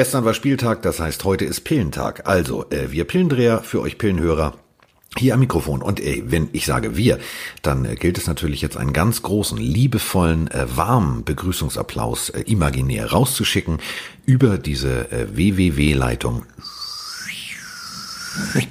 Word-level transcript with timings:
Gestern 0.00 0.24
war 0.24 0.32
Spieltag, 0.32 0.80
das 0.80 0.98
heißt 0.98 1.24
heute 1.24 1.44
ist 1.44 1.60
Pillentag. 1.60 2.26
Also, 2.26 2.64
äh, 2.70 2.90
wir 2.90 3.04
Pillendreher 3.04 3.62
für 3.62 3.82
euch 3.82 3.98
Pillenhörer. 3.98 4.54
Hier 5.18 5.34
am 5.34 5.40
Mikrofon. 5.40 5.82
Und 5.82 6.00
ey, 6.00 6.22
wenn 6.24 6.48
ich 6.54 6.64
sage 6.64 6.96
wir, 6.96 7.18
dann 7.60 7.84
äh, 7.84 7.96
gilt 7.96 8.16
es 8.16 8.26
natürlich 8.26 8.62
jetzt 8.62 8.78
einen 8.78 8.94
ganz 8.94 9.20
großen, 9.20 9.58
liebevollen, 9.58 10.50
äh, 10.52 10.74
warmen 10.74 11.26
Begrüßungsapplaus 11.26 12.30
äh, 12.30 12.40
imaginär 12.46 13.12
rauszuschicken 13.12 13.76
über 14.24 14.56
diese 14.56 15.12
äh, 15.12 15.36
WWW-Leitung. 15.36 16.46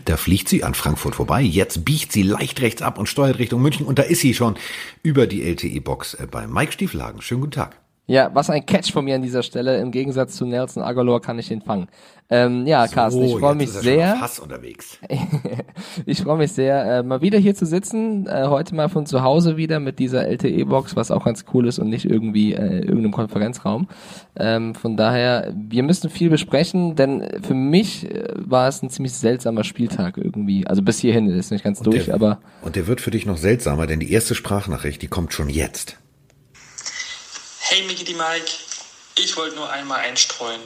Da 0.06 0.18
fliegt 0.18 0.50
sie 0.50 0.64
an 0.64 0.74
Frankfurt 0.74 1.14
vorbei. 1.14 1.44
Jetzt 1.44 1.86
biegt 1.86 2.12
sie 2.12 2.24
leicht 2.24 2.60
rechts 2.60 2.82
ab 2.82 2.98
und 2.98 3.08
steuert 3.08 3.38
Richtung 3.38 3.62
München. 3.62 3.86
Und 3.86 4.00
da 4.00 4.04
ist 4.04 4.22
sie 4.22 4.34
schon 4.34 4.58
über 5.04 5.28
die 5.28 5.44
LTE-Box 5.44 6.16
äh, 6.16 6.26
bei 6.26 6.48
Mike 6.48 6.72
Stieflagen. 6.72 7.22
Schönen 7.22 7.42
guten 7.42 7.52
Tag. 7.52 7.78
Ja, 8.10 8.32
was 8.34 8.50
ein 8.50 8.66
Catch 8.66 8.92
von 8.92 9.06
mir 9.06 9.14
an 9.14 9.22
dieser 9.22 9.44
Stelle. 9.44 9.78
Im 9.78 9.92
Gegensatz 9.92 10.36
zu 10.36 10.44
Nelson 10.44 10.82
Aguilar 10.82 11.22
kann 11.22 11.38
ich 11.38 11.50
den 11.50 11.62
fangen. 11.62 11.88
Ähm, 12.32 12.66
ja, 12.66 12.88
so, 12.88 12.96
Carsten, 12.96 13.24
ich 13.24 13.38
freue 13.38 13.54
mich 13.54 13.70
sehr. 13.70 14.16
Fast 14.16 14.40
unterwegs. 14.40 14.98
ich 16.08 16.24
freue 16.24 16.40
mich 16.40 16.52
sehr, 16.52 16.86
äh, 16.86 17.04
mal 17.04 17.22
wieder 17.22 17.38
hier 17.38 17.54
zu 17.54 17.68
sitzen. 17.68 18.26
Äh, 18.26 18.48
heute 18.48 18.74
mal 18.74 18.90
von 18.90 19.06
zu 19.06 19.22
Hause 19.22 19.58
wieder 19.58 19.80
mit 19.80 20.00
dieser 20.00 20.26
LTE-Box, 20.28 20.96
was 20.96 21.12
auch 21.12 21.24
ganz 21.24 21.46
cool 21.54 21.68
ist 21.68 21.78
und 21.78 21.90
nicht 21.90 22.06
irgendwie 22.06 22.54
äh, 22.54 22.80
irgendeinem 22.80 23.12
Konferenzraum. 23.12 23.88
Ähm, 24.36 24.74
von 24.74 24.98
daher, 24.98 25.54
wir 25.56 25.84
müssen 25.84 26.10
viel 26.10 26.32
besprechen, 26.32 26.96
denn 26.96 27.24
für 27.44 27.54
mich 27.54 28.10
äh, 28.10 28.34
war 28.38 28.68
es 28.68 28.82
ein 28.82 28.90
ziemlich 28.90 29.14
seltsamer 29.14 29.64
Spieltag 29.64 30.18
irgendwie. 30.18 30.66
Also 30.66 30.82
bis 30.82 30.98
hierhin 30.98 31.30
ist 31.30 31.52
nicht 31.52 31.64
ganz 31.64 31.78
und 31.78 31.86
durch, 31.86 32.06
der, 32.06 32.16
aber. 32.16 32.40
Und 32.64 32.76
der 32.76 32.88
wird 32.88 33.02
für 33.02 33.12
dich 33.12 33.28
noch 33.28 33.38
seltsamer, 33.38 33.86
denn 33.86 34.00
die 34.00 34.12
erste 34.12 34.34
Sprachnachricht, 34.34 35.00
die 35.04 35.10
kommt 35.10 35.32
schon 35.32 35.48
jetzt. 35.48 36.00
Hey 37.72 37.84
Mickey 37.84 38.04
die 38.04 38.16
Mike, 38.16 38.52
ich 39.16 39.38
wollte 39.38 39.56
nur 39.56 39.70
einmal 39.70 40.00
einstreuen. 40.00 40.60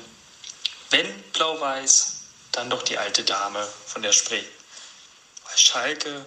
Wenn 0.90 1.06
blau-weiß, 1.34 2.22
dann 2.54 2.70
doch 2.70 2.82
die 2.82 2.98
alte 2.98 3.24
Dame 3.26 3.60
von 3.88 4.02
der 4.02 4.14
Spree. 4.14 4.42
Bei 5.44 5.52
Schalke, 5.58 6.26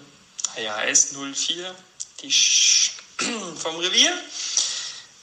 HJS 0.54 1.16
04, 1.34 1.74
die 2.20 2.30
Sch 2.30 2.90
vom 3.56 3.76
Revier. 3.76 4.12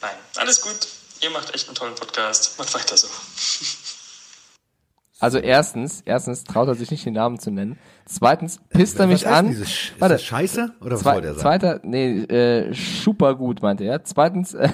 Nein, 0.01 0.15
alles 0.37 0.59
gut. 0.59 0.87
Ihr 1.21 1.29
macht 1.29 1.53
echt 1.53 1.67
einen 1.67 1.75
tollen 1.75 1.93
Podcast. 1.93 2.57
Macht 2.57 2.73
weiter 2.73 2.97
so. 2.97 3.07
Also 5.23 5.37
erstens, 5.37 6.01
erstens 6.03 6.43
traut 6.43 6.67
er 6.67 6.75
sich 6.75 6.91
nicht 6.91 7.05
den 7.05 7.13
Namen 7.13 7.39
zu 7.39 7.49
nennen. 7.49 7.79
Zweitens 8.05 8.59
pisst 8.67 8.99
er 8.99 9.07
mich 9.07 9.25
an. 9.25 9.47
Diese 9.47 9.65
Sch 9.65 9.93
Warte, 9.97 10.15
ist 10.15 10.21
das 10.21 10.27
Scheiße 10.27 10.71
oder 10.81 10.95
was 10.95 11.01
Zwe 11.01 11.11
soll 11.11 11.21
der 11.21 11.33
sagen? 11.35 11.41
Zweiter, 11.41 11.79
nee, 11.83 12.23
äh, 12.23 12.73
super 12.73 13.35
gut 13.35 13.61
meinte 13.61 13.85
er. 13.85 14.03
Zweitens, 14.03 14.53
äh, 14.53 14.69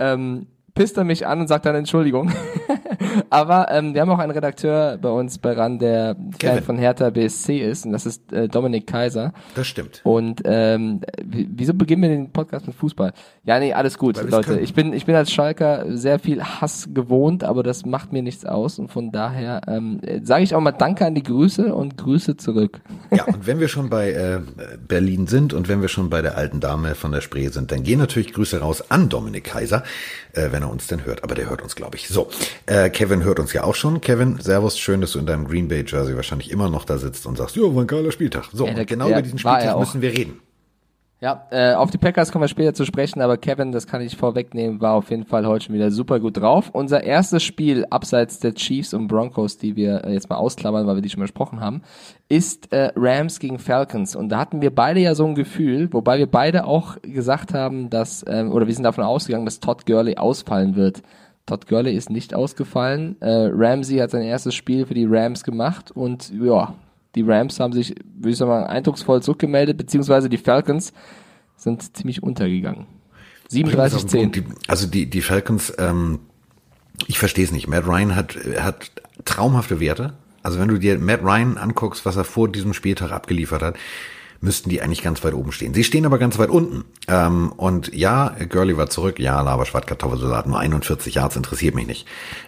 ähm, 0.00 0.46
pisst 0.74 0.96
er 0.96 1.04
mich 1.04 1.26
an 1.26 1.40
und 1.40 1.48
sagt 1.48 1.66
dann 1.66 1.74
Entschuldigung. 1.74 2.32
Aber 3.30 3.68
ähm, 3.70 3.94
wir 3.94 4.00
haben 4.00 4.10
auch 4.10 4.18
einen 4.18 4.32
Redakteur 4.32 4.98
bei 5.00 5.08
uns 5.08 5.38
bei 5.38 5.52
RAN, 5.52 5.78
der 5.78 6.16
Fan 6.40 6.62
von 6.62 6.78
Hertha 6.78 7.10
BSC 7.10 7.58
ist 7.58 7.86
und 7.86 7.92
das 7.92 8.06
ist 8.06 8.32
äh, 8.32 8.48
Dominik 8.48 8.86
Kaiser. 8.86 9.32
Das 9.54 9.66
stimmt. 9.66 10.00
Und 10.04 10.42
ähm, 10.44 11.00
wieso 11.22 11.74
beginnen 11.74 12.02
wir 12.02 12.08
den 12.08 12.30
Podcast 12.32 12.66
mit 12.66 12.76
Fußball? 12.76 13.12
Ja, 13.44 13.58
nee, 13.58 13.72
alles 13.72 13.98
gut, 13.98 14.16
Weil 14.16 14.28
Leute. 14.28 14.60
Ich 14.60 14.74
bin, 14.74 14.92
ich 14.92 15.06
bin 15.06 15.14
als 15.14 15.32
Schalker 15.32 15.84
sehr 15.88 16.18
viel 16.18 16.42
Hass 16.42 16.88
gewohnt, 16.92 17.44
aber 17.44 17.62
das 17.62 17.84
macht 17.84 18.12
mir 18.12 18.22
nichts 18.22 18.44
aus 18.44 18.78
und 18.78 18.88
von 18.88 19.12
daher 19.12 19.62
ähm, 19.66 20.00
sage 20.22 20.44
ich 20.44 20.54
auch 20.54 20.60
mal 20.60 20.72
Danke 20.72 21.06
an 21.06 21.14
die 21.14 21.22
Grüße 21.22 21.74
und 21.74 21.96
Grüße 21.96 22.36
zurück. 22.36 22.80
Ja, 23.10 23.24
und 23.24 23.46
wenn 23.46 23.60
wir 23.60 23.68
schon 23.68 23.90
bei 23.90 24.12
äh, 24.12 24.40
Berlin 24.86 25.26
sind 25.26 25.52
und 25.52 25.68
wenn 25.68 25.80
wir 25.80 25.88
schon 25.88 26.10
bei 26.10 26.22
der 26.22 26.36
alten 26.36 26.60
Dame 26.60 26.94
von 26.94 27.12
der 27.12 27.20
Spree 27.20 27.48
sind, 27.48 27.72
dann 27.72 27.82
gehen 27.82 27.98
natürlich 27.98 28.32
Grüße 28.32 28.60
raus 28.60 28.90
an 28.90 29.08
Dominik 29.08 29.44
Kaiser, 29.44 29.82
äh, 30.32 30.48
wenn 30.50 30.59
er 30.62 30.70
uns 30.70 30.86
denn 30.86 31.04
hört. 31.04 31.24
Aber 31.24 31.34
der 31.34 31.48
hört 31.48 31.62
uns, 31.62 31.76
glaube 31.76 31.96
ich. 31.96 32.08
So, 32.08 32.28
äh, 32.66 32.90
Kevin 32.90 33.24
hört 33.24 33.38
uns 33.38 33.52
ja 33.52 33.64
auch 33.64 33.74
schon. 33.74 34.00
Kevin, 34.00 34.38
Servus, 34.40 34.78
schön, 34.78 35.00
dass 35.00 35.12
du 35.12 35.18
in 35.18 35.26
deinem 35.26 35.46
Green 35.46 35.68
Bay 35.68 35.84
Jersey 35.86 36.16
wahrscheinlich 36.16 36.50
immer 36.50 36.68
noch 36.68 36.84
da 36.84 36.98
sitzt 36.98 37.26
und 37.26 37.36
sagst, 37.36 37.56
ja, 37.56 37.62
war 37.62 37.82
ein 37.82 37.86
geiler 37.86 38.12
Spieltag. 38.12 38.44
So, 38.52 38.66
ja, 38.66 38.74
der, 38.74 38.84
genau 38.84 39.08
über 39.08 39.22
diesen 39.22 39.38
Spieltag 39.38 39.78
müssen 39.78 40.02
wir 40.02 40.12
reden. 40.12 40.40
Ja, 41.22 41.46
äh, 41.50 41.74
auf 41.74 41.90
die 41.90 41.98
Packers 41.98 42.32
kommen 42.32 42.44
wir 42.44 42.48
später 42.48 42.72
zu 42.72 42.86
sprechen, 42.86 43.20
aber 43.20 43.36
Kevin, 43.36 43.72
das 43.72 43.86
kann 43.86 44.00
ich 44.00 44.16
vorwegnehmen, 44.16 44.80
war 44.80 44.94
auf 44.94 45.10
jeden 45.10 45.26
Fall 45.26 45.46
heute 45.46 45.66
schon 45.66 45.74
wieder 45.74 45.90
super 45.90 46.18
gut 46.18 46.38
drauf. 46.38 46.70
Unser 46.72 47.04
erstes 47.04 47.42
Spiel 47.42 47.84
abseits 47.90 48.38
der 48.38 48.54
Chiefs 48.54 48.94
und 48.94 49.06
Broncos, 49.06 49.58
die 49.58 49.76
wir 49.76 50.02
äh, 50.02 50.14
jetzt 50.14 50.30
mal 50.30 50.36
ausklammern, 50.36 50.86
weil 50.86 50.94
wir 50.94 51.02
die 51.02 51.10
schon 51.10 51.20
besprochen 51.20 51.60
haben, 51.60 51.82
ist 52.30 52.72
äh, 52.72 52.90
Rams 52.96 53.38
gegen 53.38 53.58
Falcons. 53.58 54.16
Und 54.16 54.30
da 54.30 54.38
hatten 54.38 54.62
wir 54.62 54.74
beide 54.74 55.00
ja 55.00 55.14
so 55.14 55.26
ein 55.26 55.34
Gefühl, 55.34 55.92
wobei 55.92 56.16
wir 56.16 56.26
beide 56.26 56.64
auch 56.64 56.96
gesagt 57.02 57.52
haben, 57.52 57.90
dass, 57.90 58.24
ähm, 58.26 58.50
oder 58.50 58.66
wir 58.66 58.72
sind 58.72 58.84
davon 58.84 59.04
ausgegangen, 59.04 59.44
dass 59.44 59.60
Todd 59.60 59.84
Gurley 59.84 60.16
ausfallen 60.16 60.74
wird. 60.74 61.02
Todd 61.44 61.66
Gurley 61.66 61.94
ist 61.94 62.08
nicht 62.08 62.34
ausgefallen. 62.34 63.20
Äh, 63.20 63.50
Ramsey 63.52 63.98
hat 63.98 64.10
sein 64.10 64.22
erstes 64.22 64.54
Spiel 64.54 64.86
für 64.86 64.94
die 64.94 65.06
Rams 65.06 65.44
gemacht 65.44 65.90
und 65.90 66.32
ja, 66.32 66.72
die 67.14 67.22
Rams 67.22 67.58
haben 67.60 67.72
sich, 67.72 67.94
würde 68.14 68.30
ich 68.30 68.36
sagen, 68.36 68.66
eindrucksvoll 68.66 69.22
zurückgemeldet, 69.22 69.76
beziehungsweise 69.76 70.28
die 70.28 70.38
Falcons 70.38 70.92
sind 71.56 71.96
ziemlich 71.96 72.22
untergegangen. 72.22 72.86
37-10. 73.50 74.44
Also 74.68 74.86
die, 74.86 75.10
die 75.10 75.22
Falcons, 75.22 75.72
ähm, 75.78 76.20
ich 77.06 77.18
verstehe 77.18 77.44
es 77.44 77.50
nicht. 77.50 77.68
Matt 77.68 77.86
Ryan 77.86 78.14
hat, 78.14 78.36
hat 78.58 78.92
traumhafte 79.24 79.80
Werte. 79.80 80.14
Also 80.42 80.58
wenn 80.60 80.68
du 80.68 80.78
dir 80.78 80.98
Matt 80.98 81.22
Ryan 81.22 81.58
anguckst, 81.58 82.06
was 82.06 82.16
er 82.16 82.24
vor 82.24 82.48
diesem 82.48 82.72
Spieltag 82.72 83.10
abgeliefert 83.10 83.62
hat, 83.62 83.76
müssten 84.40 84.70
die 84.70 84.80
eigentlich 84.80 85.02
ganz 85.02 85.22
weit 85.22 85.34
oben 85.34 85.52
stehen. 85.52 85.74
Sie 85.74 85.84
stehen 85.84 86.06
aber 86.06 86.18
ganz 86.18 86.38
weit 86.38 86.48
unten. 86.48 86.84
Ähm, 87.08 87.52
und 87.52 87.94
ja, 87.94 88.34
Gurley 88.48 88.76
war 88.76 88.88
zurück. 88.88 89.18
Ja, 89.18 89.40
Laberschwart, 89.42 89.86
Kartoffelsalat, 89.86 90.46
nur 90.46 90.58
41 90.58 91.14
Yards, 91.14 91.36
interessiert 91.36 91.74
mich 91.74 91.86
nicht. 91.86 92.06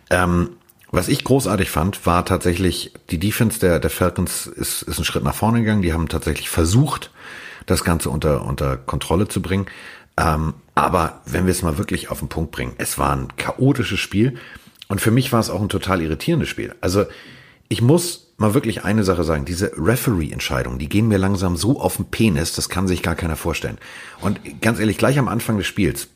Ähm, 0.09 0.51
was 0.93 1.09
ich 1.09 1.25
großartig 1.25 1.71
fand, 1.71 2.05
war 2.07 2.25
tatsächlich, 2.27 2.93
die 3.11 3.19
Defense 3.19 3.59
der, 3.59 3.81
der 3.81 3.91
Falcons 3.91 4.47
ist, 4.47 4.83
ist 4.83 4.99
ein 4.99 5.05
Schritt 5.05 5.25
nach 5.25 5.35
vorne 5.35 5.61
gegangen. 5.61 5.81
Die 5.81 5.95
haben 5.95 6.09
tatsächlich 6.09 6.51
versucht, 6.51 7.11
das 7.65 7.83
Ganze 7.83 8.11
unter, 8.11 8.45
unter 8.45 8.77
Kontrolle 8.77 9.27
zu 9.27 9.41
bringen. 9.41 9.67
Ähm, 10.19 10.53
aber 10.75 11.23
wenn 11.25 11.47
wir 11.47 11.51
es 11.51 11.63
mal 11.63 11.79
wirklich 11.79 12.11
auf 12.11 12.19
den 12.19 12.29
Punkt 12.29 12.53
bringen, 12.53 12.75
es 12.77 12.99
war 12.99 13.17
ein 13.17 13.35
chaotisches 13.37 14.01
Spiel. 14.01 14.39
Und 14.89 15.01
für 15.01 15.11
mich 15.11 15.33
war 15.33 15.41
es 15.41 15.49
auch 15.49 15.63
ein 15.63 15.71
total 15.71 16.03
irritierendes 16.03 16.51
Spiel. 16.51 16.75
Also 16.83 17.07
ich 17.69 17.81
muss 17.81 18.35
mal 18.37 18.53
wirklich 18.53 18.85
eine 18.85 19.03
Sache 19.03 19.25
sagen. 19.25 19.47
Diese 19.47 19.73
Referee-Entscheidungen, 19.79 20.79
die 20.79 20.91
gehen 20.91 21.09
mir 21.09 21.17
langsam 21.17 21.57
so 21.57 21.81
auf 21.81 21.97
den 21.97 22.07
Penis, 22.07 22.53
das 22.53 22.69
kann 22.69 22.87
sich 22.87 23.03
gar 23.03 23.15
keiner 23.15 23.37
vorstellen. 23.37 23.79
Und 24.21 24.61
ganz 24.61 24.79
ehrlich, 24.79 24.99
gleich 24.99 25.19
am 25.19 25.29
Anfang 25.29 25.57
des 25.57 25.67
Spiels, 25.67 26.09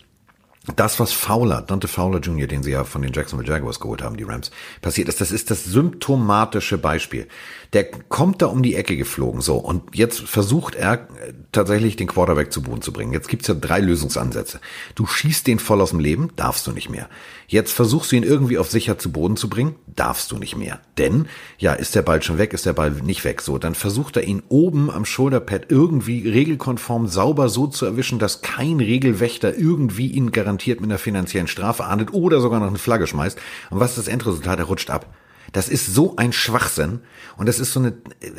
das, 0.75 0.99
was 0.99 1.13
Fowler, 1.13 1.63
Dante 1.63 1.87
Fowler 1.87 2.19
Jr., 2.19 2.49
den 2.49 2.63
sie 2.63 2.73
ja 2.73 2.85
von 2.85 3.03
den 3.03 3.13
Jacksonville 3.13 3.49
Jaguars 3.49 3.79
geholt 3.79 4.03
haben, 4.03 4.17
die 4.17 4.25
Rams, 4.25 4.51
passiert 4.83 5.09
ist, 5.09 5.21
das 5.21 5.31
ist 5.31 5.51
das 5.51 5.65
symptomatische 5.65 6.79
Beispiel. 6.79 7.29
Der 7.73 7.85
kommt 7.85 8.43
da 8.43 8.47
um 8.47 8.63
die 8.63 8.75
Ecke 8.75 8.97
geflogen, 8.97 9.41
so, 9.41 9.57
und 9.57 9.95
jetzt 9.95 10.21
versucht 10.21 10.75
er 10.75 10.95
äh, 10.95 11.33
tatsächlich 11.53 11.97
den 11.97 12.07
Quarterback 12.07 12.53
zu 12.53 12.63
Boden 12.63 12.83
zu 12.83 12.93
bringen. 12.93 13.13
Jetzt 13.13 13.29
gibt's 13.29 13.49
ja 13.49 13.55
drei 13.55 13.81
Lösungsansätze. 13.81 14.61
Du 14.95 15.07
schießt 15.07 15.47
den 15.47 15.59
voll 15.59 15.81
aus 15.81 15.91
dem 15.91 16.01
Leben, 16.01 16.31
darfst 16.37 16.67
du 16.67 16.73
nicht 16.73 16.91
mehr. 16.91 17.09
Jetzt 17.49 17.73
versuchst 17.73 18.13
du 18.13 18.17
ihn 18.17 18.23
irgendwie 18.23 18.59
auf 18.59 18.71
sicher 18.71 18.99
zu 18.99 19.13
Boden 19.13 19.37
zu 19.37 19.49
bringen, 19.49 19.77
darfst 19.87 20.33
du 20.33 20.39
nicht 20.39 20.57
mehr. 20.57 20.81
Denn, 20.99 21.27
ja, 21.59 21.73
ist 21.73 21.95
der 21.95 22.03
Ball 22.03 22.23
schon 22.23 22.39
weg, 22.39 22.53
ist 22.53 22.67
der 22.67 22.73
Ball 22.73 22.91
nicht 22.91 23.25
weg. 23.25 23.41
So, 23.43 23.59
dann 23.59 23.75
versucht 23.75 24.17
er 24.17 24.25
ihn 24.25 24.43
oben 24.49 24.91
am 24.91 25.05
Shoulderpad 25.05 25.71
irgendwie 25.71 26.29
regelkonform 26.29 27.07
sauber 27.07 27.49
so 27.49 27.67
zu 27.67 27.87
erwischen, 27.87 28.19
dass 28.19 28.43
kein 28.43 28.81
Regelwächter 28.81 29.57
irgendwie 29.57 30.09
ihn 30.09 30.33
garantiert 30.33 30.81
mit 30.81 30.91
einer 30.91 30.99
finanziellen 30.99 31.49
Strafe 31.49 31.85
ahndet 31.85 32.13
oder 32.13 32.41
sogar 32.41 32.61
noch 32.61 32.69
eine 32.69 32.79
Flagge 32.79 33.07
schmeißt. 33.07 33.39
Und 33.71 33.81
was 33.81 33.91
ist 33.91 33.99
das 33.99 34.09
Endresultat? 34.09 34.59
Er 34.59 34.65
rutscht 34.67 34.91
ab. 34.91 35.07
Das 35.53 35.69
ist 35.69 35.95
so 35.95 36.17
ein 36.17 36.33
Schwachsinn. 36.33 37.01
Und 37.37 37.47
das 37.47 37.61
ist 37.61 37.73
so 37.73 37.81
eine, 37.81 37.95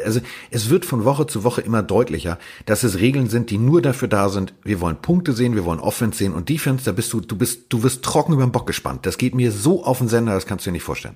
also 0.05 0.19
es 0.51 0.69
wird 0.69 0.85
von 0.85 1.05
Woche 1.05 1.27
zu 1.27 1.43
Woche 1.43 1.61
immer 1.61 1.83
deutlicher, 1.83 2.39
dass 2.65 2.83
es 2.83 2.99
Regeln 2.99 3.27
sind, 3.27 3.49
die 3.49 3.57
nur 3.57 3.81
dafür 3.81 4.07
da 4.07 4.29
sind, 4.29 4.53
wir 4.63 4.81
wollen 4.81 4.97
Punkte 4.97 5.33
sehen, 5.33 5.55
wir 5.55 5.65
wollen 5.65 5.79
Offense 5.79 6.17
sehen 6.17 6.33
und 6.33 6.49
Defense, 6.49 6.85
da 6.85 6.91
bist 6.91 7.13
du, 7.13 7.21
du 7.21 7.37
bist, 7.37 7.65
du 7.69 7.83
wirst 7.83 8.03
trocken 8.03 8.33
über 8.33 8.45
den 8.45 8.51
Bock 8.51 8.67
gespannt. 8.67 9.05
Das 9.05 9.17
geht 9.17 9.35
mir 9.35 9.51
so 9.51 9.83
auf 9.83 9.99
den 9.99 10.07
Sender, 10.07 10.33
das 10.33 10.45
kannst 10.45 10.65
du 10.65 10.69
dir 10.69 10.73
nicht 10.73 10.83
vorstellen. 10.83 11.15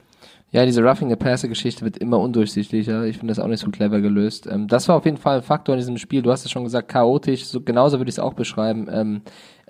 Ja, 0.54 0.66
diese 0.66 0.84
Roughing 0.84 1.10
the 1.10 1.16
Passer 1.16 1.48
Geschichte 1.48 1.86
wird 1.86 1.98
immer 1.98 2.20
undurchsichtlicher. 2.20 3.06
Ich 3.06 3.18
finde 3.18 3.32
das 3.34 3.40
auch 3.40 3.48
nicht 3.48 3.62
so 3.62 3.72
clever 3.72 4.02
gelöst. 4.02 4.48
Ähm, 4.52 4.68
das 4.68 4.90
war 4.90 4.98
auf 4.98 5.06
jeden 5.06 5.16
Fall 5.16 5.38
ein 5.38 5.44
Faktor 5.44 5.76
in 5.76 5.80
diesem 5.80 5.98
Spiel. 5.98 6.22
Du 6.22 6.30
hast 6.30 6.44
es 6.44 6.52
schon 6.52 6.66
gesagt, 6.66 6.90
chaotisch. 6.90 7.46
So, 7.46 7.62
genauso 7.62 8.00
würde 8.00 8.10
ich 8.10 8.16
es 8.16 8.20
auch 8.20 8.34
beschreiben. 8.34 8.90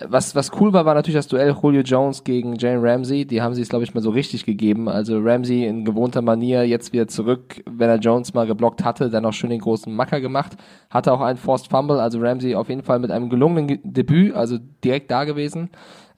Was, 0.08 0.34
was 0.34 0.50
cool 0.60 0.72
war, 0.72 0.84
war 0.84 0.94
natürlich 0.94 1.16
das 1.16 1.28
Duell 1.28 1.54
Julio 1.62 1.82
Jones 1.82 2.24
gegen 2.24 2.56
Jane 2.56 2.82
Ramsey. 2.82 3.26
Die 3.26 3.42
haben 3.42 3.54
sie 3.54 3.62
es, 3.62 3.68
glaube 3.68 3.84
ich, 3.84 3.94
mal 3.94 4.00
so 4.00 4.10
richtig 4.10 4.44
gegeben. 4.44 4.88
Also 4.88 5.18
Ramsey 5.18 5.66
in 5.66 5.84
gewohnter 5.84 6.22
Manier 6.22 6.66
jetzt 6.66 6.92
wieder 6.92 7.08
zurück, 7.08 7.62
wenn 7.66 7.88
er 7.88 7.98
Jones 7.98 8.34
mal 8.34 8.46
geblockt 8.46 8.84
hatte, 8.84 9.10
dann 9.10 9.24
auch 9.24 9.32
schön 9.32 9.50
den 9.50 9.60
großen 9.60 9.94
Macker 9.94 10.20
gemacht. 10.20 10.56
Hatte 10.90 11.12
auch 11.12 11.20
einen 11.20 11.38
Forced 11.38 11.68
Fumble. 11.68 12.00
Also 12.00 12.20
Ramsey 12.20 12.54
auf 12.54 12.68
jeden 12.68 12.82
Fall 12.82 12.98
mit 12.98 13.10
einem 13.10 13.28
gelungenen 13.28 13.80
Debüt, 13.82 14.34
also 14.34 14.58
direkt 14.84 15.10
da 15.10 15.24
gewesen. 15.24 15.70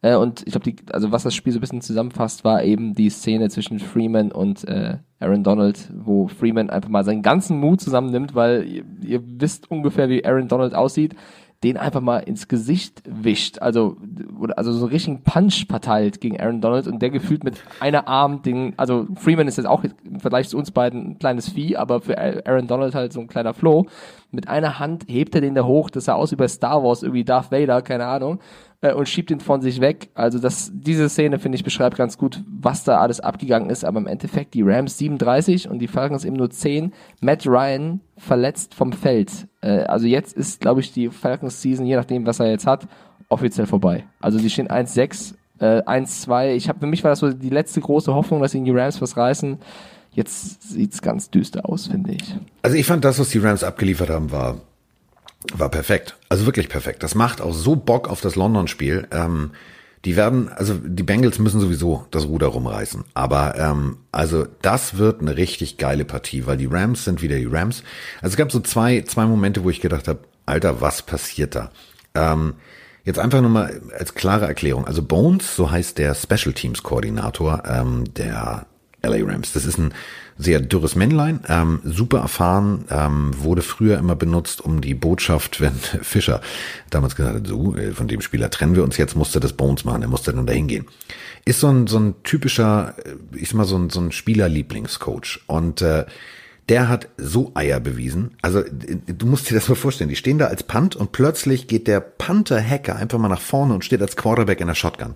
Äh, 0.05 0.17
und 0.17 0.43
ich 0.47 0.53
glaube, 0.53 0.71
also 0.93 1.13
was 1.13 1.23
das 1.23 1.35
Spiel 1.35 1.53
so 1.55 1.59
ein 1.59 1.61
bisschen 1.63 1.81
zusammenfasst, 1.81 2.45
war 2.45 2.63
eben 2.63 2.95
die 2.95 3.09
Szene 3.09 3.49
zwischen 3.49 3.79
Freeman 3.79 4.33
und 4.33 4.69
äh, 4.69 4.99
Aaron 5.19 5.43
Donald, 5.43 5.91
wo 5.97 6.29
Freeman 6.29 6.69
einfach 6.69 6.91
mal 6.91 7.05
seinen 7.05 7.23
ganzen 7.23 7.59
Mut 7.59 7.81
zusammennimmt, 7.81 8.35
weil 8.35 8.67
ihr, 8.67 8.85
ihr 9.01 9.23
wisst 9.25 9.71
ungefähr, 9.71 10.11
wie 10.11 10.23
Aaron 10.23 10.49
Donald 10.49 10.75
aussieht. 10.75 11.15
Den 11.64 11.78
einfach 11.78 12.02
mal 12.02 12.19
ins 12.19 12.46
Gesicht 12.46 13.02
wischt, 13.08 13.58
also 13.61 13.96
oder 14.38 14.58
also 14.58 14.72
so 14.72 14.84
einen 14.84 14.93
richtigen 14.93 15.22
Punch 15.22 15.66
verteilt 15.66 16.20
gegen 16.20 16.38
Aaron 16.38 16.61
Donald 16.61 16.87
und 16.87 17.00
der 17.00 17.08
gefühlt 17.08 17.43
mit 17.43 17.62
einer 17.81 18.06
Arm 18.06 18.43
den, 18.43 18.75
also 18.76 19.06
Freeman 19.16 19.49
ist 19.49 19.56
jetzt 19.56 19.66
auch 19.66 19.82
im 19.82 20.20
Vergleich 20.20 20.50
zu 20.50 20.58
uns 20.58 20.70
beiden 20.70 21.12
ein 21.12 21.19
kleines 21.19 21.49
Vieh, 21.49 21.76
aber 21.76 22.02
für 22.02 22.19
Aaron 22.19 22.66
Donald 22.66 22.94
halt 22.94 23.12
so 23.14 23.20
ein 23.20 23.28
kleiner 23.28 23.55
Floh. 23.55 23.87
Mit 24.31 24.49
einer 24.49 24.78
Hand 24.78 25.05
hebt 25.08 25.34
er 25.34 25.40
den 25.40 25.55
da 25.55 25.64
hoch, 25.64 25.88
das 25.88 26.05
sah 26.05 26.14
aus 26.14 26.32
wie 26.32 26.37
bei 26.37 26.49
Star 26.49 26.84
Wars, 26.84 27.02
irgendwie 27.02 27.25
Darth 27.25 27.50
Vader, 27.50 27.81
keine 27.81 28.06
Ahnung 28.06 28.40
äh, 28.84 28.93
und 28.93 29.08
schiebt 29.08 29.31
ihn 29.31 29.40
von 29.40 29.62
sich 29.62 29.81
weg. 29.81 30.11
Also 30.14 30.38
das, 30.38 30.70
diese 30.75 31.08
Szene, 31.08 31.38
finde 31.38 31.56
ich, 31.56 31.64
beschreibt 31.64 31.96
ganz 31.96 32.19
gut, 32.19 32.44
was 32.46 32.84
da 32.84 32.99
alles 32.99 33.20
abgegangen 33.20 33.70
ist. 33.70 33.84
Aber 33.84 33.99
im 33.99 34.06
Endeffekt 34.06 34.55
die 34.55 34.62
Rams 34.62 34.99
37 34.99 35.69
und 35.69 35.78
die 35.78 35.88
Falcons 35.88 36.25
eben 36.25 36.37
nur 36.37 36.50
10. 36.50 36.93
Matt 37.20 37.46
Ryan 37.46 38.00
verletzt 38.16 38.75
vom 38.75 38.93
Feld. 38.93 39.49
Äh, 39.64 39.84
also 39.84 40.06
jetzt 40.06 40.37
ist, 40.37 40.61
glaube 40.61 40.81
ich, 40.81 40.93
die 40.93 41.08
Falcons-Season, 41.08 41.87
je 41.87 41.96
nachdem, 41.96 42.26
was 42.26 42.40
er 42.40 42.50
jetzt 42.50 42.66
hat, 42.66 42.87
offiziell 43.28 43.66
vorbei. 43.66 44.05
Also 44.20 44.38
die 44.38 44.50
stehen 44.50 44.69
1-6, 44.69 45.34
äh, 45.58 45.82
1-2. 45.82 46.55
Ich 46.55 46.69
habe 46.69 46.81
für 46.81 46.87
mich 46.87 47.02
war 47.02 47.11
das 47.11 47.20
so 47.20 47.32
die 47.32 47.50
letzte 47.50 47.81
große 47.81 48.14
Hoffnung, 48.14 48.43
dass 48.43 48.55
ihnen 48.55 48.66
die 48.66 48.70
Rams 48.70 49.00
was 49.00 49.16
reißen. 49.16 49.58
Jetzt 50.12 50.62
sieht's 50.70 51.02
ganz 51.02 51.31
düster 51.31 51.69
aus, 51.69 51.88
finde 51.88 52.12
ich. 52.12 52.37
Also 52.62 52.76
ich 52.76 52.87
fand 52.87 53.05
das, 53.05 53.19
was 53.19 53.31
die 53.31 53.38
Rams 53.38 53.64
abgeliefert 53.64 54.11
haben, 54.11 54.31
war 54.31 54.61
war 55.52 55.69
perfekt. 55.69 56.16
Also 56.31 56.46
wirklich 56.46 56.70
perfekt. 56.70 57.02
Das 57.02 57.14
macht 57.14 57.43
auch 57.43 57.52
so 57.52 57.76
Bock 57.76 58.08
auf 58.08 58.22
das 58.22 58.34
London-Spiel. 58.34 59.08
Ähm, 59.11 59.50
die 60.05 60.17
werden, 60.17 60.51
also 60.51 60.75
die 60.75 61.03
Bengals 61.03 61.39
müssen 61.39 61.61
sowieso 61.61 62.06
das 62.11 62.27
Ruder 62.27 62.49
rumreißen. 62.49 63.05
Aber 63.15 63.56
ähm, 63.59 63.99
also 64.12 64.47
das 64.61 64.99
wird 64.99 65.21
eine 65.21 65.37
richtig 65.37 65.79
geile 65.79 66.05
Partie, 66.05 66.47
weil 66.47 66.59
die 66.59 66.67
Rams 66.67 67.05
sind 67.05 67.23
wieder 67.23 67.37
die 67.37 67.47
Rams. 67.47 67.83
Also 68.21 68.35
es 68.35 68.37
gab 68.37 68.53
so 68.53 68.61
zwei, 68.61 69.03
zwei 69.03 69.25
Momente, 69.25 69.65
wo 69.65 69.71
ich 69.71 69.81
gedacht 69.81 70.09
habe, 70.09 70.21
Alter, 70.47 70.83
was 70.83 71.03
passiert 71.03 71.55
da? 71.55 71.71
Ähm, 72.15 72.55
jetzt 73.05 73.19
einfach 73.19 73.41
nur 73.41 73.51
mal 73.51 73.81
als 73.99 74.15
klare 74.15 74.47
Erklärung. 74.47 74.87
Also 74.87 75.03
Bones, 75.03 75.56
so 75.56 75.71
heißt 75.71 75.97
der 75.97 76.15
Special 76.15 76.53
Teams 76.53 76.83
Koordinator 76.83 77.62
ähm, 77.67 78.05
der 78.15 78.67
LA 79.03 79.25
Rams. 79.25 79.53
Das 79.55 79.65
ist 79.65 79.79
ein 79.79 79.95
sehr 80.37 80.61
dürres 80.61 80.97
Männlein, 80.97 81.41
ähm, 81.49 81.81
super 81.85 82.19
erfahren, 82.19 82.85
ähm, 82.91 83.31
wurde 83.37 83.63
früher 83.63 83.99
immer 83.99 84.17
benutzt, 84.17 84.61
um 84.61 84.81
die 84.81 84.95
Botschaft, 84.95 85.61
wenn 85.61 85.75
Fischer 85.75 86.41
damals 86.91 87.17
gesagt 87.17 87.37
hat, 87.37 87.47
so, 87.47 87.77
äh, 87.77 87.93
von 87.93 88.09
dem 88.09 88.21
Spieler 88.21 88.51
trennen 88.51 88.77
wir 88.77 88.85
uns 88.85 88.97
jetzt, 88.97 89.17
musste 89.17 89.41
das 89.41 89.53
Bones 89.53 89.85
machen, 89.85 90.03
er 90.03 90.09
musste 90.09 90.33
dann 90.33 90.47
dahin 90.47 90.67
gehen. 90.67 90.87
Ist 91.45 91.61
so 91.61 91.69
ein, 91.69 91.87
so 91.87 91.99
ein 91.99 92.15
typischer, 92.23 92.95
äh, 93.05 93.17
ich 93.37 93.49
sag 93.51 93.57
mal, 93.57 93.65
so 93.65 93.77
ein, 93.77 93.91
so 93.91 94.01
ein 94.01 94.13
Spielerlieblingscoach. 94.13 95.41
Und 95.47 95.83
äh, 95.83 96.05
der 96.69 96.89
hat 96.89 97.09
so 97.19 97.53
Eier 97.55 97.79
bewiesen. 97.79 98.37
Also 98.41 98.63
du 98.63 99.27
musst 99.27 99.51
dir 99.51 99.55
das 99.55 99.69
mal 99.69 99.75
vorstellen. 99.75 100.09
Die 100.09 100.17
stehen 100.17 100.39
da 100.39 100.47
als 100.47 100.63
Punt 100.63 100.97
und 100.97 101.13
plötzlich 101.13 101.69
geht 101.69 101.87
der 101.87 102.01
Panther-Hacker 102.01 102.97
einfach 102.97 103.19
mal 103.19 103.29
nach 103.29 103.41
vorne 103.41 103.75
und 103.75 103.85
steht 103.85 104.01
als 104.01 104.17
Quarterback 104.17 104.61
in 104.61 104.69
der 104.69 104.75
Shotgun. 104.75 105.15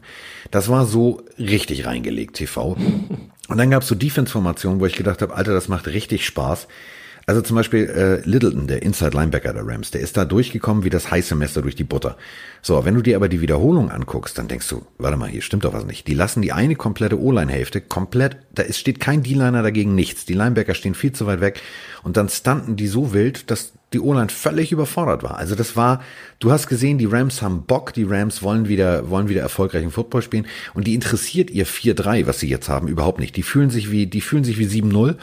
Das 0.50 0.68
war 0.68 0.84
so 0.84 1.22
richtig 1.38 1.86
reingelegt, 1.86 2.36
TV. 2.36 2.76
Und 3.48 3.58
dann 3.58 3.70
gab's 3.70 3.88
so 3.88 3.94
Defense-Formationen, 3.94 4.78
wo 4.78 4.86
ich 4.86 4.94
gedacht 4.94 5.22
habe, 5.22 5.34
Alter, 5.34 5.52
das 5.52 5.68
macht 5.68 5.86
richtig 5.86 6.24
Spaß. 6.24 6.68
Also 7.28 7.42
zum 7.42 7.56
Beispiel 7.56 7.84
äh, 7.90 8.26
Littleton, 8.26 8.68
der 8.68 8.82
Inside 8.82 9.10
Linebacker 9.14 9.52
der 9.52 9.66
Rams, 9.66 9.90
der 9.90 10.00
ist 10.00 10.16
da 10.16 10.24
durchgekommen 10.24 10.82
wie 10.82 10.88
das 10.88 11.10
heiße 11.10 11.34
Messer 11.34 11.60
durch 11.60 11.74
die 11.74 11.84
Butter. 11.84 12.16
So, 12.62 12.86
wenn 12.86 12.94
du 12.94 13.02
dir 13.02 13.16
aber 13.16 13.28
die 13.28 13.42
Wiederholung 13.42 13.90
anguckst, 13.90 14.38
dann 14.38 14.48
denkst 14.48 14.66
du, 14.68 14.86
warte 14.96 15.18
mal, 15.18 15.28
hier 15.28 15.42
stimmt 15.42 15.64
doch 15.64 15.74
was 15.74 15.84
nicht. 15.84 16.06
Die 16.06 16.14
lassen 16.14 16.40
die 16.40 16.52
eine 16.52 16.74
komplette 16.74 17.20
O-Line-Hälfte 17.20 17.82
komplett, 17.82 18.38
da 18.54 18.62
ist, 18.62 18.78
steht 18.78 18.98
kein 18.98 19.22
D-Liner 19.22 19.62
dagegen, 19.62 19.94
nichts. 19.94 20.24
Die 20.24 20.32
Linebacker 20.32 20.72
stehen 20.72 20.94
viel 20.94 21.12
zu 21.12 21.26
weit 21.26 21.42
weg 21.42 21.60
und 22.02 22.16
dann 22.16 22.30
stunten 22.30 22.76
die 22.76 22.86
so 22.86 23.12
wild, 23.12 23.50
dass 23.50 23.74
die 23.92 24.00
O-Line 24.00 24.28
völlig 24.28 24.72
überfordert 24.72 25.22
war. 25.22 25.38
Also 25.38 25.54
das 25.54 25.76
war, 25.76 26.02
du 26.40 26.50
hast 26.52 26.68
gesehen, 26.68 26.98
die 26.98 27.06
Rams 27.06 27.40
haben 27.40 27.62
Bock, 27.62 27.92
die 27.94 28.04
Rams 28.04 28.42
wollen 28.42 28.68
wieder, 28.68 29.08
wollen 29.08 29.28
wieder 29.28 29.40
erfolgreichen 29.40 29.90
Football 29.90 30.22
spielen 30.22 30.46
und 30.74 30.86
die 30.86 30.94
interessiert 30.94 31.50
ihr 31.50 31.66
4-3, 31.66 32.26
was 32.26 32.40
sie 32.40 32.48
jetzt 32.48 32.68
haben, 32.68 32.88
überhaupt 32.88 33.18
nicht. 33.18 33.36
Die 33.36 33.42
fühlen 33.42 33.70
sich 33.70 33.90
wie, 33.90 34.06
die 34.06 34.20
fühlen 34.20 34.44
sich 34.44 34.58
wie 34.58 34.66
7-0 34.66 35.16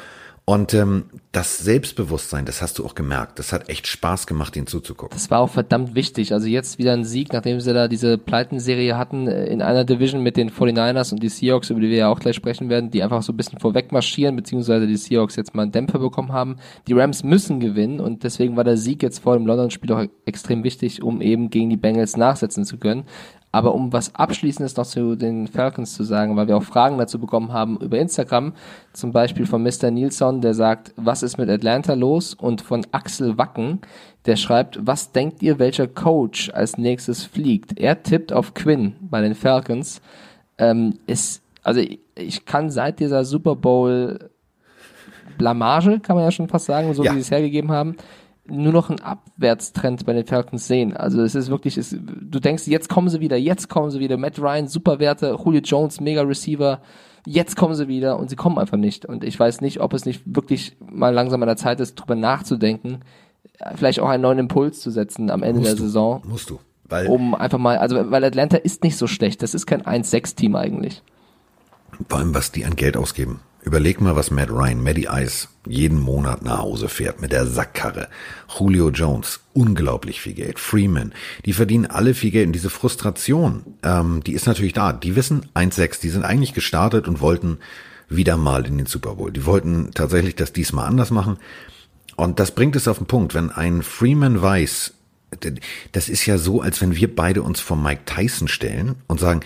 und 0.47 0.75
ähm, 0.75 1.05
das 1.31 1.57
Selbstbewusstsein, 1.57 2.45
das 2.45 2.61
hast 2.61 2.77
du 2.77 2.85
auch 2.85 2.93
gemerkt. 2.93 3.39
Das 3.39 3.51
hat 3.51 3.67
echt 3.67 3.87
Spaß 3.87 4.27
gemacht, 4.27 4.55
ihnen 4.55 4.67
zuzugucken. 4.67 5.15
Das 5.17 5.31
war 5.31 5.39
auch 5.39 5.49
verdammt 5.49 5.95
wichtig. 5.95 6.33
Also 6.33 6.47
jetzt 6.47 6.77
wieder 6.77 6.93
ein 6.93 7.03
Sieg, 7.03 7.33
nachdem 7.33 7.59
sie 7.59 7.73
da 7.73 7.87
diese 7.87 8.19
Pleitenserie 8.19 8.95
hatten 8.95 9.27
äh, 9.27 9.47
in 9.47 9.63
einer 9.63 9.85
Division 9.85 10.21
mit 10.21 10.37
den 10.37 10.51
49ers 10.51 11.13
und 11.13 11.23
die 11.23 11.29
Seahawks, 11.29 11.71
über 11.71 11.79
die 11.79 11.89
wir 11.89 11.97
ja 11.97 12.09
auch 12.09 12.19
gleich 12.19 12.35
sprechen 12.35 12.69
werden, 12.69 12.91
die 12.91 13.01
einfach 13.01 13.23
so 13.23 13.33
ein 13.33 13.37
bisschen 13.37 13.59
vorweg 13.59 13.91
marschieren, 13.91 14.35
beziehungsweise 14.35 14.85
die 14.85 14.97
Seahawks 14.97 15.35
jetzt 15.35 15.55
mal 15.55 15.63
einen 15.63 15.71
Dämpfer 15.71 15.97
bekommen 15.97 16.31
haben. 16.31 16.57
Die 16.87 16.93
Rams 16.93 17.23
müssen 17.23 17.59
gewinnen 17.59 17.99
und 17.99 18.23
deswegen 18.23 18.55
war 18.55 18.63
der 18.63 18.77
Sieg 18.77 19.01
jetzt 19.01 19.19
vor 19.19 19.35
dem 19.35 19.47
London-Spiel 19.47 19.91
auch 19.93 20.05
extrem 20.25 20.63
wichtig, 20.63 21.01
um 21.01 21.21
eben 21.21 21.49
gegen 21.49 21.71
die 21.71 21.77
Bengals 21.77 22.17
nachsetzen 22.17 22.65
zu 22.65 22.77
können. 22.77 23.05
Aber 23.55 23.73
um 23.73 23.93
was 23.93 24.13
Abschließendes 24.13 24.75
noch 24.75 24.85
zu 24.85 25.15
den 25.15 25.47
Falcons 25.47 25.93
zu 25.93 26.03
sagen, 26.03 26.35
weil 26.35 26.49
wir 26.49 26.57
auch 26.57 26.63
Fragen 26.63 26.97
dazu 26.97 27.19
bekommen 27.19 27.53
haben 27.53 27.77
über 27.77 27.97
Instagram, 27.97 28.51
zum 28.91 29.13
Beispiel 29.13 29.45
von 29.45 29.63
Mr. 29.63 29.91
Nilsson, 29.91 30.41
der 30.41 30.53
sagt, 30.53 30.93
was 30.97 31.23
ist 31.23 31.37
mit 31.37 31.49
Atlanta 31.49 31.93
los? 31.93 32.33
Und 32.33 32.59
von 32.61 32.85
Axel 32.91 33.37
Wacken, 33.37 33.79
der 34.25 34.35
schreibt, 34.35 34.85
was 34.85 35.13
denkt 35.13 35.41
ihr, 35.41 35.57
welcher 35.57 35.87
Coach 35.87 36.51
als 36.53 36.77
nächstes 36.77 37.23
fliegt? 37.23 37.79
Er 37.79 38.03
tippt 38.03 38.33
auf 38.33 38.55
Quinn 38.55 38.97
bei 38.99 39.21
den 39.21 39.35
Falcons. 39.35 40.01
Ähm, 40.57 40.99
ist, 41.07 41.41
also 41.63 41.79
ich, 41.79 41.99
ich 42.15 42.43
kann 42.43 42.69
seit 42.69 42.99
dieser 42.99 43.23
Super 43.23 43.55
Bowl 43.55 44.31
Blamage, 45.37 46.01
kann 46.01 46.17
man 46.17 46.25
ja 46.25 46.31
schon 46.31 46.49
fast 46.49 46.65
sagen, 46.65 46.93
so 46.93 47.05
Ja. 47.05 47.11
wie 47.11 47.15
sie 47.15 47.21
es 47.21 47.31
hergegeben 47.31 47.71
haben, 47.71 47.95
nur 48.47 48.73
noch 48.73 48.89
einen 48.89 49.01
Abwärtstrend 49.01 50.05
bei 50.05 50.13
den 50.13 50.25
Falcons 50.25 50.67
sehen. 50.67 50.95
Also 50.95 51.21
es 51.21 51.35
ist 51.35 51.49
wirklich, 51.49 51.77
es, 51.77 51.89
du 51.91 52.39
denkst, 52.39 52.67
jetzt 52.67 52.89
kommen 52.89 53.09
sie 53.09 53.19
wieder, 53.19 53.37
jetzt 53.37 53.69
kommen 53.69 53.89
sie 53.91 53.99
wieder. 53.99 54.17
Matt 54.17 54.39
Ryan, 54.39 54.67
super 54.67 54.99
Werte, 54.99 55.37
Julio 55.43 55.61
Jones, 55.61 55.99
mega 55.99 56.21
Receiver. 56.21 56.81
Jetzt 57.25 57.55
kommen 57.55 57.73
sie 57.73 57.87
wieder 57.87 58.19
und 58.19 58.29
sie 58.29 58.35
kommen 58.35 58.59
einfach 58.59 58.77
nicht. 58.77 59.05
Und 59.05 59.23
ich 59.23 59.39
weiß 59.39 59.61
nicht, 59.61 59.79
ob 59.79 59.93
es 59.93 60.05
nicht 60.05 60.21
wirklich 60.25 60.77
mal 60.79 61.13
langsam 61.13 61.41
an 61.41 61.47
der 61.47 61.57
Zeit 61.57 61.79
ist, 61.79 61.95
drüber 61.95 62.15
nachzudenken, 62.15 62.99
vielleicht 63.75 63.99
auch 63.99 64.09
einen 64.09 64.21
neuen 64.21 64.39
Impuls 64.39 64.79
zu 64.79 64.91
setzen 64.91 65.31
am 65.31 65.41
Ende 65.41 65.61
der 65.61 65.71
Musst 65.71 65.79
du, 65.79 65.83
Saison, 65.83 66.21
Musst 66.25 66.49
du. 66.49 66.59
Weil 66.87 67.07
um 67.07 67.33
einfach 67.33 67.57
mal, 67.57 67.77
also 67.77 68.11
weil 68.11 68.23
Atlanta 68.23 68.57
ist 68.57 68.83
nicht 68.83 68.97
so 68.97 69.07
schlecht. 69.07 69.41
Das 69.41 69.55
ist 69.55 69.65
kein 69.65 69.81
1-6-Team 69.81 70.55
eigentlich. 70.55 71.01
Vor 72.07 72.19
allem, 72.19 72.35
was 72.35 72.51
die 72.51 72.65
an 72.65 72.75
Geld 72.75 72.95
ausgeben. 72.95 73.39
Überleg 73.65 73.99
mal, 73.99 74.15
was 74.15 74.29
Matt 74.29 74.51
Ryan, 74.51 74.83
Matty 74.83 75.07
Ice 75.11 75.47
jeden 75.65 75.99
Monat 75.99 76.43
nach 76.43 76.59
Hause 76.59 76.87
fährt 76.87 77.19
mit 77.19 77.31
der 77.31 77.47
Sackkarre. 77.47 78.09
Julio 78.59 78.91
Jones, 78.91 79.39
unglaublich 79.53 80.21
viel 80.21 80.33
Geld. 80.33 80.59
Freeman, 80.59 81.13
die 81.45 81.53
verdienen 81.53 81.87
alle 81.87 82.13
viel 82.13 82.29
Geld. 82.29 82.45
Und 82.45 82.53
diese 82.53 82.69
Frustration, 82.69 83.63
ähm, 83.81 84.23
die 84.23 84.33
ist 84.33 84.45
natürlich 84.45 84.73
da. 84.73 84.93
Die 84.93 85.15
wissen 85.15 85.47
1-6, 85.55 85.99
die 85.99 86.09
sind 86.09 86.23
eigentlich 86.23 86.53
gestartet 86.53 87.07
und 87.07 87.21
wollten 87.21 87.57
wieder 88.07 88.37
mal 88.37 88.67
in 88.67 88.77
den 88.77 88.85
Super 88.85 89.15
Bowl. 89.15 89.31
Die 89.31 89.47
wollten 89.47 89.89
tatsächlich 89.95 90.35
das 90.35 90.53
diesmal 90.53 90.85
anders 90.85 91.09
machen. 91.09 91.37
Und 92.15 92.39
das 92.39 92.51
bringt 92.51 92.75
es 92.75 92.87
auf 92.87 92.99
den 92.99 93.07
Punkt, 93.07 93.33
wenn 93.33 93.49
ein 93.49 93.81
Freeman 93.81 94.43
weiß, 94.43 94.93
das 95.91 96.07
ist 96.07 96.27
ja 96.27 96.37
so, 96.37 96.61
als 96.61 96.81
wenn 96.81 96.95
wir 96.95 97.13
beide 97.13 97.41
uns 97.41 97.59
vor 97.59 97.77
Mike 97.77 98.03
Tyson 98.05 98.47
stellen 98.47 98.95
und 99.07 99.19
sagen, 99.19 99.41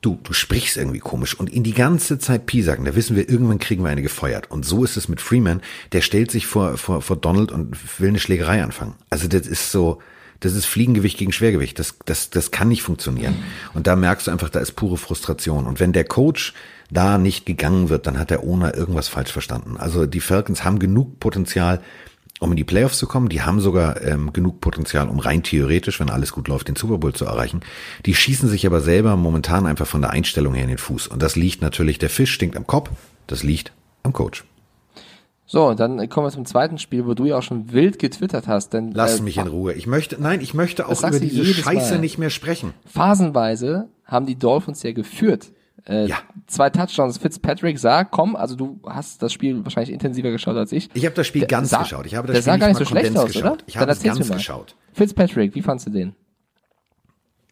du, 0.00 0.18
du 0.22 0.32
sprichst 0.32 0.76
irgendwie 0.76 0.98
komisch 0.98 1.34
und 1.34 1.50
ihn 1.50 1.62
die 1.62 1.74
ganze 1.74 2.18
Zeit 2.18 2.46
piesacken, 2.46 2.84
da 2.84 2.94
wissen 2.94 3.16
wir, 3.16 3.28
irgendwann 3.28 3.58
kriegen 3.58 3.82
wir 3.84 3.90
eine 3.90 4.02
gefeuert. 4.02 4.50
Und 4.50 4.64
so 4.64 4.84
ist 4.84 4.96
es 4.96 5.08
mit 5.08 5.20
Freeman, 5.20 5.60
der 5.92 6.00
stellt 6.00 6.30
sich 6.30 6.46
vor, 6.46 6.76
vor, 6.78 7.02
vor 7.02 7.16
Donald 7.16 7.52
und 7.52 7.76
will 8.00 8.08
eine 8.08 8.18
Schlägerei 8.18 8.62
anfangen. 8.62 8.94
Also 9.10 9.28
das 9.28 9.46
ist 9.46 9.70
so, 9.70 10.00
das 10.40 10.54
ist 10.54 10.64
Fliegengewicht 10.64 11.18
gegen 11.18 11.32
Schwergewicht. 11.32 11.78
Das, 11.78 11.96
das, 12.06 12.30
das 12.30 12.50
kann 12.50 12.68
nicht 12.68 12.82
funktionieren. 12.82 13.36
Und 13.74 13.86
da 13.86 13.94
merkst 13.94 14.26
du 14.26 14.30
einfach, 14.30 14.48
da 14.48 14.60
ist 14.60 14.72
pure 14.72 14.96
Frustration. 14.96 15.66
Und 15.66 15.80
wenn 15.80 15.92
der 15.92 16.04
Coach 16.04 16.54
da 16.90 17.18
nicht 17.18 17.44
gegangen 17.44 17.90
wird, 17.90 18.06
dann 18.06 18.18
hat 18.18 18.30
der 18.30 18.42
Owner 18.42 18.74
irgendwas 18.74 19.08
falsch 19.08 19.32
verstanden. 19.32 19.76
Also 19.76 20.06
die 20.06 20.20
Falcons 20.20 20.64
haben 20.64 20.78
genug 20.78 21.20
Potenzial, 21.20 21.82
um 22.40 22.50
in 22.50 22.56
die 22.56 22.64
Playoffs 22.64 22.98
zu 22.98 23.06
kommen. 23.06 23.28
Die 23.28 23.42
haben 23.42 23.60
sogar 23.60 24.02
ähm, 24.02 24.32
genug 24.32 24.60
Potenzial, 24.60 25.08
um 25.08 25.20
rein 25.20 25.44
theoretisch, 25.44 26.00
wenn 26.00 26.10
alles 26.10 26.32
gut 26.32 26.48
läuft, 26.48 26.66
den 26.66 26.74
Super 26.74 26.98
Bowl 26.98 27.12
zu 27.12 27.26
erreichen. 27.26 27.60
Die 28.06 28.14
schießen 28.14 28.48
sich 28.48 28.66
aber 28.66 28.80
selber 28.80 29.14
momentan 29.16 29.66
einfach 29.66 29.86
von 29.86 30.00
der 30.00 30.10
Einstellung 30.10 30.54
her 30.54 30.64
in 30.64 30.70
den 30.70 30.78
Fuß. 30.78 31.06
Und 31.06 31.22
das 31.22 31.36
liegt 31.36 31.62
natürlich, 31.62 31.98
der 31.98 32.10
Fisch 32.10 32.32
stinkt 32.32 32.56
am 32.56 32.66
Kopf, 32.66 32.90
das 33.26 33.42
liegt 33.44 33.72
am 34.02 34.12
Coach. 34.12 34.44
So, 35.44 35.66
und 35.66 35.80
dann 35.80 36.08
kommen 36.08 36.28
wir 36.28 36.30
zum 36.30 36.46
zweiten 36.46 36.78
Spiel, 36.78 37.06
wo 37.06 37.14
du 37.14 37.26
ja 37.26 37.38
auch 37.38 37.42
schon 37.42 37.72
wild 37.72 37.98
getwittert 37.98 38.46
hast. 38.46 38.72
Denn, 38.72 38.92
Lass 38.92 39.18
äh, 39.18 39.22
mich 39.22 39.36
in 39.36 39.48
Ruhe. 39.48 39.74
Ich 39.74 39.86
möchte, 39.86 40.16
nein, 40.20 40.40
ich 40.40 40.54
möchte 40.54 40.88
auch 40.88 41.02
über 41.02 41.18
diese 41.20 41.44
Scheiße 41.44 41.94
Mal. 41.94 42.00
nicht 42.00 42.18
mehr 42.18 42.30
sprechen. 42.30 42.72
phasenweise 42.86 43.88
haben 44.04 44.26
die 44.26 44.38
Dolphins 44.38 44.82
ja 44.82 44.92
geführt. 44.92 45.52
Äh, 45.86 46.06
Ja. 46.06 46.18
Zwei 46.46 46.70
Touchdowns. 46.70 47.18
Fitzpatrick 47.18 47.78
sah, 47.78 48.04
komm, 48.04 48.36
also 48.36 48.56
du 48.56 48.80
hast 48.86 49.22
das 49.22 49.32
Spiel 49.32 49.64
wahrscheinlich 49.64 49.92
intensiver 49.92 50.30
geschaut 50.30 50.56
als 50.56 50.72
ich. 50.72 50.88
Ich 50.94 51.04
habe 51.06 51.14
das 51.14 51.26
Spiel 51.26 51.40
Der 51.40 51.48
ganz 51.48 51.70
sah- 51.70 51.82
geschaut. 51.82 52.06
Ich 52.06 52.14
habe 52.14 52.26
das 52.26 52.34
der 52.34 52.42
Spiel 52.42 52.52
sah 52.52 52.56
gar 52.58 52.68
nicht 52.68 52.78
so 52.78 52.84
schlecht 52.84 53.16
aus, 53.16 53.26
geschaut. 53.32 53.44
oder? 53.52 53.64
Ich 53.66 53.76
habe 53.76 53.90
es 53.90 53.98
erzähl's 53.98 54.18
ganz 54.28 54.30
geschaut. 54.38 54.76
Fitzpatrick, 54.92 55.54
wie 55.54 55.62
fandst 55.62 55.86
du 55.86 55.90
den? 55.90 56.14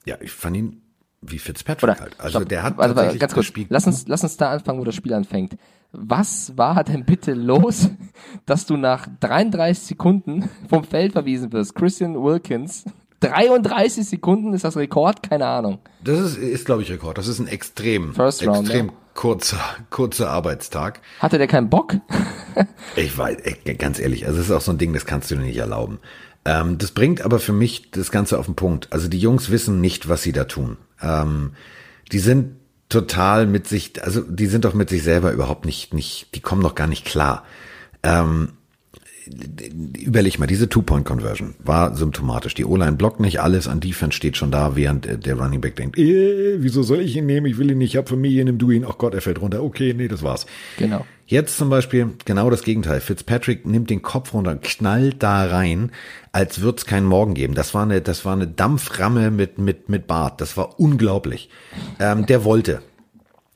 Ja, 0.05 0.17
ich 0.21 0.31
fand 0.33 0.57
ihn 0.57 0.83
wie 1.21 1.39
Fitzpatrick 1.39 1.83
Oder, 1.91 2.01
halt. 2.01 2.15
Also 2.21 2.39
stopp, 2.39 2.49
der 2.49 2.63
hat 2.63 2.77
warte, 2.79 2.95
tatsächlich 2.95 3.21
ganz 3.21 3.31
das 3.31 3.35
kurz. 3.35 3.47
Spiel 3.47 3.67
Lass 3.69 3.87
uns, 3.87 4.07
lass 4.07 4.23
uns 4.23 4.37
da 4.37 4.53
anfangen, 4.53 4.79
wo 4.81 4.85
das 4.85 4.95
Spiel 4.95 5.13
anfängt. 5.15 5.57
Was 5.93 6.57
war 6.57 6.85
denn 6.85 7.05
bitte 7.05 7.33
los, 7.35 7.89
dass 8.47 8.67
du 8.67 8.77
nach 8.77 9.09
33 9.21 9.85
Sekunden 9.89 10.49
vom 10.69 10.85
Feld 10.85 11.13
verwiesen 11.13 11.53
wirst? 11.53 11.75
Christian 11.75 12.15
Wilkins 12.23 12.85
33 13.21 14.09
Sekunden 14.09 14.55
ist 14.55 14.65
das 14.65 14.77
Rekord? 14.77 15.23
Keine 15.29 15.47
Ahnung. 15.47 15.81
Das 16.03 16.21
ist, 16.21 16.37
ist 16.37 16.65
glaube 16.67 16.83
ich, 16.83 16.91
Rekord. 16.91 17.19
Das 17.19 17.27
ist 17.27 17.39
ein 17.39 17.49
extrem, 17.49 18.15
First 18.15 18.47
Round, 18.47 18.61
extrem 18.61 18.87
ja. 18.87 18.93
kurzer, 19.15 19.61
kurzer 19.91 20.31
Arbeitstag. 20.31 21.01
Hatte 21.19 21.39
der 21.39 21.47
keinen 21.47 21.71
Bock? 21.71 21.97
Ich 22.97 23.17
weiß, 23.17 23.37
ey, 23.43 23.75
ganz 23.75 24.01
ehrlich, 24.01 24.27
also 24.27 24.41
es 24.41 24.47
ist 24.47 24.51
auch 24.51 24.61
so 24.61 24.73
ein 24.73 24.79
Ding, 24.79 24.93
das 24.93 25.07
kannst 25.07 25.31
du 25.31 25.37
dir 25.37 25.43
nicht 25.43 25.59
erlauben. 25.59 26.01
Ähm, 26.45 26.79
das 26.79 26.91
bringt 26.91 27.21
aber 27.23 27.39
für 27.39 27.53
mich 27.53 27.93
das 27.93 28.11
Ganze 28.11 28.37
auf 28.37 28.47
den 28.47 28.57
Punkt. 28.57 28.93
Also 28.93 29.07
die 29.07 29.21
Jungs 29.21 29.51
wissen 29.51 29.81
nicht, 29.81 30.09
was 30.09 30.23
sie 30.23 30.33
da 30.33 30.45
tun. 30.45 30.77
Ähm, 31.01 31.53
die 32.11 32.19
sind 32.19 32.57
total 32.89 33.47
mit 33.47 33.69
sich, 33.69 34.03
also 34.03 34.23
die 34.23 34.47
sind 34.47 34.65
doch 34.65 34.75
mit 34.75 34.89
sich 34.89 35.03
selber 35.03 35.31
überhaupt 35.33 35.67
nicht, 35.67 35.95
nicht, 35.95 36.35
die 36.35 36.41
kommen 36.41 36.63
doch 36.63 36.75
gar 36.75 36.87
nicht 36.87 37.05
klar. 37.05 37.45
Ähm, 38.03 38.55
überleg 39.99 40.39
mal, 40.39 40.47
diese 40.47 40.69
Two-Point-Conversion 40.69 41.55
war 41.65 41.95
symptomatisch. 41.95 42.55
Die 42.55 42.65
O-Line 42.65 42.93
blockt 42.93 43.21
nicht 43.21 43.41
alles, 43.41 43.69
an 43.69 43.81
Defense 43.81 44.17
steht 44.17 44.37
schon 44.37 44.51
da, 44.51 44.77
während 44.77 45.07
äh, 45.07 45.19
der 45.19 45.39
Running 45.39 45.61
Back 45.61 45.77
denkt, 45.77 45.99
äh, 45.99 46.57
wieso 46.59 46.83
soll 46.83 47.01
ich 47.01 47.17
ihn 47.17 47.27
nehmen? 47.27 47.47
Ich 47.47 47.59
will 47.59 47.71
ihn 47.71 47.79
nicht, 47.79 47.95
ich 47.95 47.97
hab 47.97 48.09
Familie, 48.09 48.45
nimm 48.45 48.59
du 48.59 48.71
ihn. 48.71 48.85
Ach 48.89 48.99
Gott, 48.99 49.15
er 49.15 49.21
fällt 49.21 49.41
runter. 49.41 49.63
Okay, 49.63 49.95
nee, 49.95 50.09
das 50.09 50.23
war's. 50.23 50.47
Genau. 50.79 51.05
Jetzt 51.27 51.59
zum 51.59 51.69
Beispiel 51.69 52.15
genau 52.25 52.49
das 52.49 52.63
Gegenteil. 52.63 53.01
Fitzpatrick 53.01 53.67
nimmt 53.67 53.91
den 53.91 54.01
Kopf 54.01 54.33
runter, 54.33 54.57
knallt 54.57 55.23
da 55.23 55.45
rein, 55.45 55.93
als 56.33 56.63
wird's 56.63 56.87
keinen 56.87 57.05
Morgen 57.05 57.35
geben. 57.35 57.55
Das 57.55 57.75
war 57.75 57.83
eine, 57.83 58.01
das 58.01 58.25
war 58.25 58.33
eine 58.33 58.47
Dampframme 58.47 59.31
mit, 59.31 59.59
mit, 59.59 59.91
mit 59.91 60.07
Bart. 60.07 60.41
Das 60.41 60.57
war 60.57 60.81
unglaublich. 60.81 61.51
Ähm, 62.01 62.25
der 62.25 62.45
wollte. 62.45 62.81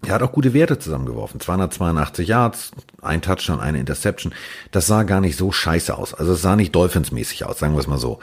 Er 0.05 0.15
hat 0.15 0.23
auch 0.23 0.33
gute 0.33 0.53
Werte 0.53 0.79
zusammengeworfen. 0.79 1.39
282 1.39 2.27
Yards, 2.27 2.73
ein 3.03 3.23
Touchdown, 3.23 3.61
eine 3.61 3.79
Interception. 3.79 4.35
Das 4.73 4.89
sah 4.89 5.05
gar 5.05 5.21
nicht 5.21 5.37
so 5.37 5.53
scheiße 5.53 5.97
aus. 5.97 6.13
Also 6.13 6.33
es 6.33 6.43
sah 6.43 6.57
nicht 6.57 6.75
Dolphins-mäßig 6.75 7.45
aus, 7.45 7.61
sagen 7.61 7.75
wir 7.75 7.81
es 7.81 7.87
mal 7.87 7.99
so. 7.99 8.19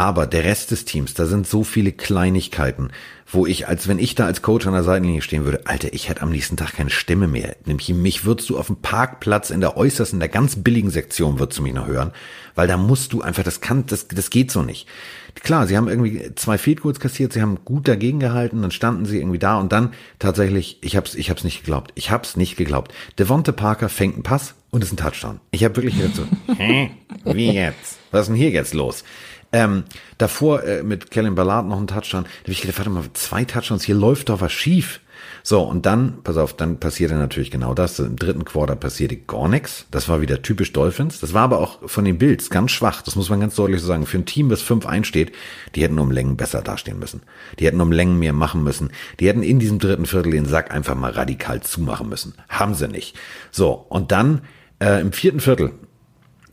Aber 0.00 0.26
der 0.26 0.44
Rest 0.44 0.70
des 0.70 0.86
Teams, 0.86 1.12
da 1.12 1.26
sind 1.26 1.46
so 1.46 1.62
viele 1.62 1.92
Kleinigkeiten, 1.92 2.88
wo 3.30 3.46
ich, 3.46 3.68
als 3.68 3.86
wenn 3.86 3.98
ich 3.98 4.14
da 4.14 4.24
als 4.24 4.40
Coach 4.40 4.66
an 4.66 4.72
der 4.72 4.82
Seitenlinie 4.82 5.20
stehen 5.20 5.44
würde, 5.44 5.66
Alter, 5.66 5.92
ich 5.92 6.08
hätte 6.08 6.22
am 6.22 6.30
nächsten 6.30 6.56
Tag 6.56 6.72
keine 6.72 6.88
Stimme 6.88 7.28
mehr. 7.28 7.54
Nämlich 7.66 7.90
mich 7.90 8.24
würdest 8.24 8.48
du 8.48 8.58
auf 8.58 8.68
dem 8.68 8.76
Parkplatz 8.76 9.50
in 9.50 9.60
der 9.60 9.76
äußersten, 9.76 10.16
in 10.16 10.20
der 10.20 10.30
ganz 10.30 10.56
billigen 10.56 10.88
Sektion 10.88 11.38
würdest 11.38 11.58
du 11.58 11.62
mich 11.62 11.74
noch 11.74 11.86
hören, 11.86 12.12
weil 12.54 12.66
da 12.66 12.78
musst 12.78 13.12
du 13.12 13.20
einfach, 13.20 13.42
das 13.42 13.60
kann, 13.60 13.84
das, 13.88 14.08
das 14.08 14.30
geht 14.30 14.50
so 14.50 14.62
nicht. 14.62 14.88
Klar, 15.42 15.66
sie 15.66 15.76
haben 15.76 15.86
irgendwie 15.86 16.34
zwei 16.34 16.56
Field 16.56 16.80
Goals 16.80 16.98
kassiert, 16.98 17.34
sie 17.34 17.42
haben 17.42 17.58
gut 17.66 17.86
dagegen 17.86 18.20
gehalten, 18.20 18.62
dann 18.62 18.70
standen 18.70 19.04
sie 19.04 19.18
irgendwie 19.18 19.38
da 19.38 19.58
und 19.58 19.70
dann 19.70 19.92
tatsächlich, 20.18 20.78
ich 20.80 20.96
hab's, 20.96 21.14
ich 21.14 21.28
hab's 21.28 21.44
nicht 21.44 21.60
geglaubt. 21.60 21.92
Ich 21.94 22.10
hab's 22.10 22.36
nicht 22.36 22.56
geglaubt. 22.56 22.94
Devonte 23.18 23.52
Parker 23.52 23.90
fängt 23.90 24.14
einen 24.14 24.22
Pass 24.22 24.54
und 24.70 24.82
ist 24.82 24.94
ein 24.94 24.96
Touchdown. 24.96 25.40
Ich 25.50 25.62
habe 25.62 25.76
wirklich 25.76 25.98
gedacht 25.98 26.16
so, 26.16 26.24
hä? 26.54 26.90
Wie 27.26 27.52
jetzt? 27.52 27.98
Was 28.10 28.22
ist 28.22 28.28
denn 28.28 28.36
hier 28.36 28.50
jetzt 28.50 28.72
los? 28.72 29.04
Ähm, 29.52 29.84
davor 30.18 30.62
äh, 30.62 30.82
mit 30.82 31.10
Kellen 31.10 31.34
Ballard 31.34 31.66
noch 31.66 31.80
ein 31.80 31.86
Touchdown. 31.86 32.24
Da 32.24 32.30
habe 32.42 32.52
ich 32.52 32.60
gedacht, 32.60 32.78
warte 32.78 32.90
mal, 32.90 33.04
zwei 33.14 33.44
Touchdowns, 33.44 33.84
hier 33.84 33.96
läuft 33.96 34.28
doch 34.28 34.40
was 34.40 34.52
schief. 34.52 35.00
So, 35.42 35.62
und 35.62 35.86
dann, 35.86 36.22
pass 36.22 36.36
auf, 36.36 36.54
dann 36.54 36.78
passierte 36.78 37.14
natürlich 37.14 37.50
genau 37.50 37.74
das. 37.74 37.98
Im 37.98 38.16
dritten 38.16 38.44
Quarter 38.44 38.76
passierte 38.76 39.16
gar 39.16 39.48
nichts. 39.48 39.86
Das 39.90 40.08
war 40.08 40.20
wieder 40.20 40.42
typisch 40.42 40.72
Dolphins. 40.72 41.20
Das 41.20 41.34
war 41.34 41.42
aber 41.42 41.58
auch 41.58 41.78
von 41.88 42.04
den 42.04 42.18
Bills 42.18 42.50
ganz 42.50 42.70
schwach. 42.70 43.02
Das 43.02 43.16
muss 43.16 43.30
man 43.30 43.40
ganz 43.40 43.54
deutlich 43.54 43.80
so 43.80 43.86
sagen. 43.86 44.06
Für 44.06 44.18
ein 44.18 44.26
Team, 44.26 44.48
das 44.48 44.62
5-1 44.62 45.04
steht, 45.04 45.32
die 45.74 45.82
hätten 45.82 45.98
um 45.98 46.10
Längen 46.10 46.36
besser 46.36 46.62
dastehen 46.62 46.98
müssen. 46.98 47.22
Die 47.58 47.66
hätten 47.66 47.80
um 47.80 47.92
Längen 47.92 48.18
mehr 48.18 48.32
machen 48.32 48.62
müssen. 48.62 48.90
Die 49.18 49.28
hätten 49.28 49.42
in 49.42 49.58
diesem 49.58 49.78
dritten 49.78 50.06
Viertel 50.06 50.32
den 50.32 50.46
Sack 50.46 50.70
einfach 50.72 50.94
mal 50.94 51.10
radikal 51.10 51.60
zumachen 51.60 52.08
müssen. 52.08 52.34
Haben 52.48 52.74
sie 52.74 52.88
nicht. 52.88 53.16
So, 53.50 53.72
und 53.88 54.12
dann 54.12 54.42
äh, 54.78 55.00
im 55.00 55.12
vierten 55.12 55.40
Viertel 55.40 55.72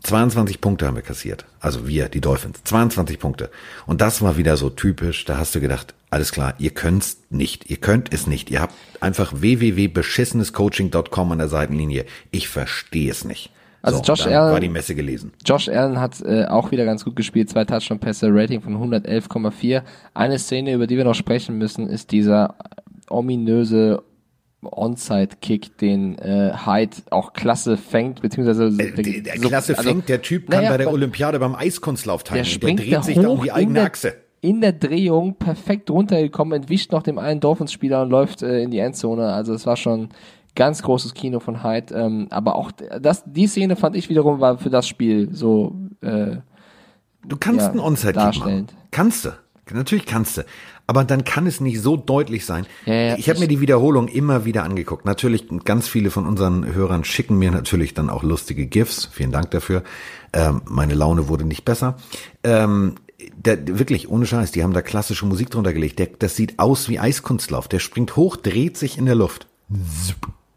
22 0.02 0.60
Punkte 0.60 0.86
haben 0.86 0.94
wir 0.96 1.02
kassiert. 1.02 1.44
Also 1.60 1.86
wir, 1.88 2.08
die 2.08 2.20
Dolphins. 2.20 2.62
22 2.64 3.18
Punkte. 3.18 3.50
Und 3.86 4.00
das 4.00 4.22
war 4.22 4.36
wieder 4.36 4.56
so 4.56 4.70
typisch. 4.70 5.24
Da 5.24 5.38
hast 5.38 5.54
du 5.54 5.60
gedacht, 5.60 5.94
alles 6.10 6.32
klar, 6.32 6.54
ihr 6.58 6.70
könnt's 6.70 7.18
nicht. 7.30 7.68
Ihr 7.70 7.76
könnt 7.78 8.12
es 8.12 8.26
nicht. 8.26 8.50
Ihr 8.50 8.60
habt 8.60 8.74
einfach 9.00 9.32
www.beschissenescoaching.com 9.40 11.32
an 11.32 11.38
der 11.38 11.48
Seitenlinie. 11.48 12.04
Ich 12.30 12.48
verstehe 12.48 13.10
es 13.10 13.24
nicht. 13.24 13.50
Also 13.82 13.98
so, 13.98 14.04
Josh 14.04 14.26
Allen- 14.26 14.52
war 14.52 14.60
die 14.60 14.68
Messe 14.68 14.94
gelesen. 14.94 15.32
Josh 15.44 15.68
Allen 15.68 16.00
hat 16.00 16.20
äh, 16.22 16.46
auch 16.46 16.70
wieder 16.72 16.84
ganz 16.84 17.04
gut 17.04 17.14
gespielt, 17.16 17.48
zwei 17.48 17.64
Touchdown-Pässe, 17.64 18.28
Rating 18.30 18.60
von 18.60 18.76
111,4. 18.76 19.82
Eine 20.14 20.38
Szene, 20.38 20.72
über 20.74 20.86
die 20.86 20.96
wir 20.96 21.04
noch 21.04 21.14
sprechen 21.14 21.58
müssen, 21.58 21.88
ist 21.88 22.10
dieser 22.10 22.56
ominöse 23.08 24.02
Onside-Kick, 24.62 25.78
den 25.78 26.18
äh, 26.18 26.52
Hyde 26.64 26.96
auch 27.10 27.32
klasse 27.32 27.76
fängt, 27.76 28.22
beziehungsweise 28.22 28.66
Äh, 28.66 28.92
Der, 29.02 29.20
der 29.22 29.32
Klasse 29.34 29.76
also- 29.76 29.88
fängt, 29.88 30.08
der 30.08 30.22
Typ 30.22 30.50
kann 30.50 30.60
naja, 30.62 30.70
bei 30.72 30.78
der 30.78 30.92
Olympiade 30.92 31.38
beim 31.38 31.54
Eiskunstlauf 31.54 32.22
der 32.24 32.42
teilnehmen. 32.42 32.44
Der, 32.44 32.50
springt 32.52 32.80
dreht 32.80 32.92
da 32.94 33.02
sich 33.02 33.18
da 33.18 33.28
um 33.28 33.40
die 33.42 33.48
in 33.48 33.54
eigene 33.54 33.74
der, 33.74 33.84
Achse. 33.84 34.14
in 34.40 34.60
der 34.60 34.72
Drehung 34.72 35.34
perfekt 35.36 35.90
runtergekommen, 35.90 36.54
entwischt 36.60 36.90
noch 36.92 37.02
dem 37.02 37.18
einen 37.18 37.40
Dolphins-Spieler 37.40 38.02
und 38.02 38.10
läuft 38.10 38.42
äh, 38.42 38.60
in 38.62 38.70
die 38.70 38.78
Endzone. 38.78 39.32
Also 39.32 39.54
es 39.54 39.64
war 39.66 39.76
schon 39.76 40.08
ganz 40.56 40.82
großes 40.82 41.14
Kino 41.14 41.38
von 41.38 41.62
Hyde. 41.62 41.94
Ähm, 41.94 42.26
aber 42.30 42.56
auch 42.56 42.72
das, 42.72 43.22
die 43.26 43.46
Szene 43.46 43.76
fand 43.76 43.94
ich 43.94 44.08
wiederum 44.08 44.40
war 44.40 44.58
für 44.58 44.70
das 44.70 44.88
Spiel 44.88 45.28
so 45.32 45.76
äh, 46.00 46.36
Du 47.26 47.36
kannst 47.36 47.60
Ja, 47.66 47.70
einen 47.70 47.80
Onside-Kick 47.80 48.38
machen. 48.38 48.66
Kannst 48.90 49.24
du. 49.24 49.30
Natürlich 49.72 50.06
kannst 50.06 50.38
du. 50.38 50.42
Aber 50.88 51.04
dann 51.04 51.24
kann 51.24 51.46
es 51.46 51.60
nicht 51.60 51.82
so 51.82 51.98
deutlich 51.98 52.46
sein. 52.46 52.66
Ja, 52.86 52.94
ja, 52.94 53.18
ich 53.18 53.28
habe 53.28 53.40
mir 53.40 53.46
die 53.46 53.60
Wiederholung 53.60 54.08
immer 54.08 54.46
wieder 54.46 54.64
angeguckt. 54.64 55.04
Natürlich, 55.04 55.44
ganz 55.64 55.86
viele 55.86 56.10
von 56.10 56.26
unseren 56.26 56.64
Hörern 56.74 57.04
schicken 57.04 57.38
mir 57.38 57.50
natürlich 57.50 57.92
dann 57.92 58.08
auch 58.08 58.22
lustige 58.22 58.64
GIFs. 58.64 59.04
Vielen 59.12 59.30
Dank 59.30 59.50
dafür. 59.50 59.82
Ähm, 60.32 60.62
meine 60.64 60.94
Laune 60.94 61.28
wurde 61.28 61.44
nicht 61.44 61.66
besser. 61.66 61.98
Ähm, 62.42 62.94
der, 63.36 63.78
wirklich, 63.78 64.08
ohne 64.08 64.24
Scheiß, 64.24 64.50
die 64.50 64.62
haben 64.62 64.72
da 64.72 64.80
klassische 64.80 65.26
Musik 65.26 65.50
drunter 65.50 65.74
gelegt. 65.74 65.98
Der, 65.98 66.08
das 66.18 66.36
sieht 66.36 66.58
aus 66.58 66.88
wie 66.88 66.98
Eiskunstlauf. 66.98 67.68
Der 67.68 67.80
springt 67.80 68.16
hoch, 68.16 68.36
dreht 68.36 68.78
sich 68.78 68.96
in 68.96 69.04
der 69.04 69.14
Luft. 69.14 69.46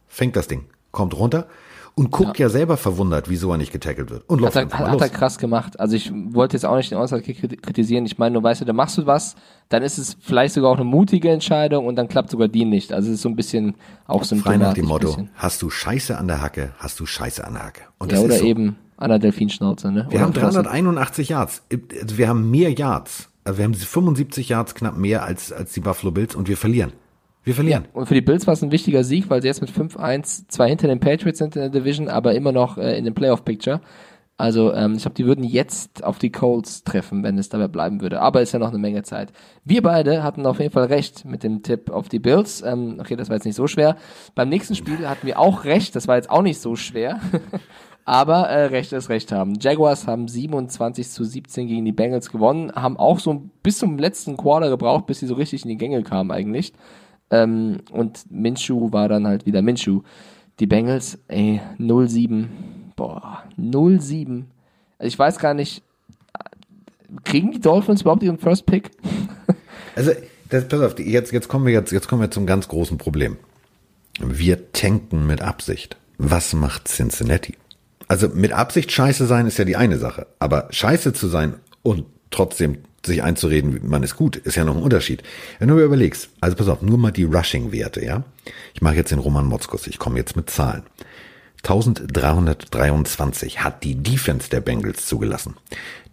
Fängt 0.07 0.37
das 0.37 0.47
Ding, 0.47 0.63
kommt 0.91 1.13
runter 1.13 1.47
und 1.95 2.11
guckt 2.11 2.39
ja, 2.39 2.49
selber 2.49 2.77
verwundert, 2.77 3.29
wieso 3.29 3.51
er 3.51 3.57
nicht 3.57 3.71
getackelt 3.71 4.09
wird. 4.09 4.23
Und 4.29 4.39
läuft 4.41 4.55
Hat 4.55 4.71
er, 4.71 4.79
hat, 4.79 4.89
hat 4.91 5.01
er 5.01 5.09
krass 5.09 5.37
gemacht. 5.37 5.79
Also 5.79 5.95
ich 5.95 6.11
wollte 6.13 6.55
jetzt 6.55 6.65
auch 6.65 6.75
nicht 6.77 6.91
den 6.91 6.97
Onside-Kick 6.97 7.61
kritisieren. 7.61 8.05
Ich 8.05 8.17
meine, 8.17 8.33
nur 8.33 8.43
weißt 8.43 8.61
du, 8.61 8.65
da 8.65 8.73
machst 8.73 8.97
du 8.97 9.05
was, 9.05 9.35
dann 9.69 9.83
ist 9.83 9.97
es 9.97 10.17
vielleicht 10.19 10.53
sogar 10.53 10.71
auch 10.71 10.75
eine 10.75 10.85
mutige 10.85 11.29
Entscheidung 11.29 11.85
und 11.85 11.95
dann 11.95 12.07
klappt 12.07 12.29
sogar 12.31 12.47
die 12.47 12.65
nicht. 12.65 12.93
Also 12.93 13.09
es 13.09 13.15
ist 13.15 13.21
so 13.21 13.29
ein 13.29 13.35
bisschen 13.35 13.75
auch 14.07 14.23
so 14.23 14.35
ein 14.35 14.41
Frei 14.41 14.57
nach 14.57 14.73
dem 14.73 14.85
Motto, 14.85 15.27
hast 15.35 15.61
du 15.61 15.69
Scheiße 15.69 16.17
an 16.17 16.27
der 16.27 16.41
Hacke, 16.41 16.71
hast 16.77 16.99
du 16.99 17.05
Scheiße 17.05 17.45
an 17.45 17.53
der 17.53 17.63
Hacke. 17.65 17.81
Und 17.99 18.11
Ja, 18.11 18.17
das 18.17 18.25
oder 18.25 18.33
ist 18.35 18.39
so. 18.41 18.45
eben 18.47 18.75
an 18.97 19.09
der 19.09 19.19
Delfinschnauze, 19.19 19.91
ne? 19.91 20.05
Wir 20.09 20.15
oder 20.19 20.25
haben 20.27 20.33
Flossen. 20.33 20.63
381 20.63 21.29
Yards. 21.29 21.63
Also 22.01 22.17
Wir 22.17 22.27
haben 22.27 22.49
mehr 22.51 22.71
Yards. 22.71 23.27
Also 23.43 23.57
wir 23.57 23.65
haben 23.65 23.73
75 23.73 24.49
Yards 24.49 24.75
knapp 24.75 24.97
mehr 24.97 25.23
als, 25.23 25.51
als 25.51 25.73
die 25.73 25.79
Buffalo 25.79 26.11
Bills 26.11 26.35
und 26.35 26.47
wir 26.47 26.57
verlieren. 26.57 26.93
Wir 27.43 27.51
Ja, 27.51 27.55
verlieren. 27.55 27.85
und 27.93 28.05
für 28.05 28.13
die 28.13 28.21
Bills 28.21 28.45
war 28.47 28.53
es 28.53 28.61
ein 28.61 28.71
wichtiger 28.71 29.03
Sieg, 29.03 29.29
weil 29.29 29.41
sie 29.41 29.47
jetzt 29.47 29.61
mit 29.61 29.71
5-1 29.71 30.47
zwar 30.47 30.67
hinter 30.67 30.87
den 30.87 30.99
Patriots 30.99 31.39
sind 31.39 31.55
in 31.55 31.61
der 31.61 31.69
Division, 31.71 32.07
aber 32.07 32.35
immer 32.35 32.51
noch 32.51 32.77
äh, 32.77 32.97
in 32.97 33.05
dem 33.05 33.13
Playoff-Picture. 33.15 33.81
Also 34.37 34.73
ähm, 34.73 34.93
ich 34.95 35.03
glaube, 35.03 35.13
die 35.15 35.25
würden 35.25 35.43
jetzt 35.43 36.03
auf 36.03 36.17
die 36.17 36.31
Colts 36.31 36.83
treffen, 36.83 37.21
wenn 37.21 37.37
es 37.37 37.49
dabei 37.49 37.67
bleiben 37.67 38.01
würde. 38.01 38.21
Aber 38.21 38.41
ist 38.41 38.53
ja 38.53 38.59
noch 38.59 38.69
eine 38.69 38.79
Menge 38.79 39.03
Zeit. 39.03 39.31
Wir 39.65 39.83
beide 39.83 40.23
hatten 40.23 40.47
auf 40.47 40.59
jeden 40.59 40.71
Fall 40.71 40.85
recht 40.85 41.25
mit 41.25 41.43
dem 41.43 41.61
Tipp 41.61 41.91
auf 41.91 42.09
die 42.09 42.17
Bills. 42.17 42.63
Ähm, 42.63 42.97
okay, 42.99 43.15
das 43.15 43.29
war 43.29 43.35
jetzt 43.35 43.45
nicht 43.45 43.55
so 43.55 43.67
schwer. 43.67 43.97
Beim 44.33 44.49
nächsten 44.49 44.73
Spiel 44.73 45.07
hatten 45.07 45.27
wir 45.27 45.37
auch 45.37 45.63
recht. 45.63 45.95
Das 45.95 46.07
war 46.07 46.15
jetzt 46.15 46.31
auch 46.31 46.41
nicht 46.41 46.59
so 46.59 46.75
schwer. 46.75 47.19
Aber 48.05 48.49
äh, 48.49 48.65
Recht 48.65 48.93
ist 48.93 49.09
Recht 49.09 49.31
haben. 49.31 49.53
Jaguars 49.59 50.07
haben 50.07 50.27
27 50.27 51.07
zu 51.09 51.23
17 51.23 51.67
gegen 51.67 51.85
die 51.85 51.91
Bengals 51.91 52.31
gewonnen, 52.31 52.71
haben 52.73 52.97
auch 52.97 53.19
so 53.19 53.43
bis 53.61 53.77
zum 53.77 53.99
letzten 53.99 54.37
Quarter 54.37 54.69
gebraucht, 54.69 55.05
bis 55.05 55.19
sie 55.19 55.27
so 55.27 55.35
richtig 55.35 55.63
in 55.63 55.69
die 55.69 55.77
Gänge 55.77 56.01
kamen 56.01 56.31
eigentlich. 56.31 56.73
Ähm, 57.31 57.79
und 57.91 58.29
Minshew 58.29 58.91
war 58.91 59.09
dann 59.09 59.25
halt 59.25 59.45
wieder 59.45 59.61
Minshew. 59.61 60.01
Die 60.59 60.67
Bengals, 60.67 61.17
ey, 61.27 61.61
0-7. 61.79 62.47
Boah, 62.95 63.43
0-7. 63.57 64.43
Also 64.99 65.07
ich 65.07 65.17
weiß 65.17 65.39
gar 65.39 65.53
nicht, 65.53 65.83
kriegen 67.23 67.51
die 67.51 67.59
Dolphins 67.59 68.01
überhaupt 68.01 68.23
ihren 68.23 68.37
First 68.37 68.65
Pick? 68.65 68.91
Also, 69.93 70.11
das, 70.47 70.69
pass 70.69 70.79
auf, 70.79 70.97
jetzt, 70.99 71.33
jetzt 71.33 71.49
kommen 71.49 71.65
wir 71.65 71.73
jetzt, 71.73 71.91
jetzt 71.91 72.07
kommen 72.07 72.21
wir 72.21 72.31
zum 72.31 72.45
ganz 72.45 72.69
großen 72.69 72.97
Problem. 72.97 73.35
Wir 74.21 74.71
tanken 74.71 75.27
mit 75.27 75.41
Absicht. 75.41 75.97
Was 76.17 76.53
macht 76.53 76.87
Cincinnati? 76.87 77.55
Also 78.07 78.29
mit 78.29 78.53
Absicht 78.53 78.91
scheiße 78.91 79.25
sein 79.25 79.47
ist 79.47 79.57
ja 79.57 79.65
die 79.65 79.75
eine 79.75 79.97
Sache, 79.97 80.27
aber 80.39 80.67
scheiße 80.69 81.11
zu 81.11 81.27
sein 81.27 81.55
und 81.83 82.05
trotzdem 82.31 82.79
sich 83.05 83.23
einzureden, 83.23 83.81
man 83.87 84.03
ist 84.03 84.15
gut, 84.15 84.35
ist 84.35 84.55
ja 84.55 84.63
noch 84.63 84.75
ein 84.75 84.83
Unterschied. 84.83 85.23
Wenn 85.59 85.67
du 85.67 85.75
mir 85.75 85.83
überlegst, 85.83 86.29
also 86.39 86.55
pass 86.55 86.67
auf, 86.67 86.81
nur 86.81 86.97
mal 86.97 87.11
die 87.11 87.23
Rushing-Werte, 87.23 88.03
ja? 88.03 88.23
Ich 88.73 88.81
mache 88.81 88.95
jetzt 88.95 89.11
den 89.11 89.19
Roman 89.19 89.45
Motzkus, 89.45 89.87
ich 89.87 89.99
komme 89.99 90.17
jetzt 90.17 90.35
mit 90.35 90.49
Zahlen. 90.49 90.83
1323 91.63 93.63
hat 93.63 93.83
die 93.83 93.95
Defense 93.95 94.49
der 94.49 94.61
Bengals 94.61 95.05
zugelassen. 95.05 95.57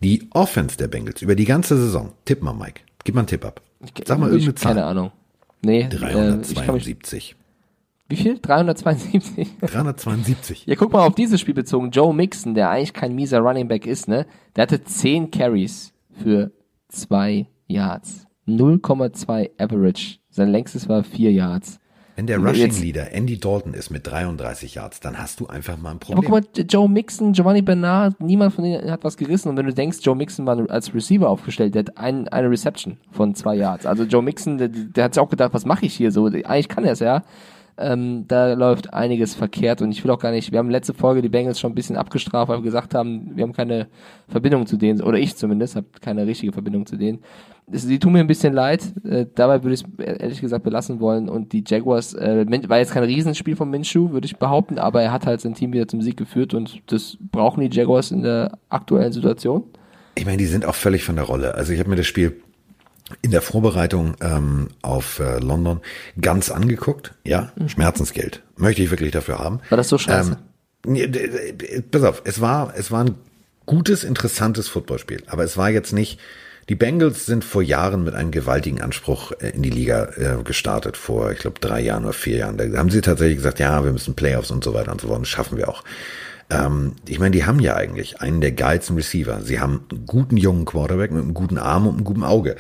Die 0.02 0.28
Offense 0.30 0.76
der 0.76 0.88
Bengals 0.88 1.22
über 1.22 1.34
die 1.34 1.46
ganze 1.46 1.78
Saison, 1.78 2.12
tipp 2.25 2.42
mal 2.42 2.52
Mike, 2.52 2.82
gib 3.04 3.14
mal 3.14 3.22
einen 3.22 3.28
Tipp 3.28 3.44
ab. 3.44 3.62
Sag 4.04 4.18
mal 4.18 4.28
irgendeine 4.28 4.56
Zahl. 4.56 4.75
Keine 4.75 4.87
Ahnung. 4.87 5.12
Nee, 5.62 5.82
äh, 5.82 5.87
ich 5.87 6.00
kann 6.00 6.40
mich, 6.75 6.84
372. 6.84 7.37
wie 8.08 8.16
viel? 8.16 8.38
372? 8.38 9.48
372. 9.60 10.66
Ja, 10.66 10.75
guck 10.76 10.92
mal 10.92 11.06
auf 11.06 11.14
dieses 11.14 11.40
Spiel 11.40 11.54
bezogen. 11.54 11.90
Joe 11.90 12.14
Mixon, 12.14 12.54
der 12.54 12.70
eigentlich 12.70 12.92
kein 12.92 13.14
mieser 13.14 13.40
Running 13.40 13.68
Back 13.68 13.87
ist, 13.87 14.08
ne? 14.08 14.26
Der 14.54 14.62
hatte 14.62 14.84
10 14.84 15.30
Carries 15.30 15.92
für 16.22 16.52
zwei 16.88 17.48
Yards. 17.66 18.26
0,2 18.46 19.50
Average. 19.58 20.18
Sein 20.30 20.48
längstes 20.48 20.88
war 20.88 21.04
4 21.04 21.32
Yards. 21.32 21.78
Wenn 22.18 22.26
der 22.26 22.38
Rushing 22.38 22.72
Leader 22.80 23.12
Andy 23.12 23.38
Dalton 23.38 23.75
ist 23.75 23.90
mit 23.90 24.04
33 24.04 24.75
Yards, 24.75 24.98
dann 24.98 25.18
hast 25.18 25.38
du 25.38 25.46
einfach 25.46 25.76
mal 25.76 25.92
ein 25.92 26.00
Problem. 26.00 26.18
Aber 26.18 26.40
guck 26.40 26.56
mal, 26.56 26.64
Joe 26.64 26.88
Mixon, 26.88 27.32
Giovanni 27.32 27.62
Bernard, 27.62 28.20
niemand 28.20 28.54
von 28.54 28.64
denen 28.64 28.90
hat 28.90 29.04
was 29.04 29.16
gerissen. 29.16 29.50
Und 29.50 29.56
wenn 29.56 29.66
du 29.66 29.72
denkst, 29.72 29.98
Joe 30.02 30.16
Mixon 30.16 30.44
war 30.44 30.68
als 30.68 30.92
Receiver 30.92 31.28
aufgestellt, 31.28 31.76
der 31.76 31.84
hat 31.84 31.96
ein, 31.96 32.26
eine 32.26 32.50
Reception 32.50 32.96
von 33.12 33.37
zwei 33.37 33.54
Yards. 33.54 33.87
Also 33.87 34.02
Joe 34.02 34.20
Mixon, 34.20 34.58
der, 34.58 34.66
der 34.66 35.04
hat 35.04 35.14
sich 35.14 35.20
auch 35.20 35.28
gedacht, 35.28 35.54
was 35.54 35.64
mache 35.64 35.87
ich 35.87 35.94
hier 35.94 36.10
so? 36.10 36.26
Eigentlich 36.26 36.68
kann 36.68 36.84
er 36.84 36.94
es 36.94 36.98
ja. 36.98 37.22
Ähm, 37.80 38.25
da 38.26 38.54
läuft 38.54 38.92
einiges 38.92 39.37
verkehrt 39.37 39.82
und 39.82 39.92
ich 39.92 40.02
will 40.02 40.11
auch 40.11 40.18
gar 40.18 40.32
nicht, 40.32 40.50
wir 40.50 40.58
haben 40.58 40.68
letzte 40.68 40.94
Folge 40.94 41.23
die 41.23 41.28
Bengals 41.28 41.61
schon 41.61 41.70
ein 41.70 41.76
bisschen 41.76 41.97
abgestraft, 41.97 42.49
weil 42.49 42.58
wir 42.58 42.64
gesagt 42.64 42.92
haben, 42.92 43.37
wir 43.37 43.44
haben 43.44 43.52
keine 43.52 43.87
Verbindung 44.26 44.66
zu 44.66 44.76
denen, 44.76 45.00
oder 45.00 45.18
ich 45.18 45.37
zumindest, 45.37 45.76
habe 45.76 45.87
keine 46.00 46.26
richtige 46.26 46.52
Verbindung 46.52 46.87
zu 46.87 46.97
denen. 46.97 47.20
Sie 47.70 48.00
tun 48.00 48.14
mir 48.14 48.20
ein 48.20 48.26
bisschen 48.26 48.52
leid, 48.52 48.92
äh, 49.04 49.26
dabei 49.32 49.62
würde 49.62 49.75
ich 49.75 49.85
es 49.99 50.18
ehrlich 50.18 50.40
gesagt 50.40 50.64
belassen 50.64 50.99
wollen 50.99 51.28
und 51.28 51.52
die 51.52 51.62
Jaguars, 51.64 52.14
äh, 52.14 52.47
war 52.68 52.78
jetzt 52.78 52.92
kein 52.92 53.04
Riesenspiel 53.04 53.54
von 53.54 53.70
Minshew, 53.70 54.11
würde 54.11 54.26
ich 54.26 54.38
behaupten, 54.38 54.78
aber 54.80 55.02
er 55.02 55.12
hat 55.12 55.26
halt 55.26 55.40
sein 55.40 55.54
Team 55.54 55.73
wieder 55.73 55.87
zum 55.87 56.02
Sieg 56.02 56.16
geführt 56.16 56.54
und 56.54 56.82
das 56.87 57.16
brauchen 57.30 57.61
die 57.61 57.70
Jaguars 57.70 58.11
in 58.11 58.23
der 58.23 58.58
aktuellen 58.70 59.12
Situation. 59.12 59.62
Ich 60.16 60.26
meine, 60.26 60.38
die 60.38 60.47
sind 60.47 60.64
auch 60.64 60.75
völlig 60.75 61.04
von 61.04 61.14
der 61.14 61.26
Rolle. 61.26 61.54
Also 61.54 61.73
ich 61.73 61.78
habe 61.78 61.90
mir 61.90 61.97
das 61.97 62.06
Spiel 62.06 62.42
in 63.23 63.31
der 63.31 63.43
Vorbereitung 63.43 64.17
ähm, 64.21 64.69
auf 64.83 65.19
äh, 65.19 65.38
London 65.38 65.81
ganz 66.21 66.50
angeguckt. 66.50 67.15
Ja, 67.25 67.53
mhm. 67.57 67.69
Schmerzensgeld. 67.69 68.43
Möchte 68.57 68.83
ich 68.83 68.91
wirklich 68.91 69.12
dafür 69.12 69.38
haben. 69.38 69.61
War 69.71 69.77
das 69.77 69.88
so 69.88 69.99
scheiße? 69.99 70.38
Ähm, 70.87 71.85
pass 71.91 72.03
auf, 72.05 72.23
es 72.25 72.41
war, 72.41 72.75
es 72.77 72.91
war 72.91 73.05
ein 73.05 73.15
gutes, 73.67 74.05
interessantes 74.05 74.69
Footballspiel. 74.69 75.23
Aber 75.27 75.45
es 75.45 75.57
war 75.57 75.71
jetzt 75.71 75.93
nicht, 75.93 76.19
die 76.69 76.75
Bengals 76.75 77.25
sind 77.25 77.45
vor 77.45 77.62
Jahren 77.62 78.05
mit 78.05 78.15
einem 78.15 78.31
gewaltigen 78.31 78.81
Anspruch 78.83 79.33
äh, 79.41 79.50
in 79.50 79.62
die 79.62 79.71
Liga 79.71 80.11
äh, 80.17 80.43
gestartet, 80.43 80.97
vor, 80.97 81.33
ich 81.33 81.38
glaube, 81.38 81.61
drei 81.61 81.81
Jahren 81.81 82.05
oder 82.05 82.12
vier 82.12 82.38
Jahren. 82.38 82.59
Da 82.59 82.65
haben 82.77 82.91
sie 82.91 83.00
tatsächlich 83.00 83.37
gesagt, 83.37 83.59
ja, 83.59 83.85
wir 83.85 83.93
müssen 83.93 84.15
Playoffs 84.15 84.50
und 84.50 84.62
so 84.62 84.75
weiter 84.75 84.93
und 84.93 85.00
so 85.00 85.09
fort. 85.09 85.23
Das 85.23 85.29
schaffen 85.29 85.57
wir 85.57 85.69
auch. 85.69 85.83
Ähm, 86.50 86.93
ich 87.07 87.19
meine, 87.19 87.33
die 87.33 87.45
haben 87.45 87.61
ja 87.61 87.75
eigentlich 87.75 88.21
einen 88.21 88.41
der 88.41 88.53
geilsten 88.53 88.97
Receiver. 88.97 89.41
Sie 89.43 89.61
haben 89.61 89.85
einen 89.91 90.07
guten 90.07 90.37
jungen 90.37 90.65
Quarterback 90.65 91.11
mit 91.11 91.23
einem 91.23 91.35
guten 91.35 91.59
Arm 91.59 91.87
und 91.87 91.97
einem 91.97 92.05
guten 92.05 92.25
Auge. 92.25 92.57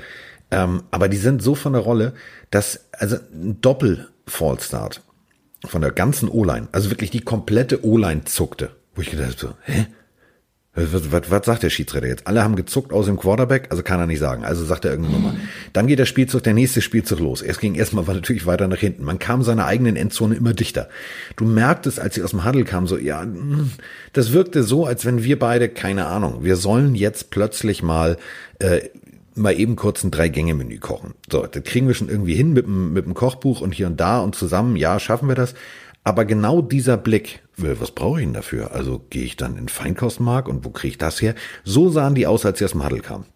Ähm, 0.50 0.84
aber 0.90 1.08
die 1.08 1.16
sind 1.16 1.42
so 1.42 1.54
von 1.54 1.74
der 1.74 1.82
Rolle, 1.82 2.14
dass, 2.50 2.86
also 2.92 3.16
ein 3.32 3.60
Doppel-Fallstart 3.60 5.02
von 5.66 5.82
der 5.82 5.90
ganzen 5.90 6.28
O-Line, 6.28 6.68
also 6.72 6.90
wirklich 6.90 7.10
die 7.10 7.20
komplette 7.20 7.84
O-Line 7.84 8.24
zuckte. 8.24 8.70
Wo 8.94 9.02
ich 9.02 9.10
gedacht 9.10 9.28
habe, 9.28 9.38
so, 9.38 9.54
hä? 9.64 9.86
Was, 10.74 11.10
was, 11.10 11.30
was 11.30 11.46
sagt 11.46 11.62
der 11.64 11.70
Schiedsrichter 11.70 12.06
jetzt? 12.06 12.26
Alle 12.26 12.44
haben 12.44 12.54
gezuckt 12.54 12.92
aus 12.92 13.06
dem 13.06 13.16
Quarterback, 13.16 13.66
also 13.70 13.82
kann 13.82 13.98
er 13.98 14.06
nicht 14.06 14.20
sagen. 14.20 14.44
Also 14.44 14.64
sagt 14.64 14.84
er 14.84 14.92
irgendeine 14.92 15.18
Nummer. 15.18 15.36
Dann 15.72 15.88
geht 15.88 15.98
der 15.98 16.06
Spielzug, 16.06 16.42
der 16.44 16.54
nächste 16.54 16.82
Spielzug 16.82 17.18
los. 17.18 17.42
Es 17.42 17.58
ging 17.58 17.74
erstmal 17.74 18.06
war 18.06 18.14
natürlich 18.14 18.46
weiter 18.46 18.68
nach 18.68 18.78
hinten. 18.78 19.02
Man 19.02 19.18
kam 19.18 19.42
seiner 19.42 19.66
eigenen 19.66 19.96
Endzone 19.96 20.36
immer 20.36 20.54
dichter. 20.54 20.88
Du 21.36 21.44
merktest, 21.46 21.98
als 21.98 22.14
sie 22.14 22.22
aus 22.22 22.30
dem 22.30 22.44
Huddle 22.44 22.64
kamen, 22.64 22.86
so, 22.86 22.96
ja, 22.96 23.22
hm, 23.22 23.72
das 24.12 24.32
wirkte 24.32 24.62
so, 24.62 24.86
als 24.86 25.04
wenn 25.04 25.24
wir 25.24 25.38
beide, 25.38 25.68
keine 25.68 26.06
Ahnung, 26.06 26.44
wir 26.44 26.56
sollen 26.56 26.94
jetzt 26.94 27.30
plötzlich 27.30 27.82
mal 27.82 28.16
äh, 28.60 28.80
mal 29.38 29.58
eben 29.58 29.76
kurz 29.76 30.04
ein 30.04 30.10
Drei-Gänge-Menü 30.10 30.78
kochen. 30.78 31.14
So, 31.30 31.46
das 31.46 31.62
kriegen 31.64 31.86
wir 31.86 31.94
schon 31.94 32.08
irgendwie 32.08 32.34
hin 32.34 32.52
mit 32.52 32.66
dem, 32.66 32.92
mit 32.92 33.06
dem 33.06 33.14
Kochbuch 33.14 33.60
und 33.60 33.72
hier 33.72 33.86
und 33.86 33.98
da 33.98 34.20
und 34.20 34.34
zusammen, 34.34 34.76
ja, 34.76 34.98
schaffen 34.98 35.28
wir 35.28 35.34
das. 35.34 35.54
Aber 36.04 36.24
genau 36.24 36.62
dieser 36.62 36.96
Blick, 36.96 37.42
was 37.56 37.90
brauche 37.90 38.20
ich 38.20 38.26
denn 38.26 38.34
dafür? 38.34 38.72
Also 38.72 39.04
gehe 39.10 39.24
ich 39.24 39.36
dann 39.36 39.58
in 39.58 39.68
Feinkostmark 39.68 40.48
und 40.48 40.64
wo 40.64 40.70
kriege 40.70 40.92
ich 40.92 40.98
das 40.98 41.20
her? 41.20 41.34
So 41.64 41.90
sahen 41.90 42.14
die 42.14 42.26
aus, 42.26 42.46
als 42.46 42.58
sie 42.58 42.64
aus 42.64 42.72
dem 42.72 42.84
Huddle 42.84 43.00
kamen. 43.00 43.26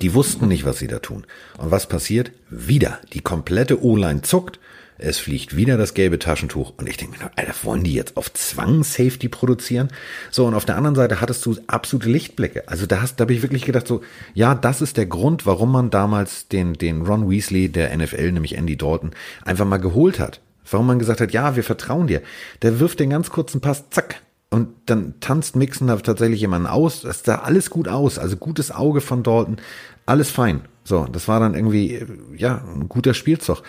Die 0.00 0.14
wussten 0.14 0.48
nicht, 0.48 0.64
was 0.64 0.78
sie 0.78 0.86
da 0.86 0.98
tun. 0.98 1.26
Und 1.58 1.70
was 1.70 1.86
passiert? 1.86 2.32
Wieder. 2.50 2.98
Die 3.12 3.20
komplette 3.20 3.82
O-Line 3.82 4.22
zuckt 4.22 4.58
es 5.02 5.18
fliegt 5.18 5.56
wieder 5.56 5.76
das 5.76 5.94
gelbe 5.94 6.18
Taschentuch 6.18 6.72
und 6.76 6.88
ich 6.88 6.96
denke 6.96 7.18
mir, 7.18 7.30
Alter, 7.36 7.54
wollen 7.62 7.84
die 7.84 7.94
jetzt 7.94 8.16
auf 8.16 8.32
Zwang 8.32 8.82
Safety 8.82 9.28
produzieren? 9.28 9.88
So, 10.30 10.46
und 10.46 10.54
auf 10.54 10.64
der 10.64 10.76
anderen 10.76 10.94
Seite 10.94 11.20
hattest 11.20 11.44
du 11.44 11.56
absolute 11.66 12.08
Lichtblicke. 12.08 12.68
Also 12.68 12.86
da 12.86 13.02
hast, 13.02 13.16
da 13.16 13.22
habe 13.22 13.34
ich 13.34 13.42
wirklich 13.42 13.64
gedacht 13.64 13.86
so, 13.86 14.02
ja, 14.34 14.54
das 14.54 14.80
ist 14.80 14.96
der 14.96 15.06
Grund, 15.06 15.46
warum 15.46 15.72
man 15.72 15.90
damals 15.90 16.48
den, 16.48 16.74
den 16.74 17.02
Ron 17.02 17.28
Weasley 17.28 17.68
der 17.68 17.96
NFL, 17.96 18.32
nämlich 18.32 18.56
Andy 18.56 18.76
Dalton, 18.76 19.10
einfach 19.44 19.66
mal 19.66 19.78
geholt 19.78 20.18
hat. 20.18 20.40
Warum 20.70 20.86
man 20.86 20.98
gesagt 20.98 21.20
hat, 21.20 21.32
ja, 21.32 21.56
wir 21.56 21.64
vertrauen 21.64 22.06
dir. 22.06 22.22
Der 22.62 22.80
wirft 22.80 23.00
den 23.00 23.10
ganz 23.10 23.30
kurzen 23.30 23.60
Pass, 23.60 23.90
zack, 23.90 24.22
und 24.52 24.68
dann 24.84 25.14
tanzt 25.20 25.56
Mixon 25.56 25.88
da 25.88 25.96
tatsächlich 25.96 26.42
jemanden 26.42 26.66
aus. 26.66 27.00
Das 27.00 27.22
sah 27.24 27.36
alles 27.36 27.70
gut 27.70 27.88
aus. 27.88 28.18
Also 28.18 28.36
gutes 28.36 28.70
Auge 28.70 29.00
von 29.00 29.22
Dalton. 29.22 29.56
Alles 30.04 30.30
fein. 30.30 30.60
So, 30.84 31.06
das 31.10 31.26
war 31.26 31.40
dann 31.40 31.54
irgendwie, 31.54 32.04
ja, 32.36 32.62
ein 32.74 32.86
guter 32.86 33.14
Spielzug. 33.14 33.62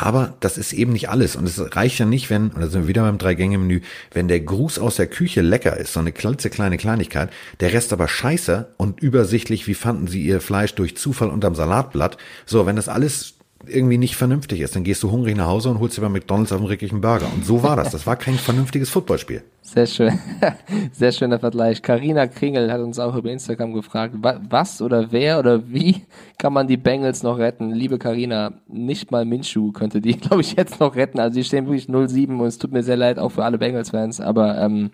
Aber 0.00 0.34
das 0.38 0.58
ist 0.58 0.72
eben 0.72 0.92
nicht 0.92 1.08
alles. 1.08 1.34
Und 1.34 1.44
es 1.44 1.74
reicht 1.74 1.98
ja 1.98 2.06
nicht, 2.06 2.30
wenn, 2.30 2.50
und 2.50 2.60
da 2.60 2.68
sind 2.68 2.82
wir 2.82 2.88
wieder 2.88 3.02
beim 3.02 3.18
Drei-Gänge-Menü, 3.18 3.80
wenn 4.12 4.28
der 4.28 4.38
Gruß 4.38 4.78
aus 4.78 4.94
der 4.94 5.08
Küche 5.08 5.40
lecker 5.40 5.76
ist, 5.76 5.92
so 5.92 5.98
eine 5.98 6.12
klitzekleine 6.12 6.76
Kleinigkeit, 6.76 7.30
der 7.58 7.72
Rest 7.72 7.92
aber 7.92 8.06
scheiße 8.06 8.74
und 8.76 9.00
übersichtlich, 9.00 9.66
wie 9.66 9.74
fanden 9.74 10.06
sie 10.06 10.22
ihr 10.22 10.40
Fleisch 10.40 10.76
durch 10.76 10.96
Zufall 10.96 11.30
unterm 11.30 11.56
Salatblatt. 11.56 12.16
So, 12.46 12.64
wenn 12.64 12.76
das 12.76 12.88
alles 12.88 13.37
irgendwie 13.66 13.98
nicht 13.98 14.16
vernünftig 14.16 14.60
ist, 14.60 14.76
dann 14.76 14.84
gehst 14.84 15.02
du 15.02 15.10
hungrig 15.10 15.36
nach 15.36 15.46
Hause 15.46 15.70
und 15.70 15.80
holst 15.80 15.96
dir 15.96 16.02
bei 16.02 16.08
McDonalds 16.08 16.52
auf 16.52 16.58
einen 16.58 16.68
ricklichen 16.68 17.00
Burger. 17.00 17.26
Und 17.34 17.44
so 17.44 17.62
war 17.62 17.76
das. 17.76 17.90
Das 17.90 18.06
war 18.06 18.16
kein 18.16 18.34
vernünftiges 18.34 18.88
Footballspiel. 18.90 19.42
Sehr 19.62 19.86
schön. 19.86 20.18
Sehr 20.92 21.12
schöner 21.12 21.38
Vergleich. 21.38 21.82
Karina 21.82 22.26
Kringel 22.26 22.72
hat 22.72 22.80
uns 22.80 22.98
auch 22.98 23.14
über 23.16 23.30
Instagram 23.30 23.74
gefragt, 23.74 24.14
was 24.48 24.80
oder 24.80 25.10
wer 25.10 25.38
oder 25.38 25.68
wie 25.70 26.02
kann 26.38 26.52
man 26.52 26.68
die 26.68 26.76
Bengals 26.76 27.22
noch 27.22 27.38
retten? 27.38 27.70
Liebe 27.70 27.98
Karina, 27.98 28.52
nicht 28.68 29.10
mal 29.10 29.24
Minshu 29.24 29.72
könnte 29.72 30.00
die, 30.00 30.12
glaube 30.18 30.40
ich, 30.42 30.54
jetzt 30.54 30.80
noch 30.80 30.94
retten. 30.94 31.18
Also 31.18 31.34
die 31.34 31.44
stehen 31.44 31.66
wirklich 31.66 31.86
0-7 31.86 32.38
und 32.38 32.46
es 32.46 32.58
tut 32.58 32.72
mir 32.72 32.82
sehr 32.82 32.96
leid, 32.96 33.18
auch 33.18 33.30
für 33.30 33.44
alle 33.44 33.58
Bengals-Fans, 33.58 34.20
aber 34.20 34.58
ähm, 34.58 34.90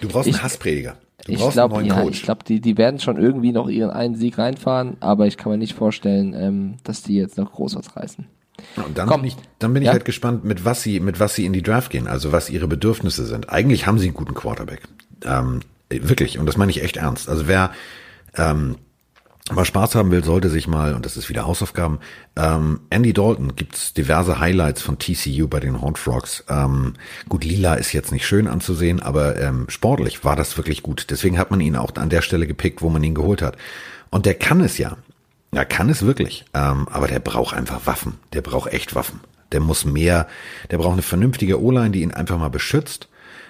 Du 0.00 0.08
brauchst 0.08 0.28
ich, 0.28 0.34
einen 0.34 0.44
Hassprediger. 0.44 0.96
Du 1.28 1.34
ich 1.34 1.50
glaube, 1.50 1.82
ja, 1.84 2.08
ich 2.08 2.22
glaube, 2.22 2.42
die, 2.44 2.60
die 2.60 2.78
werden 2.78 3.00
schon 3.00 3.18
irgendwie 3.18 3.52
noch 3.52 3.68
ihren 3.68 3.90
einen 3.90 4.14
Sieg 4.14 4.38
reinfahren, 4.38 4.96
aber 5.00 5.26
ich 5.26 5.36
kann 5.36 5.52
mir 5.52 5.58
nicht 5.58 5.74
vorstellen, 5.74 6.34
ähm, 6.34 6.76
dass 6.84 7.02
die 7.02 7.16
jetzt 7.16 7.36
noch 7.36 7.52
groß 7.52 7.76
was 7.76 7.94
reißen. 7.96 8.26
Und 8.76 8.96
dann 8.96 9.08
Komm. 9.08 9.20
bin 9.20 9.28
ich, 9.28 9.36
dann 9.58 9.74
bin 9.74 9.82
ich 9.82 9.88
ja? 9.88 9.92
halt 9.92 10.06
gespannt, 10.06 10.44
mit 10.44 10.64
was 10.64 10.82
sie, 10.82 11.00
mit 11.00 11.20
was 11.20 11.34
sie 11.34 11.44
in 11.44 11.52
die 11.52 11.62
Draft 11.62 11.90
gehen, 11.90 12.06
also 12.06 12.32
was 12.32 12.48
ihre 12.48 12.66
Bedürfnisse 12.66 13.26
sind. 13.26 13.50
Eigentlich 13.50 13.86
haben 13.86 13.98
sie 13.98 14.06
einen 14.06 14.14
guten 14.14 14.34
Quarterback. 14.34 14.80
Ähm, 15.22 15.60
wirklich, 15.90 16.38
und 16.38 16.46
das 16.46 16.56
meine 16.56 16.70
ich 16.70 16.82
echt 16.82 16.96
ernst. 16.96 17.28
Also 17.28 17.46
wer 17.46 17.72
ähm, 18.36 18.76
mal 19.50 19.64
Spaß 19.64 19.94
haben 19.94 20.10
will, 20.10 20.24
sollte 20.24 20.50
sich 20.50 20.68
mal, 20.68 20.94
und 20.94 21.04
das 21.06 21.16
ist 21.16 21.28
wieder 21.28 21.46
Hausaufgaben, 21.46 22.00
ähm, 22.36 22.80
Andy 22.90 23.12
Dalton 23.12 23.56
gibt's 23.56 23.94
diverse 23.94 24.38
Highlights 24.40 24.82
von 24.82 24.98
TCU 24.98 25.48
bei 25.48 25.60
den 25.60 25.80
Horned 25.80 25.98
Frogs. 25.98 26.44
Ähm, 26.48 26.94
gut, 27.28 27.44
Lila 27.44 27.74
ist 27.74 27.92
jetzt 27.92 28.12
nicht 28.12 28.26
schön 28.26 28.46
anzusehen, 28.46 29.00
aber 29.00 29.40
ähm, 29.40 29.66
sportlich 29.68 30.24
war 30.24 30.36
das 30.36 30.56
wirklich 30.56 30.82
gut. 30.82 31.06
Deswegen 31.10 31.38
hat 31.38 31.50
man 31.50 31.60
ihn 31.60 31.76
auch 31.76 31.94
an 31.96 32.10
der 32.10 32.22
Stelle 32.22 32.46
gepickt, 32.46 32.82
wo 32.82 32.90
man 32.90 33.02
ihn 33.02 33.14
geholt 33.14 33.42
hat. 33.42 33.56
Und 34.10 34.26
der 34.26 34.34
kann 34.34 34.60
es 34.60 34.78
ja. 34.78 34.96
Er 35.50 35.64
kann 35.64 35.88
es 35.88 36.04
wirklich. 36.04 36.44
Ähm, 36.54 36.86
aber 36.90 37.08
der 37.08 37.20
braucht 37.20 37.56
einfach 37.56 37.86
Waffen. 37.86 38.18
Der 38.32 38.42
braucht 38.42 38.72
echt 38.72 38.94
Waffen. 38.94 39.20
Der 39.52 39.60
muss 39.60 39.84
mehr, 39.84 40.26
der 40.70 40.78
braucht 40.78 40.92
eine 40.92 41.02
vernünftige 41.02 41.62
O-Line, 41.62 41.90
die 41.90 42.02
ihn 42.02 42.12
einfach 42.12 42.38
mal 42.38 42.50
beschützt, 42.50 43.08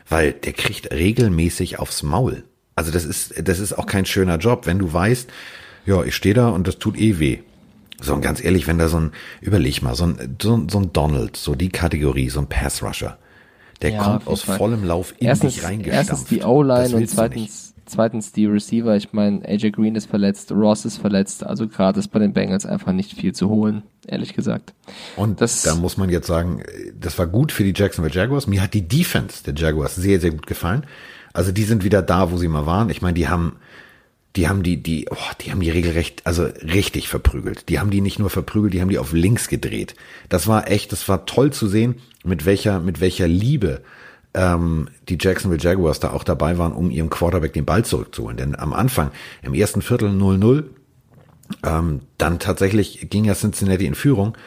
weil 0.08 0.32
der 0.32 0.52
kriegt 0.52 0.92
regelmäßig 0.92 1.80
aufs 1.80 2.04
Maul. 2.04 2.44
Also 2.76 2.92
das 2.92 3.04
ist, 3.04 3.34
das 3.48 3.58
ist 3.58 3.72
auch 3.76 3.86
kein 3.86 4.06
schöner 4.06 4.38
Job, 4.38 4.66
wenn 4.66 4.78
du 4.78 4.92
weißt, 4.92 5.28
ja, 5.88 6.04
ich 6.04 6.14
stehe 6.14 6.34
da 6.34 6.48
und 6.48 6.68
das 6.68 6.78
tut 6.78 6.98
eh 6.98 7.18
weh. 7.18 7.38
So, 8.00 8.14
und 8.14 8.20
ganz 8.20 8.44
ehrlich, 8.44 8.66
wenn 8.68 8.78
da 8.78 8.88
so 8.88 9.00
ein, 9.00 9.12
überleg 9.40 9.82
mal, 9.82 9.94
so 9.94 10.04
ein, 10.04 10.36
so, 10.40 10.66
so 10.70 10.78
ein 10.78 10.92
Donald, 10.92 11.36
so 11.36 11.54
die 11.54 11.70
Kategorie, 11.70 12.28
so 12.28 12.40
ein 12.40 12.46
Pass-Rusher, 12.46 13.18
der 13.82 13.90
ja, 13.90 14.04
kommt 14.04 14.26
aus 14.26 14.42
Fall. 14.42 14.58
vollem 14.58 14.84
Lauf 14.84 15.14
in 15.18 15.26
erstens, 15.26 15.54
dich 15.54 15.64
reingestampft. 15.64 16.10
Erstens 16.10 16.28
die 16.28 16.42
O-Line 16.42 16.94
und 16.94 17.08
zweitens, 17.08 17.74
zweitens 17.86 18.32
die 18.32 18.46
Receiver. 18.46 18.94
Ich 18.96 19.12
meine, 19.12 19.44
AJ 19.48 19.70
Green 19.70 19.96
ist 19.96 20.10
verletzt, 20.10 20.52
Ross 20.52 20.84
ist 20.84 20.98
verletzt, 20.98 21.42
also 21.42 21.66
gerade 21.66 21.98
ist 21.98 22.08
bei 22.08 22.18
den 22.18 22.34
Bengals 22.34 22.66
einfach 22.66 22.92
nicht 22.92 23.14
viel 23.14 23.34
zu 23.34 23.48
holen, 23.48 23.82
ehrlich 24.06 24.34
gesagt. 24.34 24.74
Und 25.16 25.40
das, 25.40 25.62
da 25.62 25.74
muss 25.74 25.96
man 25.96 26.10
jetzt 26.10 26.26
sagen, 26.26 26.62
das 27.00 27.18
war 27.18 27.26
gut 27.26 27.50
für 27.50 27.64
die 27.64 27.72
Jacksonville 27.74 28.14
Jaguars. 28.14 28.46
Mir 28.46 28.62
hat 28.62 28.74
die 28.74 28.86
Defense 28.86 29.42
der 29.42 29.54
Jaguars 29.54 29.96
sehr, 29.96 30.20
sehr 30.20 30.30
gut 30.32 30.46
gefallen. 30.46 30.84
Also 31.32 31.50
die 31.50 31.64
sind 31.64 31.82
wieder 31.82 32.02
da, 32.02 32.30
wo 32.30 32.36
sie 32.36 32.48
mal 32.48 32.66
waren. 32.66 32.90
Ich 32.90 33.02
meine, 33.02 33.14
die 33.14 33.28
haben 33.28 33.56
die 34.38 34.48
haben 34.48 34.62
die, 34.62 34.80
die, 34.80 35.08
oh, 35.10 35.16
die 35.40 35.50
haben 35.50 35.58
die 35.58 35.70
regelrecht, 35.70 36.24
also 36.24 36.44
richtig 36.44 37.08
verprügelt. 37.08 37.68
Die 37.68 37.80
haben 37.80 37.90
die 37.90 38.00
nicht 38.00 38.20
nur 38.20 38.30
verprügelt, 38.30 38.72
die 38.72 38.80
haben 38.80 38.88
die 38.88 39.00
auf 39.00 39.12
links 39.12 39.48
gedreht. 39.48 39.96
Das 40.28 40.46
war 40.46 40.70
echt, 40.70 40.92
das 40.92 41.08
war 41.08 41.26
toll 41.26 41.52
zu 41.52 41.66
sehen, 41.66 41.96
mit 42.22 42.46
welcher, 42.46 42.78
mit 42.78 43.00
welcher 43.00 43.26
Liebe 43.26 43.82
ähm, 44.34 44.90
die 45.08 45.18
Jacksonville 45.20 45.60
Jaguars 45.60 45.98
da 45.98 46.12
auch 46.12 46.22
dabei 46.22 46.56
waren, 46.56 46.72
um 46.72 46.92
ihrem 46.92 47.10
Quarterback 47.10 47.52
den 47.52 47.64
Ball 47.64 47.84
zurückzuholen. 47.84 48.36
Denn 48.36 48.54
am 48.56 48.72
Anfang, 48.72 49.10
im 49.42 49.54
ersten 49.54 49.82
Viertel 49.82 50.10
0-0, 50.10 50.66
ähm, 51.64 52.02
dann 52.16 52.38
tatsächlich 52.38 53.10
ging 53.10 53.24
ja 53.24 53.34
Cincinnati 53.34 53.86
in 53.86 53.96
Führung. 53.96 54.38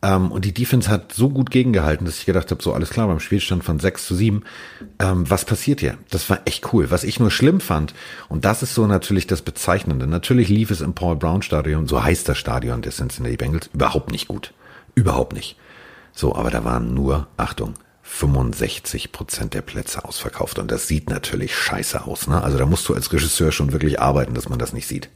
Ähm, 0.00 0.30
und 0.30 0.44
die 0.44 0.54
Defense 0.54 0.88
hat 0.88 1.12
so 1.12 1.28
gut 1.28 1.50
gegengehalten, 1.50 2.06
dass 2.06 2.18
ich 2.18 2.26
gedacht 2.26 2.50
habe, 2.50 2.62
so 2.62 2.72
alles 2.72 2.90
klar, 2.90 3.08
beim 3.08 3.20
Spielstand 3.20 3.64
von 3.64 3.80
6 3.80 4.06
zu 4.06 4.14
7, 4.14 4.44
ähm, 5.00 5.28
was 5.28 5.44
passiert 5.44 5.80
hier? 5.80 5.98
Das 6.10 6.30
war 6.30 6.40
echt 6.44 6.72
cool. 6.72 6.90
Was 6.90 7.04
ich 7.04 7.18
nur 7.18 7.30
schlimm 7.30 7.60
fand, 7.60 7.94
und 8.28 8.44
das 8.44 8.62
ist 8.62 8.74
so 8.74 8.86
natürlich 8.86 9.26
das 9.26 9.42
Bezeichnende, 9.42 10.06
natürlich 10.06 10.48
lief 10.48 10.70
es 10.70 10.80
im 10.80 10.94
Paul 10.94 11.16
Brown 11.16 11.42
Stadion, 11.42 11.88
so 11.88 12.02
heißt 12.02 12.28
das 12.28 12.38
Stadion 12.38 12.82
der 12.82 12.92
Cincinnati 12.92 13.36
Bengals, 13.36 13.70
überhaupt 13.74 14.12
nicht 14.12 14.28
gut. 14.28 14.52
Überhaupt 14.94 15.32
nicht. 15.32 15.56
So, 16.12 16.34
aber 16.34 16.50
da 16.50 16.64
waren 16.64 16.94
nur, 16.94 17.28
Achtung, 17.36 17.74
65 18.02 19.12
Prozent 19.12 19.54
der 19.54 19.62
Plätze 19.62 20.04
ausverkauft. 20.04 20.58
Und 20.58 20.70
das 20.70 20.88
sieht 20.88 21.10
natürlich 21.10 21.54
scheiße 21.54 22.04
aus. 22.04 22.26
Ne? 22.26 22.42
Also 22.42 22.58
da 22.58 22.66
musst 22.66 22.88
du 22.88 22.94
als 22.94 23.12
Regisseur 23.12 23.52
schon 23.52 23.72
wirklich 23.72 24.00
arbeiten, 24.00 24.34
dass 24.34 24.48
man 24.48 24.58
das 24.58 24.72
nicht 24.72 24.88
sieht. 24.88 25.10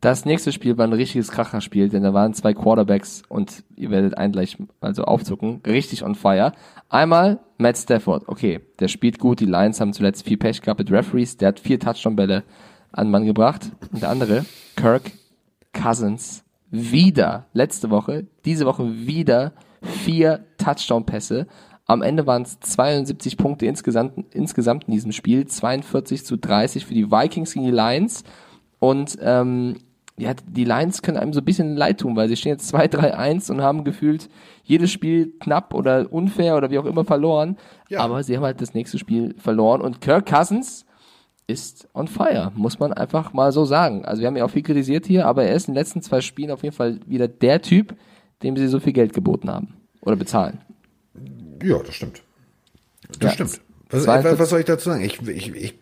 Das 0.00 0.24
nächste 0.26 0.52
Spiel 0.52 0.76
war 0.76 0.86
ein 0.86 0.92
richtiges 0.92 1.30
Kracherspiel, 1.30 1.88
denn 1.88 2.02
da 2.02 2.12
waren 2.12 2.34
zwei 2.34 2.52
Quarterbacks 2.52 3.22
und 3.28 3.64
ihr 3.76 3.90
werdet 3.90 4.18
einen 4.18 4.32
gleich 4.32 4.58
also 4.80 5.04
aufzucken, 5.04 5.62
richtig 5.66 6.04
on 6.04 6.14
fire. 6.14 6.52
Einmal 6.90 7.40
Matt 7.56 7.78
Stafford, 7.78 8.28
okay, 8.28 8.60
der 8.78 8.88
spielt 8.88 9.18
gut, 9.18 9.40
die 9.40 9.46
Lions 9.46 9.80
haben 9.80 9.94
zuletzt 9.94 10.26
viel 10.26 10.36
Pech 10.36 10.60
gehabt 10.60 10.78
mit 10.78 10.90
Referees, 10.90 11.38
der 11.38 11.48
hat 11.48 11.60
vier 11.60 11.80
Touchdown-Bälle 11.80 12.44
an 12.92 13.10
Mann 13.10 13.24
gebracht. 13.24 13.72
Und 13.92 14.02
der 14.02 14.10
andere, 14.10 14.44
Kirk 14.76 15.12
Cousins, 15.72 16.44
wieder, 16.70 17.46
letzte 17.52 17.90
Woche, 17.90 18.26
diese 18.44 18.66
Woche 18.66 19.06
wieder 19.06 19.52
vier 19.82 20.44
Touchdown-Pässe. 20.58 21.46
Am 21.86 22.02
Ende 22.02 22.26
waren 22.26 22.42
es 22.42 22.58
72 22.60 23.36
Punkte 23.36 23.66
insgesamt, 23.66 24.34
insgesamt 24.34 24.84
in 24.84 24.92
diesem 24.92 25.12
Spiel, 25.12 25.46
42 25.46 26.24
zu 26.24 26.36
30 26.36 26.84
für 26.84 26.94
die 26.94 27.10
Vikings 27.10 27.54
gegen 27.54 27.66
die 27.66 27.72
Lions. 27.72 28.24
Und 28.78 29.16
ähm, 29.20 29.76
ja, 30.18 30.32
die 30.34 30.64
Lions 30.64 31.02
können 31.02 31.18
einem 31.18 31.32
so 31.32 31.40
ein 31.40 31.44
bisschen 31.44 31.76
leid 31.76 32.00
tun, 32.00 32.16
weil 32.16 32.28
sie 32.28 32.36
stehen 32.36 32.52
jetzt 32.52 32.74
2-3-1 32.74 33.50
und 33.50 33.60
haben 33.60 33.84
gefühlt 33.84 34.30
jedes 34.64 34.90
Spiel 34.90 35.32
knapp 35.40 35.74
oder 35.74 36.10
unfair 36.10 36.56
oder 36.56 36.70
wie 36.70 36.78
auch 36.78 36.86
immer 36.86 37.04
verloren. 37.04 37.58
Ja. 37.90 38.00
Aber 38.00 38.22
sie 38.22 38.36
haben 38.36 38.44
halt 38.44 38.60
das 38.62 38.72
nächste 38.72 38.98
Spiel 38.98 39.34
verloren 39.38 39.82
und 39.82 40.00
Kirk 40.00 40.26
Cousins 40.26 40.86
ist 41.46 41.88
on 41.94 42.08
fire, 42.08 42.50
muss 42.56 42.78
man 42.78 42.92
einfach 42.92 43.32
mal 43.32 43.52
so 43.52 43.64
sagen. 43.64 44.04
Also 44.04 44.20
wir 44.20 44.26
haben 44.26 44.36
ja 44.36 44.44
auch 44.44 44.50
viel 44.50 44.62
kritisiert 44.62 45.06
hier, 45.06 45.26
aber 45.26 45.44
er 45.44 45.54
ist 45.54 45.68
in 45.68 45.74
den 45.74 45.78
letzten 45.78 46.02
zwei 46.02 46.20
Spielen 46.20 46.50
auf 46.50 46.62
jeden 46.62 46.74
Fall 46.74 46.98
wieder 47.06 47.28
der 47.28 47.62
Typ, 47.62 47.94
dem 48.42 48.56
sie 48.56 48.68
so 48.68 48.80
viel 48.80 48.92
Geld 48.92 49.12
geboten 49.12 49.50
haben 49.50 49.74
oder 50.00 50.16
bezahlen. 50.16 50.58
Ja, 51.62 51.78
das 51.78 51.94
stimmt. 51.94 52.22
Das 53.18 53.18
ja, 53.20 53.30
stimmt. 53.30 53.60
Was, 53.90 54.06
was, 54.06 54.50
soll 54.50 54.60
ich 54.60 54.66
dazu 54.66 54.90
sagen? 54.90 55.04
Ich, 55.04 55.20
ich, 55.28 55.54
ich 55.54 55.74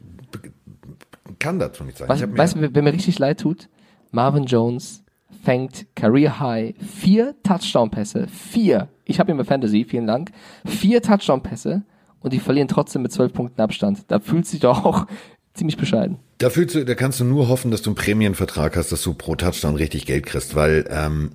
kann 1.39 1.59
dazu 1.59 1.85
nicht 1.85 1.99
sagen. 1.99 2.11
Was, 2.11 2.21
weißt 2.21 2.57
du, 2.57 2.75
wer 2.75 2.83
mir 2.83 2.93
richtig 2.93 3.19
leid 3.19 3.41
tut? 3.41 3.69
Marvin 4.15 4.45
Jones 4.45 5.03
fängt 5.43 5.87
Career 5.97 6.39
High 6.39 6.75
vier 6.79 7.35
Touchdown-Pässe. 7.43 8.29
Vier. 8.29 8.89
Ich 9.05 9.19
habe 9.19 9.33
ihn 9.33 9.37
bei 9.37 9.45
Fantasy, 9.45 9.85
vielen 9.85 10.07
Dank. 10.07 10.31
Vier 10.65 11.03
Touchdown-Pässe 11.03 11.83
und 12.21 12.33
die 12.33 12.39
verlieren 12.39 12.69
trotzdem 12.69 13.03
mit 13.03 13.13
zwölf 13.13 13.33
Punkten 13.33 13.61
Abstand. 13.61 14.05
Da 14.09 14.21
fühlt 14.21 14.47
sich 14.47 14.61
doch 14.61 14.85
auch 14.85 15.07
ziemlich 15.55 15.77
bescheiden. 15.77 16.19
Da, 16.39 16.49
fühlst 16.49 16.77
du, 16.77 16.85
da 16.85 16.95
kannst 16.95 17.19
du 17.19 17.25
nur 17.25 17.49
hoffen, 17.49 17.73
dass 17.73 17.83
du 17.83 17.91
einen 17.91 17.97
Prämienvertrag 17.97 18.77
hast, 18.77 18.93
dass 18.93 19.03
du 19.03 19.15
pro 19.15 19.35
Touchdown 19.35 19.75
richtig 19.75 20.07
Geld 20.07 20.27
kriegst, 20.27 20.55
weil 20.55 20.87
ähm, 20.91 21.33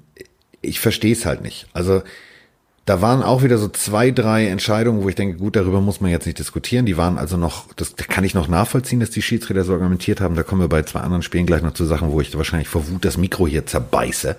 ich 0.61 0.79
verstehe 0.79 1.13
es 1.13 1.25
halt 1.25 1.41
nicht. 1.41 1.67
Also 1.73 2.01
da 2.89 3.03
waren 3.03 3.21
auch 3.21 3.43
wieder 3.43 3.59
so 3.59 3.67
zwei, 3.67 4.09
drei 4.09 4.47
Entscheidungen, 4.47 5.03
wo 5.03 5.09
ich 5.09 5.13
denke, 5.13 5.37
gut, 5.37 5.55
darüber 5.55 5.79
muss 5.79 6.01
man 6.01 6.09
jetzt 6.09 6.25
nicht 6.25 6.39
diskutieren. 6.39 6.87
Die 6.87 6.97
waren 6.97 7.19
also 7.19 7.37
noch, 7.37 7.71
das 7.75 7.95
kann 7.95 8.23
ich 8.23 8.33
noch 8.33 8.47
nachvollziehen, 8.47 8.99
dass 8.99 9.11
die 9.11 9.21
Schiedsrichter 9.21 9.63
so 9.63 9.73
argumentiert 9.73 10.21
haben. 10.21 10.33
Da 10.33 10.41
kommen 10.41 10.61
wir 10.61 10.69
bei 10.69 10.81
zwei 10.81 11.01
anderen 11.01 11.21
Spielen 11.21 11.45
gleich 11.45 11.61
noch 11.61 11.75
zu 11.75 11.85
Sachen, 11.85 12.11
wo 12.11 12.19
ich 12.19 12.35
wahrscheinlich 12.35 12.67
vor 12.67 12.89
Wut 12.89 13.05
das 13.05 13.15
Mikro 13.15 13.45
hier 13.45 13.67
zerbeiße. 13.67 14.35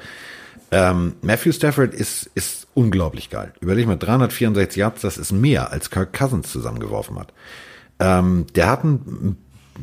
Ähm, 0.72 1.12
Matthew 1.22 1.52
Stafford 1.52 1.94
ist, 1.94 2.28
ist 2.34 2.66
unglaublich 2.74 3.30
geil. 3.30 3.52
Überleg 3.60 3.86
mal, 3.86 3.94
364 3.94 4.78
Yards, 4.78 5.02
das 5.02 5.16
ist 5.16 5.30
mehr, 5.30 5.70
als 5.70 5.90
Kirk 5.90 6.12
Cousins 6.12 6.50
zusammengeworfen 6.50 7.20
hat. 7.20 7.32
Ähm, 8.00 8.46
der 8.56 8.68
hat 8.68 8.82
einen, 8.82 9.36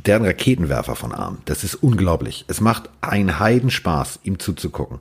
der 0.05 0.15
hat 0.15 0.23
einen 0.23 0.29
Raketenwerfer 0.29 0.97
von 0.97 1.13
Arm. 1.13 1.37
Das 1.45 1.63
ist 1.63 1.75
unglaublich. 1.75 2.43
Es 2.49 2.59
macht 2.59 2.89
einen 2.99 3.39
Heidenspaß, 3.39 4.19
ihm 4.23 4.39
zuzugucken. 4.39 4.99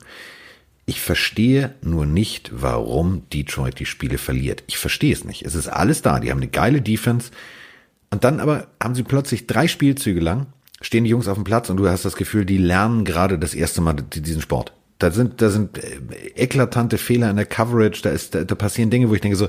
Ich 0.88 1.00
verstehe 1.00 1.74
nur 1.82 2.06
nicht, 2.06 2.50
warum 2.54 3.28
Detroit 3.30 3.80
die 3.80 3.86
Spiele 3.86 4.18
verliert. 4.18 4.62
Ich 4.68 4.78
verstehe 4.78 5.12
es 5.12 5.24
nicht. 5.24 5.44
Es 5.44 5.56
ist 5.56 5.66
alles 5.66 6.00
da. 6.00 6.20
Die 6.20 6.30
haben 6.30 6.38
eine 6.38 6.48
geile 6.48 6.80
Defense. 6.80 7.32
Und 8.10 8.22
dann 8.22 8.38
aber 8.38 8.68
haben 8.80 8.94
sie 8.94 9.02
plötzlich 9.02 9.48
drei 9.48 9.66
Spielzüge 9.66 10.20
lang, 10.20 10.46
stehen 10.80 11.04
die 11.04 11.10
Jungs 11.10 11.26
auf 11.26 11.34
dem 11.34 11.44
Platz 11.44 11.70
und 11.70 11.76
du 11.76 11.88
hast 11.88 12.04
das 12.04 12.16
Gefühl, 12.16 12.44
die 12.44 12.58
lernen 12.58 13.04
gerade 13.04 13.38
das 13.38 13.52
erste 13.52 13.80
Mal 13.80 13.94
diesen 13.94 14.40
Sport. 14.40 14.72
Da 14.98 15.10
sind, 15.10 15.42
da 15.42 15.50
sind 15.50 15.76
äh, 15.76 15.98
eklatante 16.36 16.98
Fehler 16.98 17.30
in 17.30 17.36
der 17.36 17.46
Coverage, 17.46 18.02
da 18.02 18.10
ist, 18.10 18.34
da, 18.34 18.44
da 18.44 18.54
passieren 18.54 18.90
Dinge, 18.90 19.10
wo 19.10 19.14
ich 19.14 19.20
denke 19.20 19.36
so, 19.36 19.48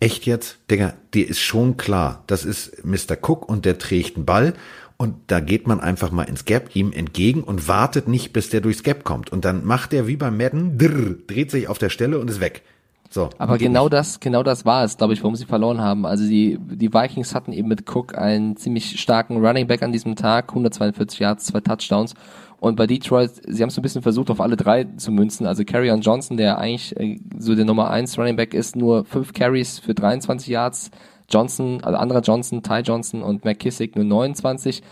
echt 0.00 0.24
jetzt? 0.24 0.58
Digga, 0.70 0.94
dir 1.12 1.28
ist 1.28 1.40
schon 1.40 1.76
klar, 1.76 2.22
das 2.28 2.44
ist 2.44 2.84
Mr. 2.84 3.16
Cook 3.20 3.48
und 3.48 3.64
der 3.64 3.78
trägt 3.78 4.16
einen 4.16 4.24
Ball 4.24 4.54
und 4.98 5.14
da 5.28 5.38
geht 5.38 5.68
man 5.68 5.78
einfach 5.78 6.10
mal 6.10 6.24
ins 6.24 6.44
Gap 6.44 6.74
ihm 6.74 6.92
entgegen 6.92 7.44
und 7.44 7.68
wartet 7.68 8.08
nicht, 8.08 8.32
bis 8.32 8.50
der 8.50 8.60
durchs 8.60 8.82
Gap 8.82 9.04
kommt. 9.04 9.30
Und 9.30 9.44
dann 9.44 9.64
macht 9.64 9.92
er 9.92 10.08
wie 10.08 10.16
beim 10.16 10.36
Madden, 10.36 10.76
drrr, 10.76 11.14
dreht 11.26 11.52
sich 11.52 11.68
auf 11.68 11.78
der 11.78 11.88
Stelle 11.88 12.18
und 12.18 12.28
ist 12.28 12.40
weg. 12.40 12.62
So. 13.08 13.30
Aber 13.38 13.56
genau 13.56 13.88
das, 13.88 14.18
genau 14.20 14.42
das 14.42 14.66
war 14.66 14.84
es, 14.84 14.98
glaube 14.98 15.14
ich, 15.14 15.22
warum 15.22 15.36
sie 15.36 15.46
verloren 15.46 15.80
haben. 15.80 16.04
Also 16.04 16.26
die, 16.26 16.58
die 16.60 16.92
Vikings 16.92 17.34
hatten 17.34 17.52
eben 17.52 17.68
mit 17.68 17.88
Cook 17.88 18.18
einen 18.18 18.56
ziemlich 18.56 19.00
starken 19.00 19.38
Running 19.38 19.68
Back 19.68 19.82
an 19.82 19.92
diesem 19.92 20.16
Tag, 20.16 20.48
142 20.48 21.20
Yards, 21.20 21.46
zwei 21.46 21.60
Touchdowns. 21.60 22.14
Und 22.60 22.74
bei 22.74 22.88
Detroit, 22.88 23.30
sie 23.46 23.62
haben 23.62 23.68
es 23.68 23.78
ein 23.78 23.82
bisschen 23.82 24.02
versucht, 24.02 24.30
auf 24.30 24.40
alle 24.40 24.56
drei 24.56 24.84
zu 24.96 25.12
münzen. 25.12 25.46
Also 25.46 25.64
Carrion 25.64 26.00
Johnson, 26.00 26.36
der 26.36 26.58
eigentlich 26.58 26.98
äh, 26.98 27.18
so 27.38 27.54
der 27.54 27.64
Nummer 27.64 27.88
eins 27.88 28.18
Running 28.18 28.36
Back 28.36 28.52
ist, 28.52 28.74
nur 28.74 29.04
fünf 29.04 29.32
Carries 29.32 29.78
für 29.78 29.94
23 29.94 30.48
Yards. 30.48 30.90
Johnson, 31.28 31.82
also 31.82 31.98
anderer 31.98 32.20
Johnson, 32.20 32.62
Ty 32.62 32.80
Johnson 32.80 33.22
und 33.22 33.44
McKissick 33.44 33.96
nur 33.96 34.04
29. 34.04 34.82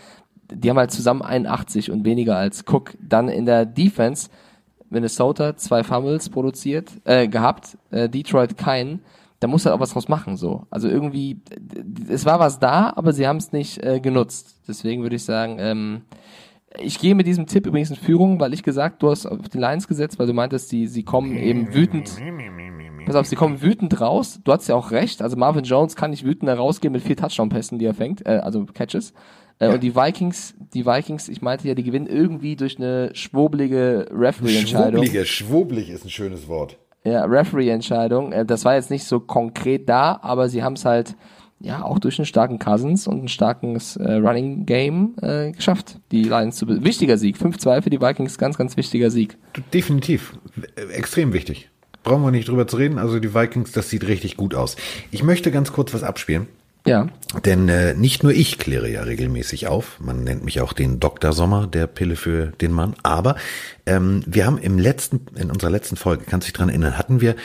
Die 0.51 0.69
haben 0.69 0.77
halt 0.77 0.91
zusammen 0.91 1.21
81 1.21 1.91
und 1.91 2.05
weniger 2.05 2.37
als 2.37 2.63
Cook. 2.67 2.93
Dann 3.01 3.27
in 3.27 3.45
der 3.45 3.65
Defense 3.65 4.29
Minnesota 4.89 5.57
zwei 5.57 5.83
Fumbles 5.83 6.29
produziert, 6.29 6.91
äh, 7.03 7.27
gehabt, 7.27 7.77
äh, 7.91 8.07
Detroit 8.07 8.57
keinen. 8.57 9.01
Da 9.39 9.47
muss 9.47 9.65
halt 9.65 9.75
auch 9.75 9.79
was 9.79 9.91
draus 9.91 10.07
machen, 10.07 10.37
so. 10.37 10.65
Also 10.69 10.87
irgendwie, 10.87 11.41
es 12.09 12.25
war 12.25 12.39
was 12.39 12.59
da, 12.59 12.93
aber 12.95 13.13
sie 13.13 13.27
haben 13.27 13.37
es 13.37 13.51
nicht 13.51 13.83
äh, 13.83 13.99
genutzt. 13.99 14.61
Deswegen 14.67 15.03
würde 15.03 15.15
ich 15.17 15.25
sagen, 15.25 15.57
ähm, 15.59 16.01
ich 16.79 16.99
gehe 16.99 17.15
mit 17.15 17.27
diesem 17.27 17.47
Tipp 17.47 17.65
übrigens 17.65 17.89
in 17.89 17.95
Führung, 17.95 18.39
weil 18.39 18.53
ich 18.53 18.63
gesagt, 18.63 19.03
du 19.03 19.09
hast 19.09 19.25
auf 19.25 19.49
die 19.49 19.57
Lines 19.57 19.87
gesetzt, 19.87 20.19
weil 20.19 20.27
du 20.27 20.33
meintest, 20.33 20.71
die, 20.71 20.87
sie 20.87 21.03
kommen 21.03 21.37
eben 21.37 21.73
wütend 21.73 22.11
Pass 23.07 23.15
auf, 23.15 23.25
sie 23.25 23.37
kommen 23.37 23.61
wütend 23.61 24.01
raus. 24.01 24.41
Du 24.43 24.51
hast 24.51 24.67
ja 24.67 24.75
auch 24.75 24.91
recht. 24.91 25.21
Also 25.21 25.37
Marvin 25.37 25.63
Jones 25.63 25.95
kann 25.95 26.11
nicht 26.11 26.25
wütend 26.25 26.49
herausgehen 26.49 26.91
mit 26.91 27.01
vier 27.01 27.15
Touchdown-Pässen, 27.15 27.79
die 27.79 27.85
er 27.85 27.93
fängt, 27.93 28.25
äh, 28.25 28.41
also 28.43 28.65
Catches. 28.65 29.13
Äh, 29.59 29.67
ja. 29.67 29.73
Und 29.73 29.81
die 29.81 29.95
Vikings, 29.95 30.55
die 30.73 30.85
Vikings, 30.85 31.29
ich 31.29 31.41
meinte 31.41 31.69
ja, 31.69 31.73
die 31.73 31.83
gewinnen 31.83 32.07
irgendwie 32.07 32.57
durch 32.57 32.77
eine 32.77 33.11
schwobelige 33.13 34.09
Referee-Entscheidung. 34.11 35.05
Schwoblige, 35.05 35.25
schwoblig 35.25 35.89
ist 35.89 36.03
ein 36.03 36.09
schönes 36.09 36.49
Wort. 36.49 36.77
Ja, 37.05 37.23
Referee-Entscheidung. 37.23 38.33
Äh, 38.33 38.45
das 38.45 38.65
war 38.65 38.75
jetzt 38.75 38.91
nicht 38.91 39.05
so 39.05 39.21
konkret 39.21 39.87
da, 39.87 40.19
aber 40.21 40.49
sie 40.49 40.61
haben 40.61 40.73
es 40.73 40.83
halt 40.83 41.15
ja 41.59 41.83
auch 41.83 41.99
durch 41.99 42.19
einen 42.19 42.25
starken 42.25 42.59
Cousins 42.59 43.07
und 43.07 43.23
ein 43.23 43.27
starkes 43.27 43.95
äh, 43.97 44.13
Running 44.13 44.65
Game 44.65 45.15
äh, 45.21 45.51
geschafft, 45.51 45.99
die 46.11 46.23
Lions 46.23 46.57
zu 46.57 46.67
wichtiger 46.83 47.17
Sieg. 47.17 47.37
5-2 47.37 47.81
für 47.81 47.89
die 47.89 48.01
Vikings, 48.01 48.37
ganz, 48.37 48.57
ganz 48.57 48.77
wichtiger 48.77 49.09
Sieg. 49.09 49.37
Definitiv. 49.73 50.37
Extrem 50.93 51.33
wichtig 51.33 51.69
brauchen 52.07 52.23
wir 52.23 52.31
nicht 52.31 52.47
drüber 52.47 52.67
zu 52.67 52.77
reden. 52.77 52.99
Also 52.99 53.19
die 53.19 53.35
Vikings, 53.35 53.73
das 53.73 53.89
sieht 53.89 54.07
richtig 54.07 54.37
gut 54.37 54.55
aus. 54.55 54.77
Ich 55.11 55.23
möchte 55.23 55.51
ganz 55.51 55.73
kurz 55.73 55.93
was 55.93 56.03
abspielen. 56.03 56.47
Ja. 56.85 57.07
Denn 57.43 57.67
äh, 57.67 57.93
nicht 57.95 58.23
nur 58.23 58.31
ich 58.31 58.59
kläre 58.59 58.89
ja 58.89 59.03
regelmäßig 59.03 59.67
auf, 59.67 59.99
man 59.99 60.23
nennt 60.23 60.45
mich 60.45 60.61
auch 60.61 60.71
den 60.71 61.01
Dr. 61.01 61.33
Sommer, 61.33 61.67
der 61.67 61.85
Pille 61.85 62.15
für 62.15 62.53
den 62.61 62.71
Mann, 62.71 62.95
aber 63.03 63.35
ähm, 63.85 64.23
wir 64.25 64.45
haben 64.45 64.57
im 64.57 64.79
letzten, 64.79 65.25
in 65.35 65.51
unserer 65.51 65.69
letzten 65.69 65.97
Folge, 65.97 66.23
kannst 66.25 66.47
du 66.47 66.51
dich 66.51 66.57
dran 66.57 66.69
erinnern, 66.69 66.97
hatten 66.97 67.19
wir 67.19 67.35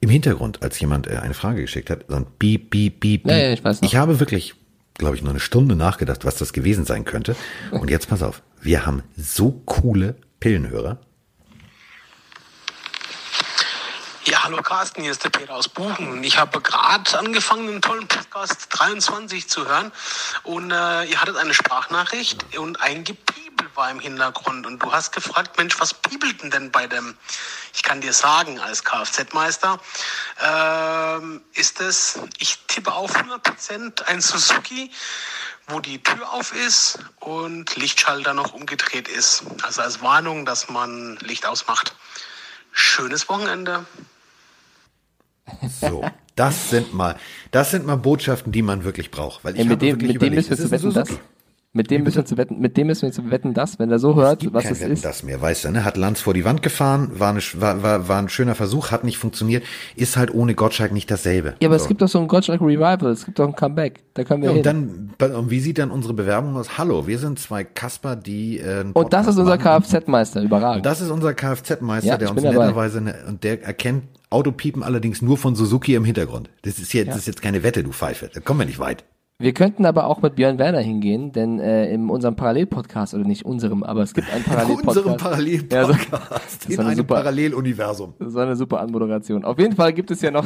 im 0.00 0.08
Hintergrund, 0.08 0.62
als 0.62 0.80
jemand 0.80 1.06
äh, 1.06 1.16
eine 1.16 1.34
Frage 1.34 1.62
geschickt 1.62 1.90
hat, 1.90 2.04
so 2.08 2.16
ein 2.16 2.26
Beep, 2.38 2.70
Beep, 2.70 3.00
Beep, 3.00 3.22
Beep. 3.24 3.30
Ja, 3.30 3.38
ja, 3.38 3.52
ich 3.52 3.62
weiß 3.62 3.80
noch. 3.80 3.88
Ich 3.88 3.96
habe 3.96 4.18
wirklich, 4.20 4.54
glaube 4.94 5.16
ich, 5.16 5.22
nur 5.22 5.30
eine 5.30 5.40
Stunde 5.40 5.76
nachgedacht, 5.76 6.24
was 6.24 6.36
das 6.36 6.52
gewesen 6.52 6.84
sein 6.84 7.04
könnte. 7.04 7.36
Und 7.70 7.90
jetzt 7.90 8.08
pass 8.08 8.22
auf, 8.22 8.42
wir 8.60 8.86
haben 8.86 9.02
so 9.16 9.62
coole 9.66 10.16
Pillenhörer, 10.40 10.98
Ja, 14.30 14.44
hallo 14.44 14.58
Carsten, 14.62 15.02
hier 15.02 15.10
ist 15.10 15.24
der 15.24 15.30
Peter 15.30 15.56
aus 15.56 15.68
Buchen. 15.68 16.22
Ich 16.22 16.38
habe 16.38 16.60
gerade 16.60 17.18
angefangen, 17.18 17.68
einen 17.68 17.82
tollen 17.82 18.06
Podcast 18.06 18.68
23 18.70 19.48
zu 19.48 19.66
hören 19.66 19.90
und 20.44 20.70
äh, 20.70 21.04
ihr 21.04 21.20
hattet 21.20 21.36
eine 21.36 21.52
Sprachnachricht 21.52 22.44
und 22.56 22.80
ein 22.80 23.02
Gepiebel 23.02 23.49
war 23.80 23.90
im 23.90 23.98
Hintergrund 23.98 24.66
und 24.66 24.82
du 24.82 24.92
hast 24.92 25.10
gefragt, 25.10 25.56
Mensch, 25.56 25.80
was 25.80 25.94
piebelt 25.94 26.52
denn 26.52 26.70
bei 26.70 26.86
dem? 26.86 27.14
Ich 27.74 27.82
kann 27.82 28.02
dir 28.02 28.12
sagen, 28.12 28.60
als 28.60 28.84
Kfz-Meister, 28.84 29.80
ähm, 30.46 31.40
ist 31.54 31.80
es, 31.80 32.20
ich 32.38 32.58
tippe 32.68 32.92
auf 32.92 33.16
100% 33.16 34.02
ein 34.02 34.20
Suzuki, 34.20 34.90
wo 35.68 35.80
die 35.80 36.02
Tür 36.02 36.30
auf 36.30 36.54
ist 36.54 36.98
und 37.20 37.74
Lichtschalter 37.76 38.34
noch 38.34 38.52
umgedreht 38.52 39.08
ist. 39.08 39.44
Also 39.62 39.80
als 39.80 40.02
Warnung, 40.02 40.44
dass 40.44 40.68
man 40.68 41.16
Licht 41.22 41.46
ausmacht. 41.46 41.94
schönes 42.72 43.30
Wochenende. 43.30 43.86
So, 45.80 46.04
das 46.36 46.68
sind 46.68 46.92
mal, 46.92 47.18
das 47.50 47.70
sind 47.70 47.86
mal 47.86 47.96
Botschaften, 47.96 48.52
die 48.52 48.60
man 48.60 48.84
wirklich 48.84 49.10
braucht. 49.10 49.42
Weil 49.42 49.54
ich 49.54 49.60
Ey, 49.60 49.64
mit 49.64 49.72
habe 49.72 49.86
dem, 49.86 49.94
wirklich 49.94 50.12
mit 50.12 50.22
dem 50.22 50.26
überlegt, 50.26 50.50
müssen 50.50 50.70
wir 50.70 50.76
es 50.76 50.82
zu 50.82 50.94
wetten. 50.94 51.18
Mit 51.72 51.92
dem 51.92 52.02
müssen 52.02 52.16
wir 52.16 52.24
zu 52.24 52.36
wetten, 52.36 52.58
mit 52.58 52.76
dem 52.76 52.88
müssen 52.88 53.02
wir 53.02 53.12
zu 53.12 53.30
wetten, 53.30 53.54
das, 53.54 53.78
wenn 53.78 53.92
er 53.92 54.00
so 54.00 54.16
hört, 54.16 54.40
gibt 54.40 54.54
was 54.54 54.64
kein 54.64 54.72
es 54.72 54.80
Wetten, 54.80 54.92
ist. 54.92 55.04
das 55.04 55.22
mehr, 55.22 55.40
weißt 55.40 55.66
du, 55.66 55.70
ne? 55.70 55.84
Hat 55.84 55.96
Lanz 55.96 56.20
vor 56.20 56.34
die 56.34 56.44
Wand 56.44 56.62
gefahren, 56.62 57.12
war, 57.14 57.30
eine, 57.30 57.40
war, 57.54 57.80
war, 57.84 58.08
war 58.08 58.18
ein 58.18 58.28
schöner 58.28 58.56
Versuch, 58.56 58.90
hat 58.90 59.04
nicht 59.04 59.18
funktioniert, 59.18 59.62
ist 59.94 60.16
halt 60.16 60.34
ohne 60.34 60.56
Gottschalk 60.56 60.90
nicht 60.90 61.08
dasselbe. 61.12 61.54
Ja, 61.60 61.68
aber 61.68 61.78
so. 61.78 61.84
es 61.84 61.88
gibt 61.88 62.02
doch 62.02 62.08
so 62.08 62.18
ein 62.18 62.26
Gottschalk 62.26 62.60
Revival, 62.60 63.12
es 63.12 63.24
gibt 63.24 63.38
doch 63.38 63.46
ein 63.46 63.54
Comeback, 63.54 64.00
da 64.14 64.24
können 64.24 64.42
wir 64.42 64.48
ja, 64.48 64.56
hin. 64.56 64.66
und 64.66 65.20
dann, 65.20 65.34
und 65.36 65.50
wie 65.52 65.60
sieht 65.60 65.78
dann 65.78 65.92
unsere 65.92 66.12
Bewerbung 66.12 66.56
aus? 66.56 66.76
Hallo, 66.76 67.06
wir 67.06 67.20
sind 67.20 67.38
zwei 67.38 67.62
Kasper, 67.62 68.16
die 68.16 68.58
äh, 68.58 68.86
und 68.92 69.12
das 69.12 69.28
ist 69.28 69.38
unser. 69.38 69.56
Kfz-Meister, 69.56 70.42
überragend. 70.42 70.84
Das 70.84 71.00
ist 71.00 71.10
unser 71.10 71.34
Kfz-Meister, 71.34 72.08
Ja, 72.08 72.16
der 72.16 72.32
uns 72.32 72.42
netterweise, 72.42 73.00
ne, 73.00 73.14
und 73.28 73.44
der 73.44 73.62
erkennt 73.62 74.04
Autopiepen 74.28 74.82
allerdings 74.82 75.22
nur 75.22 75.38
von 75.38 75.54
Suzuki 75.54 75.94
im 75.94 76.04
Hintergrund. 76.04 76.50
Das 76.62 76.80
ist 76.80 76.92
jetzt, 76.94 77.10
das 77.10 77.18
ist 77.18 77.26
jetzt 77.26 77.42
keine 77.42 77.62
Wette, 77.62 77.84
du 77.84 77.92
Pfeife. 77.92 78.28
Da 78.32 78.40
kommen 78.40 78.60
wir 78.60 78.66
nicht 78.66 78.80
weit. 78.80 79.04
Wir 79.40 79.54
könnten 79.54 79.86
aber 79.86 80.06
auch 80.06 80.20
mit 80.20 80.34
Björn 80.36 80.58
Werner 80.58 80.80
hingehen, 80.80 81.32
denn 81.32 81.58
äh, 81.58 81.90
in 81.92 82.10
unserem 82.10 82.36
Parallelpodcast, 82.36 83.14
oder 83.14 83.24
nicht 83.24 83.46
unserem, 83.46 83.82
aber 83.82 84.02
es 84.02 84.12
gibt 84.12 84.30
einen 84.32 84.44
Parallelpodcast. 84.44 84.98
Unserem 84.98 85.18
Ja, 85.72 85.84
so, 85.86 85.92
Parallelpodcast 86.10 86.66
ist 86.66 86.70
in 86.74 86.78
eine 86.80 86.88
einem 86.90 86.96
super- 86.98 87.14
Paralleluniversum. 87.14 88.14
so 88.20 88.38
eine 88.38 88.54
super 88.54 88.80
Anmoderation. 88.80 89.44
Auf 89.44 89.58
jeden 89.58 89.74
Fall 89.74 89.92
gibt 89.94 90.10
es 90.10 90.20
ja 90.20 90.30
noch 90.30 90.44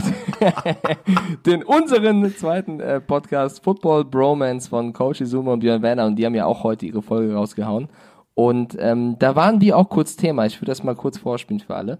den 1.47 1.65
unseren 1.65 2.35
zweiten 2.37 2.79
äh, 2.81 3.01
Podcast 3.01 3.63
Football 3.65 4.05
Bromance 4.05 4.69
von 4.69 4.93
Coach 4.93 5.21
Izuma 5.21 5.55
und 5.55 5.61
Björn 5.61 5.83
Werner 5.83 6.07
und 6.07 6.17
die 6.17 6.25
haben 6.25 6.35
ja 6.35 6.47
auch 6.47 6.63
heute 6.63 6.87
ihre 6.87 7.03
Folge 7.03 7.35
rausgehauen. 7.35 7.89
Und 8.35 8.77
ähm, 8.81 9.17
da 9.19 9.37
waren 9.37 9.61
die 9.61 9.73
auch 9.73 9.89
kurz 9.89 10.17
Thema. 10.17 10.47
Ich 10.47 10.61
würde 10.61 10.71
das 10.71 10.83
mal 10.83 10.95
kurz 10.95 11.19
vorspielen 11.19 11.61
für 11.61 11.75
alle. 11.75 11.99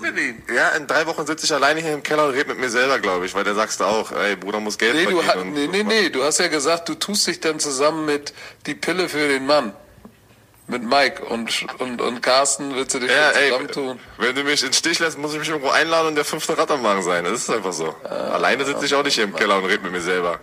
Berlin. 0.00 0.42
Ja, 0.54 0.68
in 0.70 0.86
drei 0.86 1.06
Wochen 1.06 1.26
sitze 1.26 1.46
ich 1.46 1.52
alleine 1.52 1.80
hier 1.80 1.92
im 1.94 2.02
Keller 2.02 2.26
und 2.26 2.30
rede 2.34 2.48
mit 2.50 2.58
mir 2.58 2.68
selber, 2.70 2.98
glaube 2.98 3.26
ich, 3.26 3.34
weil 3.34 3.44
da 3.44 3.54
sagst 3.54 3.80
du 3.80 3.84
auch, 3.84 4.12
ey, 4.12 4.36
Bruder 4.36 4.60
muss 4.60 4.78
Geld 4.78 4.94
Nee, 4.94 5.04
du, 5.06 5.20
verdienen. 5.22 5.28
ha- 5.28 5.40
und- 5.40 5.52
nee, 5.54 5.66
nee, 5.66 5.82
nee, 5.82 6.08
du 6.10 6.22
hast 6.24 6.38
ja 6.38 6.48
gesagt, 6.48 6.88
du 6.88 6.94
tust 6.94 7.26
dich 7.26 7.40
dann 7.40 7.58
zusammen 7.60 8.04
mit 8.06 8.32
die 8.66 8.74
Pille 8.74 9.08
für 9.08 9.28
den 9.28 9.46
Mann. 9.46 9.72
Mit 10.68 10.82
Mike 10.82 11.24
und, 11.24 11.64
und, 11.78 12.00
und 12.00 12.22
Carsten 12.22 12.74
willst 12.74 12.92
du 12.92 12.98
dich 12.98 13.08
Ja, 13.08 13.30
ey, 13.30 13.50
zusammentun. 13.50 14.00
wenn 14.18 14.34
du 14.34 14.42
mich 14.42 14.62
in 14.62 14.70
den 14.70 14.74
Stich 14.74 14.98
lässt, 14.98 15.16
muss 15.16 15.32
ich 15.32 15.38
mich 15.38 15.48
irgendwo 15.48 15.70
einladen 15.70 16.08
und 16.08 16.14
der 16.16 16.24
fünfte 16.24 16.58
Rad 16.58 16.68
am 16.72 16.82
Wagen 16.82 17.02
sein. 17.04 17.22
Das 17.22 17.34
ist 17.34 17.50
einfach 17.50 17.72
so. 17.72 17.94
Alleine 18.02 18.64
sitze 18.64 18.84
ich 18.84 18.92
auch 18.96 19.04
nicht 19.04 19.14
hier 19.14 19.22
im 19.24 19.34
Keller 19.36 19.58
und 19.58 19.66
rede 19.66 19.84
mit 19.84 19.92
mir 19.92 20.00
selber. 20.00 20.40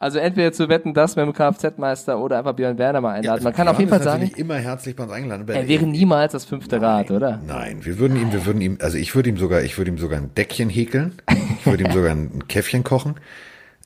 Also 0.00 0.18
entweder 0.18 0.52
zu 0.52 0.68
wetten, 0.68 0.92
das 0.92 1.16
mit 1.16 1.24
dem 1.24 1.32
Kfz-Meister 1.32 2.18
oder 2.18 2.38
einfach 2.38 2.52
Björn 2.52 2.76
Werner 2.78 3.00
mal 3.00 3.12
einladen. 3.12 3.44
Man 3.44 3.52
kann 3.52 3.68
auf 3.68 3.78
jeden 3.78 3.90
Fall 3.90 4.02
sagen, 4.02 4.30
immer 4.36 4.56
herzlich 4.56 4.96
bei 4.96 5.04
uns 5.04 5.12
eingeladen. 5.12 5.48
er 5.48 5.68
wäre 5.68 5.86
niemals 5.86 6.32
das 6.32 6.44
fünfte 6.44 6.80
Rad, 6.82 7.10
oder? 7.10 7.40
Nein, 7.46 7.84
wir 7.84 7.98
würden 7.98 8.20
ihm, 8.20 8.32
wir 8.32 8.44
würden 8.44 8.60
ihm, 8.60 8.78
also 8.82 8.98
ich 8.98 9.14
würde 9.14 9.30
ihm 9.30 9.36
sogar, 9.36 9.62
ich 9.62 9.78
würde 9.78 9.92
ihm 9.92 9.98
sogar 9.98 10.18
ein 10.18 10.34
Deckchen 10.34 10.68
häkeln. 10.68 11.12
Ich 11.60 11.66
würde 11.66 11.84
ihm 11.84 11.92
sogar 11.92 12.10
ein 12.10 12.46
Käffchen 12.48 12.84
kochen. 12.84 13.14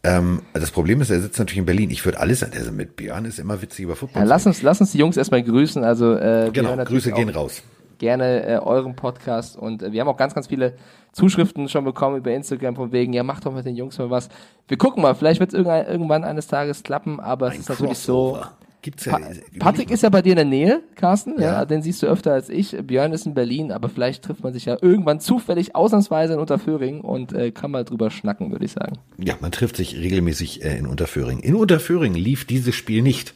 Ähm, 0.03 0.43
das 0.55 0.71
Problem 0.71 1.01
ist, 1.01 1.11
er 1.11 1.21
sitzt 1.21 1.39
natürlich 1.39 1.59
in 1.59 1.67
Berlin. 1.67 1.91
Ich 1.91 2.05
würde 2.05 2.19
alles, 2.21 2.43
also 2.43 2.73
mit 2.73 2.97
Björn 2.97 3.25
ist 3.25 3.39
immer 3.39 3.61
witzig 3.63 3.85
über 3.85 3.95
Football. 3.97 4.23
Ja, 4.23 4.29
lass 4.29 4.47
uns, 4.47 4.63
lass 4.63 4.81
uns 4.81 4.93
die 4.93 4.99
Jungs 4.99 5.17
erstmal 5.17 5.43
grüßen. 5.43 5.85
Also 5.85 6.15
äh, 6.15 6.51
Genau, 6.53 6.77
Grüße 6.77 7.13
gehen 7.13 7.29
raus. 7.29 7.63
Gerne 7.99 8.47
äh, 8.47 8.59
euren 8.59 8.95
Podcast 8.97 9.57
und 9.57 9.83
äh, 9.83 9.93
wir 9.93 10.01
haben 10.01 10.09
auch 10.09 10.17
ganz, 10.17 10.35
ganz 10.35 10.47
viele 10.47 10.75
Zuschriften 11.13 11.69
schon 11.69 11.85
bekommen 11.85 12.17
über 12.17 12.33
Instagram 12.33 12.77
von 12.77 12.93
wegen, 12.93 13.13
ja 13.13 13.23
macht 13.23 13.45
doch 13.45 13.53
mit 13.53 13.67
den 13.67 13.77
Jungs 13.77 13.99
mal 13.99 14.11
was. 14.11 14.29
Wir 14.69 14.79
gucken 14.79 15.03
mal, 15.03 15.15
vielleicht 15.15 15.41
wird 15.41 15.51
es 15.51 15.55
irgendwann, 15.55 15.87
irgendwann 15.87 16.25
eines 16.25 16.47
Tages 16.47 16.83
klappen, 16.83 17.21
aber 17.21 17.49
es 17.49 17.59
ist 17.59 17.69
natürlich 17.69 17.99
so. 17.99 18.39
Gibt's 18.81 19.07
ja. 19.07 19.19
Pa 19.19 19.29
Patrick 19.59 19.91
ist 19.91 20.05
ja 20.05 20.09
bei 20.09 20.23
dir 20.23 20.31
in 20.31 20.37
der 20.37 20.45
Nähe, 20.45 20.83
Carsten, 20.95 21.35
ja. 21.41 21.53
Ja. 21.53 21.65
den 21.65 21.83
siehst 21.83 22.01
du 22.03 22.07
öfter 22.07 22.33
als 22.33 22.49
ich. 22.49 22.77
Björn 22.87 23.13
ist 23.13 23.27
in 23.27 23.35
Berlin, 23.35 23.73
aber 23.73 23.89
vielleicht 23.89 24.25
trifft 24.25 24.45
man 24.45 24.53
sich 24.53 24.67
ja 24.67 24.77
irgendwann 24.81 25.19
zufällig 25.19 25.75
ausnahmsweise 25.75 26.35
in 26.35 26.39
Unterföhring 26.39 27.01
und 27.01 27.33
äh, 27.33 27.51
kann 27.51 27.73
mal 27.73 27.85
drüber 27.85 28.11
schnacken, 28.11 28.53
würde 28.53 28.65
ich 28.65 28.73
sagen. 28.73 28.99
Ja, 29.17 29.35
man 29.41 29.51
trifft 29.51 29.77
sich 29.77 29.97
regelmäßig 29.97 30.65
äh, 30.65 30.79
in 30.79 30.87
Unterföhring. 30.87 31.41
In 31.41 31.57
Unterföhring 31.57 32.15
lief 32.15 32.45
dieses 32.45 32.77
Spiel 32.77 33.03
nicht. 33.03 33.35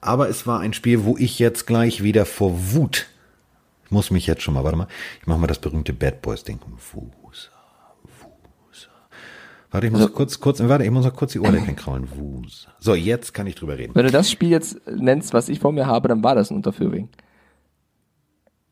Aber 0.00 0.28
es 0.28 0.46
war 0.46 0.60
ein 0.60 0.72
Spiel, 0.72 1.04
wo 1.04 1.16
ich 1.16 1.38
jetzt 1.38 1.66
gleich 1.66 2.02
wieder 2.02 2.24
vor 2.24 2.72
Wut, 2.72 3.06
ich 3.90 3.92
muss 3.92 4.12
mich 4.12 4.28
jetzt 4.28 4.42
schon 4.42 4.54
mal, 4.54 4.62
warte 4.62 4.78
mal, 4.78 4.86
ich 5.20 5.26
mache 5.26 5.40
mal 5.40 5.48
das 5.48 5.58
berühmte 5.58 5.92
Bad 5.92 6.22
Boys 6.22 6.44
Ding. 6.44 6.60
Wusa, 6.92 7.50
Wusa. 8.04 8.88
Warte, 9.72 9.86
ich 9.88 9.92
muss 9.92 10.00
noch 10.00 10.12
kurz, 10.12 10.38
kurz, 10.38 10.60
warte, 10.60 10.84
ich 10.84 10.92
muss 10.92 11.04
noch 11.04 11.16
kurz 11.16 11.32
die 11.32 11.40
Ohrläppchen 11.40 11.74
kraulen. 11.76 12.08
Wusa. 12.14 12.68
So, 12.78 12.94
jetzt 12.94 13.34
kann 13.34 13.48
ich 13.48 13.56
drüber 13.56 13.76
reden. 13.76 13.92
Wenn 13.96 14.06
du 14.06 14.12
das 14.12 14.30
Spiel 14.30 14.50
jetzt 14.50 14.80
nennst, 14.86 15.34
was 15.34 15.48
ich 15.48 15.58
vor 15.58 15.72
mir 15.72 15.88
habe, 15.88 16.06
dann 16.06 16.22
war 16.22 16.36
das 16.36 16.52
in 16.52 16.56
Unterföhring. 16.56 17.08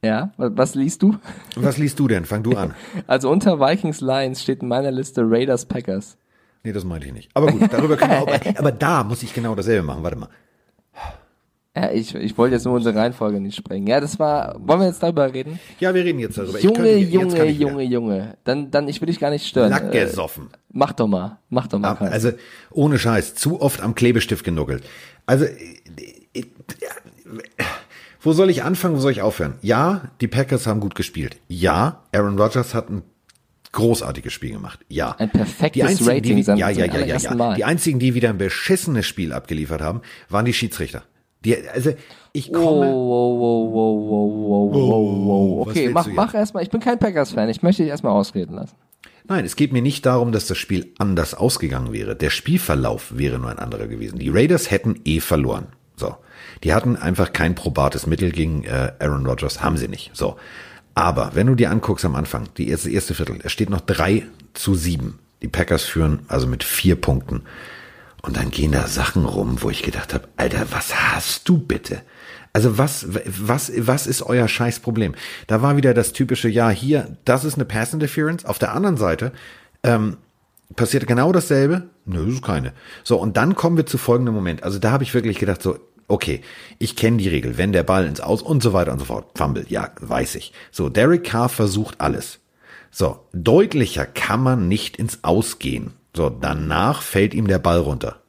Ja, 0.04 0.31
was, 0.37 0.52
was 0.54 0.74
liest 0.76 1.02
du? 1.02 1.16
Was 1.57 1.78
liest 1.78 1.98
du 1.98 2.07
denn? 2.07 2.24
Fang 2.24 2.44
du 2.44 2.52
an. 2.52 2.76
Also 3.09 3.28
unter 3.28 3.59
Vikings 3.59 4.00
Lions 4.00 4.40
steht 4.40 4.62
in 4.62 4.68
meiner 4.68 4.92
Liste 4.92 5.22
Raiders 5.24 5.66
Packers. 5.66 6.16
Nee, 6.62 6.70
das 6.70 6.85
meinte 6.85 7.09
ich 7.09 7.12
nicht. 7.12 7.31
Aber 7.35 7.50
gut, 7.50 7.72
darüber 7.72 7.96
können 7.96 8.12
wir 8.12 8.22
auch, 8.22 8.59
aber 8.59 8.70
da 8.70 9.02
muss 9.02 9.24
ich 9.24 9.35
genau 9.35 9.57
dasselbe 9.57 9.85
machen. 9.85 10.04
Warte 10.04 10.16
mal. 10.16 10.28
Ja, 11.80 11.92
ich, 11.92 12.12
ich 12.14 12.36
wollte 12.36 12.56
jetzt 12.56 12.64
nur 12.64 12.74
unsere 12.74 12.96
Reihenfolge 12.98 13.40
nicht 13.40 13.56
sprengen. 13.56 13.86
Ja, 13.86 14.00
das 14.00 14.18
war. 14.18 14.56
Wollen 14.58 14.80
wir 14.80 14.86
jetzt 14.88 15.02
darüber 15.02 15.32
reden? 15.32 15.60
Ja, 15.78 15.94
wir 15.94 16.04
reden 16.04 16.18
jetzt 16.18 16.36
darüber. 16.36 16.58
Junge, 16.58 16.74
könnte- 16.74 16.90
jetzt 16.96 17.12
Junge. 17.12 17.44
Junge, 17.50 17.82
Junge. 17.84 18.36
Dann, 18.44 18.70
dann, 18.70 18.88
ich 18.88 19.00
will 19.00 19.06
dich 19.06 19.20
gar 19.20 19.30
nicht 19.30 19.46
stören. 19.46 19.70
Lack 19.70 19.94
Äh, 19.94 20.08
mach 20.72 20.92
doch 20.92 21.06
mal, 21.06 21.38
mach 21.50 21.68
doch 21.68 21.78
mal. 21.78 21.94
Karl. 21.94 22.08
Also 22.08 22.32
ohne 22.70 22.98
Scheiß, 22.98 23.34
zu 23.34 23.60
oft 23.60 23.80
am 23.80 23.94
Klebestift 23.94 24.44
genuckelt. 24.44 24.82
Also 25.26 25.44
äh, 25.44 25.50
äh, 26.34 26.44
wo 28.20 28.32
soll 28.32 28.50
ich 28.50 28.64
anfangen, 28.64 28.96
wo 28.96 29.00
soll 29.00 29.12
ich 29.12 29.22
aufhören? 29.22 29.54
Ja, 29.62 30.10
die 30.20 30.26
Packers 30.28 30.66
haben 30.66 30.80
gut 30.80 30.94
gespielt. 30.96 31.36
Ja, 31.46 32.02
Aaron 32.12 32.38
Rodgers 32.38 32.74
hat 32.74 32.90
ein 32.90 33.02
großartiges 33.72 34.32
Spiel 34.32 34.52
gemacht. 34.52 34.80
Ja. 34.88 35.12
Ein 35.18 35.30
perfektes 35.30 35.72
die 35.72 35.82
einzigen, 35.82 36.10
Rating 36.10 36.36
die, 36.36 36.42
ja, 36.42 36.68
ja, 36.70 36.86
ja, 36.86 37.04
ja, 37.04 37.16
ja. 37.16 37.54
Die 37.54 37.64
einzigen, 37.64 37.98
die 37.98 38.14
wieder 38.14 38.30
ein 38.30 38.38
beschissenes 38.38 39.06
Spiel 39.06 39.32
abgeliefert 39.32 39.80
haben, 39.80 40.00
waren 40.28 40.44
die 40.44 40.54
Schiedsrichter. 40.54 41.04
Die, 41.44 41.57
also 41.68 41.92
ich 42.33 42.53
komme. 42.53 42.87
wow, 42.92 43.40
wow, 43.40 43.72
wow, 43.72 44.11
wow, 44.11 44.72
wow, 44.72 44.74
wow, 44.74 45.27
wow. 45.27 45.68
Okay, 45.68 45.88
mach, 45.88 46.07
mach 46.09 46.35
erstmal. 46.35 46.62
Ich 46.62 46.70
bin 46.70 46.81
kein 46.81 46.98
Packers-Fan. 46.98 47.48
Ich 47.48 47.62
möchte 47.62 47.83
dich 47.83 47.90
erstmal 47.90 48.12
ausreden 48.12 48.55
lassen. 48.55 48.77
Nein, 49.29 49.44
es 49.44 49.57
geht 49.57 49.72
mir 49.72 49.83
nicht 49.83 50.07
darum, 50.07 50.33
dass 50.33 50.46
das 50.46 50.57
Spiel 50.57 50.94
anders 50.98 51.35
ausgegangen 51.35 51.92
wäre. 51.92 52.16
Der 52.16 52.31
Spielverlauf 52.31 53.16
wäre 53.16 53.38
nur 53.38 53.51
ein 53.51 53.59
anderer 53.59 53.87
gewesen. 53.87 54.18
Die 54.18 54.31
Raiders 54.31 54.70
hätten 54.70 55.01
eh 55.05 55.20
verloren. 55.20 55.66
So. 55.96 56.16
Die 56.64 56.72
hatten 56.72 56.96
einfach 56.96 57.33
kein 57.33 57.55
probates 57.55 58.07
Mittel 58.07 58.33
gegen 58.33 58.64
äh, 58.64 58.92
Aaron 58.98 59.27
Rodgers, 59.27 59.62
haben 59.62 59.77
sie 59.77 59.88
nicht. 59.88 60.11
So. 60.14 60.37
Aber 60.94 61.33
wenn 61.35 61.46
du 61.46 61.55
dir 61.55 61.70
anguckst 61.70 62.05
am 62.05 62.16
Anfang, 62.16 62.48
die 62.57 62.68
erste, 62.68 62.90
erste 62.90 63.14
Viertel, 63.14 63.38
es 63.42 63.53
steht 63.53 63.70
noch 63.70 63.83
drei 63.83 64.27
zu 64.55 64.74
sieben. 64.74 65.18
Die 65.42 65.48
Packers 65.48 65.85
führen 65.85 66.20
also 66.29 66.46
mit 66.46 66.64
vier 66.64 66.96
Punkten. 66.96 67.42
Und 68.22 68.37
dann 68.37 68.50
gehen 68.50 68.72
da 68.72 68.87
Sachen 68.87 69.24
rum, 69.24 69.62
wo 69.62 69.70
ich 69.70 69.83
gedacht 69.83 70.12
habe, 70.12 70.28
Alter, 70.37 70.66
was 70.70 70.94
hast 70.94 71.48
du 71.48 71.59
bitte? 71.59 72.02
Also 72.52 72.78
was, 72.78 73.07
was, 73.24 73.70
was 73.76 74.07
ist 74.07 74.22
euer 74.22 74.48
Scheißproblem? 74.48 75.14
Da 75.46 75.62
war 75.62 75.76
wieder 75.76 75.94
das 75.94 76.12
typische, 76.12 76.48
ja, 76.48 76.70
hier, 76.70 77.16
das 77.24 77.44
ist 77.44 77.54
eine 77.54 77.64
Pass 77.64 77.92
Interference. 77.92 78.44
Auf 78.44 78.59
der 78.59 78.72
anderen 78.72 78.96
Seite 78.96 79.33
ähm, 79.85 80.16
passiert 80.74 81.07
genau 81.07 81.31
dasselbe. 81.33 81.85
Nö, 82.04 82.24
das 82.24 82.35
ist 82.35 82.42
keine. 82.42 82.72
So, 83.04 83.18
und 83.18 83.37
dann 83.37 83.54
kommen 83.54 83.76
wir 83.76 83.87
zu 83.87 83.98
folgendem 83.98 84.35
Moment. 84.35 84.62
Also 84.62 84.78
da 84.78 84.90
habe 84.90 85.04
ich 85.04 85.14
wirklich 85.14 85.38
gedacht, 85.38 85.62
so, 85.62 85.78
okay, 86.09 86.40
ich 86.78 86.96
kenne 86.96 87.18
die 87.18 87.28
Regel, 87.28 87.59
wenn 87.59 87.72
der 87.72 87.83
Ball 87.83 88.07
ins 88.07 88.20
Aus 88.20 88.42
und 88.42 88.62
so 88.62 88.72
weiter 88.72 88.92
und 88.92 88.98
so 88.98 89.04
fort. 89.04 89.26
Fumble, 89.37 89.66
ja, 89.68 89.92
weiß 90.00 90.35
ich. 90.35 90.52
So, 90.72 90.88
Derek 90.88 91.24
Carr 91.24 91.48
versucht 91.48 92.00
alles. 92.00 92.40
So, 92.90 93.20
deutlicher 93.33 94.07
kann 94.07 94.42
man 94.42 94.66
nicht 94.66 94.96
ins 94.96 95.22
Ausgehen. 95.22 95.92
So, 96.14 96.30
danach 96.30 97.02
fällt 97.02 97.34
ihm 97.34 97.46
der 97.46 97.58
Ball 97.58 97.78
runter. 97.78 98.20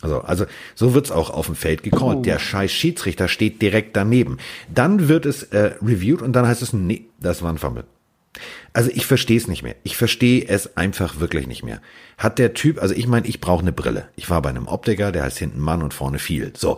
Also, 0.00 0.20
also 0.20 0.46
so 0.74 0.94
wird's 0.94 1.12
auch 1.12 1.30
auf 1.30 1.46
dem 1.46 1.54
Feld 1.54 1.82
gecallt. 1.82 2.26
Der 2.26 2.38
scheiß 2.38 2.72
Schiedsrichter 2.72 3.28
steht 3.28 3.62
direkt 3.62 3.96
daneben. 3.96 4.38
Dann 4.72 5.08
wird 5.08 5.26
es 5.26 5.44
äh, 5.44 5.74
reviewed 5.80 6.22
und 6.22 6.32
dann 6.32 6.46
heißt 6.46 6.60
es, 6.60 6.72
nee, 6.72 7.06
das 7.20 7.42
war 7.42 7.52
ein 7.52 7.58
Fumble. 7.58 7.84
Also 8.72 8.90
ich 8.92 9.06
verstehe 9.06 9.36
es 9.36 9.46
nicht 9.46 9.62
mehr. 9.62 9.76
Ich 9.84 9.96
verstehe 9.96 10.46
es 10.48 10.76
einfach 10.76 11.20
wirklich 11.20 11.46
nicht 11.46 11.62
mehr. 11.62 11.80
Hat 12.18 12.38
der 12.38 12.54
Typ, 12.54 12.80
also 12.80 12.94
ich 12.94 13.06
meine, 13.06 13.26
ich 13.26 13.40
brauche 13.40 13.62
eine 13.62 13.72
Brille. 13.72 14.08
Ich 14.16 14.28
war 14.30 14.42
bei 14.42 14.48
einem 14.48 14.66
Optiker, 14.66 15.12
der 15.12 15.24
heißt 15.24 15.38
hinten 15.38 15.60
Mann 15.60 15.82
und 15.82 15.94
vorne 15.94 16.18
viel. 16.18 16.52
So, 16.56 16.76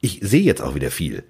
ich 0.00 0.20
sehe 0.22 0.42
jetzt 0.42 0.62
auch 0.62 0.74
wieder 0.74 0.90
viel. 0.90 1.22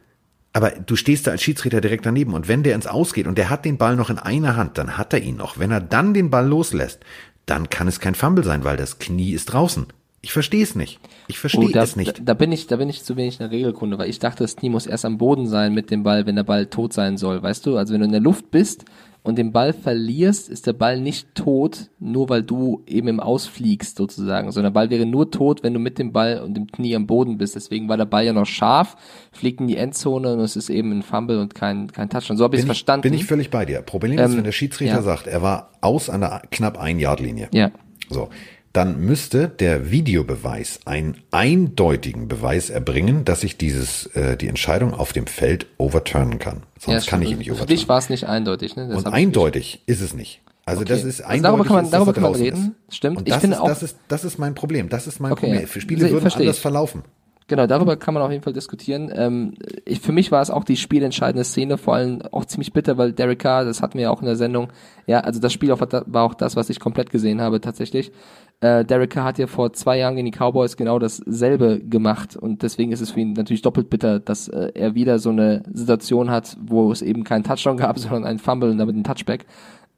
Aber 0.52 0.70
du 0.70 0.94
stehst 0.94 1.26
da 1.26 1.32
als 1.32 1.42
Schiedsrichter 1.42 1.80
direkt 1.80 2.06
daneben 2.06 2.32
und 2.32 2.46
wenn 2.46 2.62
der 2.62 2.76
ins 2.76 2.86
Ausgeht 2.86 3.26
und 3.26 3.36
der 3.36 3.50
hat 3.50 3.64
den 3.64 3.76
Ball 3.76 3.96
noch 3.96 4.08
in 4.08 4.18
einer 4.18 4.54
Hand, 4.54 4.78
dann 4.78 4.96
hat 4.96 5.12
er 5.12 5.20
ihn 5.20 5.36
noch. 5.36 5.58
Wenn 5.58 5.72
er 5.72 5.80
dann 5.80 6.14
den 6.14 6.30
Ball 6.30 6.46
loslässt, 6.46 7.00
dann 7.46 7.70
kann 7.70 7.88
es 7.88 8.00
kein 8.00 8.14
Fumble 8.14 8.44
sein, 8.44 8.64
weil 8.64 8.76
das 8.76 8.98
Knie 8.98 9.32
ist 9.32 9.46
draußen. 9.46 9.86
Ich 10.22 10.32
verstehe 10.32 10.62
es 10.62 10.74
nicht. 10.74 11.00
Ich 11.28 11.38
verstehe 11.38 11.66
Oh, 11.66 11.68
da, 11.68 11.82
es 11.82 11.96
nicht. 11.96 12.18
Da, 12.20 12.22
da 12.24 12.34
bin 12.34 12.50
ich, 12.50 12.66
da 12.66 12.76
bin 12.76 12.88
ich 12.88 13.04
zu 13.04 13.16
wenig 13.16 13.34
in 13.34 13.40
der 13.40 13.50
Regelkunde, 13.50 13.98
weil 13.98 14.08
ich 14.08 14.18
dachte, 14.18 14.42
das 14.42 14.56
Knie 14.56 14.70
muss 14.70 14.86
erst 14.86 15.04
am 15.04 15.18
Boden 15.18 15.46
sein 15.46 15.74
mit 15.74 15.90
dem 15.90 16.02
Ball, 16.02 16.24
wenn 16.24 16.36
der 16.36 16.44
Ball 16.44 16.64
tot 16.66 16.94
sein 16.94 17.18
soll. 17.18 17.42
Weißt 17.42 17.66
du? 17.66 17.76
Also 17.76 17.92
wenn 17.92 18.00
du 18.00 18.06
in 18.06 18.12
der 18.12 18.22
Luft 18.22 18.50
bist 18.50 18.86
und 19.24 19.38
den 19.38 19.52
Ball 19.52 19.72
verlierst, 19.72 20.50
ist 20.50 20.66
der 20.66 20.74
Ball 20.74 21.00
nicht 21.00 21.34
tot, 21.34 21.88
nur 21.98 22.28
weil 22.28 22.42
du 22.42 22.82
eben 22.86 23.08
im 23.08 23.20
Ausfliegst 23.20 23.96
sozusagen, 23.96 24.52
sondern 24.52 24.72
der 24.72 24.78
Ball 24.78 24.90
wäre 24.90 25.06
nur 25.06 25.30
tot, 25.30 25.62
wenn 25.62 25.72
du 25.72 25.80
mit 25.80 25.98
dem 25.98 26.12
Ball 26.12 26.40
und 26.42 26.54
dem 26.54 26.66
Knie 26.66 26.94
am 26.94 27.06
Boden 27.06 27.38
bist. 27.38 27.56
Deswegen 27.56 27.88
war 27.88 27.96
der 27.96 28.04
Ball 28.04 28.26
ja 28.26 28.34
noch 28.34 28.44
scharf, 28.44 28.96
fliegt 29.32 29.60
in 29.60 29.66
die 29.66 29.78
Endzone 29.78 30.34
und 30.34 30.40
es 30.40 30.56
ist 30.56 30.68
eben 30.68 30.92
ein 30.92 31.02
Fumble 31.02 31.40
und 31.40 31.54
kein, 31.54 31.90
kein 31.90 32.10
Touchdown. 32.10 32.36
So 32.36 32.44
habe 32.44 32.54
ich 32.56 32.60
es 32.60 32.66
verstanden. 32.66 33.02
bin 33.02 33.14
ich 33.14 33.24
völlig 33.24 33.50
bei 33.50 33.64
dir. 33.64 33.80
Problem 33.80 34.18
ist, 34.18 34.30
Ähm, 34.30 34.36
wenn 34.36 34.44
der 34.44 34.52
Schiedsrichter 34.52 34.96
ja. 34.96 35.02
sagt, 35.02 35.26
er 35.26 35.40
war 35.40 35.70
aus 35.80 36.10
einer 36.10 36.42
knapp 36.50 36.78
ein 36.78 36.98
Yard 36.98 37.20
Linie. 37.20 37.48
ja. 37.52 37.70
So, 38.10 38.28
dann 38.74 39.00
müsste 39.00 39.48
der 39.48 39.90
Videobeweis 39.90 40.80
einen 40.84 41.16
eindeutigen 41.30 42.28
Beweis 42.28 42.68
erbringen, 42.70 43.24
dass 43.24 43.42
ich 43.44 43.56
dieses 43.56 44.06
äh, 44.14 44.36
die 44.36 44.48
Entscheidung 44.48 44.92
auf 44.92 45.12
dem 45.14 45.26
Feld 45.26 45.66
overturnen 45.78 46.38
kann. 46.38 46.64
Sonst 46.78 47.06
ja, 47.06 47.10
kann 47.10 47.22
ich 47.22 47.30
ihn 47.30 47.38
nicht 47.38 47.46
Für 47.46 47.52
overturnen. 47.54 47.76
dich 47.78 47.88
war 47.88 47.98
es 47.98 48.10
nicht 48.10 48.24
eindeutig, 48.28 48.76
ne? 48.76 48.88
Das 48.88 48.98
Und 48.98 49.06
eindeutig 49.12 49.82
ist 49.86 50.00
es 50.02 50.12
nicht. 50.12 50.40
Also 50.66 50.82
das 50.82 51.00
Okay. 51.00 51.08
ist 51.08 51.20
Also 51.20 51.32
eindeutig. 51.32 51.42
darüber 51.42 51.64
kann 51.64 51.76
man- 51.76 51.84
ist, 51.84 51.90
darüber 51.92 52.10
er 52.10 52.14
kann 52.14 52.22
man 52.24 52.34
reden. 52.34 52.74
Ist. 52.88 52.96
Stimmt. 52.96 53.16
Und 53.18 53.28
Ich 53.28 53.32
das 53.34 53.40
finde 53.42 53.56
ist, 53.56 53.62
auch- 53.62 53.68
das 53.68 53.82
ist 53.82 53.96
das 54.08 54.24
ist 54.24 54.38
mein 54.38 54.54
Problem. 54.54 54.88
Das 54.88 55.06
ist 55.06 55.20
mein 55.20 55.32
Okay. 55.32 55.46
Problem. 55.46 55.66
Für 55.68 55.80
Spiele 55.80 56.02
würden 56.10 56.20
verstehe 56.22 56.42
anders 56.42 56.56
ich. 56.56 56.62
verlaufen. 56.62 57.02
Genau, 57.46 57.66
darüber 57.66 57.96
kann 57.96 58.14
man 58.14 58.22
auf 58.22 58.30
jeden 58.30 58.42
Fall 58.42 58.54
diskutieren. 58.54 59.12
Ähm, 59.14 59.54
ich, 59.84 60.00
für 60.00 60.12
mich 60.12 60.32
war 60.32 60.40
es 60.40 60.50
auch 60.50 60.64
die 60.64 60.78
spielentscheidende 60.78 61.44
Szene, 61.44 61.76
vor 61.76 61.94
allem 61.94 62.22
auch 62.32 62.46
ziemlich 62.46 62.72
bitter, 62.72 62.96
weil 62.96 63.12
Derek 63.12 63.40
Carr, 63.40 63.66
das 63.66 63.82
hatten 63.82 63.98
wir 63.98 64.04
ja 64.04 64.10
auch 64.10 64.20
in 64.20 64.26
der 64.26 64.36
Sendung, 64.36 64.68
ja, 65.06 65.20
also 65.20 65.40
das 65.40 65.52
Spiel 65.52 65.68
war 65.68 66.22
auch 66.22 66.34
das, 66.34 66.56
was 66.56 66.70
ich 66.70 66.80
komplett 66.80 67.10
gesehen 67.10 67.42
habe 67.42 67.60
tatsächlich. 67.60 68.12
Äh, 68.60 68.86
Derek 68.86 69.10
Carr 69.10 69.24
hat 69.24 69.38
ja 69.38 69.46
vor 69.46 69.74
zwei 69.74 69.98
Jahren 69.98 70.16
gegen 70.16 70.30
die 70.30 70.38
Cowboys 70.38 70.78
genau 70.78 70.98
dasselbe 70.98 71.80
gemacht 71.80 72.34
und 72.34 72.62
deswegen 72.62 72.92
ist 72.92 73.02
es 73.02 73.10
für 73.10 73.20
ihn 73.20 73.34
natürlich 73.34 73.60
doppelt 73.60 73.90
bitter, 73.90 74.20
dass 74.20 74.48
äh, 74.48 74.72
er 74.74 74.94
wieder 74.94 75.18
so 75.18 75.28
eine 75.28 75.64
Situation 75.70 76.30
hat, 76.30 76.56
wo 76.62 76.90
es 76.92 77.02
eben 77.02 77.24
keinen 77.24 77.44
Touchdown 77.44 77.76
gab, 77.76 77.98
sondern 77.98 78.24
einen 78.24 78.38
Fumble 78.38 78.70
und 78.70 78.78
damit 78.78 78.94
einen 78.94 79.04
Touchback. 79.04 79.44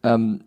Ähm, 0.03 0.41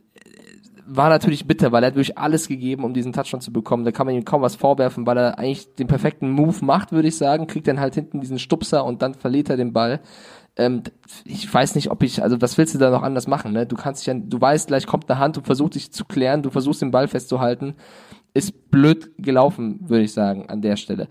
war 0.91 1.09
natürlich 1.09 1.45
bitter, 1.45 1.71
weil 1.71 1.83
er 1.83 1.87
hat 1.87 1.95
wirklich 1.95 2.17
alles 2.17 2.47
gegeben, 2.47 2.83
um 2.83 2.93
diesen 2.93 3.13
Touchdown 3.13 3.41
zu 3.41 3.53
bekommen. 3.53 3.85
Da 3.85 3.91
kann 3.91 4.07
man 4.07 4.15
ihm 4.15 4.25
kaum 4.25 4.41
was 4.41 4.55
vorwerfen, 4.55 5.05
weil 5.05 5.17
er 5.17 5.37
eigentlich 5.37 5.73
den 5.75 5.87
perfekten 5.87 6.31
Move 6.31 6.65
macht, 6.65 6.91
würde 6.91 7.07
ich 7.07 7.17
sagen, 7.17 7.47
kriegt 7.47 7.67
dann 7.67 7.79
halt 7.79 7.95
hinten 7.95 8.21
diesen 8.21 8.39
Stupser 8.39 8.83
und 8.83 9.01
dann 9.01 9.13
verliert 9.13 9.49
er 9.49 9.57
den 9.57 9.71
Ball. 9.71 9.99
Ähm, 10.55 10.83
ich 11.25 11.51
weiß 11.51 11.75
nicht, 11.75 11.91
ob 11.91 12.01
ich, 12.03 12.23
also 12.23 12.41
was 12.41 12.57
willst 12.57 12.73
du 12.73 12.79
da 12.79 12.89
noch 12.89 13.03
anders 13.03 13.27
machen, 13.27 13.53
ne? 13.53 13.65
Du 13.65 13.75
kannst 13.75 14.01
dich 14.01 14.07
ja, 14.07 14.19
du 14.19 14.41
weißt, 14.41 14.67
gleich 14.67 14.87
kommt 14.87 15.09
eine 15.09 15.19
Hand 15.19 15.37
und 15.37 15.45
versucht 15.45 15.75
dich 15.75 15.91
zu 15.91 16.05
klären, 16.05 16.41
du 16.41 16.49
versuchst 16.49 16.81
den 16.81 16.91
Ball 16.91 17.07
festzuhalten. 17.07 17.75
Ist 18.33 18.71
blöd 18.71 19.11
gelaufen, 19.17 19.79
würde 19.87 20.03
ich 20.03 20.13
sagen, 20.13 20.49
an 20.49 20.61
der 20.61 20.75
Stelle. 20.75 21.07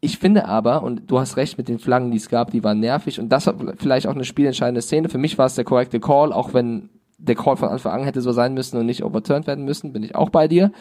Ich 0.00 0.18
finde 0.18 0.46
aber, 0.46 0.82
und 0.82 1.10
du 1.10 1.18
hast 1.18 1.36
recht 1.36 1.58
mit 1.58 1.68
den 1.68 1.78
Flaggen, 1.78 2.10
die 2.10 2.18
es 2.18 2.28
gab, 2.28 2.50
die 2.50 2.62
waren 2.62 2.78
nervig 2.78 3.18
und 3.20 3.30
das 3.30 3.46
war 3.46 3.54
vielleicht 3.76 4.06
auch 4.06 4.14
eine 4.14 4.24
spielentscheidende 4.24 4.80
Szene. 4.82 5.08
Für 5.08 5.18
mich 5.18 5.38
war 5.38 5.46
es 5.46 5.54
der 5.54 5.64
korrekte 5.64 5.98
Call, 5.98 6.32
auch 6.32 6.54
wenn 6.54 6.88
der 7.18 7.34
Call 7.34 7.56
von 7.56 7.68
Anfang 7.68 7.92
an 7.92 8.04
hätte 8.04 8.20
so 8.22 8.32
sein 8.32 8.54
müssen 8.54 8.78
und 8.78 8.86
nicht 8.86 9.04
overturned 9.04 9.46
werden 9.46 9.64
müssen, 9.64 9.92
bin 9.92 10.02
ich 10.02 10.14
auch 10.14 10.30
bei 10.30 10.48
dir. 10.48 10.72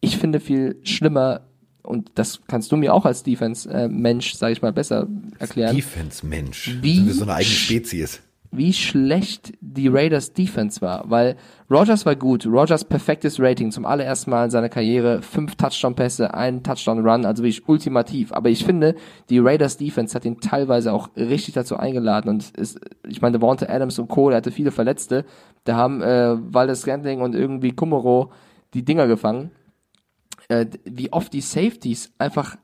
Ich 0.00 0.18
finde 0.18 0.40
viel 0.40 0.76
schlimmer, 0.82 1.42
und 1.82 2.10
das 2.14 2.40
kannst 2.48 2.72
du 2.72 2.76
mir 2.76 2.94
auch 2.94 3.04
als 3.04 3.22
Defense-Mensch, 3.22 4.34
sage 4.34 4.52
ich 4.52 4.62
mal, 4.62 4.72
besser 4.72 5.06
erklären, 5.38 5.76
Defense-Mensch. 5.76 6.78
Wie 6.80 6.96
Sind 6.96 7.06
wir 7.06 7.14
so 7.14 7.22
eine 7.24 7.34
eigene 7.34 7.54
Spezies. 7.54 8.20
wie 8.54 8.72
schlecht 8.72 9.54
die 9.60 9.88
Raiders 9.88 10.34
Defense 10.34 10.80
war, 10.82 11.04
weil 11.08 11.36
Rogers 11.70 12.04
war 12.04 12.14
gut, 12.16 12.46
Rogers 12.46 12.84
perfektes 12.84 13.40
Rating 13.40 13.70
zum 13.70 13.86
allerersten 13.86 14.30
Mal 14.30 14.44
in 14.44 14.50
seiner 14.50 14.68
Karriere, 14.68 15.22
fünf 15.22 15.56
Touchdown-Pässe, 15.56 16.34
ein 16.34 16.62
Touchdown-Run, 16.62 17.24
also 17.24 17.42
wirklich 17.42 17.66
ultimativ. 17.66 18.30
Aber 18.32 18.50
ich 18.50 18.64
finde, 18.64 18.94
die 19.30 19.38
Raiders 19.38 19.78
Defense 19.78 20.14
hat 20.14 20.26
ihn 20.26 20.38
teilweise 20.40 20.92
auch 20.92 21.08
richtig 21.16 21.54
dazu 21.54 21.78
eingeladen 21.78 22.28
und 22.28 22.50
ist, 22.50 22.78
ich 23.08 23.22
meine, 23.22 23.38
Devonta 23.38 23.66
Adams 23.70 23.98
und 23.98 24.08
Co., 24.08 24.28
der 24.28 24.36
hatte 24.36 24.50
viele 24.50 24.70
Verletzte, 24.70 25.24
da 25.64 25.76
haben 25.76 26.02
äh, 26.02 26.36
Waldes 26.52 26.82
Scantling 26.82 27.20
und 27.20 27.34
irgendwie 27.34 27.72
Kummerow 27.72 28.32
die 28.74 28.84
Dinger 28.84 29.06
gefangen. 29.06 29.50
Äh, 30.48 30.66
wie 30.84 31.12
oft 31.12 31.32
die 31.32 31.40
Safeties 31.40 32.12
einfach 32.18 32.56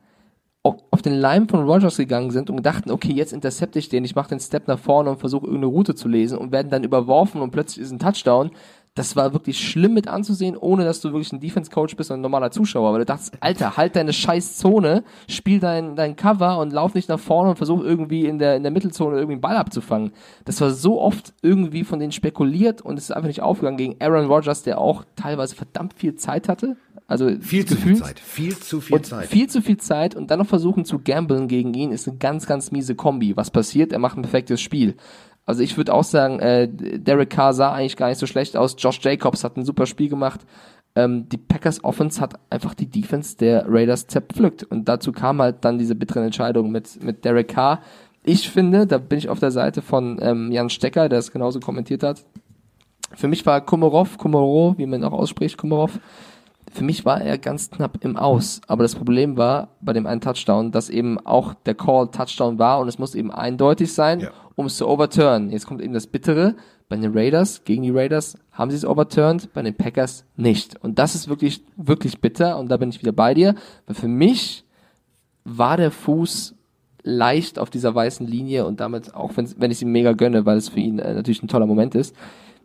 auf, 0.63 0.77
auf 0.91 1.03
den 1.03 1.15
Leim 1.15 1.49
von 1.49 1.65
Rogers 1.65 1.97
gegangen 1.97 2.31
sind 2.31 2.51
und 2.51 2.65
dachten, 2.65 2.91
okay, 2.91 3.13
jetzt 3.13 3.33
intercepte 3.33 3.79
ich 3.79 3.89
den, 3.89 4.05
ich 4.05 4.15
mache 4.15 4.31
den 4.31 4.41
Step 4.41 4.67
nach 4.67 4.79
vorne 4.79 5.11
und 5.11 5.21
versuche 5.21 5.47
irgendeine 5.47 5.73
Route 5.73 5.95
zu 5.95 6.09
lesen 6.09 6.39
und 6.39 6.53
werden 6.53 6.71
dann 6.71 6.85
überworfen 6.85 7.41
und 7.41 7.51
plötzlich 7.51 7.85
ist 7.85 7.93
ein 7.93 7.99
Touchdown. 7.99 8.51
Das 8.99 9.15
war 9.15 9.33
wirklich 9.33 9.61
schlimm 9.61 9.95
mit 9.95 10.09
anzusehen, 10.09 10.57
ohne 10.57 10.85
dass 10.85 11.01
du 11.01 11.13
wirklich 11.13 11.33
ein 11.33 11.39
Defense-Coach 11.39 11.95
bist 11.95 12.11
und 12.11 12.19
ein 12.19 12.21
normaler 12.21 12.51
Zuschauer, 12.51 12.93
weil 12.93 13.01
du 13.01 13.07
dachtest, 13.07 13.33
Alter, 13.39 13.77
halt 13.77 13.95
deine 13.95 14.13
scheiß 14.13 14.57
Zone, 14.57 15.05
spiel 15.29 15.61
dein, 15.61 15.95
dein 15.95 16.17
Cover 16.17 16.59
und 16.59 16.73
lauf 16.73 16.95
nicht 16.95 17.09
nach 17.09 17.21
vorne 17.21 17.51
und 17.51 17.57
versuch 17.57 17.81
irgendwie 17.81 18.27
in 18.27 18.41
der, 18.41 18.57
in 18.57 18.65
der 18.65 18.73
Mittelzone 18.73 19.15
irgendwie 19.17 19.35
einen 19.35 19.41
Ball 19.41 19.57
abzufangen. 19.57 20.11
Das 20.47 20.61
war 20.61 20.73
so 20.73 21.01
oft 21.01 21.33
irgendwie 21.43 21.85
von 21.85 22.01
denen 22.01 22.11
spekuliert 22.11 22.83
und 22.83 22.99
es 22.99 23.05
ist 23.05 23.13
einfach 23.13 23.29
nicht 23.29 23.41
aufgegangen 23.41 23.79
gegen 23.79 23.97
Aaron 24.01 24.27
Rodgers, 24.27 24.65
der 24.65 24.79
auch 24.81 25.05
teilweise 25.15 25.55
verdammt 25.55 25.95
viel 25.95 26.17
Zeit 26.17 26.49
hatte. 26.49 26.77
Also 27.07 27.31
Viel 27.41 27.65
zu 27.65 27.77
viel 27.77 27.97
Zeit. 27.97 28.21
Viel 28.21 28.59
zu 28.59 28.83
viel 28.83 29.01
Zeit. 29.01 29.29
viel 29.29 29.49
zu 29.49 29.63
viel 29.63 29.79
Zeit 29.79 30.15
und 30.15 30.31
dann 30.31 30.41
noch 30.41 30.47
versuchen 30.47 30.85
zu 30.85 30.99
gamblen 30.99 31.49
gegen 31.49 31.73
ihn 31.73 31.91
ist 31.91 32.07
eine 32.07 32.19
ganz, 32.19 32.47
ganz 32.47 32.71
miese 32.71 32.97
Kombi. 32.97 33.35
Was 33.35 33.51
passiert? 33.51 33.93
Er 33.93 33.99
macht 33.99 34.19
ein 34.19 34.23
perfektes 34.23 34.61
Spiel. 34.61 34.95
Also 35.49 35.63
ich 35.63 35.79
würde 35.79 35.95
auch 35.95 36.05
sagen, 36.05 36.41
äh, 36.41 36.69
Derek 36.69 37.31
Carr 37.31 37.55
sah 37.55 37.73
eigentlich 37.73 37.97
gar 37.97 38.11
nicht 38.11 38.19
so 38.19 38.27
schlecht 38.27 38.55
aus. 38.55 38.77
Josh 38.77 39.01
Jacobs 39.01 39.45
hat 39.45 39.57
ein 39.57 39.65
super 39.65 39.87
Spiel 39.87 40.11
gemacht. 40.11 40.41
Ähm, 40.95 41.27
die 41.31 41.39
Packers 41.39 41.83
Offense 41.83 42.21
hat 42.21 42.35
einfach 42.51 42.75
die 42.75 42.85
Defense 42.85 43.35
der 43.35 43.65
Raiders 43.67 44.07
zerpflückt. 44.09 44.65
Und 44.65 44.91
dazu 44.91 45.11
kam 45.11 45.41
halt 45.41 45.65
dann 45.65 45.79
diese 45.79 45.95
bitteren 45.95 46.25
Entscheidungen 46.25 46.71
mit, 46.71 47.03
mit 47.03 47.25
Derek 47.25 47.49
Carr. 47.49 47.81
Ich 48.25 48.51
finde, 48.51 48.87
da 48.87 48.99
bin 48.99 49.17
ich 49.17 49.31
auf 49.31 49.39
der 49.39 49.51
Seite 49.51 49.81
von 49.81 50.19
ähm, 50.21 50.53
Jan 50.53 50.69
Stecker, 50.69 51.09
der 51.09 51.19
es 51.19 51.33
genauso 51.33 51.61
kommentiert 51.61 52.03
hat. 52.03 52.23
Für 53.15 53.27
mich 53.27 53.47
war 53.47 53.63
Komarov, 53.63 54.19
Komaro, 54.19 54.75
wie 54.77 54.85
man 54.85 55.03
auch 55.03 55.13
ausspricht, 55.13 55.57
Komarov, 55.57 55.99
für 56.71 56.85
mich 56.85 57.07
war 57.07 57.23
er 57.23 57.39
ganz 57.39 57.71
knapp 57.71 58.05
im 58.05 58.19
Aus. 58.19 58.61
Aber 58.67 58.83
das 58.83 58.95
Problem 58.95 59.39
war 59.39 59.69
bei 59.81 59.95
dem 59.95 60.07
einen 60.07 60.21
Touchdown, 60.21 60.73
dass 60.73 60.91
eben 60.91 61.19
auch 61.25 61.55
der 61.55 61.75
Call 61.75 62.11
Touchdown 62.11 62.59
war 62.59 62.81
und 62.81 62.89
es 62.89 62.99
muss 62.99 63.15
eben 63.15 63.31
eindeutig 63.31 63.95
sein, 63.95 64.21
Ja. 64.21 64.31
Um 64.59 64.67
es 64.67 64.77
zu 64.77 64.89
overturnen. 64.89 65.51
Jetzt 65.51 65.67
kommt 65.69 65.81
eben 65.81 65.95
das 65.95 66.09
Bittere. 66.09 66.57
Bei 66.89 66.97
den 66.97 67.17
Raiders, 67.17 67.63
gegen 67.63 67.85
die 67.85 67.91
Raiders, 67.91 68.37
haben 68.51 68.73
sie 68.73 68.77
es 68.77 68.85
overturned, 68.85 69.53
bei 69.53 69.63
den 69.63 69.77
Packers 69.77 70.25
nicht. 70.37 70.75
Und 70.83 70.99
das 70.99 71.15
ist 71.15 71.29
wirklich, 71.29 71.63
wirklich 71.77 72.21
bitter 72.21 72.59
und 72.59 72.69
da 72.69 72.77
bin 72.77 72.89
ich 72.89 73.01
wieder 73.01 73.13
bei 73.13 73.35
dir. 73.35 73.55
Weil 73.87 73.95
für 73.95 74.09
mich 74.09 74.65
war 75.45 75.77
der 75.77 75.93
Fuß 75.93 76.57
leicht 77.05 77.61
auf 77.61 77.71
dieser 77.71 77.95
weißen 77.95 78.27
Linie 78.27 78.67
und 78.67 78.81
damit, 78.81 79.15
auch 79.15 79.31
wenn, 79.37 79.71
ich 79.71 79.79
es 79.79 79.83
ihm 79.83 79.93
mega 79.93 80.13
gönne, 80.13 80.45
weil 80.45 80.57
es 80.57 80.71
für 80.71 80.81
ihn 80.81 80.99
äh, 80.99 81.15
natürlich 81.15 81.41
ein 81.41 81.49
toller 81.49 81.67
Moment 81.67 81.95
ist, 81.95 82.17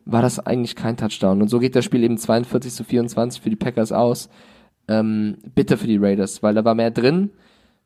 war 0.06 0.24
das 0.24 0.40
eigentlich 0.40 0.76
kein 0.76 0.98
Touchdown. 0.98 1.44
Und 1.44 1.50
so 1.50 1.60
geht 1.60 1.76
das 1.76 1.86
Spiel 1.86 2.04
eben 2.04 2.18
42 2.18 2.74
zu 2.74 2.84
24 2.84 3.40
für 3.40 3.52
die 3.52 3.56
Packers 3.56 3.92
aus. 3.92 4.30
Ähm, 4.88 5.38
bitter 5.54 5.78
für 5.78 5.88
die 5.88 5.98
Raiders, 5.98 6.42
weil 6.42 6.56
da 6.56 6.66
war 6.66 6.74
mehr 6.74 6.90
drin. 6.90 7.30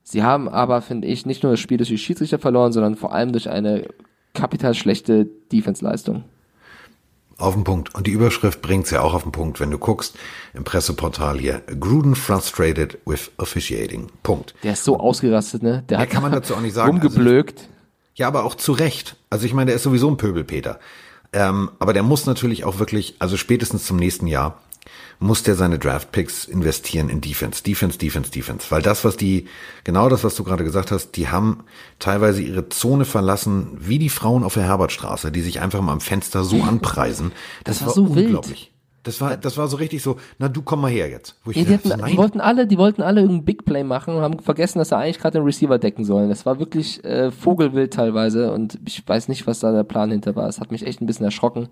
Sie 0.09 0.23
haben 0.23 0.47
aber, 0.47 0.81
finde 0.81 1.05
ich, 1.05 1.25
nicht 1.25 1.43
nur 1.43 1.51
das 1.51 1.59
Spiel 1.59 1.75
durch 1.75 1.89
die 1.89 1.97
Schiedsrichter 1.97 2.39
verloren, 2.39 2.71
sondern 2.71 2.95
vor 2.95 3.11
allem 3.13 3.33
durch 3.33 3.49
eine 3.49 3.89
kapital 4.33 4.73
schlechte 4.73 5.27
Defense-Leistung. 5.51 6.23
Auf 7.37 7.55
den 7.55 7.65
Punkt. 7.65 7.93
Und 7.93 8.07
die 8.07 8.11
Überschrift 8.11 8.61
bringt's 8.61 8.89
ja 8.89 9.01
auch 9.01 9.13
auf 9.13 9.23
den 9.23 9.33
Punkt, 9.33 9.59
wenn 9.59 9.69
du 9.69 9.77
guckst 9.77 10.15
im 10.53 10.63
Presseportal 10.63 11.37
hier. 11.37 11.61
Gruden 11.77 12.15
frustrated 12.15 12.97
with 13.05 13.31
officiating. 13.37 14.07
Punkt. 14.23 14.55
Der 14.63 14.73
ist 14.73 14.85
so 14.85 14.97
ausgerastet, 14.97 15.61
ne? 15.61 15.83
Der 15.89 15.97
hat 15.97 16.09
kann 16.09 16.23
man 16.23 16.31
dazu 16.31 16.55
auch 16.55 16.61
nicht 16.61 16.73
sagen. 16.73 16.89
rumgeblökt. 16.89 17.67
Ja, 18.15 18.29
aber 18.29 18.45
auch 18.45 18.55
zu 18.55 18.71
Recht. 18.71 19.17
Also 19.29 19.45
ich 19.45 19.53
meine, 19.53 19.65
der 19.65 19.75
ist 19.75 19.83
sowieso 19.83 20.09
ein 20.09 20.15
Pöbelpeter. 20.15 20.79
Ähm, 21.33 21.69
aber 21.79 21.91
der 21.91 22.03
muss 22.03 22.25
natürlich 22.25 22.63
auch 22.63 22.79
wirklich, 22.79 23.15
also 23.19 23.35
spätestens 23.35 23.85
zum 23.85 23.97
nächsten 23.97 24.27
Jahr, 24.27 24.61
muss 25.19 25.43
der 25.43 25.55
seine 25.55 25.79
Draftpicks 25.79 26.45
investieren 26.45 27.09
in 27.09 27.21
Defense, 27.21 27.63
Defense, 27.63 27.97
Defense, 27.97 28.31
Defense. 28.31 28.67
Weil 28.69 28.81
das, 28.81 29.03
was 29.03 29.17
die, 29.17 29.45
genau 29.83 30.09
das, 30.09 30.23
was 30.23 30.35
du 30.35 30.43
gerade 30.43 30.63
gesagt 30.63 30.91
hast, 30.91 31.11
die 31.11 31.29
haben 31.29 31.63
teilweise 31.99 32.41
ihre 32.41 32.69
Zone 32.69 33.05
verlassen, 33.05 33.77
wie 33.79 33.99
die 33.99 34.09
Frauen 34.09 34.43
auf 34.43 34.53
der 34.53 34.63
Herbertstraße, 34.63 35.31
die 35.31 35.41
sich 35.41 35.59
einfach 35.61 35.81
mal 35.81 35.93
am 35.93 36.01
Fenster 36.01 36.43
so 36.43 36.61
anpreisen. 36.63 37.31
Das 37.63 37.85
war 37.85 37.93
so 37.93 38.15
wild. 38.15 38.27
unglaublich. 38.27 38.71
Das 39.07 39.21
war, 39.21 39.37
das 39.37 39.57
war 39.57 39.69
so 39.69 39.77
richtig 39.77 40.03
so, 40.03 40.17
na 40.37 40.49
du 40.49 40.61
komm 40.61 40.81
mal 40.81 40.91
her 40.91 41.09
jetzt. 41.09 41.37
Ja, 41.45 41.63
die, 41.63 41.73
hatten, 41.75 42.05
die 42.05 42.17
wollten 42.17 42.41
alle, 42.41 42.67
die 42.67 42.77
wollten 42.77 43.01
alle 43.01 43.21
irgendein 43.21 43.45
Big 43.45 43.63
Play 43.63 43.85
machen 43.85 44.13
und 44.13 44.21
haben 44.21 44.39
vergessen, 44.39 44.79
dass 44.79 44.89
sie 44.89 44.97
eigentlich 44.97 45.17
gerade 45.17 45.39
den 45.39 45.45
Receiver 45.45 45.79
decken 45.79 46.03
sollen. 46.03 46.27
Das 46.27 46.45
war 46.45 46.59
wirklich 46.59 47.01
äh, 47.05 47.31
Vogelwild 47.31 47.93
teilweise 47.93 48.51
und 48.51 48.77
ich 48.85 49.07
weiß 49.07 49.29
nicht, 49.29 49.47
was 49.47 49.61
da 49.61 49.71
der 49.71 49.85
Plan 49.85 50.11
hinter 50.11 50.35
war. 50.35 50.49
Es 50.49 50.59
hat 50.59 50.71
mich 50.71 50.85
echt 50.85 50.99
ein 50.99 51.05
bisschen 51.05 51.23
erschrocken. 51.23 51.69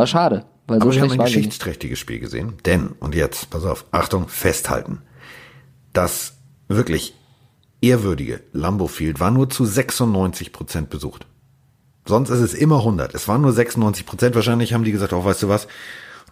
War 0.00 0.06
schade, 0.06 0.46
weil 0.66 0.78
so 0.78 0.84
Aber 0.84 0.94
wir 0.94 1.02
haben 1.02 1.08
schlecht 1.08 1.20
ein 1.20 1.26
geschichtsträchtiges 1.26 1.98
Spiel 1.98 2.20
gesehen. 2.20 2.54
Denn, 2.64 2.92
und 3.00 3.14
jetzt, 3.14 3.50
pass 3.50 3.66
auf, 3.66 3.84
Achtung, 3.90 4.28
festhalten. 4.28 5.02
Das 5.92 6.38
wirklich 6.68 7.12
ehrwürdige 7.82 8.40
Lambeau 8.54 8.86
Field 8.86 9.20
war 9.20 9.30
nur 9.30 9.50
zu 9.50 9.66
96 9.66 10.54
Prozent 10.54 10.88
besucht. 10.88 11.26
Sonst 12.06 12.30
ist 12.30 12.40
es 12.40 12.54
immer 12.54 12.78
100. 12.78 13.14
Es 13.14 13.28
waren 13.28 13.42
nur 13.42 13.52
96 13.52 14.06
Prozent. 14.06 14.34
Wahrscheinlich 14.34 14.72
haben 14.72 14.84
die 14.84 14.92
gesagt, 14.92 15.12
oh, 15.12 15.22
weißt 15.22 15.42
du 15.42 15.50
was? 15.50 15.68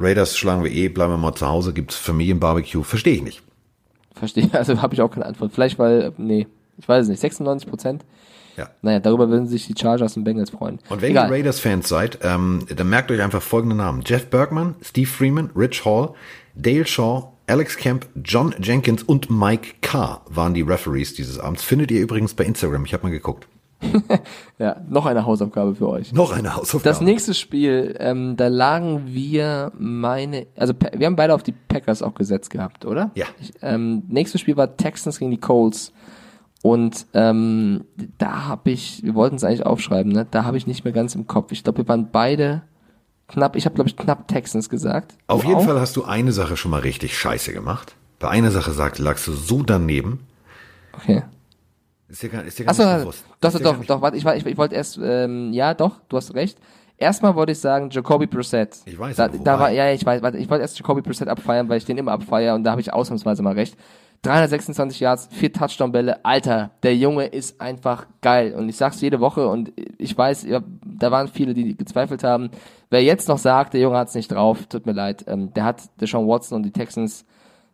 Raiders 0.01 0.39
schlagen 0.39 0.65
wir 0.65 0.73
eh, 0.73 0.89
bleiben 0.89 1.13
wir 1.13 1.19
mal 1.19 1.35
zu 1.35 1.47
Hause, 1.47 1.75
gibt's 1.75 1.97
Familienbarbecue. 1.97 2.83
Verstehe 2.83 3.17
ich 3.17 3.23
nicht. 3.23 3.43
Verstehe, 4.15 4.49
also 4.53 4.81
habe 4.81 4.95
ich 4.95 5.03
auch 5.03 5.11
keine 5.11 5.27
Antwort. 5.27 5.53
Vielleicht 5.53 5.79
weil, 5.79 6.15
nee, 6.17 6.47
ich 6.79 6.89
weiß 6.89 7.03
es 7.03 7.11
nicht, 7.11 7.21
96 7.21 7.69
Prozent. 7.69 8.07
Ja. 8.59 8.71
Naja, 8.83 8.99
darüber 8.99 9.29
würden 9.29 9.47
sich 9.47 9.67
die 9.67 9.75
Chargers 9.81 10.17
und 10.17 10.25
Bengals 10.25 10.51
freuen. 10.51 10.81
Und 10.89 11.01
wenn 11.01 11.13
Egal. 11.13 11.29
ihr 11.29 11.37
Raiders-Fans 11.37 11.89
seid, 11.89 12.19
ähm, 12.23 12.67
dann 12.75 12.91
merkt 12.91 13.11
euch 13.11 13.23
einfach 13.23 13.41
folgende 13.41 13.77
Namen. 13.77 14.03
Jeff 14.05 14.27
Bergman, 14.27 14.75
Steve 14.83 15.07
Freeman, 15.09 15.51
Rich 15.55 15.85
Hall, 15.85 16.11
Dale 16.57 16.85
Shaw, 16.85 17.29
Alex 17.47 17.77
Kemp, 17.77 18.07
John 18.25 18.55
Jenkins 18.61 19.05
und 19.05 19.31
Mike 19.31 19.77
Carr 19.81 20.23
waren 20.29 20.55
die 20.55 20.63
Referees 20.63 21.15
dieses 21.15 21.39
Abends. 21.39 21.63
Findet 21.63 21.91
ihr 21.93 22.01
übrigens 22.01 22.35
bei 22.35 22.45
Instagram. 22.45 22.85
Ich 22.85 22.93
habe 22.93 23.05
mal 23.05 23.13
geguckt. 23.13 23.49
Ja, 24.59 24.81
noch 24.89 25.07
eine 25.07 25.25
Hausaufgabe 25.25 25.77
für 25.77 25.89
euch. 25.89 26.13
Noch 26.13 26.33
eine 26.33 26.57
Hausaufgabe. 26.57 26.83
Das 26.83 27.01
nächste 27.01 27.33
Spiel, 27.33 27.95
ähm, 28.01 28.37
da 28.37 28.49
lagen 28.49 29.03
wir 29.07 29.71
meine, 29.79 30.49
also 30.57 30.75
wir 30.93 31.07
haben 31.07 31.15
beide 31.15 31.33
auf 31.33 31.45
die 31.45 31.53
Packers 31.53 32.03
auch 32.03 32.15
gesetzt 32.15 32.51
gehabt, 32.51 32.85
oder? 32.85 33.13
Ja. 33.15 33.27
Ich, 33.41 33.53
ähm, 33.63 34.03
nächstes 34.09 34.41
Spiel 34.41 34.57
war 34.57 34.77
Texans 34.77 35.21
gegen 35.21 35.31
die 35.31 35.39
Colts 35.39 35.93
und 36.63 37.07
ähm, 37.15 37.85
da 38.19 38.47
habe 38.47 38.71
ich, 38.71 39.03
wir 39.05 39.15
wollten 39.15 39.37
es 39.37 39.45
eigentlich 39.45 39.65
aufschreiben, 39.65 40.13
ne? 40.13 40.27
Da 40.31 40.45
habe 40.45 40.57
ich 40.57 40.67
nicht 40.67 40.85
mehr 40.85 40.93
ganz 40.93 41.15
im 41.15 41.27
Kopf. 41.27 41.53
Ich 41.53 41.63
glaube, 41.63 41.79
wir 41.79 41.89
waren 41.89 42.11
beide 42.11 42.63
knapp, 43.29 43.57
ich 43.57 43.65
habe 43.65 43.75
glaube 43.75 43.89
ich 43.89 43.97
knapp 43.97 44.27
Texans 44.29 44.69
gesagt. 44.69 45.15
Auf 45.29 45.43
Du 45.43 45.49
jeden 45.49 45.61
auch? 45.61 45.65
Fall 45.67 45.81
hast 45.81 45.97
du 45.97 46.05
eine 46.05 46.33
Sache 46.33 46.57
schon 46.57 46.71
mal 46.71 46.81
richtig 46.81 47.17
scheiße 47.17 47.53
gemacht. 47.53 47.95
Bei 48.19 48.29
einer 48.29 48.51
Sache 48.51 48.73
sagt, 48.73 48.99
lagst 48.99 49.27
du 49.29 49.33
so 49.33 49.63
daneben. 49.63 50.21
Okay. 50.93 51.23
Ist 52.09 52.23
dir 52.23 52.31
gar, 52.31 52.43
ist 52.43 52.59
dir 52.59 52.65
gar 52.65 52.71
Achso, 52.73 52.85
nicht 52.85 53.01
bewusst. 53.01 53.25
doch, 53.41 53.53
doch, 53.53 53.61
doch, 53.61 53.85
doch, 53.85 54.01
warte, 54.01 54.17
ich, 54.17 54.25
ich, 54.25 54.47
ich 54.47 54.57
wollte 54.57 54.75
erst, 54.75 54.99
ähm, 55.01 55.53
ja, 55.53 55.75
doch, 55.75 56.01
du 56.09 56.17
hast 56.17 56.35
recht. 56.35 56.59
Erstmal 56.97 57.37
wollte 57.37 57.53
ich 57.53 57.61
sagen, 57.61 57.91
Jacoby 57.91 58.27
Brissett. 58.27 58.79
Ich 58.87 58.99
weiß 58.99 59.15
da, 59.15 59.29
da 59.29 59.61
war, 59.61 59.71
ja, 59.71 59.93
ich 59.93 60.05
weiß, 60.05 60.21
warte, 60.23 60.39
ich 60.39 60.51
wollte 60.51 60.63
erst 60.63 60.77
Jacoby 60.79 61.03
Brissett 61.03 61.29
abfeiern, 61.29 61.69
weil 61.69 61.79
ich 61.79 61.85
den 61.85 61.97
immer 61.99 62.11
abfeiere 62.13 62.57
und 62.57 62.65
da 62.65 62.73
habe 62.73 62.81
ich 62.81 62.93
ausnahmsweise 62.93 63.43
mal 63.43 63.53
recht. 63.55 63.77
326 64.23 65.01
Yards, 65.01 65.29
vier 65.31 65.53
Touchdown-Bälle, 65.53 66.25
Alter, 66.25 66.71
der 66.83 66.97
Junge 66.97 67.27
ist 67.27 67.61
einfach 67.61 68.07
geil. 68.21 68.55
Und 68.55 68.69
ich 68.69 68.77
sag's 68.77 69.01
jede 69.01 69.21
Woche 69.21 69.49
und 69.49 69.73
ich 69.97 70.17
weiß, 70.17 70.45
ja, 70.45 70.61
da 70.85 71.11
waren 71.11 71.29
viele, 71.29 71.55
die 71.55 71.77
gezweifelt 71.77 72.25
haben. 72.25 72.51
Wer 72.91 73.03
jetzt 73.03 73.29
noch 73.29 73.39
sagt, 73.39 73.75
der 73.75 73.81
Junge 73.81 73.97
hat's 73.97 74.15
nicht 74.15 74.33
drauf, 74.33 74.67
tut 74.67 74.87
mir 74.87 74.93
leid, 74.93 75.25
ähm, 75.29 75.53
der 75.55 75.65
hat 75.65 75.83
Deshaun 76.01 76.27
Watson 76.27 76.57
und 76.57 76.63
die 76.65 76.73
Texans 76.73 77.25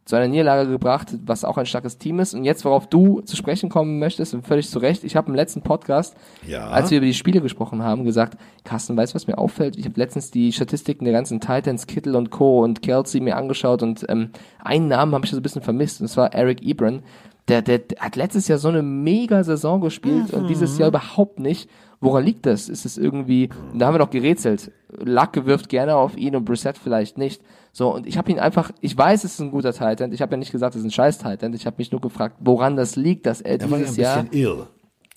zu 0.05 0.17
einer 0.17 0.29
Niederlage 0.29 0.69
gebracht, 0.69 1.15
was 1.25 1.45
auch 1.45 1.57
ein 1.57 1.65
starkes 1.67 1.97
Team 1.97 2.21
ist. 2.21 2.35
Und 2.35 2.45
jetzt, 2.45 2.65
worauf 2.65 2.87
du 2.87 3.23
zu 3.23 3.37
sprechen 3.37 3.71
kommen 3.71 3.99
möchtest, 3.99 4.35
und 4.35 4.47
völlig 4.47 4.69
zu 4.69 4.79
Recht, 4.79 5.03
ich 5.03 5.17
habe 5.17 5.29
im 5.31 5.35
letzten 5.35 5.63
Podcast, 5.63 6.15
Ja. 6.47 6.69
als 6.69 6.91
wir 6.91 6.99
über 6.99 7.07
die 7.07 7.15
Spiele 7.15 7.41
gesprochen 7.41 7.83
haben, 7.83 8.05
gesagt, 8.05 8.37
Carsten, 8.65 8.97
weißt 8.97 9.13
du, 9.13 9.17
was 9.17 9.27
mir 9.27 9.39
auffällt? 9.39 9.79
Ich 9.79 9.87
habe 9.87 9.99
letztens 9.99 10.31
die 10.31 10.53
Statistiken 10.53 11.05
der 11.05 11.15
ganzen 11.15 11.41
Titans, 11.41 11.87
Kittle 11.87 12.19
und 12.19 12.31
Co. 12.31 12.63
und 12.63 12.83
Kelsey 12.83 13.21
mir 13.21 13.37
angeschaut 13.37 13.83
und 13.83 14.05
ähm, 14.09 14.31
einen 14.63 14.89
Namen 14.89 15.15
habe 15.15 15.25
ich 15.25 15.31
so 15.31 15.37
ein 15.39 15.43
bisschen 15.43 15.63
vermisst, 15.63 16.01
und 16.01 16.09
das 16.09 16.17
war 16.17 16.35
Eric 16.35 16.63
Ebron. 16.63 17.03
Der, 17.49 17.61
der, 17.61 17.79
der 17.79 17.99
hat 18.01 18.17
letztes 18.17 18.49
Jahr 18.49 18.59
so 18.59 18.69
eine 18.69 18.83
mega 18.83 19.45
Saison 19.45 19.81
gespielt 19.83 20.33
und 20.33 20.49
dieses 20.49 20.79
Jahr 20.79 20.89
überhaupt 20.89 21.39
nicht. 21.41 21.69
Woran 22.01 22.25
liegt 22.25 22.45
das? 22.47 22.69
Ist 22.69 22.85
es 22.85 22.99
irgendwie, 22.99 23.49
und 23.73 23.79
da 23.79 23.87
haben 23.87 23.95
wir 23.95 23.99
doch 23.99 24.11
gerätselt. 24.11 24.71
Lacke 24.91 25.47
wirft 25.47 25.69
gerne 25.69 25.97
auf 25.97 26.17
ihn 26.17 26.37
und 26.37 26.45
Brissett 26.45 26.77
vielleicht 26.77 27.17
nicht. 27.19 27.43
So, 27.73 27.95
und 27.95 28.07
ich 28.07 28.19
habe 28.19 28.31
ihn 28.31 28.39
einfach, 28.39 28.71
ich 28.81 28.97
weiß, 28.97 29.25
es 29.25 29.35
ist 29.35 29.41
ein 29.41 29.51
guter 29.51 29.73
Titan. 29.73 30.13
Ich 30.13 30.21
habe 30.23 30.33
ja 30.33 30.37
nicht 30.37 30.53
gesagt, 30.53 30.75
es 30.75 30.81
ist 30.81 30.87
ein 30.87 30.91
scheiß 30.91 31.19
Titan. 31.19 31.55
Ich 31.55 31.67
habe 31.67 31.77
mich 31.79 31.91
nur 31.91 32.01
gefragt, 32.01 32.37
woran 32.41 32.77
das 32.77 32.97
liegt, 32.97 33.27
dass 33.27 33.41
er 33.41 33.61
Er 33.61 33.67
dieses 33.69 33.97
Jahr. 33.97 34.25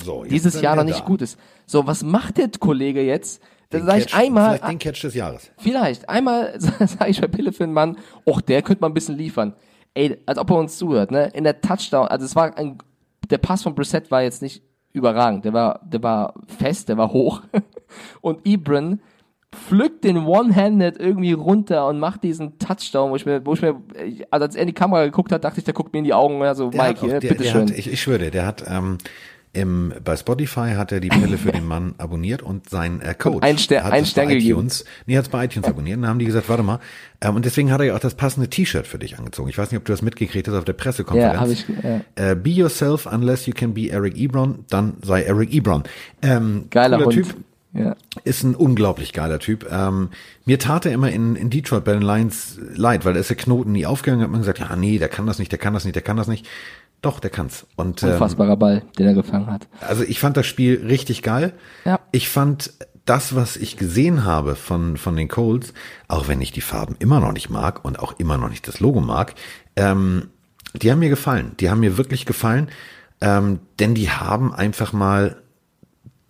So, 0.04 0.24
dieses 0.24 0.62
Jahr 0.62 0.76
noch 0.76 0.84
nicht 0.84 1.02
da. 1.02 1.06
gut 1.06 1.22
ist. 1.22 1.40
So, 1.66 1.86
was 1.88 2.04
macht 2.04 2.38
der 2.38 2.50
Kollege 2.60 3.02
jetzt? 3.02 3.42
Dann 3.70 3.86
sage 3.86 4.00
ich 4.06 4.14
einmal, 4.14 4.58
Vielleicht 4.58 4.72
den 4.72 4.80
Catch 4.80 5.04
des 5.04 5.14
Jahres. 5.16 5.52
vielleicht, 5.58 6.08
einmal 6.08 6.54
sage 6.60 7.10
ich 7.10 7.20
bei 7.20 7.28
Pille 7.28 7.52
für 7.52 7.66
einen 7.66 7.74
Mann, 7.74 7.98
och, 8.26 8.40
der 8.42 8.62
könnte 8.62 8.82
mal 8.82 8.88
ein 8.88 8.94
bisschen 8.94 9.18
liefern. 9.18 9.54
Ey, 9.94 10.18
als 10.26 10.38
ob 10.38 10.50
er 10.52 10.58
uns 10.58 10.78
zuhört, 10.78 11.12
ne? 11.12 11.32
In 11.34 11.44
der 11.44 11.60
Touchdown, 11.60 12.08
also 12.08 12.26
es 12.26 12.36
war 12.36 12.56
ein, 12.58 12.78
der 13.30 13.40
Pass 13.40 13.64
von 13.64 13.76
Brissett 13.76 14.10
war 14.10 14.22
jetzt 14.22 14.42
nicht 14.42 14.64
überragend. 14.94 15.46
Der 15.46 15.54
war, 15.54 15.80
der 15.84 16.02
war 16.04 16.34
fest, 16.48 16.90
der 16.90 16.98
war 16.98 17.12
hoch. 17.12 17.42
Und 18.22 18.46
Ebron 18.46 19.00
pflückt 19.56 20.04
den 20.04 20.18
One-Handed 20.26 21.00
irgendwie 21.00 21.32
runter 21.32 21.88
und 21.88 22.00
macht 22.00 22.22
diesen 22.24 22.60
Touchdown, 22.60 23.12
wo 23.12 23.16
ich 23.16 23.26
mir, 23.26 23.46
wo 23.46 23.54
ich 23.54 23.62
mir, 23.62 23.82
also 24.30 24.44
als 24.46 24.56
er 24.56 24.62
in 24.64 24.68
die 24.68 24.74
Kamera 24.74 25.06
geguckt 25.06 25.32
hat, 25.32 25.44
dachte 25.46 25.60
ich, 25.60 25.64
der 25.64 25.74
guckt 25.74 25.94
mir 25.94 26.00
in 26.00 26.06
die 26.06 26.14
Augen, 26.14 26.44
also 26.44 26.70
Der 26.70 26.84
Mike, 26.84 27.00
auch- 27.02 27.08
der, 27.08 27.20
der 27.22 27.30
bitteschön. 27.30 27.62
hat, 27.62 27.72
ich, 27.72 27.92
ich 27.92 28.02
schwöre 28.02 28.20
dir, 28.20 28.32
der 28.32 28.46
hat 28.46 28.66
ähm, 28.68 28.98
im, 29.60 29.94
bei 30.04 30.16
Spotify 30.16 30.74
hat 30.76 30.92
er 30.92 31.00
die 31.00 31.10
Pille 31.10 31.38
für 31.38 31.52
den 31.52 31.66
Mann 31.66 31.96
abonniert 31.98 32.42
und 32.42 32.70
sein 32.70 33.02
äh, 33.02 33.14
Coach 33.14 33.44
ein 33.44 33.58
Stern- 33.58 33.84
hat 33.84 33.94
ein 33.94 34.04
es 34.04 34.12
Stern 34.12 34.28
bei 34.28 34.36
gegeben. 34.36 34.52
iTunes, 34.60 34.86
nee, 35.06 35.18
hat 35.18 35.26
es 35.26 35.30
bei 35.30 35.46
iTunes 35.46 35.68
abonniert. 35.68 35.98
Und 35.98 36.04
dann 36.04 36.12
haben 36.12 36.20
die 36.20 36.26
gesagt, 36.26 36.48
warte 36.50 36.64
mal. 36.64 36.80
Ähm, 37.22 37.36
und 37.36 37.46
deswegen 37.46 37.72
hat 37.72 37.80
er 37.82 37.88
ja 37.88 37.96
auch 37.96 38.00
das 38.00 38.16
passende 38.16 38.50
T-Shirt 38.50 38.88
für 38.88 39.00
dich 39.00 39.18
angezogen. 39.18 39.50
Ich 39.50 39.58
weiß 39.58 39.72
nicht, 39.72 39.80
ob 39.80 39.86
du 39.86 39.92
das 39.94 40.02
mitgekriegt 40.02 40.48
hast 40.48 40.56
auf 40.56 40.66
der 40.66 40.74
Pressekonferenz. 40.74 41.34
Ja, 41.34 41.40
hab 41.42 41.50
ich, 41.50 41.66
ja. 41.84 42.32
Äh, 42.32 42.36
be 42.36 42.50
yourself 42.52 43.06
unless 43.06 43.46
you 43.46 43.54
can 43.54 43.74
be 43.74 43.90
Eric 43.90 44.18
Ebron, 44.18 44.66
dann 44.70 44.94
sei 45.04 45.24
Eric 45.24 45.54
Ebron. 45.54 45.84
Ähm, 46.22 46.68
Geiler 46.70 47.00
Hund. 47.00 47.14
Typ. 47.14 47.36
Ja. 47.74 47.96
Ist 48.24 48.44
ein 48.44 48.56
unglaublich 48.56 49.14
geiler 49.14 49.38
Typ. 49.38 49.68
Ähm, 49.72 50.10
mir 50.46 50.58
tat 50.58 50.86
er 50.88 50.94
immer 50.94 51.12
in, 51.12 51.36
in 51.36 51.50
Detroit 51.52 51.84
bei 51.84 51.94
den 51.94 52.02
Lions 52.02 52.58
leid, 52.76 53.06
weil 53.06 53.14
da 53.14 53.20
ist 53.20 53.30
der 53.30 53.38
Knoten 53.38 53.74
nie 53.74 53.86
aufgegangen, 53.86 54.24
hat 54.24 54.32
man 54.32 54.40
gesagt, 54.42 54.60
ja, 54.60 54.76
nee, 54.76 54.98
der 54.98 55.10
kann 55.10 55.28
das 55.28 55.38
nicht, 55.38 55.52
der 55.52 55.60
kann 55.60 55.74
das 55.76 55.84
nicht, 55.86 55.94
der 55.96 56.02
kann 56.02 56.18
das 56.18 56.28
nicht. 56.28 56.48
Doch, 57.02 57.20
der 57.20 57.30
kann's. 57.30 57.66
Und 57.76 58.04
ähm, 58.04 58.12
Unfassbarer 58.14 58.58
Ball, 58.58 58.84
den 58.98 59.08
er 59.08 59.14
gefangen 59.14 59.48
hat. 59.48 59.68
also 59.82 60.04
ich 60.04 60.20
fand 60.20 60.36
das 60.36 60.48
Spiel 60.48 60.86
richtig 60.88 61.22
geil. 61.22 61.54
Ja. 61.86 62.00
Ich 62.12 62.30
fand 62.30 62.74
das, 63.06 63.36
was 63.36 63.56
ich 63.56 63.78
gesehen 63.78 64.26
habe 64.26 64.56
von, 64.56 64.98
von 64.98 65.16
den 65.16 65.28
Colts, 65.28 65.74
auch 66.08 66.28
wenn 66.28 66.42
ich 66.42 66.52
die 66.52 66.62
Farben 66.62 66.96
immer 67.00 67.20
noch 67.20 67.32
nicht 67.32 67.50
mag 67.50 67.86
und 67.86 68.00
auch 68.00 68.20
immer 68.20 68.38
noch 68.38 68.50
nicht 68.50 68.68
das 68.68 68.80
Logo 68.80 69.00
mag, 69.00 69.36
ähm, 69.76 70.30
die 70.74 70.92
haben 70.92 71.00
mir 71.00 71.10
gefallen. 71.10 71.54
Die 71.60 71.70
haben 71.70 71.80
mir 71.80 71.98
wirklich 71.98 72.26
gefallen, 72.26 72.68
ähm, 73.22 73.60
denn 73.80 73.96
die 73.96 74.10
haben 74.10 74.54
einfach 74.54 74.92
mal 74.92 75.42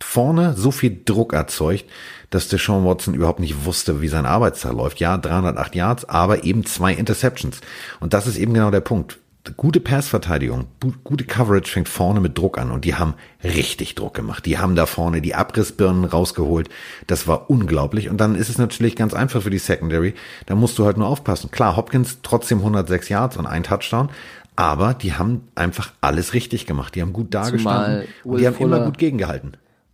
vorne 0.00 0.54
so 0.56 0.70
viel 0.70 1.00
Druck 1.04 1.32
erzeugt, 1.32 1.84
dass 2.30 2.48
der 2.48 2.58
Sean 2.58 2.84
Watson 2.84 3.14
überhaupt 3.14 3.40
nicht 3.40 3.64
wusste, 3.64 4.00
wie 4.00 4.08
sein 4.08 4.26
Arbeitstag 4.26 4.72
läuft. 4.72 5.00
Ja, 5.00 5.18
308 5.18 5.74
Yards, 5.74 6.04
aber 6.04 6.44
eben 6.44 6.64
zwei 6.64 6.92
Interceptions. 6.92 7.60
Und 7.98 8.14
das 8.14 8.26
ist 8.26 8.36
eben 8.36 8.54
genau 8.54 8.70
der 8.70 8.80
Punkt. 8.80 9.18
Gute 9.56 9.80
Passverteidigung, 9.80 10.66
gu- 10.80 10.92
gute 11.04 11.24
Coverage 11.24 11.70
fängt 11.70 11.88
vorne 11.88 12.20
mit 12.20 12.36
Druck 12.36 12.58
an 12.58 12.70
und 12.70 12.84
die 12.84 12.94
haben 12.94 13.14
richtig 13.42 13.94
Druck 13.94 14.14
gemacht. 14.14 14.44
Die 14.46 14.58
haben 14.58 14.74
da 14.76 14.86
vorne 14.86 15.20
die 15.22 15.34
Abrissbirnen 15.34 16.04
rausgeholt. 16.04 16.68
Das 17.06 17.26
war 17.26 17.50
unglaublich. 17.50 18.08
Und 18.08 18.18
dann 18.18 18.34
ist 18.34 18.48
es 18.48 18.58
natürlich 18.58 18.96
ganz 18.96 19.14
einfach 19.14 19.42
für 19.42 19.50
die 19.50 19.58
Secondary. 19.58 20.14
Da 20.46 20.54
musst 20.54 20.78
du 20.78 20.84
halt 20.84 20.96
nur 20.96 21.06
aufpassen. 21.08 21.50
Klar, 21.50 21.76
Hopkins 21.76 22.18
trotzdem 22.22 22.58
106 22.58 23.08
Yards 23.08 23.36
und 23.36 23.46
ein 23.46 23.62
Touchdown. 23.62 24.10
Aber 24.56 24.92
die 24.94 25.14
haben 25.14 25.42
einfach 25.54 25.92
alles 26.00 26.34
richtig 26.34 26.66
gemacht. 26.66 26.94
Die 26.94 27.02
haben 27.02 27.12
gut 27.12 27.32
dagestanden. 27.32 28.08
Und 28.24 28.32
Will 28.32 28.40
die 28.40 28.46
haben 28.46 28.56
immer 28.58 28.80
gut 28.86 28.98
gegengehalten. 28.98 29.52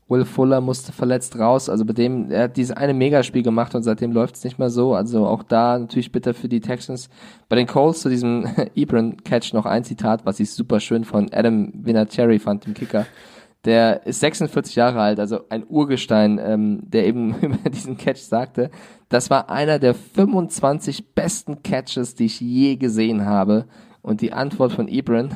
Will 0.08 0.24
Fuller 0.26 0.60
musste 0.60 0.92
verletzt 0.92 1.38
raus, 1.38 1.70
also 1.70 1.84
bei 1.86 1.94
dem, 1.94 2.30
er 2.30 2.44
hat 2.44 2.56
dieses 2.58 2.76
eine 2.76 2.92
Megaspiel 2.92 3.42
gemacht 3.42 3.74
und 3.74 3.82
seitdem 3.82 4.12
läuft 4.12 4.36
es 4.36 4.44
nicht 4.44 4.58
mehr 4.58 4.68
so. 4.68 4.94
Also 4.94 5.26
auch 5.26 5.42
da 5.42 5.78
natürlich 5.78 6.12
bitter 6.12 6.34
für 6.34 6.48
die 6.48 6.60
Texans. 6.60 7.08
Bei 7.48 7.56
den 7.56 7.66
Colts 7.66 8.00
zu 8.00 8.10
diesem 8.10 8.46
Ebron-Catch 8.74 9.54
noch 9.54 9.64
ein 9.64 9.84
Zitat, 9.84 10.26
was 10.26 10.40
ich 10.40 10.50
super 10.50 10.80
schön 10.80 11.04
von 11.04 11.32
Adam 11.32 11.72
Vinatieri 11.74 12.38
fand, 12.38 12.66
dem 12.66 12.74
Kicker. 12.74 13.06
Der 13.64 14.06
ist 14.06 14.20
46 14.20 14.76
Jahre 14.76 15.00
alt, 15.00 15.18
also 15.18 15.40
ein 15.48 15.64
Urgestein, 15.66 16.38
ähm, 16.38 16.80
der 16.82 17.06
eben 17.06 17.34
über 17.40 17.70
diesen 17.70 17.96
Catch 17.96 18.20
sagte, 18.20 18.70
das 19.08 19.30
war 19.30 19.48
einer 19.48 19.78
der 19.78 19.94
25 19.94 21.14
besten 21.14 21.62
Catches, 21.62 22.14
die 22.14 22.26
ich 22.26 22.40
je 22.40 22.76
gesehen 22.76 23.24
habe. 23.24 23.64
Und 24.02 24.20
die 24.20 24.34
Antwort 24.34 24.72
von 24.72 24.86
Ebron, 24.86 25.30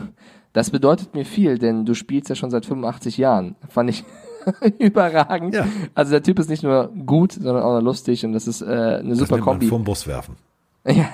das 0.53 0.71
bedeutet 0.71 1.14
mir 1.14 1.25
viel, 1.25 1.57
denn 1.57 1.87
du 1.87 1.95
spielst 1.95 2.29
ja 2.29 2.35
schon 2.35 2.51
seit 2.51 2.66
85 2.66 3.16
Jahren. 3.16 3.57
Fand 3.71 3.89
ich 3.89 4.05
überragend. 4.78 5.55
Ja. 5.55 5.66
Also 5.94 6.12
der 6.12 6.22
Typ 6.22 6.38
ist 6.38 6.51
nicht 6.51 6.62
nur 6.62 6.90
gut, 7.07 7.32
sondern 7.32 7.62
auch 7.62 7.74
noch 7.74 7.82
lustig 7.82 8.24
und 8.24 8.32
das 8.32 8.46
ist 8.46 8.62
äh, 8.62 8.66
eine 8.66 9.11
Das 9.11 9.18
super 9.18 9.36
nennt 9.36 9.46
man 9.46 9.55
Kombi. 9.55 9.66
Vom 9.66 9.84
Bus 9.84 10.07
werfen. 10.07 10.36
Ja. 10.84 11.09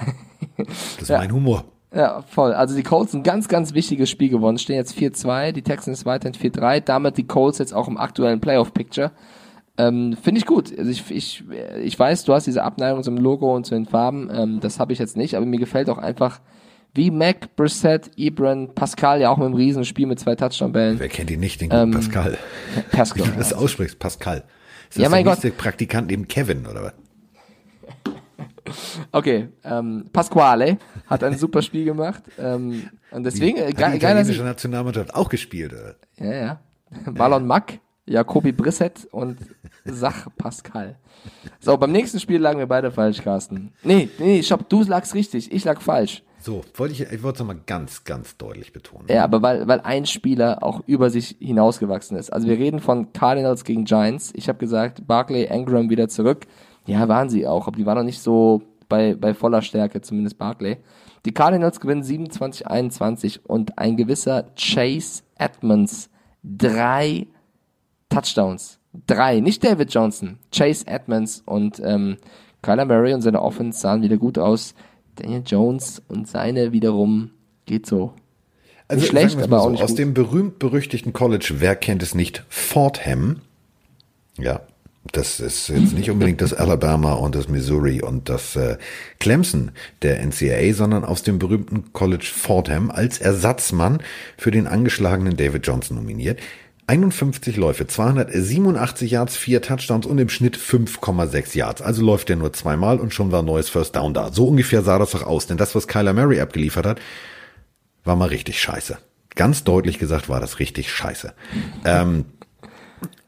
Das 0.56 1.02
ist 1.02 1.08
mein 1.08 1.32
Humor. 1.32 1.64
Ja, 1.92 2.22
voll. 2.22 2.52
Also 2.52 2.76
die 2.76 2.82
Colts 2.82 3.14
ein 3.14 3.22
ganz, 3.22 3.48
ganz 3.48 3.74
wichtiges 3.74 4.10
Spiel 4.10 4.28
gewonnen. 4.28 4.58
Stehen 4.58 4.76
jetzt 4.76 4.96
4-2, 4.96 5.52
die 5.52 5.62
Texans 5.62 6.04
weiterhin 6.04 6.34
4-3. 6.34 6.80
Damit 6.80 7.16
die 7.16 7.26
Colts 7.26 7.58
jetzt 7.58 7.72
auch 7.72 7.88
im 7.88 7.96
aktuellen 7.96 8.40
Playoff-Picture. 8.40 9.12
Ähm, 9.78 10.16
Finde 10.20 10.38
ich 10.38 10.46
gut. 10.46 10.76
Also 10.76 10.90
ich, 10.90 11.10
ich, 11.10 11.44
ich 11.82 11.98
weiß, 11.98 12.24
du 12.24 12.34
hast 12.34 12.46
diese 12.46 12.62
Abneigung 12.62 13.02
zum 13.02 13.16
Logo 13.16 13.54
und 13.54 13.64
zu 13.64 13.74
den 13.74 13.86
Farben. 13.86 14.30
Ähm, 14.32 14.60
das 14.60 14.78
habe 14.78 14.92
ich 14.92 14.98
jetzt 14.98 15.16
nicht, 15.16 15.36
aber 15.36 15.46
mir 15.46 15.58
gefällt 15.58 15.88
auch 15.88 15.98
einfach, 15.98 16.40
wie 16.94 17.10
Mac, 17.10 17.56
Brissett, 17.56 18.10
Ebron, 18.16 18.74
Pascal 18.74 19.20
ja 19.20 19.30
auch 19.30 19.36
mit 19.36 19.46
einem 19.46 19.54
Riesenspiel 19.54 20.06
mit 20.06 20.20
zwei 20.20 20.34
Touchdown-Bällen. 20.36 20.98
Wer 21.00 21.08
kennt 21.08 21.30
ihn 21.30 21.40
nicht, 21.40 21.60
den 21.60 21.70
guten 21.70 21.90
Pascal. 21.90 22.38
Wie 22.90 22.96
Pascal. 22.96 23.26
du 23.26 23.38
das 23.38 23.52
aussprichst, 23.52 23.98
Pascal. 23.98 24.44
Ist 24.88 24.96
das 24.98 25.02
Ja, 25.02 25.08
mein 25.08 25.24
der 25.24 25.34
Gott. 25.34 25.42
nächste 25.44 25.60
Praktikant 25.60 26.06
neben 26.08 26.28
Kevin, 26.28 26.66
oder 26.66 26.84
was? 26.84 26.92
Okay, 29.12 29.48
ähm, 29.62 30.06
Pasquale 30.12 30.78
hat 31.06 31.22
ein 31.22 31.36
super 31.36 31.60
Spiel 31.60 31.84
gemacht. 31.84 32.22
Ähm, 32.38 32.88
und 33.10 33.24
deswegen, 33.24 33.58
äh, 33.58 33.62
Hat 33.62 33.68
die 33.68 33.74
ge 33.74 33.80
geiler 33.82 33.94
italienische 33.96 34.32
Sieg. 34.38 34.44
Nationalmannschaft 34.44 35.14
auch 35.14 35.28
gespielt, 35.28 35.72
oder? 35.74 35.96
Ja, 36.16 36.34
ja. 36.34 36.60
Marlon 37.12 37.46
Mack, 37.46 37.78
Jacobi 38.06 38.52
Brissett 38.52 39.06
und 39.10 39.36
Sach 39.84 40.28
Pascal. 40.38 40.96
So, 41.60 41.76
beim 41.76 41.92
nächsten 41.92 42.18
Spiel 42.20 42.40
lagen 42.40 42.58
wir 42.58 42.66
beide 42.66 42.90
falsch, 42.90 43.20
Carsten. 43.22 43.72
Nee, 43.82 44.08
nee, 44.18 44.42
stopp, 44.42 44.66
du 44.70 44.82
lagst 44.82 45.14
richtig, 45.14 45.52
ich 45.52 45.64
lag 45.64 45.80
falsch. 45.82 46.22
So, 46.44 46.62
wollte 46.74 46.92
ich, 46.92 47.00
ich 47.00 47.22
wollte 47.22 47.36
es 47.36 47.40
nochmal 47.40 47.62
ganz, 47.64 48.04
ganz 48.04 48.36
deutlich 48.36 48.74
betonen. 48.74 49.06
Ja, 49.08 49.24
aber 49.24 49.40
weil, 49.40 49.66
weil 49.66 49.80
ein 49.80 50.04
Spieler 50.04 50.62
auch 50.62 50.82
über 50.86 51.08
sich 51.08 51.36
hinausgewachsen 51.40 52.18
ist. 52.18 52.30
Also 52.30 52.46
wir 52.46 52.58
reden 52.58 52.80
von 52.80 53.14
Cardinals 53.14 53.64
gegen 53.64 53.86
Giants. 53.86 54.30
Ich 54.36 54.50
habe 54.50 54.58
gesagt, 54.58 55.06
Barkley, 55.06 55.46
Ingram 55.46 55.88
wieder 55.88 56.06
zurück. 56.08 56.46
Ja, 56.84 57.08
waren 57.08 57.30
sie 57.30 57.46
auch, 57.46 57.66
aber 57.66 57.78
die 57.78 57.86
waren 57.86 57.96
noch 57.96 58.04
nicht 58.04 58.20
so 58.20 58.60
bei, 58.90 59.14
bei 59.14 59.32
voller 59.32 59.62
Stärke, 59.62 60.02
zumindest 60.02 60.36
Barkley. 60.36 60.76
Die 61.24 61.32
Cardinals 61.32 61.80
gewinnen 61.80 62.02
27-21 62.02 63.40
und 63.44 63.78
ein 63.78 63.96
gewisser 63.96 64.50
Chase 64.54 65.22
Edmonds 65.38 66.10
drei 66.42 67.26
Touchdowns. 68.10 68.80
Drei, 69.06 69.40
nicht 69.40 69.64
David 69.64 69.94
Johnson, 69.94 70.38
Chase 70.54 70.86
Edmonds 70.86 71.42
und 71.46 71.80
ähm, 71.82 72.18
Kyler 72.60 72.84
Murray 72.84 73.14
und 73.14 73.22
seine 73.22 73.40
Offense 73.40 73.80
sahen 73.80 74.02
wieder 74.02 74.18
gut 74.18 74.38
aus. 74.38 74.74
Daniel 75.16 75.42
Jones 75.44 76.02
und 76.08 76.28
seine 76.28 76.72
wiederum 76.72 77.30
geht 77.66 77.86
so. 77.86 78.12
Also 78.88 79.00
nicht 79.00 79.10
schlecht, 79.10 79.38
aber 79.38 79.60
auch 79.60 79.64
so, 79.64 79.70
nicht 79.70 79.82
aus 79.82 79.90
gut. 79.90 79.98
dem 79.98 80.14
berühmt-berüchtigten 80.14 81.12
College, 81.12 81.54
wer 81.58 81.76
kennt 81.76 82.02
es 82.02 82.14
nicht, 82.14 82.44
Fordham. 82.48 83.40
Ja, 84.38 84.60
das 85.12 85.38
ist 85.38 85.68
jetzt 85.68 85.92
nicht 85.92 86.10
unbedingt 86.10 86.40
das 86.40 86.54
Alabama 86.54 87.12
und 87.12 87.34
das 87.34 87.48
Missouri 87.48 88.02
und 88.02 88.28
das 88.28 88.56
äh, 88.56 88.78
Clemson 89.20 89.70
der 90.02 90.24
NCAA, 90.24 90.72
sondern 90.72 91.04
aus 91.04 91.22
dem 91.22 91.38
berühmten 91.38 91.92
College 91.92 92.30
Fordham 92.34 92.90
als 92.90 93.18
Ersatzmann 93.18 93.98
für 94.38 94.50
den 94.50 94.66
angeschlagenen 94.66 95.36
David 95.36 95.66
Johnson 95.66 95.96
nominiert. 95.96 96.40
51 96.86 97.56
Läufe, 97.56 97.86
287 97.86 99.10
Yards, 99.10 99.36
4 99.36 99.62
Touchdowns 99.62 100.06
und 100.06 100.18
im 100.18 100.28
Schnitt 100.28 100.58
5,6 100.58 101.56
Yards. 101.56 101.80
Also 101.80 102.04
läuft 102.04 102.28
er 102.28 102.36
nur 102.36 102.52
zweimal 102.52 103.00
und 103.00 103.14
schon 103.14 103.32
war 103.32 103.42
neues 103.42 103.70
First 103.70 103.96
Down 103.96 104.12
da. 104.12 104.32
So 104.32 104.48
ungefähr 104.48 104.82
sah 104.82 104.98
das 104.98 105.12
doch 105.12 105.22
aus, 105.22 105.46
denn 105.46 105.56
das, 105.56 105.74
was 105.74 105.88
Kyler 105.88 106.12
Murray 106.12 106.40
abgeliefert 106.40 106.84
hat, 106.84 107.00
war 108.04 108.16
mal 108.16 108.28
richtig 108.28 108.60
scheiße. 108.60 108.98
Ganz 109.34 109.64
deutlich 109.64 109.98
gesagt 109.98 110.28
war 110.28 110.40
das 110.40 110.58
richtig 110.58 110.92
scheiße. 110.92 111.32
Ähm, 111.84 112.26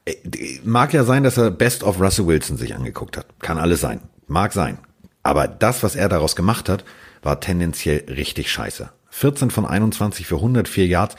äh, 0.04 0.14
mag 0.62 0.92
ja 0.92 1.04
sein, 1.04 1.24
dass 1.24 1.38
er 1.38 1.50
Best 1.50 1.82
of 1.82 2.00
Russell 2.00 2.26
Wilson 2.26 2.58
sich 2.58 2.74
angeguckt 2.74 3.16
hat. 3.16 3.26
Kann 3.40 3.58
alles 3.58 3.80
sein. 3.80 4.00
Mag 4.26 4.52
sein. 4.52 4.78
Aber 5.22 5.48
das, 5.48 5.82
was 5.82 5.96
er 5.96 6.08
daraus 6.08 6.36
gemacht 6.36 6.68
hat, 6.68 6.84
war 7.22 7.40
tendenziell 7.40 8.04
richtig 8.08 8.50
scheiße. 8.50 8.90
14 9.10 9.50
von 9.50 9.64
21 9.64 10.26
für 10.26 10.36
104 10.36 10.86
Yards 10.86 11.16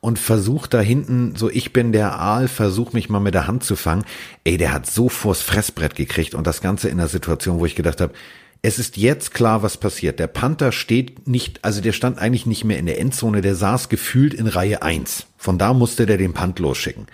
und 0.00 0.18
versucht 0.18 0.74
da 0.74 0.80
hinten, 0.80 1.34
so 1.36 1.50
ich 1.50 1.72
bin 1.72 1.92
der 1.92 2.18
Aal, 2.18 2.48
versuch 2.48 2.92
mich 2.92 3.08
mal 3.08 3.20
mit 3.20 3.34
der 3.34 3.46
Hand 3.46 3.64
zu 3.64 3.76
fangen. 3.76 4.04
Ey, 4.44 4.56
der 4.56 4.72
hat 4.72 4.86
so 4.86 5.08
vors 5.08 5.42
Fressbrett 5.42 5.94
gekriegt 5.94 6.34
und 6.34 6.46
das 6.46 6.60
Ganze 6.60 6.88
in 6.88 6.98
einer 6.98 7.08
Situation, 7.08 7.58
wo 7.58 7.66
ich 7.66 7.74
gedacht 7.74 8.00
habe, 8.00 8.14
es 8.60 8.78
ist 8.78 8.96
jetzt 8.96 9.34
klar, 9.34 9.62
was 9.62 9.76
passiert. 9.76 10.18
Der 10.18 10.26
Panther 10.26 10.72
steht 10.72 11.28
nicht, 11.28 11.64
also 11.64 11.80
der 11.80 11.92
stand 11.92 12.18
eigentlich 12.18 12.46
nicht 12.46 12.64
mehr 12.64 12.78
in 12.78 12.86
der 12.86 12.98
Endzone, 12.98 13.40
der 13.40 13.54
saß 13.54 13.88
gefühlt 13.88 14.34
in 14.34 14.48
Reihe 14.48 14.82
1. 14.82 15.26
Von 15.36 15.58
da 15.58 15.72
musste 15.72 16.06
der 16.06 16.18
den 16.18 16.32
Punt 16.32 16.58
losschicken. 16.58 17.06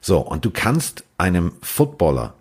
So, 0.00 0.18
und 0.18 0.44
du 0.44 0.50
kannst 0.50 1.04
einem 1.16 1.52
Footballer, 1.62 2.34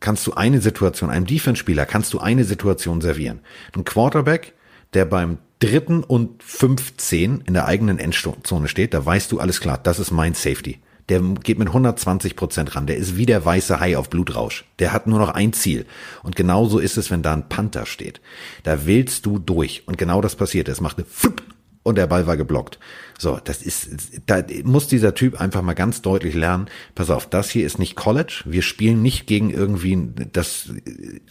kannst 0.00 0.26
du 0.26 0.32
eine 0.32 0.60
Situation, 0.60 1.10
einem 1.10 1.26
Defense-Spieler, 1.26 1.84
kannst 1.84 2.12
du 2.14 2.18
eine 2.18 2.44
Situation 2.44 3.00
servieren. 3.00 3.40
Ein 3.76 3.84
Quarterback, 3.84 4.54
der 4.94 5.04
beim 5.04 5.38
dritten 5.58 6.02
und 6.02 6.42
15 6.42 7.42
in 7.46 7.54
der 7.54 7.66
eigenen 7.66 7.98
Endzone 7.98 8.68
steht, 8.68 8.94
da 8.94 9.04
weißt 9.04 9.30
du 9.30 9.38
alles 9.38 9.60
klar, 9.60 9.78
das 9.78 9.98
ist 9.98 10.10
mein 10.10 10.34
Safety. 10.34 10.80
Der 11.08 11.20
geht 11.20 11.58
mit 11.58 11.68
120 11.68 12.36
Prozent 12.36 12.74
ran. 12.74 12.86
Der 12.86 12.96
ist 12.96 13.16
wie 13.16 13.26
der 13.26 13.44
weiße 13.44 13.80
Hai 13.80 13.96
auf 13.96 14.08
Blutrausch. 14.08 14.64
Der 14.78 14.92
hat 14.92 15.06
nur 15.06 15.18
noch 15.18 15.30
ein 15.30 15.52
Ziel. 15.52 15.84
Und 16.22 16.36
genauso 16.36 16.78
ist 16.78 16.96
es, 16.96 17.10
wenn 17.10 17.22
da 17.22 17.32
ein 17.32 17.48
Panther 17.48 17.86
steht. 17.86 18.20
Da 18.62 18.86
willst 18.86 19.26
du 19.26 19.38
durch. 19.38 19.82
Und 19.86 19.98
genau 19.98 20.20
das 20.20 20.36
passiert. 20.36 20.68
Es 20.68 20.80
macht 20.80 20.98
eine 20.98 21.06
Flup 21.06 21.42
und 21.82 21.98
der 21.98 22.06
Ball 22.06 22.26
war 22.26 22.36
geblockt. 22.36 22.78
So, 23.18 23.38
das 23.42 23.62
ist, 23.62 24.20
da 24.26 24.42
muss 24.64 24.88
dieser 24.88 25.14
Typ 25.14 25.40
einfach 25.40 25.62
mal 25.62 25.74
ganz 25.74 26.02
deutlich 26.02 26.34
lernen. 26.34 26.66
Pass 26.94 27.10
auf, 27.10 27.26
das 27.26 27.50
hier 27.50 27.66
ist 27.66 27.78
nicht 27.78 27.96
College. 27.96 28.42
Wir 28.44 28.62
spielen 28.62 29.02
nicht 29.02 29.26
gegen 29.26 29.50
irgendwie 29.50 30.08
das 30.32 30.70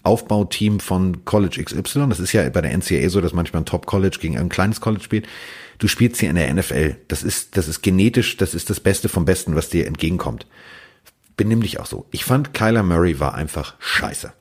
Aufbauteam 0.04 0.80
von 0.80 1.26
College 1.26 1.64
XY. 1.64 2.08
Das 2.10 2.20
ist 2.20 2.34
ja 2.34 2.48
bei 2.50 2.62
der 2.62 2.78
NCAA 2.78 3.10
so, 3.10 3.22
dass 3.22 3.34
manchmal 3.34 3.62
ein 3.62 3.66
Top 3.66 3.86
College 3.86 4.18
gegen 4.22 4.38
ein 4.38 4.50
kleines 4.50 4.82
College 4.82 5.04
spielt. 5.04 5.28
Du 5.80 5.88
spielst 5.88 6.20
hier 6.20 6.30
in 6.30 6.36
der 6.36 6.54
NFL. 6.54 6.98
Das 7.08 7.24
ist, 7.24 7.58
das 7.58 7.68
ist 7.68 7.82
genetisch, 7.82 8.38
das 8.38 8.54
ist 8.54 8.70
das 8.70 8.80
Beste 8.80 9.10
vom 9.10 9.26
Besten, 9.26 9.56
was 9.56 9.70
dir 9.70 9.88
entgegenkommt. 9.88 10.46
Benimm 11.38 11.62
dich 11.62 11.80
auch 11.80 11.88
so. 11.88 12.06
Ich 12.12 12.24
fand 12.24 12.54
Kyler 12.54 12.84
Murray 12.84 13.20
war 13.20 13.34
einfach 13.34 13.76
scheiße. 13.80 14.32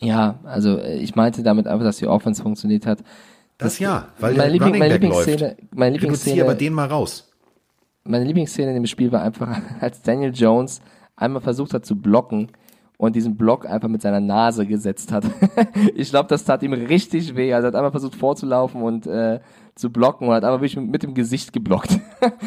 Ja, 0.00 0.38
also 0.44 0.78
äh, 0.78 0.98
ich 0.98 1.14
meinte 1.14 1.42
damit 1.42 1.66
einfach, 1.66 1.84
dass 1.84 1.96
die 1.96 2.06
Offense 2.06 2.42
funktioniert 2.42 2.86
hat. 2.86 3.00
Das 3.58 3.78
ja, 3.78 4.08
weil 4.18 4.34
meine 4.34 4.42
der 4.42 4.50
Liebling- 4.52 4.62
Running 4.66 4.78
meine 4.80 4.98
Back 4.98 5.08
läuft. 5.10 5.28
Lieblingsszene- 5.28 5.56
meine 5.74 5.96
Reduzier 6.02 6.34
Lieblingsszene- 6.34 6.42
aber 6.42 6.54
den 6.54 6.72
mal 6.72 6.86
raus. 6.88 7.32
Meine 8.04 8.24
Lieblingsszene 8.24 8.68
in 8.70 8.74
dem 8.76 8.86
Spiel 8.86 9.10
war 9.12 9.22
einfach, 9.22 9.48
als 9.80 10.02
Daniel 10.02 10.32
Jones 10.34 10.80
einmal 11.16 11.40
versucht 11.42 11.72
hat 11.74 11.86
zu 11.86 11.96
blocken 11.96 12.48
und 12.98 13.16
diesen 13.16 13.36
Block 13.36 13.66
einfach 13.68 13.88
mit 13.88 14.02
seiner 14.02 14.20
Nase 14.20 14.66
gesetzt 14.66 15.10
hat. 15.12 15.24
ich 15.94 16.10
glaube, 16.10 16.28
das 16.28 16.44
tat 16.44 16.62
ihm 16.62 16.72
richtig 16.72 17.34
weh. 17.36 17.52
Also 17.52 17.66
er 17.66 17.68
hat 17.68 17.74
einmal 17.74 17.90
versucht 17.90 18.14
vorzulaufen 18.14 18.82
und 18.82 19.06
äh, 19.06 19.40
zu 19.74 19.90
blocken 19.90 20.28
und 20.28 20.34
hat 20.34 20.44
aber 20.44 20.58
wirklich 20.60 20.76
mit 20.76 21.02
dem 21.02 21.14
Gesicht 21.14 21.52
geblockt. 21.52 21.98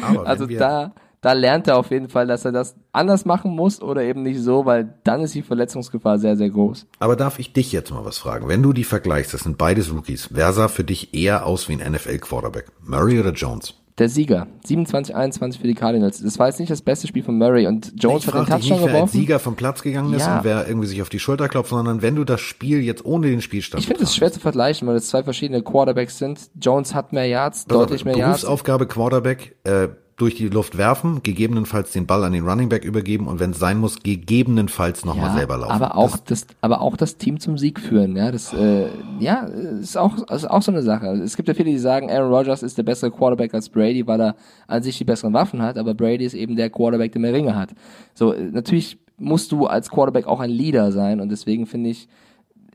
Aber 0.02 0.26
also 0.26 0.46
da, 0.46 0.92
da 1.22 1.32
lernt 1.34 1.68
er 1.68 1.76
auf 1.78 1.90
jeden 1.90 2.08
Fall, 2.08 2.26
dass 2.26 2.44
er 2.44 2.52
das 2.52 2.74
anders 2.92 3.24
machen 3.24 3.50
muss 3.54 3.82
oder 3.82 4.02
eben 4.02 4.22
nicht 4.22 4.40
so, 4.40 4.64
weil 4.64 4.94
dann 5.04 5.20
ist 5.20 5.34
die 5.34 5.42
Verletzungsgefahr 5.42 6.18
sehr, 6.18 6.36
sehr 6.36 6.50
groß. 6.50 6.86
Aber 6.98 7.16
darf 7.16 7.38
ich 7.38 7.52
dich 7.52 7.72
jetzt 7.72 7.90
mal 7.90 8.04
was 8.04 8.18
fragen? 8.18 8.48
Wenn 8.48 8.62
du 8.62 8.72
die 8.72 8.84
vergleichst, 8.84 9.34
das 9.34 9.42
sind 9.42 9.58
beides 9.58 9.92
Rookies, 9.92 10.28
wer 10.32 10.52
sah 10.52 10.68
für 10.68 10.84
dich 10.84 11.12
eher 11.14 11.46
aus 11.46 11.68
wie 11.68 11.74
ein 11.80 11.92
NFL-Quarterback? 11.92 12.66
Murray 12.82 13.20
oder 13.20 13.32
Jones? 13.32 13.74
Der 13.98 14.08
Sieger, 14.08 14.46
27-21 14.66 15.58
für 15.60 15.66
die 15.66 15.74
Cardinals. 15.74 16.22
Das 16.22 16.38
war 16.38 16.46
jetzt 16.46 16.58
nicht 16.58 16.70
das 16.70 16.80
beste 16.80 17.06
Spiel 17.06 17.22
von 17.22 17.36
Murray 17.36 17.66
und 17.66 17.92
Jones 18.02 18.24
ich 18.26 18.32
hat 18.32 18.48
den 18.48 18.56
dich 18.56 18.64
nicht, 18.64 18.68
Touchdown 18.70 18.78
wer 18.78 18.84
als 18.86 18.92
geworfen. 18.94 19.18
Sieger 19.18 19.38
vom 19.38 19.56
Platz 19.56 19.82
gegangen 19.82 20.14
ist 20.14 20.22
Ja. 20.26 20.38
und 20.38 20.44
wer 20.44 20.66
irgendwie 20.66 20.86
sich 20.88 21.02
auf 21.02 21.10
die 21.10 21.18
Schulter 21.18 21.48
klopft, 21.50 21.68
sondern 21.70 22.00
wenn 22.00 22.16
du 22.16 22.24
das 22.24 22.40
Spiel 22.40 22.80
jetzt 22.80 23.04
ohne 23.04 23.28
den 23.28 23.42
Spielstand 23.42 23.82
Ich 23.82 23.86
finde 23.88 24.04
es 24.04 24.14
schwer 24.16 24.32
zu 24.32 24.40
vergleichen, 24.40 24.88
weil 24.88 24.96
es 24.96 25.08
zwei 25.08 25.22
verschiedene 25.22 25.62
Quarterbacks 25.62 26.16
sind. 26.16 26.40
Jones 26.58 26.94
hat 26.94 27.12
mehr 27.12 27.26
Yards, 27.26 27.66
deutlich 27.66 28.06
mehr 28.06 28.16
Yards. 28.16 28.40
Berufsaufgabe 28.40 28.86
Quarterback, 28.86 29.56
äh, 29.64 29.88
durch 30.20 30.34
die 30.34 30.48
Luft 30.48 30.76
werfen, 30.76 31.22
gegebenenfalls 31.22 31.92
den 31.92 32.06
Ball 32.06 32.24
an 32.24 32.32
den 32.32 32.46
Running 32.46 32.68
Back 32.68 32.84
übergeben 32.84 33.26
und 33.26 33.40
wenn 33.40 33.52
es 33.52 33.58
sein 33.58 33.78
muss, 33.78 34.02
gegebenenfalls 34.02 35.04
nochmal 35.04 35.30
Ja, 35.30 35.36
selber 35.36 35.56
laufen. 35.58 35.72
aber 35.72 35.96
auch 35.96 36.16
das, 36.18 36.46
aber 36.60 36.80
auch 36.80 36.96
das 36.96 37.16
Team 37.16 37.40
zum 37.40 37.56
Sieg 37.58 37.80
führen, 37.80 38.16
ja, 38.16 38.30
das, 38.30 38.52
äh, 38.52 38.88
ja, 39.18 39.44
ist 39.80 39.96
auch, 39.96 40.18
ist 40.30 40.48
auch 40.50 40.62
so 40.62 40.72
eine 40.72 40.82
Sache. 40.82 41.06
Es 41.22 41.36
gibt 41.36 41.48
ja 41.48 41.54
viele, 41.54 41.70
die 41.70 41.78
sagen, 41.78 42.10
Aaron 42.10 42.32
Rodgers 42.32 42.62
ist 42.62 42.76
der 42.78 42.82
bessere 42.82 43.10
Quarterback 43.10 43.54
als 43.54 43.68
Brady, 43.68 44.06
weil 44.06 44.20
er 44.20 44.36
an 44.66 44.82
sich 44.82 44.98
die 44.98 45.04
besseren 45.04 45.32
Waffen 45.32 45.62
hat, 45.62 45.78
aber 45.78 45.94
Brady 45.94 46.24
ist 46.24 46.34
eben 46.34 46.56
der 46.56 46.70
Quarterback, 46.70 47.12
der 47.12 47.20
mehr 47.20 47.32
Ringe 47.32 47.56
hat. 47.56 47.70
So, 48.14 48.32
äh, 48.32 48.50
natürlich 48.50 48.98
musst 49.18 49.52
du 49.52 49.66
als 49.66 49.90
Quarterback 49.90 50.26
auch 50.26 50.40
ein 50.40 50.50
Leader 50.50 50.92
sein 50.92 51.20
und 51.20 51.30
deswegen 51.30 51.66
finde 51.66 51.90
ich, 51.90 52.08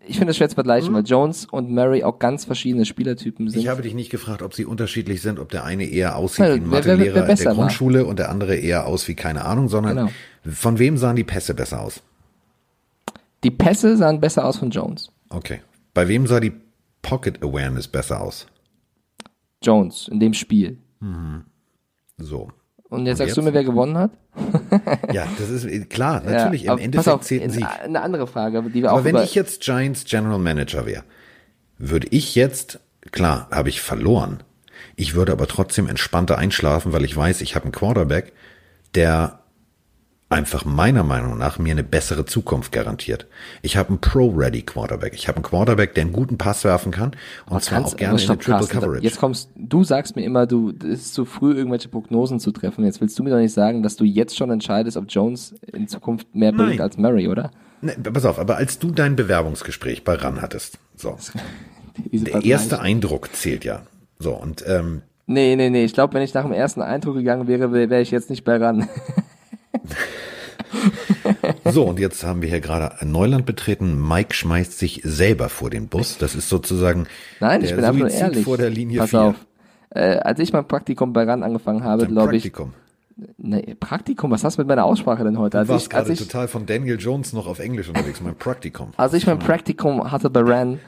ich 0.07 0.17
finde 0.17 0.31
es 0.31 0.37
schwer 0.37 0.49
zu 0.49 0.55
vergleichen, 0.55 0.93
weil 0.93 1.03
Jones 1.05 1.45
und 1.45 1.69
Murray 1.71 2.03
auch 2.03 2.19
ganz 2.19 2.45
verschiedene 2.45 2.85
Spielertypen 2.85 3.47
sind. 3.49 3.57
Mhm. 3.57 3.61
Ich 3.63 3.67
habe 3.69 3.81
dich 3.81 3.93
nicht 3.93 4.09
gefragt, 4.09 4.41
ob 4.41 4.53
sie 4.53 4.65
unterschiedlich 4.65 5.21
sind, 5.21 5.39
ob 5.39 5.49
der 5.49 5.63
eine 5.63 5.85
eher 5.85 6.15
aussieht 6.15 6.45
wie 6.45 6.51
ein 6.51 6.67
Mathelehrer 6.67 7.23
besser 7.23 7.43
der 7.45 7.57
war. 7.57 7.65
Grundschule 7.67 8.05
und 8.05 8.19
der 8.19 8.29
andere 8.29 8.55
eher 8.55 8.85
aus 8.87 9.07
wie 9.07 9.15
keine 9.15 9.45
Ahnung, 9.45 9.67
sondern 9.69 9.95
Genau. 9.97 10.09
von 10.49 10.79
wem 10.79 10.97
sahen 10.97 11.15
die 11.15 11.23
Pässe 11.23 11.53
besser 11.53 11.81
aus? 11.81 12.01
die 13.43 13.51
Pässe 13.51 13.95
sahen 13.95 14.19
besser 14.19 14.43
aus 14.45 14.57
von 14.57 14.71
Jones. 14.71 15.11
Okay. 15.29 15.61
Bei 15.93 16.07
wem 16.07 16.25
sah 16.25 16.39
die 16.39 16.51
Pocket 17.03 17.43
Awareness 17.43 17.87
besser 17.87 18.19
aus? 18.21 18.47
Jones 19.63 20.07
in 20.11 20.19
dem 20.19 20.33
Spiel. 20.33 20.79
So. 22.17 22.49
Und 22.89 23.05
jetzt 23.07 23.17
sagst 23.17 23.29
jetzt? 23.29 23.37
du 23.37 23.41
mir, 23.41 23.53
wer 23.53 23.63
gewonnen 23.63 23.97
hat? 23.97 24.11
Ja, 25.11 25.27
das 25.37 25.49
ist 25.49 25.65
äh, 25.65 25.85
klar, 25.85 26.21
natürlich, 26.25 26.63
Ja, 26.63 26.71
im 26.71 26.73
aber 26.73 26.81
Endeffekt 26.83 27.15
auf, 27.15 27.21
zählt 27.21 27.43
ein 27.43 27.49
Sieg. 27.49 27.65
Eine 27.83 28.01
andere 28.01 28.27
Frage, 28.27 28.61
die 28.63 28.81
wir 28.81 28.91
auch 28.91 28.97
Aber 28.97 29.05
wenn 29.05 29.17
ich 29.17 29.33
jetzt 29.35 29.61
Giants 29.61 30.05
General 30.05 30.39
Manager 30.39 30.85
wäre, 30.85 31.03
würde 31.77 32.07
ich 32.11 32.35
jetzt, 32.35 32.79
klar, 33.11 33.47
habe 33.51 33.69
ich 33.69 33.81
verloren. 33.81 34.43
Ich 34.95 35.15
würde 35.15 35.31
aber 35.31 35.47
trotzdem 35.47 35.87
entspannter 35.89 36.37
einschlafen, 36.37 36.93
weil 36.93 37.03
ich 37.03 37.15
weiß, 37.15 37.41
ich 37.41 37.55
habe 37.55 37.65
einen 37.65 37.71
Quarterback, 37.71 38.33
der 38.93 39.39
einfach 40.29 40.65
meiner 40.65 41.03
Meinung 41.03 41.37
nach 41.37 41.59
mir 41.59 41.71
eine 41.71 41.83
bessere 41.83 42.25
Zukunft 42.25 42.71
garantiert. 42.71 43.27
Ich 43.61 43.77
habe 43.77 43.89
einen 43.89 44.01
Pro-Ready 44.01 44.63
Quarterback. 44.63 45.13
Ich 45.13 45.27
habe 45.27 45.37
einen 45.37 45.43
Quarterback, 45.43 45.93
der 45.93 46.03
einen 46.05 46.13
guten 46.13 46.37
Pass 46.37 46.63
werfen 46.63 46.91
kann 46.91 47.11
und 47.49 47.63
zwar 47.63 47.79
Kannst- 47.79 47.93
auch 47.93 47.97
gerne 47.97 48.13
in 48.13 48.19
stopp, 48.19 48.37
eine 48.37 48.39
Triple 48.43 48.57
Carsten, 48.59 48.79
Coverage. 48.79 49.03
Jetzt 49.03 49.19
kommst, 49.19 49.49
du 49.55 49.83
sagst 49.83 50.15
mir 50.15 50.23
immer, 50.25 50.47
du, 50.47 50.71
es 50.79 51.01
ist 51.01 51.13
zu 51.13 51.25
früh, 51.25 51.53
irgendwelche 51.53 51.89
Prognosen 51.89 52.39
zu 52.39 52.51
treffen. 52.51 52.83
Jetzt 52.85 53.01
willst 53.01 53.17
du 53.19 53.23
mir 53.23 53.29
doch 53.29 53.37
nicht 53.37 53.53
sagen, 53.53 53.83
dass 53.83 53.95
du 53.95 54.03
jetzt 54.03 54.35
schon 54.35 54.49
entscheidest, 54.49 54.97
ob 54.97 55.05
Jones 55.09 55.53
in 55.71 55.87
Zukunft 55.87 56.33
mehr 56.33 56.51
bringt 56.51 56.69
Nein. 56.71 56.81
als 56.81 56.97
Murray, 56.97 57.27
oder? 57.27 57.51
Ne, 57.81 57.93
pass 57.93 58.25
auf, 58.25 58.39
aber 58.39 58.57
als 58.57 58.79
du 58.79 58.89
dein 58.91 59.15
Bewerbungsgespräch 59.15 60.03
bei 60.03 60.15
RAN 60.15 60.41
hattest, 60.41 60.79
so, 60.95 61.17
der 62.11 62.43
erste 62.43 62.79
Eindruck 62.79 63.29
zählt 63.35 63.63
ja. 63.63 63.83
So, 64.17 64.33
und 64.33 64.63
ähm, 64.67 65.01
Nee, 65.27 65.55
nee, 65.55 65.69
nee. 65.71 65.83
Ich 65.85 65.93
glaube, 65.93 66.13
wenn 66.13 66.21
ich 66.21 66.33
nach 66.35 66.43
dem 66.43 66.51
ersten 66.51 66.81
Eindruck 66.83 67.15
gegangen 67.15 67.47
wäre, 67.47 67.71
wäre 67.73 67.99
ich 68.01 68.11
jetzt 68.11 68.29
nicht 68.29 68.43
bei 68.43 68.57
ran. 68.57 68.87
So, 71.63 71.83
und 71.85 71.99
jetzt 71.99 72.23
haben 72.23 72.41
wir 72.41 72.49
hier 72.49 72.59
gerade 72.61 73.01
ein 73.01 73.11
Neuland 73.11 73.45
betreten. 73.45 74.07
Mike 74.07 74.33
schmeißt 74.33 74.77
sich 74.77 75.01
selber 75.03 75.49
vor 75.49 75.69
den 75.69 75.87
Bus. 75.87 76.17
Das 76.17 76.35
ist 76.35 76.49
sozusagen 76.49 77.07
Nein, 77.39 77.63
ich 77.63 77.75
bin 77.75 77.83
einfach 77.83 77.99
nur 77.99 78.09
ehrlich. 78.09 78.43
vor 78.43 78.57
der 78.57 78.69
Linie 78.69 78.99
Pass 78.99 79.09
4. 79.11 79.21
auf. 79.21 79.35
Äh, 79.89 80.17
als 80.17 80.39
ich 80.39 80.53
mein 80.53 80.67
Praktikum 80.67 81.13
bei 81.13 81.23
RAN 81.23 81.43
angefangen 81.43 81.83
habe, 81.83 82.05
glaube 82.07 82.35
ich. 82.35 82.43
Praktikum. 82.43 82.73
Nee, 83.37 83.75
Praktikum, 83.79 84.31
was 84.31 84.43
hast 84.43 84.57
du 84.57 84.61
mit 84.61 84.67
meiner 84.67 84.83
Aussprache 84.83 85.23
denn 85.23 85.39
heute? 85.39 85.51
Du 85.51 85.59
Als 85.59 85.69
warst 85.69 85.87
ich, 85.87 85.95
als 85.95 86.07
gerade 86.07 86.13
ich, 86.13 86.19
total 86.19 86.47
von 86.49 86.65
Daniel 86.65 86.99
Jones 86.99 87.31
noch 87.33 87.47
auf 87.47 87.59
Englisch 87.59 87.87
unterwegs, 87.87 88.19
mein 88.21 88.35
Praktikum. 88.35 88.89
als 88.97 89.13
ich 89.13 89.25
mein 89.25 89.39
Praktikum 89.39 90.11
hatte 90.11 90.29
bei 90.29 90.41
RAN, 90.41 90.79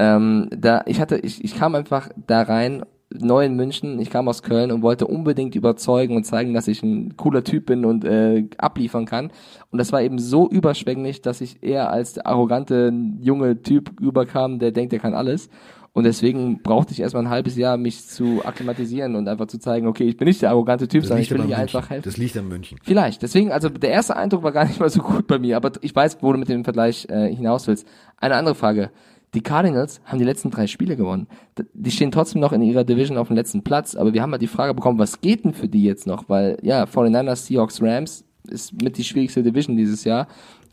ähm, 0.00 0.48
da, 0.50 0.82
ich 0.86 1.00
hatte, 1.00 1.18
ich, 1.18 1.44
ich 1.44 1.56
kam 1.56 1.74
einfach 1.76 2.08
da 2.26 2.42
rein, 2.42 2.84
neu 3.10 3.44
in 3.44 3.56
München, 3.56 3.98
ich 3.98 4.10
kam 4.10 4.28
aus 4.28 4.42
Köln 4.42 4.70
und 4.70 4.82
wollte 4.82 5.06
unbedingt 5.06 5.54
überzeugen 5.54 6.16
und 6.16 6.24
zeigen, 6.24 6.52
dass 6.52 6.68
ich 6.68 6.82
ein 6.82 7.16
cooler 7.16 7.42
Typ 7.42 7.66
bin 7.66 7.84
und 7.84 8.04
äh, 8.04 8.44
abliefern 8.58 9.06
kann. 9.06 9.30
Und 9.70 9.78
das 9.78 9.92
war 9.92 10.02
eben 10.02 10.18
so 10.18 10.48
überschwänglich, 10.48 11.22
dass 11.22 11.40
ich 11.40 11.62
eher 11.62 11.90
als 11.90 12.14
der 12.14 12.26
arrogante 12.26 12.92
junge 13.20 13.62
Typ 13.62 13.98
überkam, 14.00 14.58
der 14.58 14.72
denkt, 14.72 14.92
er 14.92 14.98
kann 14.98 15.14
alles. 15.14 15.48
Und 15.94 16.04
deswegen 16.04 16.62
brauchte 16.62 16.92
ich 16.92 17.00
erstmal 17.00 17.24
ein 17.24 17.30
halbes 17.30 17.56
Jahr, 17.56 17.76
mich 17.76 18.06
zu 18.06 18.44
akklimatisieren 18.44 19.16
und 19.16 19.26
einfach 19.26 19.46
zu 19.46 19.58
zeigen, 19.58 19.88
okay, 19.88 20.04
ich 20.04 20.16
bin 20.16 20.28
nicht 20.28 20.40
der 20.42 20.50
arrogante 20.50 20.86
Typ, 20.86 21.00
Das 21.00 21.08
sondern 21.08 21.22
ich 21.22 21.30
will 21.30 21.42
hier 21.42 21.58
einfach 21.58 21.90
helfen. 21.90 22.04
Das 22.04 22.18
liegt 22.18 22.36
an 22.36 22.46
München. 22.46 22.78
Vielleicht. 22.84 23.22
Deswegen, 23.22 23.50
also 23.50 23.68
der 23.68 23.90
erste 23.90 24.14
Eindruck 24.14 24.42
war 24.42 24.52
gar 24.52 24.66
nicht 24.66 24.78
mal 24.78 24.90
so 24.90 25.00
gut 25.00 25.26
bei 25.26 25.38
mir, 25.38 25.56
aber 25.56 25.72
ich 25.80 25.96
weiß, 25.96 26.18
wo 26.20 26.32
du 26.32 26.38
mit 26.38 26.48
dem 26.48 26.62
Vergleich 26.62 27.08
äh, 27.10 27.34
hinaus 27.34 27.66
willst. 27.66 27.86
Eine 28.18 28.36
andere 28.36 28.54
Frage. 28.54 28.90
Die 29.34 29.42
Cardinals 29.42 30.00
haben 30.04 30.18
die 30.18 30.24
letzten 30.24 30.50
drei 30.50 30.66
Spiele 30.66 30.96
gewonnen. 30.96 31.26
Die 31.74 31.90
stehen 31.90 32.10
trotzdem 32.10 32.40
noch 32.40 32.52
in 32.52 32.62
ihrer 32.62 32.84
Division 32.84 33.18
auf 33.18 33.28
dem 33.28 33.36
letzten 33.36 33.62
Platz, 33.62 33.94
aber 33.94 34.14
wir 34.14 34.22
haben 34.22 34.32
halt 34.32 34.40
die 34.42 34.46
Frage 34.46 34.72
bekommen, 34.74 34.98
was 34.98 35.20
geht 35.20 35.44
denn 35.44 35.52
für 35.52 35.68
die 35.68 35.82
jetzt 35.84 36.06
noch? 36.06 36.28
Weil, 36.28 36.56
ja, 36.62 36.84
49ers, 36.84 37.46
Seahawks, 37.46 37.82
Rams 37.82 38.24
ist 38.48 38.80
mit 38.82 38.96
die 38.96 39.04
schwierigste 39.04 39.42
Division 39.42 39.76
dieses 39.76 40.04
Jahr, 40.04 40.28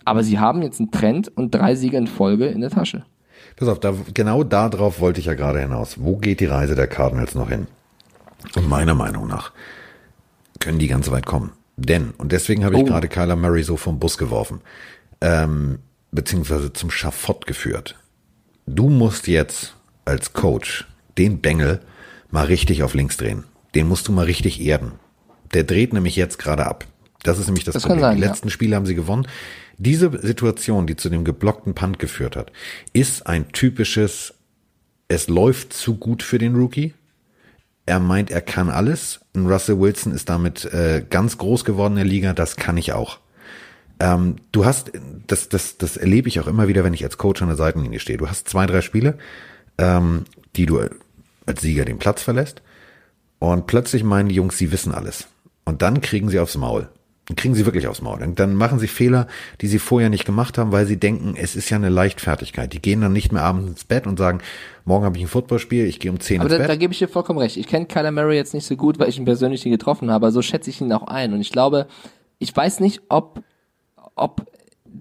aber 0.06 0.24
sie 0.24 0.39
haben 0.39 0.62
jetzt 0.62 0.80
einen 0.80 0.91
Trend 0.91 1.36
und 1.36 1.53
drei 1.53 1.76
Siege 1.76 1.97
in 1.97 2.08
Folge 2.08 2.45
in 2.47 2.62
der 2.62 2.70
Tasche. 2.70 3.03
Pass 3.58 3.68
auf, 3.68 3.80
da, 3.80 3.93
genau 4.14 4.43
darauf 4.43 4.99
wollte 5.01 5.20
ich 5.20 5.26
ja 5.26 5.34
gerade 5.34 5.60
hinaus. 5.60 6.01
Wo 6.01 6.16
geht 6.16 6.39
die 6.39 6.45
Reise 6.45 6.76
der 6.76 6.88
Cardinals 6.88 7.36
noch 7.36 7.49
hin? 7.49 7.68
Und 8.56 8.70
meiner 8.70 8.95
Meinung 8.95 9.28
nach 9.28 9.51
können 10.60 10.80
die 10.80 10.88
ganz 10.88 11.12
weit 11.12 11.26
kommen. 11.26 11.51
Denn, 11.78 12.12
und 12.18 12.32
deswegen 12.32 12.64
habe 12.64 12.76
ich 12.76 12.84
Oh. 12.84 12.86
gerade 12.86 13.10
Kyler 13.10 13.36
Murray 13.36 13.64
so 13.64 13.76
vom 13.76 13.99
Bus 13.99 14.18
geworfen, 14.18 14.62
ähm, 15.20 15.80
beziehungsweise 16.12 16.72
zum 16.72 16.89
Schafott 16.89 17.45
geführt. 17.47 17.97
Du 18.68 18.89
musst 18.89 19.28
jetzt 19.28 19.76
als 20.05 20.34
Coach 20.34 20.86
den 21.18 21.39
Bengel 21.39 21.82
mal 22.32 22.45
richtig 22.45 22.84
auf 22.84 22.93
links 22.93 23.18
drehen. 23.18 23.43
Den 23.76 23.88
musst 23.88 24.07
du 24.07 24.11
mal 24.11 24.26
richtig 24.26 24.61
erden. 24.61 24.93
Der 25.53 25.63
dreht 25.63 25.93
nämlich 25.93 26.16
jetzt 26.16 26.39
gerade 26.39 26.66
ab. 26.66 26.86
Das 27.24 27.39
ist 27.39 27.47
nämlich 27.47 27.63
das, 27.63 27.74
Das 27.74 27.84
Problem. 27.84 28.01
sein, 28.01 28.18
die 28.18 28.24
ja. 28.24 28.30
letzten 28.30 28.49
Spiele 28.49 28.76
haben 28.76 28.86
sie 28.86 28.95
gewonnen. 28.95 29.28
Diese 29.78 30.11
Situation, 30.22 30.88
die 30.88 30.95
zu 30.95 31.09
dem 31.09 31.26
geblockten 31.26 31.74
Punt 31.74 31.99
geführt 31.99 32.36
hat, 32.36 32.51
ist 32.93 33.28
ein 33.28 33.51
typisches, 33.51 34.34
es 35.07 35.28
läuft 35.28 35.74
zu 35.74 35.97
gut 35.97 36.24
für 36.24 36.38
den 36.38 36.55
Rookie. 36.55 36.93
Er 37.86 37.99
meint, 37.99 38.32
er 38.32 38.41
kann 38.41 38.70
alles. 38.70 39.20
Ein 39.36 39.47
Russell 39.47 39.80
Wilson 39.80 40.13
ist 40.13 40.30
damit 40.30 40.66
äh, 40.66 41.05
ganz 41.07 41.38
groß 41.38 41.66
geworden 41.66 41.93
in 41.93 41.97
der 41.97 42.05
Liga. 42.05 42.34
Das 42.34 42.55
kann 42.55 42.78
ich 42.78 42.93
auch. 42.93 43.20
Ähm, 44.00 44.36
du 44.52 44.66
hast, 44.66 44.91
das, 45.28 45.50
das, 45.50 45.78
das 45.78 45.98
erlebe 45.98 46.28
ich 46.28 46.39
auch 46.39 46.48
immer 46.48 46.68
wieder, 46.68 46.84
wenn 46.84 46.93
ich 46.93 47.04
als 47.04 47.18
Coach 47.18 47.41
an 47.41 47.48
der 47.48 47.58
Seitenlinie 47.58 48.00
stehe. 48.00 48.18
Du 48.18 48.28
hast 48.28 48.48
zwei, 48.50 48.66
drei 48.66 48.82
Spiele, 48.82 49.18
ähm, 49.78 50.26
die 50.56 50.66
du 50.66 50.82
als 51.46 51.62
Sieger 51.62 51.86
den 51.86 52.00
Platz 52.00 52.22
verlässt. 52.22 52.62
Und 53.39 53.68
plötzlich 53.68 54.04
meinen 54.04 54.30
die 54.30 54.36
Jungs, 54.36 54.58
sie 54.58 54.72
wissen 54.72 54.93
alles. 54.93 55.28
Und 55.66 55.82
dann 55.82 56.02
kriegen 56.02 56.30
sie 56.30 56.39
aufs 56.39 56.58
Maul. 56.58 56.89
Dann 57.28 57.36
kriegen 57.36 57.56
sie 57.56 57.66
wirklich 57.66 57.88
aufs 57.88 58.02
Maul. 58.02 58.22
Und 58.22 58.39
dann 58.39 58.54
machen 58.54 58.78
sie 58.78 58.88
Fehler, 58.88 59.28
die 59.62 59.68
sie 59.68 59.80
vorher 59.80 60.10
nicht 60.10 60.26
gemacht 60.26 60.58
haben, 60.58 60.72
weil 60.72 60.86
sie 60.86 60.98
denken, 60.98 61.36
es 61.36 61.56
ist 61.56 61.70
ja 61.72 61.78
eine 61.78 61.89
Leichtfertigkeit. 61.89 62.72
Die 62.72 62.82
gehen 62.82 63.02
dann 63.02 63.14
nicht 63.14 63.32
mehr 63.32 63.41
abends 63.41 63.68
ins 63.68 63.84
Bett 63.84 64.06
und 64.06 64.20
sagen, 64.20 64.41
morgen 64.84 65.06
habe 65.06 65.18
ich 65.18 65.24
ein 65.24 65.28
Footballspiel, 65.28 65.86
ich 65.86 66.00
gehe 66.00 66.12
um 66.12 66.20
10 66.20 66.39
Aber 66.39 66.50
ins 66.50 66.54
da, 66.54 66.60
Bett. 66.60 66.70
da 66.70 66.76
gebe 66.76 66.93
ich 66.93 67.00
dir 67.00 67.08
vollkommen 67.08 67.39
recht. 67.39 67.58
Ich 67.58 67.68
kenne 67.68 67.88
Kyler 67.88 68.12
Murray 68.12 68.36
jetzt 68.36 68.54
nicht 68.54 68.68
so 68.68 68.76
gut, 68.76 69.00
weil 69.00 69.10
ich 69.10 69.18
ihn 69.18 69.26
persönlich 69.26 69.66
nie 69.66 69.72
getroffen 69.72 70.12
habe, 70.12 70.28
aber 70.28 70.32
so 70.32 70.43
schätze 70.43 70.70
ich 70.70 70.82
ihn 70.82 70.93
auch 70.93 71.08
ein. 71.08 71.34
Und 71.34 71.41
ich 71.41 71.52
glaube, 71.52 71.88
ich 72.38 72.56
weiß 72.56 72.80
nicht, 72.80 73.02
ob, 73.10 73.41
ob 74.16 74.45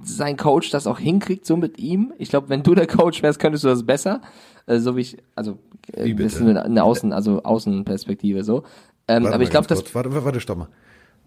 sein 0.03 0.37
Coach 0.37 0.71
das 0.71 0.87
auch 0.87 0.99
hinkriegt, 0.99 1.47
so 1.47 1.57
mit 1.57 1.79
ihm. 1.79 2.13
Ich 2.19 2.29
glaube, 2.29 2.49
wenn 2.49 2.63
du 2.63 2.75
der 2.75 2.87
Coach 2.87 3.23
wärst, 3.23 3.39
könntest 3.39 3.65
du 3.65 3.69
das 3.69 3.85
besser. 3.85 4.21
Äh, 4.67 4.79
so 4.79 4.97
wie 4.97 5.03
ich, 5.03 5.19
also, 5.35 5.59
äh, 5.93 6.15
das 6.15 6.35
ist 6.35 6.43
eine, 6.43 6.85
Außen, 6.85 7.13
also 7.13 7.43
Außenperspektive 7.43 8.45
so. 8.45 8.65
Ähm, 9.07 9.25
Warte 9.25 9.35
aber 9.35 9.45
ich 9.45 9.51
glaube, 9.51 9.67
das, 9.67 9.79
kurz. 9.79 9.95
Warte, 9.95 10.25
warte, 10.25 10.41
stopp 10.41 10.59
mal. 10.59 10.69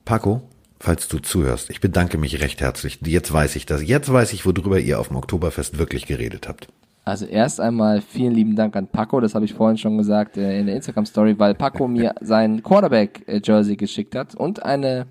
Paco, 0.05 0.41
falls 0.79 1.07
du 1.07 1.19
zuhörst, 1.19 1.69
ich 1.69 1.81
bedanke 1.81 2.17
mich 2.17 2.41
recht 2.41 2.61
herzlich. 2.61 2.99
Jetzt 3.05 3.31
weiß 3.31 3.55
ich 3.55 3.65
das. 3.65 3.83
Jetzt 3.83 4.11
weiß 4.11 4.33
ich, 4.33 4.45
worüber 4.45 4.79
ihr 4.79 4.99
auf 4.99 5.09
dem 5.09 5.17
Oktoberfest 5.17 5.77
wirklich 5.77 6.05
geredet 6.05 6.47
habt. 6.47 6.67
Also 7.05 7.25
erst 7.25 7.61
einmal 7.61 8.01
vielen 8.01 8.33
lieben 8.33 8.55
Dank 8.57 8.75
an 8.75 8.87
Paco, 8.87 9.21
das 9.21 9.33
habe 9.33 9.45
ich 9.45 9.53
vorhin 9.53 9.77
schon 9.77 9.97
gesagt 9.97 10.35
äh, 10.35 10.59
in 10.59 10.65
der 10.65 10.75
Instagram-Story, 10.75 11.39
weil 11.39 11.55
Paco 11.55 11.87
mir 11.87 12.15
sein 12.19 12.61
Quarterback-Jersey 12.63 13.77
geschickt 13.77 14.13
hat 14.13 14.35
und 14.35 14.63
eine 14.63 15.05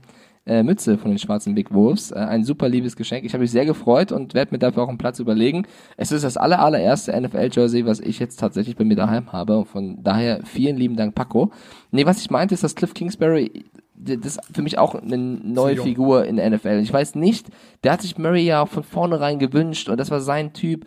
äh, 0.46 0.62
Mütze 0.62 0.96
von 0.98 1.10
den 1.10 1.18
schwarzen 1.18 1.54
Big 1.54 1.72
Wolves. 1.72 2.12
Äh, 2.12 2.16
ein 2.16 2.44
super 2.44 2.68
liebes 2.68 2.96
Geschenk. 2.96 3.24
Ich 3.24 3.32
habe 3.32 3.42
mich 3.42 3.50
sehr 3.50 3.66
gefreut 3.66 4.12
und 4.12 4.34
werde 4.34 4.52
mir 4.54 4.58
dafür 4.58 4.84
auch 4.84 4.88
einen 4.88 4.98
Platz 4.98 5.18
überlegen. 5.18 5.66
Es 5.96 6.12
ist 6.12 6.24
das 6.24 6.36
aller, 6.36 6.60
allererste 6.60 7.18
NFL-Jersey, 7.20 7.84
was 7.86 8.00
ich 8.00 8.18
jetzt 8.18 8.38
tatsächlich 8.38 8.76
bei 8.76 8.84
mir 8.84 8.96
daheim 8.96 9.32
habe. 9.32 9.58
Und 9.58 9.68
von 9.68 10.02
daher 10.02 10.40
vielen 10.44 10.76
lieben 10.76 10.96
Dank, 10.96 11.14
Paco. 11.14 11.50
Nee, 11.90 12.06
was 12.06 12.20
ich 12.20 12.30
meinte, 12.30 12.54
ist, 12.54 12.64
dass 12.64 12.74
Cliff 12.74 12.94
Kingsbury 12.94 13.64
das 13.98 14.36
ist 14.36 14.40
für 14.52 14.60
mich 14.60 14.76
auch 14.76 14.94
eine 14.94 15.16
neue. 15.16 15.78
Figur 15.78 16.26
in 16.26 16.36
der 16.36 16.50
NFL. 16.50 16.80
Ich 16.82 16.92
weiß 16.92 17.14
nicht, 17.14 17.48
der 17.82 17.92
hat 17.92 18.02
sich 18.02 18.18
Murray 18.18 18.44
ja 18.44 18.62
auch 18.62 18.68
von 18.68 18.82
vornherein 18.82 19.38
gewünscht 19.38 19.88
und 19.88 19.98
das 19.98 20.10
war 20.10 20.20
sein 20.20 20.52
Typ 20.52 20.84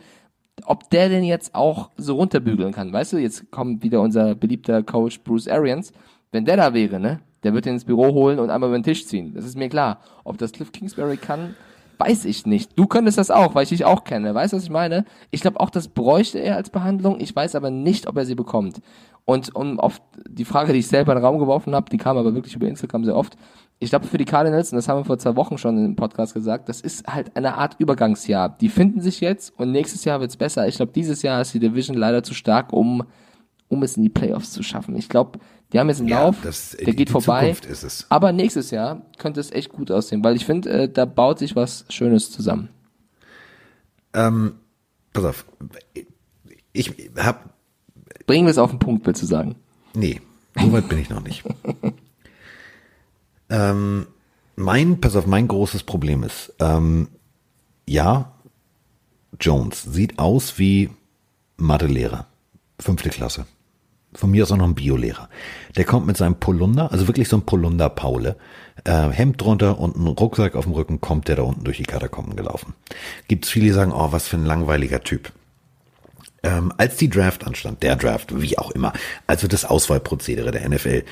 ob 0.66 0.90
der 0.90 1.10
denn 1.10 1.24
jetzt 1.24 1.56
auch 1.56 1.90
so 1.98 2.16
runterbügeln 2.16 2.74
kann. 2.74 2.92
Weißt 2.92 3.14
du, 3.14 3.18
jetzt 3.18 3.52
kommt 3.52 3.84
wieder 3.84 4.02
unser 4.02 4.36
beliebter 4.36 4.84
Coach 4.84 5.22
Bruce 5.22 5.48
Arians. 5.48 5.94
Wenn 6.32 6.46
der 6.46 6.58
da 6.58 6.74
wäre, 6.74 7.00
ne, 7.00 7.22
der 7.44 7.54
wird 7.54 7.66
ihn 7.66 7.74
ins 7.74 7.86
Büro 7.86 8.14
holen 8.14 8.40
und 8.40 8.50
einmal 8.50 8.70
über 8.70 8.78
den 8.78 8.84
Tisch 8.84 9.06
ziehen. 9.06 9.34
Das 9.34 9.46
ist 9.46 9.58
mir 9.58 9.70
klar. 9.70 10.00
Ob 10.24 10.38
das 10.38 10.52
Cliff 10.52 10.72
Kingsbury 10.72 11.18
kann, 11.18 11.56
weiß 12.00 12.26
ich 12.26 12.46
nicht. 12.46 12.78
Du 12.78 12.88
könntest 12.88 13.18
das 13.18 13.30
auch, 13.30 13.56
weil 13.56 13.64
ich 13.64 13.70
dich 13.70 13.86
auch 13.86 14.04
kenne. 14.04 14.34
Weißt 14.34 14.54
du, 14.54 14.58
was 14.58 14.64
ich 14.64 14.70
meine? 14.70 15.06
Ich 15.32 15.42
glaube 15.42 15.60
auch, 15.60 15.70
das 15.70 15.90
bräuchte 15.90 16.40
er 16.40 16.56
als 16.56 16.70
Behandlung. 16.70 17.20
Ich 17.20 17.36
weiß 17.36 17.56
aber 17.56 17.70
nicht, 17.72 18.08
ob 18.08 18.18
er 18.18 18.26
sie 18.26 18.36
bekommt. 18.36 18.82
Und 19.26 19.54
um 19.56 19.80
auf 19.80 20.02
die 20.28 20.46
Frage, 20.46 20.74
die 20.74 20.80
ich 20.80 20.88
selber 20.88 21.12
in 21.12 21.20
den 21.20 21.26
Raum 21.26 21.38
geworfen 21.38 21.76
habe, 21.76 21.90
die 21.90 21.98
kam 21.98 22.18
aber 22.18 22.34
wirklich 22.34 22.56
über 22.56 22.68
Instagram 22.68 23.06
sehr 23.06 23.16
oft. 23.16 23.36
Ich 23.78 23.92
glaube, 23.92 24.08
für 24.08 24.18
die 24.18 24.26
Cardinals, 24.26 24.72
und 24.72 24.78
das 24.78 24.90
haben 24.90 25.02
wir 25.02 25.06
vor 25.06 25.20
zwei 25.20 25.36
Wochen 25.36 25.58
schon 25.58 25.78
im 25.86 25.96
Podcast 25.96 26.34
gesagt, 26.34 26.68
das 26.68 26.82
ist 26.82 27.08
halt 27.08 27.36
eine 27.38 27.56
Art 27.56 27.76
Übergangsjahr. 27.80 28.58
Die 28.60 28.70
finden 28.70 29.02
sich 29.02 29.22
jetzt 29.22 29.58
und 29.60 29.72
nächstes 29.72 30.04
Jahr 30.04 30.20
wird's 30.20 30.36
besser. 30.36 30.68
Ich 30.68 30.78
glaube, 30.78 30.94
dieses 30.94 31.22
Jahr 31.22 31.42
ist 31.42 31.54
die 31.54 31.60
Division 31.60 31.96
leider 31.96 32.24
zu 32.24 32.34
stark, 32.34 32.74
um, 32.74 33.04
um 33.68 33.84
es 33.84 33.98
in 33.98 34.04
die 34.04 34.10
Playoffs 34.10 34.52
zu 34.52 34.64
schaffen. 34.64 34.96
Ich 34.96 35.10
glaube, 35.10 35.40
die 35.72 35.80
haben 35.80 35.88
jetzt 35.90 36.00
einen 36.00 36.08
Ja, 36.10 36.24
Lauf, 36.24 36.38
das- 36.44 36.72
der 36.72 36.86
die- 36.88 36.96
geht 36.96 37.10
die 37.10 37.12
vorbei. 37.12 37.56
Aber 38.10 38.32
nächstes 38.32 38.72
Jahr 38.72 39.02
könnte 39.18 39.40
es 39.40 39.52
echt 39.52 39.70
gut 39.70 39.92
aussehen, 39.92 40.24
weil 40.24 40.36
ich 40.36 40.46
finde, 40.46 40.70
äh, 40.70 40.90
da 40.92 41.06
baut 41.06 41.40
sich 41.40 41.56
was 41.56 41.86
Schönes 41.90 42.32
zusammen. 42.32 42.70
Pass 44.12 45.24
auf. 45.26 45.46
Ich 46.74 46.94
hab, 47.18 47.54
Bringen 48.26 48.46
wir 48.46 48.52
es 48.52 48.58
auf 48.58 48.70
den 48.72 48.80
Punkt, 48.80 49.06
willst 49.06 49.22
du 49.22 49.26
sagen? 49.26 49.56
nee, 49.94 50.22
so 50.60 50.72
weit 50.72 50.88
bin 50.90 51.00
ich 51.00 51.10
noch 51.10 51.22
nicht. 51.22 51.44
ähm, 53.50 54.08
mein, 54.56 55.00
pass 55.02 55.16
auf, 55.16 55.26
mein 55.28 55.48
großes 55.48 55.84
Problem 55.84 56.24
ist, 56.24 56.54
ähm, 56.60 57.08
ja, 57.88 58.32
Jones 59.40 59.84
sieht 59.84 60.20
aus 60.20 60.58
wie 60.60 60.90
Mathelehrer, 61.58 62.28
fünfte 62.80 63.10
Klasse. 63.10 63.46
Von 64.20 64.32
mir 64.32 64.44
aus 64.44 64.52
auch 64.52 64.58
noch 64.58 64.68
ein 64.68 64.76
Biolehrer. 64.76 65.30
Der 65.78 65.86
kommt 65.86 66.06
mit 66.06 66.18
seinem 66.18 66.36
Polunder, 66.36 66.92
also 66.92 67.08
wirklich 67.08 67.30
so 67.30 67.38
ein 67.38 67.44
Polunder-Paule, 67.44 68.36
äh, 68.84 69.10
Hemd 69.10 69.42
drunter 69.42 69.80
und 69.80 69.96
einen 69.96 70.08
Rucksack 70.08 70.56
auf 70.56 70.66
dem 70.66 70.74
Rücken, 70.74 71.00
kommt 71.00 71.30
der 71.30 71.38
da 71.38 71.44
unten 71.44 71.64
durch 71.64 71.78
die 71.78 71.84
Katakomben 71.84 72.36
gelaufen. 72.36 72.74
Gibt's 73.30 73.50
viele, 73.50 73.68
die 73.68 73.72
sagen, 73.72 73.94
oh, 73.94 74.12
was 74.12 74.28
für 74.28 74.36
ein 74.36 74.46
langweiliger 74.46 75.02
Typ. 75.02 75.32
Ähm, 76.44 76.74
als 76.76 76.98
die 76.98 77.10
Draft 77.10 77.48
anstand, 77.48 77.82
der 77.82 77.96
Draft, 77.96 78.42
wie 78.42 78.58
auch 78.58 78.72
immer, 78.72 78.92
also 79.26 79.48
das 79.48 79.64
Auswahlprozedere 79.64 80.52
der 80.52 80.68
NFL, 80.68 81.04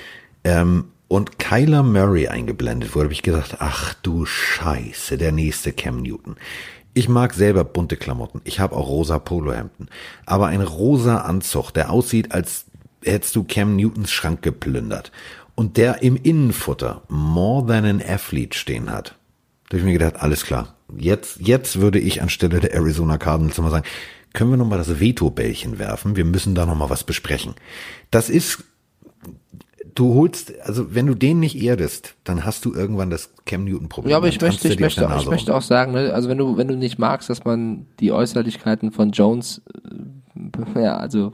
ähm, 0.43 0.85
und 1.07 1.39
Kyler 1.39 1.83
Murray 1.83 2.27
eingeblendet 2.27 2.93
wurde, 2.93 3.05
habe 3.05 3.13
ich 3.13 3.23
gedacht, 3.23 3.57
ach 3.59 3.93
du 3.93 4.25
Scheiße, 4.25 5.17
der 5.17 5.31
nächste 5.31 5.71
Cam 5.71 6.01
Newton. 6.01 6.35
Ich 6.93 7.07
mag 7.07 7.33
selber 7.35 7.63
bunte 7.63 7.95
Klamotten. 7.95 8.41
Ich 8.43 8.59
habe 8.59 8.75
auch 8.75 8.87
rosa 8.87 9.19
Polohemden. 9.19 9.87
Aber 10.25 10.47
ein 10.47 10.61
rosa 10.61 11.19
Anzug, 11.19 11.71
der 11.71 11.91
aussieht, 11.91 12.31
als 12.31 12.65
hättest 13.03 13.35
du 13.35 13.43
Cam 13.43 13.75
Newtons 13.75 14.11
Schrank 14.11 14.41
geplündert. 14.41 15.11
Und 15.55 15.77
der 15.77 16.03
im 16.03 16.15
Innenfutter 16.15 17.01
More 17.07 17.65
Than 17.65 17.85
an 17.85 18.03
Athlete 18.05 18.57
stehen 18.57 18.91
hat. 18.91 19.15
Da 19.69 19.73
habe 19.73 19.79
ich 19.79 19.85
mir 19.85 19.93
gedacht, 19.93 20.21
alles 20.21 20.45
klar. 20.45 20.75
Jetzt, 20.97 21.39
jetzt 21.41 21.81
würde 21.81 21.99
ich 21.99 22.21
anstelle 22.21 22.59
der 22.59 22.73
Arizona 22.73 23.17
Cardinals 23.17 23.57
mal 23.57 23.71
sagen, 23.71 23.85
können 24.33 24.51
wir 24.51 24.57
nochmal 24.57 24.77
das 24.77 24.99
Veto-Bällchen 24.99 25.79
werfen? 25.79 26.15
Wir 26.15 26.25
müssen 26.25 26.53
da 26.53 26.65
nochmal 26.65 26.89
was 26.89 27.03
besprechen. 27.03 27.55
Das 28.11 28.29
ist, 28.29 28.63
du 29.95 30.13
holst, 30.13 30.53
also 30.61 30.93
wenn 30.93 31.07
du 31.07 31.15
den 31.15 31.39
nicht 31.39 31.59
erdest, 31.59 32.15
dann 32.23 32.45
hast 32.45 32.63
du 32.63 32.73
irgendwann 32.73 33.09
das 33.09 33.31
Cam 33.45 33.65
Newton-Problem. 33.65 34.11
Ja, 34.11 34.17
aber 34.17 34.27
ich 34.27 34.39
möchte, 34.39 34.67
ich 34.67 34.79
möchte, 34.79 35.09
ich 35.19 35.25
möchte 35.27 35.55
auch 35.55 35.63
sagen, 35.63 35.93
ne, 35.93 36.13
also 36.13 36.29
wenn 36.29 36.37
du, 36.37 36.55
wenn 36.55 36.67
du 36.67 36.77
nicht 36.77 36.99
magst, 36.99 37.29
dass 37.29 37.45
man 37.45 37.87
die 37.99 38.11
Äußerlichkeiten 38.11 38.91
von 38.91 39.11
Jones, 39.11 39.61
äh, 40.75 40.83
ja, 40.83 40.97
also 40.97 41.33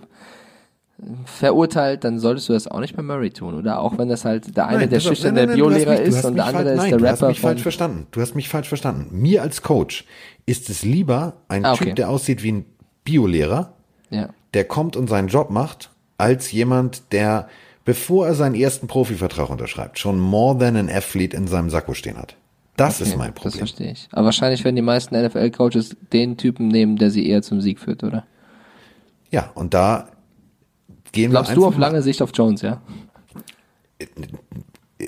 verurteilt, 1.26 2.04
dann 2.04 2.20
solltest 2.20 2.50
du 2.50 2.54
das 2.54 2.68
auch 2.68 2.80
nicht 2.80 2.96
bei 2.96 3.02
Murray 3.04 3.30
tun, 3.32 3.54
oder? 3.56 3.80
Auch 3.80 3.98
wenn 3.98 4.10
das 4.10 4.26
halt 4.26 4.56
der 4.56 4.68
eine 4.68 4.80
Nein, 4.80 4.90
der 4.90 5.00
schüchterne 5.00 5.48
Biolehrer 5.48 6.00
ist 6.02 6.24
und 6.26 6.36
der 6.36 6.46
andere 6.46 6.64
falsch- 6.64 6.72
ist 6.74 6.78
nein, 6.78 6.90
der 6.92 6.98
Du 7.00 7.06
hast 7.08 7.14
Rapper 7.22 7.28
mich 7.30 7.40
falsch 7.40 7.62
verstanden. 7.62 8.08
Du 8.12 8.22
hast 8.22 8.36
mich 8.36 8.50
falsch 8.50 8.68
verstanden. 8.68 9.08
Mir 9.12 9.42
als 9.42 9.62
Coach 9.62 10.06
ist 10.46 10.70
es 10.70 10.84
lieber 10.84 11.34
ein 11.48 11.66
Ah, 11.66 11.74
okay. 11.74 11.86
Typ, 11.86 11.96
der 11.96 12.10
aussieht 12.10 12.44
wie 12.44 12.52
ein 12.52 12.66
Biolehrer, 13.04 13.74
ja. 14.10 14.30
der 14.54 14.66
kommt 14.66 14.96
und 14.96 15.08
seinen 15.10 15.28
Job 15.28 15.50
macht, 15.50 15.90
als 16.18 16.52
jemand, 16.52 17.12
der, 17.12 17.48
bevor 17.86 18.28
er 18.28 18.36
seinen 18.36 18.56
ersten 18.56 18.88
Profivertrag 18.88 19.50
unterschreibt, 19.50 20.00
schon 20.00 20.20
more 20.20 20.58
than 20.58 20.76
an 20.78 20.90
athlete 20.90 21.36
in 21.36 21.48
seinem 21.48 21.70
Sakko 21.70 21.94
stehen 21.94 22.18
hat. 22.18 22.36
Das 22.76 23.02
ist 23.02 23.16
mein 23.18 23.34
Das 23.34 23.36
Problem. 23.36 23.58
verstehe 23.60 23.92
ich. 23.92 24.08
Aber 24.12 24.26
wahrscheinlich 24.26 24.64
werden 24.64 24.76
die 24.76 24.82
meisten 24.82 25.16
NFL-Coaches 25.16 25.96
den 26.12 26.38
Typen 26.38 26.70
nehmen, 26.70 26.96
der 26.98 27.12
sie 27.12 27.28
eher 27.28 27.44
zum 27.44 27.62
Sieg 27.62 27.80
führt, 27.80 28.04
oder? 28.04 28.26
Ja, 29.30 29.52
und 29.54 29.74
da 29.76 30.08
gehen 31.14 31.32
Glaubst 31.32 31.56
du 31.56 31.66
auf 31.66 31.78
lange 31.78 32.02
Sicht 32.02 32.22
auf 32.22 32.32
Jones, 32.34 32.62
ja? 32.62 32.82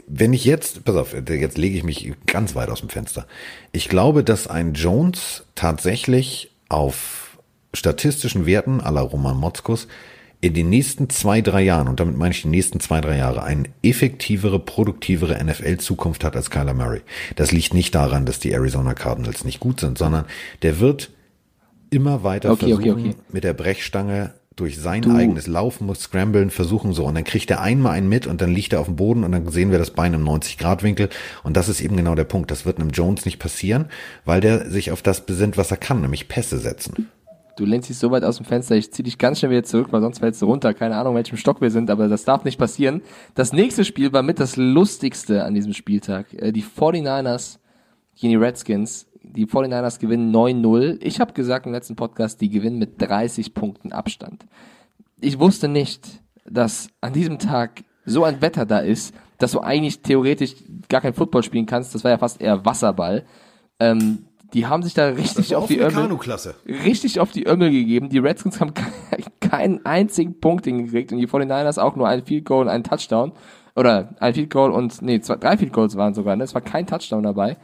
wenn 0.07 0.33
ich 0.33 0.45
jetzt, 0.45 0.83
pass 0.85 0.95
auf, 0.95 1.13
jetzt 1.13 1.57
lege 1.57 1.77
ich 1.77 1.83
mich 1.83 2.13
ganz 2.25 2.55
weit 2.55 2.69
aus 2.69 2.79
dem 2.79 2.89
Fenster. 2.89 3.27
Ich 3.71 3.89
glaube, 3.89 4.23
dass 4.23 4.47
ein 4.47 4.73
Jones 4.73 5.45
tatsächlich 5.55 6.51
auf 6.69 7.37
statistischen 7.73 8.45
Werten 8.45 8.79
la 8.79 9.01
Roman 9.01 9.37
Motzkus 9.37 9.87
in 10.41 10.53
den 10.53 10.69
nächsten 10.69 11.09
zwei, 11.09 11.41
drei 11.41 11.61
Jahren, 11.63 11.87
und 11.87 11.99
damit 11.99 12.17
meine 12.17 12.33
ich 12.33 12.43
die 12.43 12.49
nächsten 12.49 12.79
zwei, 12.79 13.01
drei 13.01 13.17
Jahre, 13.17 13.43
eine 13.43 13.63
effektivere, 13.81 14.59
produktivere 14.59 15.43
NFL-Zukunft 15.43 16.23
hat 16.23 16.35
als 16.35 16.49
Kyler 16.49 16.73
Murray. 16.73 17.01
Das 17.35 17.51
liegt 17.51 17.73
nicht 17.73 17.95
daran, 17.95 18.25
dass 18.25 18.39
die 18.39 18.51
Arizona 18.51 18.93
Cardinals 18.93 19.43
nicht 19.43 19.59
gut 19.59 19.79
sind, 19.79 19.97
sondern 19.97 20.25
der 20.61 20.79
wird 20.79 21.09
immer 21.89 22.23
weiter 22.23 22.51
Okay, 22.51 22.73
okay, 22.73 22.83
versuchen, 22.83 23.09
okay. 23.09 23.15
mit 23.31 23.43
der 23.43 23.53
Brechstange 23.53 24.33
durch 24.55 24.79
sein 24.79 25.09
eigenes 25.11 25.47
Laufen 25.47 25.85
muss 25.85 26.01
Scramblen 26.01 26.49
versuchen 26.49 26.93
so 26.93 27.05
und 27.05 27.15
dann 27.15 27.23
kriegt 27.23 27.51
er 27.51 27.61
einmal 27.61 27.93
einen 27.93 28.07
mit 28.07 28.25
und 28.25 28.41
dann 28.41 28.53
liegt 28.53 28.73
er 28.73 28.79
auf 28.79 28.85
dem 28.85 28.95
Boden 28.95 29.23
und 29.23 29.31
dann 29.31 29.47
sehen 29.49 29.71
wir 29.71 29.79
das 29.79 29.91
Bein 29.91 30.13
im 30.13 30.23
90 30.23 30.57
Grad 30.57 30.83
Winkel 30.83 31.09
und 31.43 31.57
das 31.57 31.67
ist 31.69 31.81
eben 31.81 31.97
genau 31.97 32.15
der 32.15 32.23
Punkt. 32.23 32.51
Das 32.51 32.65
wird 32.65 32.79
einem 32.79 32.89
Jones 32.89 33.25
nicht 33.25 33.39
passieren, 33.39 33.85
weil 34.23 34.41
der 34.41 34.69
sich 34.69 34.91
auf 34.91 35.01
das 35.01 35.25
besinnt, 35.25 35.57
was 35.57 35.71
er 35.71 35.77
kann, 35.77 36.01
nämlich 36.01 36.27
Pässe 36.27 36.57
setzen. 36.57 37.09
Du 37.57 37.65
lehnst 37.65 37.87
dich 37.89 37.97
so 37.97 38.11
weit 38.11 38.25
aus 38.25 38.37
dem 38.37 38.45
Fenster, 38.45 38.75
ich 38.75 38.91
zieh 38.91 39.03
dich 39.03 39.17
ganz 39.17 39.39
schnell 39.39 39.51
wieder 39.51 39.63
zurück, 39.63 39.87
weil 39.91 40.01
sonst 40.01 40.19
fällst 40.19 40.41
du 40.41 40.45
runter. 40.45 40.73
Keine 40.73 40.97
Ahnung, 40.97 41.15
welchem 41.15 41.37
Stock 41.37 41.61
wir 41.61 41.71
sind, 41.71 41.89
aber 41.89 42.09
das 42.09 42.25
darf 42.25 42.43
nicht 42.43 42.59
passieren. 42.59 43.01
Das 43.33 43.53
nächste 43.53 43.85
Spiel 43.85 44.11
war 44.11 44.23
mit 44.23 44.41
das 44.41 44.57
lustigste 44.57 45.45
an 45.45 45.53
diesem 45.53 45.73
Spieltag. 45.73 46.33
Äh, 46.33 46.51
Die 46.51 46.63
49ers 46.63 47.59
gegen 48.19 48.31
die 48.31 48.35
Redskins. 48.37 49.07
Die 49.33 49.45
49ers 49.47 49.99
gewinnen 49.99 50.33
9-0. 50.33 50.97
Ich 51.01 51.19
habe 51.19 51.33
gesagt 51.33 51.65
im 51.65 51.71
letzten 51.71 51.95
Podcast, 51.95 52.41
die 52.41 52.49
gewinnen 52.49 52.77
mit 52.79 53.01
30 53.01 53.53
Punkten 53.53 53.91
Abstand. 53.91 54.45
Ich 55.21 55.39
wusste 55.39 55.67
nicht, 55.67 56.21
dass 56.45 56.89
an 57.01 57.13
diesem 57.13 57.39
Tag 57.39 57.83
so 58.05 58.23
ein 58.23 58.41
Wetter 58.41 58.65
da 58.65 58.79
ist, 58.79 59.13
dass 59.37 59.51
du 59.51 59.59
eigentlich 59.61 60.01
theoretisch 60.01 60.55
gar 60.89 61.01
kein 61.01 61.13
Football 61.13 61.43
spielen 61.43 61.65
kannst. 61.65 61.95
Das 61.95 62.03
war 62.03 62.11
ja 62.11 62.17
fast 62.17 62.39
eher 62.41 62.65
Wasserball. 62.65 63.25
Ähm, 63.79 64.25
die 64.53 64.67
haben 64.67 64.83
sich 64.83 64.93
da 64.93 65.07
richtig 65.07 65.55
auf 65.55 65.67
die 65.67 65.79
Ömmel 65.79 66.03
richtig 66.67 67.19
auf 67.19 67.31
die 67.31 67.45
Ömmel 67.47 67.71
gegeben. 67.71 68.09
Die 68.09 68.19
Redskins 68.19 68.61
haben 68.61 68.73
ke- 68.73 68.85
keinen 69.41 69.85
einzigen 69.85 70.39
Punkt 70.39 70.65
hingekriegt 70.65 71.11
und 71.11 71.17
die 71.17 71.27
49ers 71.27 71.79
auch 71.79 71.95
nur 71.95 72.07
ein 72.07 72.23
Field 72.23 72.45
Goal 72.45 72.61
und 72.63 72.69
einen 72.69 72.83
Touchdown. 72.83 73.33
Oder 73.75 74.15
ein 74.21 74.33
Field 74.33 74.51
Goal 74.51 74.71
und, 74.71 75.01
nee, 75.01 75.19
zwei, 75.19 75.35
drei 75.35 75.57
Field 75.57 75.73
Goals 75.73 75.97
waren 75.97 76.13
sogar, 76.13 76.35
ne? 76.37 76.45
Es 76.45 76.53
war 76.53 76.61
kein 76.61 76.87
Touchdown 76.87 77.23
dabei. 77.23 77.57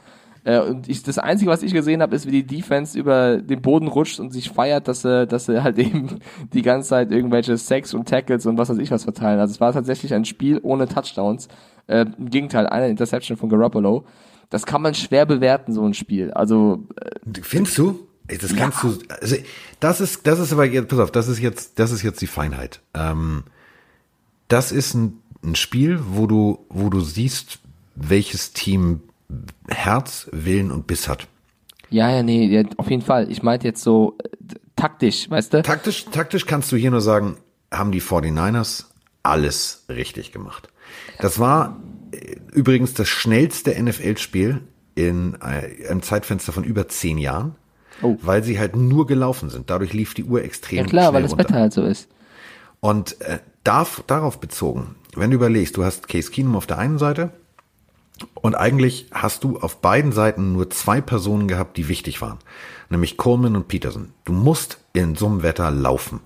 Äh, 0.43 0.59
und 0.59 0.89
ich, 0.89 1.03
das 1.03 1.17
Einzige, 1.17 1.51
was 1.51 1.63
ich 1.63 1.73
gesehen 1.73 2.01
habe, 2.01 2.15
ist, 2.15 2.25
wie 2.25 2.31
die 2.31 2.45
Defense 2.45 2.97
über 2.97 3.37
den 3.37 3.61
Boden 3.61 3.87
rutscht 3.87 4.19
und 4.19 4.31
sich 4.31 4.49
feiert, 4.49 4.87
dass 4.87 5.01
sie, 5.01 5.27
dass 5.27 5.45
sie 5.45 5.63
halt 5.63 5.77
eben 5.79 6.19
die 6.53 6.61
ganze 6.61 6.89
Zeit 6.89 7.11
irgendwelche 7.11 7.57
Sacks 7.57 7.93
und 7.93 8.07
Tackles 8.07 8.45
und 8.45 8.57
was 8.57 8.69
weiß 8.69 8.77
ich 8.77 8.91
was 8.91 9.03
verteilen. 9.03 9.39
Also 9.39 9.51
es 9.51 9.61
war 9.61 9.73
tatsächlich 9.73 10.13
ein 10.13 10.25
Spiel 10.25 10.59
ohne 10.63 10.87
Touchdowns. 10.87 11.47
Äh, 11.87 12.05
Im 12.17 12.29
Gegenteil, 12.29 12.67
eine 12.67 12.89
Interception 12.89 13.37
von 13.37 13.49
Garoppolo. 13.49 14.05
Das 14.49 14.65
kann 14.65 14.81
man 14.81 14.93
schwer 14.93 15.25
bewerten, 15.25 15.73
so 15.73 15.85
ein 15.85 15.93
Spiel. 15.93 16.31
Also 16.31 16.83
Findest 17.41 17.77
du? 17.77 18.07
Das 18.39 18.55
kannst 18.55 18.83
du. 18.83 18.97
Also, 19.21 19.35
das 19.79 20.01
ist, 20.01 20.25
das 20.25 20.39
ist 20.39 20.53
aber 20.53 20.65
jetzt, 20.65 20.87
pass 20.87 20.99
auf, 20.99 21.11
das 21.11 21.27
ist 21.27 21.39
jetzt, 21.39 21.79
das 21.79 21.91
ist 21.91 22.01
jetzt 22.01 22.21
die 22.21 22.27
Feinheit. 22.27 22.81
Ähm, 22.93 23.43
das 24.47 24.71
ist 24.71 24.93
ein, 24.93 25.21
ein 25.43 25.55
Spiel, 25.55 25.99
wo 26.11 26.27
du, 26.27 26.65
wo 26.69 26.89
du 26.89 27.01
siehst, 27.01 27.59
welches 27.95 28.53
Team 28.53 29.01
Herz, 29.67 30.27
Willen 30.31 30.71
und 30.71 30.87
Biss 30.87 31.07
hat. 31.07 31.27
Ja, 31.89 32.09
ja, 32.09 32.23
nee, 32.23 32.45
ja, 32.47 32.63
auf 32.77 32.89
jeden 32.89 33.01
Fall. 33.01 33.29
Ich 33.31 33.43
meinte 33.43 33.67
jetzt 33.67 33.83
so 33.83 34.17
äh, 34.23 34.29
taktisch, 34.75 35.29
weißt 35.29 35.53
du? 35.53 35.61
Taktisch, 35.61 36.05
taktisch 36.05 36.45
kannst 36.45 36.71
du 36.71 36.77
hier 36.77 36.91
nur 36.91 37.01
sagen, 37.01 37.37
haben 37.71 37.91
die 37.91 38.01
49ers 38.01 38.85
alles 39.23 39.85
richtig 39.89 40.31
gemacht. 40.31 40.69
Das 41.19 41.37
war 41.39 41.79
äh, 42.11 42.35
übrigens 42.53 42.93
das 42.93 43.07
schnellste 43.09 43.71
NFL-Spiel 43.81 44.61
in 44.95 45.35
äh, 45.41 45.87
einem 45.89 46.01
Zeitfenster 46.01 46.51
von 46.53 46.63
über 46.63 46.87
zehn 46.87 47.17
Jahren, 47.17 47.55
Oh. 48.03 48.17
weil 48.21 48.43
sie 48.43 48.57
halt 48.57 48.75
nur 48.75 49.05
gelaufen 49.05 49.49
sind. 49.51 49.69
Dadurch 49.69 49.93
lief 49.93 50.15
die 50.15 50.23
Uhr 50.23 50.41
extrem 50.43 50.77
Ja 50.79 50.83
klar, 50.85 51.03
schnell 51.03 51.13
weil 51.13 51.21
das 51.21 51.31
runter. 51.33 51.43
Wetter 51.43 51.59
halt 51.59 51.73
so 51.73 51.83
ist. 51.83 52.07
Und 52.79 53.21
äh, 53.21 53.37
darf, 53.63 54.03
darauf 54.07 54.39
bezogen, 54.39 54.95
wenn 55.15 55.29
du 55.29 55.35
überlegst, 55.35 55.77
du 55.77 55.83
hast 55.83 56.07
Case 56.07 56.31
Keenum 56.31 56.55
auf 56.55 56.65
der 56.65 56.79
einen 56.79 56.97
Seite 56.97 57.31
und 58.35 58.55
eigentlich 58.55 59.07
hast 59.11 59.43
du 59.43 59.59
auf 59.59 59.77
beiden 59.81 60.11
Seiten 60.11 60.53
nur 60.53 60.69
zwei 60.69 61.01
Personen 61.01 61.47
gehabt, 61.47 61.77
die 61.77 61.87
wichtig 61.87 62.21
waren, 62.21 62.39
nämlich 62.89 63.17
Coleman 63.17 63.55
und 63.55 63.67
Peterson. 63.67 64.13
Du 64.25 64.33
musst 64.33 64.79
in 64.93 65.15
so 65.15 65.27
einem 65.27 65.43
Wetter 65.43 65.71
laufen. 65.71 66.19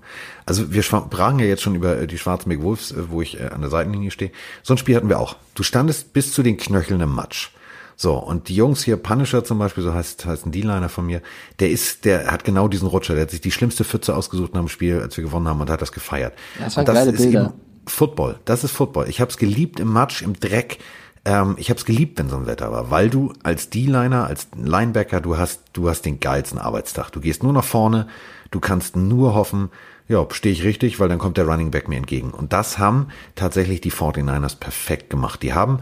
Also 0.44 0.72
wir 0.72 0.82
sprachen 0.82 1.38
ja 1.38 1.46
jetzt 1.46 1.62
schon 1.62 1.74
über 1.74 1.96
äh, 1.96 2.06
die 2.06 2.18
Schwarzenberg 2.18 2.62
Wolves, 2.62 2.92
äh, 2.92 3.10
wo 3.10 3.22
ich 3.22 3.40
äh, 3.40 3.46
an 3.46 3.60
der 3.60 3.70
Seitenlinie 3.70 4.10
stehe. 4.10 4.32
So 4.62 4.74
ein 4.74 4.78
Spiel 4.78 4.96
hatten 4.96 5.08
wir 5.08 5.20
auch. 5.20 5.36
Du 5.54 5.62
standest 5.62 6.12
bis 6.12 6.32
zu 6.32 6.42
den 6.42 6.56
Knöcheln 6.56 7.00
im 7.00 7.14
Matsch. 7.14 7.50
So, 7.98 8.14
und 8.14 8.48
die 8.48 8.54
Jungs 8.54 8.84
hier, 8.84 8.98
Punisher 8.98 9.42
zum 9.42 9.58
Beispiel, 9.58 9.82
so 9.82 9.94
heißt, 9.94 10.26
heißt 10.26 10.44
ein 10.46 10.52
D-Liner 10.52 10.90
von 10.90 11.06
mir, 11.06 11.22
der 11.60 11.70
ist, 11.70 12.04
der 12.04 12.30
hat 12.30 12.44
genau 12.44 12.68
diesen 12.68 12.88
Rutscher, 12.88 13.14
der 13.14 13.22
hat 13.22 13.30
sich 13.30 13.40
die 13.40 13.50
schlimmste 13.50 13.84
Pfütze 13.84 14.14
ausgesucht 14.14 14.52
nach 14.52 14.60
dem 14.60 14.68
Spiel, 14.68 15.00
als 15.00 15.16
wir 15.16 15.24
gewonnen 15.24 15.48
haben 15.48 15.62
und 15.62 15.70
hat 15.70 15.80
das 15.80 15.92
gefeiert. 15.92 16.34
Das 16.58 16.76
waren 16.76 16.86
und 16.86 16.94
geile 16.94 17.10
ist 17.12 17.22
Bilder. 17.22 17.44
eben 17.44 17.52
Football, 17.86 18.38
das 18.44 18.64
ist 18.64 18.72
Football. 18.72 19.08
Ich 19.08 19.20
habe 19.20 19.30
es 19.30 19.38
geliebt 19.38 19.80
im 19.80 19.88
Matsch, 19.88 20.20
im 20.20 20.38
Dreck. 20.38 20.78
Ähm, 21.26 21.56
ich 21.58 21.68
habe 21.70 21.78
es 21.78 21.84
geliebt, 21.84 22.18
wenn 22.18 22.28
so 22.28 22.36
ein 22.36 22.46
Wetter 22.46 22.70
war, 22.70 22.90
weil 22.92 23.10
du 23.10 23.32
als 23.42 23.68
D-Liner, 23.68 24.26
als 24.26 24.46
Linebacker, 24.56 25.20
du 25.20 25.36
hast, 25.36 25.60
du 25.72 25.90
hast 25.90 26.02
den 26.02 26.20
geilsten 26.20 26.60
Arbeitstag. 26.60 27.10
Du 27.10 27.20
gehst 27.20 27.42
nur 27.42 27.52
nach 27.52 27.64
vorne, 27.64 28.06
du 28.52 28.60
kannst 28.60 28.96
nur 28.96 29.34
hoffen, 29.34 29.70
ja, 30.08 30.24
stehe 30.30 30.52
ich 30.52 30.62
richtig, 30.62 31.00
weil 31.00 31.08
dann 31.08 31.18
kommt 31.18 31.36
der 31.36 31.48
Running 31.48 31.72
Back 31.72 31.88
mir 31.88 31.96
entgegen. 31.96 32.30
Und 32.30 32.52
das 32.52 32.78
haben 32.78 33.08
tatsächlich 33.34 33.80
die 33.80 33.90
49ers 33.90 34.56
perfekt 34.56 35.10
gemacht. 35.10 35.42
Die 35.42 35.52
haben 35.52 35.80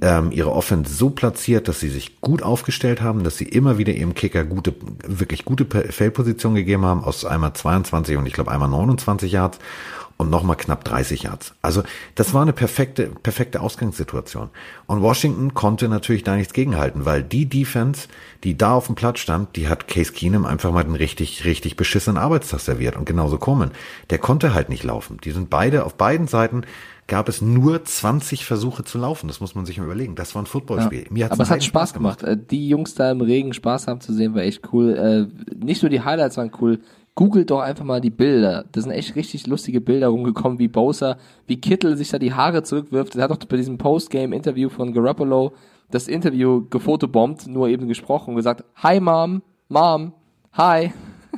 ähm, 0.00 0.32
ihre 0.32 0.52
Offense 0.52 0.94
so 0.94 1.10
platziert, 1.10 1.68
dass 1.68 1.80
sie 1.80 1.90
sich 1.90 2.22
gut 2.22 2.42
aufgestellt 2.42 3.02
haben, 3.02 3.24
dass 3.24 3.36
sie 3.36 3.44
immer 3.44 3.76
wieder 3.76 3.92
ihrem 3.92 4.14
Kicker 4.14 4.44
gute, 4.44 4.74
wirklich 5.06 5.44
gute 5.44 5.66
Feldposition 5.66 6.54
gegeben 6.54 6.86
haben, 6.86 7.04
aus 7.04 7.26
einmal 7.26 7.52
22 7.52 8.16
und 8.16 8.24
ich 8.24 8.32
glaube 8.32 8.50
einmal 8.50 8.70
29 8.70 9.32
Yards 9.32 9.58
und 10.18 10.30
nochmal 10.30 10.56
knapp 10.56 10.84
30 10.84 11.22
Yards. 11.22 11.54
Also 11.62 11.84
das 12.16 12.34
war 12.34 12.42
eine 12.42 12.52
perfekte, 12.52 13.06
perfekte 13.22 13.60
Ausgangssituation. 13.60 14.50
Und 14.86 15.00
Washington 15.00 15.54
konnte 15.54 15.88
natürlich 15.88 16.24
da 16.24 16.34
nichts 16.34 16.52
gegenhalten, 16.52 17.04
weil 17.04 17.22
die 17.22 17.46
Defense, 17.46 18.08
die 18.42 18.58
da 18.58 18.74
auf 18.74 18.86
dem 18.86 18.96
Platz 18.96 19.20
stand, 19.20 19.54
die 19.54 19.68
hat 19.68 19.86
Case 19.86 20.12
Keenum 20.12 20.44
einfach 20.44 20.72
mal 20.72 20.82
den 20.82 20.96
richtig, 20.96 21.44
richtig 21.44 21.76
beschissenen 21.76 22.18
Arbeitstag 22.18 22.60
serviert. 22.60 22.96
Und 22.96 23.06
genauso 23.06 23.38
Coleman. 23.38 23.70
Der 24.10 24.18
konnte 24.18 24.54
halt 24.54 24.68
nicht 24.68 24.82
laufen. 24.82 25.18
Die 25.22 25.30
sind 25.30 25.50
beide, 25.50 25.84
auf 25.84 25.94
beiden 25.94 26.26
Seiten 26.26 26.64
gab 27.06 27.28
es 27.28 27.40
nur 27.40 27.84
20 27.84 28.44
Versuche 28.44 28.84
zu 28.84 28.98
laufen. 28.98 29.28
Das 29.28 29.40
muss 29.40 29.54
man 29.54 29.66
sich 29.66 29.78
mal 29.78 29.84
überlegen. 29.84 30.14
Das 30.16 30.34
war 30.34 30.42
ein 30.42 30.46
Footballspiel. 30.46 31.06
Mir 31.10 31.24
hat's 31.24 31.32
Aber 31.32 31.44
es 31.44 31.50
hat 31.50 31.64
Spaß 31.64 31.94
gemacht. 31.94 32.22
Äh, 32.22 32.36
Die 32.36 32.68
Jungs 32.68 32.94
da 32.94 33.10
im 33.10 33.20
Regen 33.20 33.54
Spaß 33.54 33.86
haben 33.86 34.00
zu 34.00 34.12
sehen, 34.12 34.34
war 34.34 34.42
echt 34.42 34.62
cool. 34.72 35.30
Äh, 35.30 35.64
Nicht 35.64 35.82
nur 35.82 35.90
die 35.90 36.02
Highlights 36.02 36.36
waren 36.36 36.50
cool. 36.60 36.80
Googelt 37.18 37.50
doch 37.50 37.62
einfach 37.62 37.84
mal 37.84 38.00
die 38.00 38.10
Bilder. 38.10 38.66
Da 38.70 38.80
sind 38.80 38.92
echt 38.92 39.16
richtig 39.16 39.48
lustige 39.48 39.80
Bilder 39.80 40.06
rumgekommen, 40.06 40.60
wie 40.60 40.68
Bowser, 40.68 41.18
wie 41.48 41.60
Kittel 41.60 41.96
sich 41.96 42.10
da 42.10 42.18
die 42.20 42.32
Haare 42.32 42.62
zurückwirft. 42.62 43.16
Er 43.16 43.24
hat 43.24 43.32
doch 43.32 43.48
bei 43.48 43.56
diesem 43.56 43.76
Postgame-Interview 43.76 44.68
von 44.68 44.92
Garoppolo 44.92 45.52
das 45.90 46.06
Interview 46.06 46.68
gefotobombt, 46.70 47.48
nur 47.48 47.66
eben 47.66 47.88
gesprochen 47.88 48.30
und 48.30 48.36
gesagt, 48.36 48.62
Hi 48.76 49.00
Mom, 49.00 49.42
Mom, 49.68 50.12
Hi. 50.52 50.92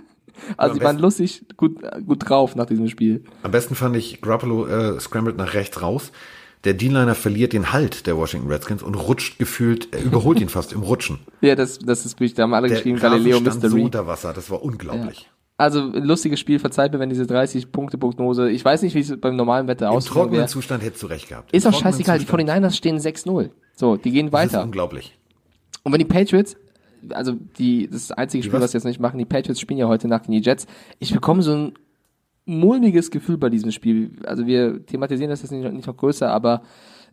Also 0.58 0.74
die 0.74 0.84
waren 0.84 0.98
lustig, 0.98 1.46
gut, 1.56 1.78
gut 2.06 2.28
drauf 2.28 2.56
nach 2.56 2.66
diesem 2.66 2.88
Spiel. 2.88 3.24
Am 3.42 3.50
besten 3.50 3.74
fand 3.74 3.96
ich, 3.96 4.20
Garoppolo 4.20 4.66
äh, 4.66 5.00
scrambled 5.00 5.38
nach 5.38 5.54
rechts 5.54 5.80
raus. 5.80 6.12
Der 6.64 6.74
D-Liner 6.74 7.14
verliert 7.14 7.54
den 7.54 7.72
Halt 7.72 8.06
der 8.06 8.18
Washington 8.18 8.48
Redskins 8.48 8.82
und 8.82 8.96
rutscht 8.96 9.38
gefühlt, 9.38 9.94
er 9.94 10.02
überholt 10.02 10.42
ihn 10.42 10.48
fast 10.50 10.74
im 10.74 10.82
Rutschen. 10.82 11.20
Ja, 11.40 11.54
das, 11.54 11.78
das 11.78 12.04
ist 12.04 12.16
wirklich, 12.20 12.34
da 12.34 12.42
haben 12.42 12.52
alle 12.52 12.68
Der 12.68 12.76
geschrieben, 12.76 12.98
Galileo 12.98 13.38
stand 13.40 13.62
Mystery. 13.62 13.80
so 13.80 13.84
unter 13.86 14.06
Wasser, 14.06 14.34
das 14.34 14.50
war 14.50 14.62
unglaublich. 14.62 15.30
Also 15.60 15.90
lustiges 15.92 16.40
Spiel, 16.40 16.58
verzeiht 16.58 16.90
mir, 16.90 17.00
wenn 17.00 17.10
diese 17.10 17.24
30-Punkte-Prognose, 17.24 18.48
ich 18.50 18.64
weiß 18.64 18.80
nicht, 18.80 18.94
wie 18.94 19.00
es 19.00 19.20
beim 19.20 19.36
normalen 19.36 19.68
Wetter 19.68 19.88
Im 19.88 19.92
aussieht. 19.92 20.12
trockenen 20.12 20.48
Zustand 20.48 20.82
hättest 20.82 21.02
du 21.02 21.06
recht 21.08 21.28
gehabt. 21.28 21.52
Ist 21.52 21.64
Im 21.64 21.68
auch 21.68 21.72
trockenen 21.74 21.92
scheißegal, 21.92 22.18
die 22.18 22.24
Zustand. 22.24 22.48
49ers 22.48 22.74
stehen 22.74 22.96
6-0. 22.98 23.50
So, 23.74 23.96
die 23.96 24.10
gehen 24.10 24.30
Das 24.30 24.46
ist 24.46 24.52
weiter. 24.54 24.64
unglaublich. 24.64 25.18
Und 25.82 25.92
wenn 25.92 25.98
die 25.98 26.06
Patriots, 26.06 26.56
also 27.10 27.34
die, 27.58 27.90
das 27.90 28.10
einzige 28.10 28.42
Spiel, 28.42 28.54
was? 28.54 28.62
was 28.62 28.70
sie 28.70 28.78
jetzt 28.78 28.86
nicht 28.86 29.00
machen, 29.00 29.18
die 29.18 29.26
Patriots 29.26 29.60
spielen 29.60 29.78
ja 29.78 29.86
heute 29.86 30.08
Nacht 30.08 30.24
gegen 30.24 30.40
die 30.40 30.48
Jets. 30.48 30.66
Ich 30.98 31.12
bekomme 31.12 31.42
so 31.42 31.52
ein 31.54 31.72
mulmiges 32.46 33.10
Gefühl 33.10 33.36
bei 33.36 33.50
diesem 33.50 33.70
Spiel. 33.70 34.12
Also 34.24 34.46
wir 34.46 34.86
thematisieren 34.86 35.28
das 35.28 35.42
jetzt 35.42 35.50
nicht, 35.52 35.70
nicht 35.70 35.86
noch 35.86 35.96
größer, 35.96 36.30
aber 36.30 36.62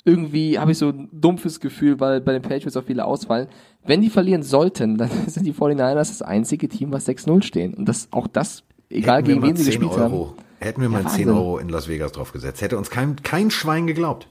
irgendwie 0.08 0.58
habe 0.58 0.72
ich 0.72 0.78
so 0.78 0.90
ein 0.90 1.10
dumpfes 1.12 1.60
Gefühl, 1.60 2.00
weil 2.00 2.22
bei 2.22 2.32
den 2.32 2.42
Patriots 2.42 2.78
auch 2.78 2.86
viele 2.86 3.04
ausfallen. 3.06 3.48
Wenn 3.86 4.02
die 4.02 4.10
verlieren 4.10 4.42
sollten, 4.42 4.98
dann 4.98 5.10
sind 5.28 5.46
die 5.46 5.54
49ers 5.54 5.96
das 5.96 6.22
einzige 6.22 6.70
Team, 6.70 6.92
was 6.94 7.08
6-0 7.08 7.44
stehen. 7.44 7.74
Und 7.74 7.88
das, 7.90 8.08
auch 8.12 8.28
das, 8.28 8.64
egal 8.90 9.18
Hätten 9.18 9.28
gegen 9.28 9.42
wen 9.44 9.56
sie 9.58 9.64
10 9.64 9.72
gespielt 9.82 9.92
Euro, 9.92 10.28
haben. 10.30 10.34
Hätten 10.60 10.82
wir 10.82 10.90
mal 10.90 11.04
Ja, 11.04 11.10
10 11.10 11.28
Wahnsinn. 11.28 11.30
Euro 11.30 11.58
in 11.60 11.70
Las 11.70 11.88
Vegas 11.90 12.14
drauf 12.14 12.32
gesetzt. 12.32 12.62
Hätte 12.62 12.78
uns 12.78 12.90
kein, 12.90 13.18
kein 13.18 13.52
Schwein 13.52 13.86
geglaubt. 13.86 14.30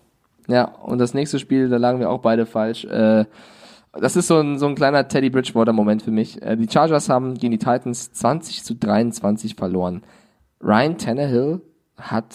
Ja, 0.48 0.64
und 0.64 0.98
das 0.98 1.12
nächste 1.12 1.38
Spiel, 1.38 1.68
da 1.68 1.76
lagen 1.76 2.00
wir 2.00 2.08
auch 2.08 2.20
beide 2.20 2.46
falsch. 2.46 2.84
Äh, 2.86 3.26
das 3.92 4.16
ist 4.16 4.28
so 4.28 4.38
ein, 4.38 4.58
so 4.58 4.66
ein 4.66 4.74
kleiner 4.74 5.08
Teddy 5.08 5.30
Bridgewater-Moment 5.30 6.02
für 6.02 6.10
mich. 6.10 6.40
Äh, 6.42 6.56
die 6.56 6.68
Chargers 6.70 7.08
haben 7.08 7.34
gegen 7.34 7.52
die 7.52 7.58
Titans 7.58 8.12
20 8.12 8.64
zu 8.64 8.74
23 8.74 9.54
verloren. 9.54 10.02
Ryan 10.62 10.96
Tannehill 10.96 11.60
hat 11.98 12.34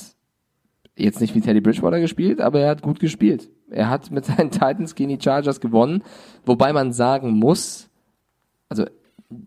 jetzt 0.96 1.22
nicht 1.22 1.36
wie 1.36 1.42
Teddy 1.42 1.62
Bridgewater 1.62 2.00
gespielt, 2.00 2.42
aber 2.42 2.60
er 2.62 2.70
hat 2.70 2.82
gut 2.82 3.00
gespielt. 3.00 3.50
Er 3.70 3.90
hat 3.90 4.12
mit 4.12 4.26
seinen 4.26 4.52
Titans 4.52 4.96
gegen 4.96 5.10
die 5.10 5.22
Chargers 5.22 5.60
gewonnen, 5.60 6.04
wobei 6.46 6.74
man 6.74 6.92
sagen 6.92 7.32
muss, 7.32 7.90
also 8.70 8.86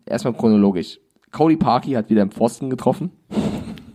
erstmal 0.07 0.35
chronologisch. 0.35 1.01
Cody 1.31 1.57
Parkey 1.57 1.93
hat 1.93 2.11
wieder 2.11 2.23
im 2.23 2.31
Pfosten 2.31 2.71
getroffen. 2.71 3.11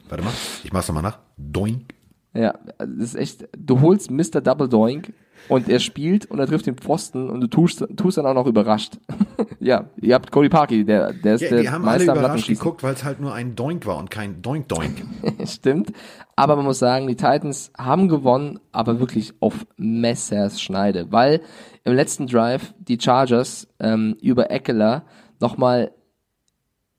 Warte 0.10 0.24
mal, 0.24 0.34
ich 0.64 0.74
mach's 0.74 0.88
nochmal 0.88 1.04
nach. 1.04 1.20
Doink. 1.38 1.94
Ja, 2.34 2.54
das 2.78 2.88
ist 2.88 3.16
echt, 3.16 3.48
du 3.58 3.82
holst 3.82 4.12
Mr. 4.12 4.42
Double 4.42 4.68
Doink 4.68 5.14
und 5.48 5.68
er 5.70 5.80
spielt 5.80 6.26
und 6.28 6.38
er 6.40 6.46
trifft 6.48 6.68
den 6.68 6.76
Pfosten 6.76 7.30
und 7.30 7.42
du 7.42 7.48
tust, 7.48 7.86
tust 7.98 8.18
dann 8.18 8.26
auch 8.28 8.34
noch 8.34 8.46
überrascht. 8.46 8.98
ja, 9.60 9.86
ihr 10.02 10.14
habt 10.16 10.32
Cody 10.32 10.50
Parkey, 10.50 10.84
der, 10.86 11.14
der 11.14 11.36
ist 11.36 11.42
Ja, 11.42 11.50
der 11.50 11.62
die 11.62 11.70
haben 11.70 11.84
alle 11.88 11.98
Meister 12.00 12.04
überrascht 12.12 12.28
Lattenschießen. 12.28 12.64
geguckt, 12.64 12.84
weil 12.84 12.94
es 12.94 13.04
halt 13.04 13.20
nur 13.20 13.34
ein 13.34 13.56
Doink 13.56 13.86
war 13.86 13.98
und 13.98 14.12
kein 14.12 14.42
Doink 14.42 14.68
Doink. 14.68 15.04
Stimmt. 15.46 15.92
Aber 16.36 16.56
man 16.56 16.66
muss 16.66 16.80
sagen, 16.80 17.08
die 17.08 17.16
Titans 17.16 17.72
haben 17.78 18.08
gewonnen, 18.10 18.60
aber 18.72 19.00
wirklich 19.00 19.34
auf 19.40 19.66
Messerschneide, 19.78 21.12
weil 21.12 21.42
im 21.84 21.94
letzten 21.94 22.28
Drive 22.28 22.74
die 22.80 23.00
Chargers 23.00 23.68
ähm, 23.80 24.16
über 24.22 24.52
Eckler 24.52 25.04
nochmal, 25.40 25.92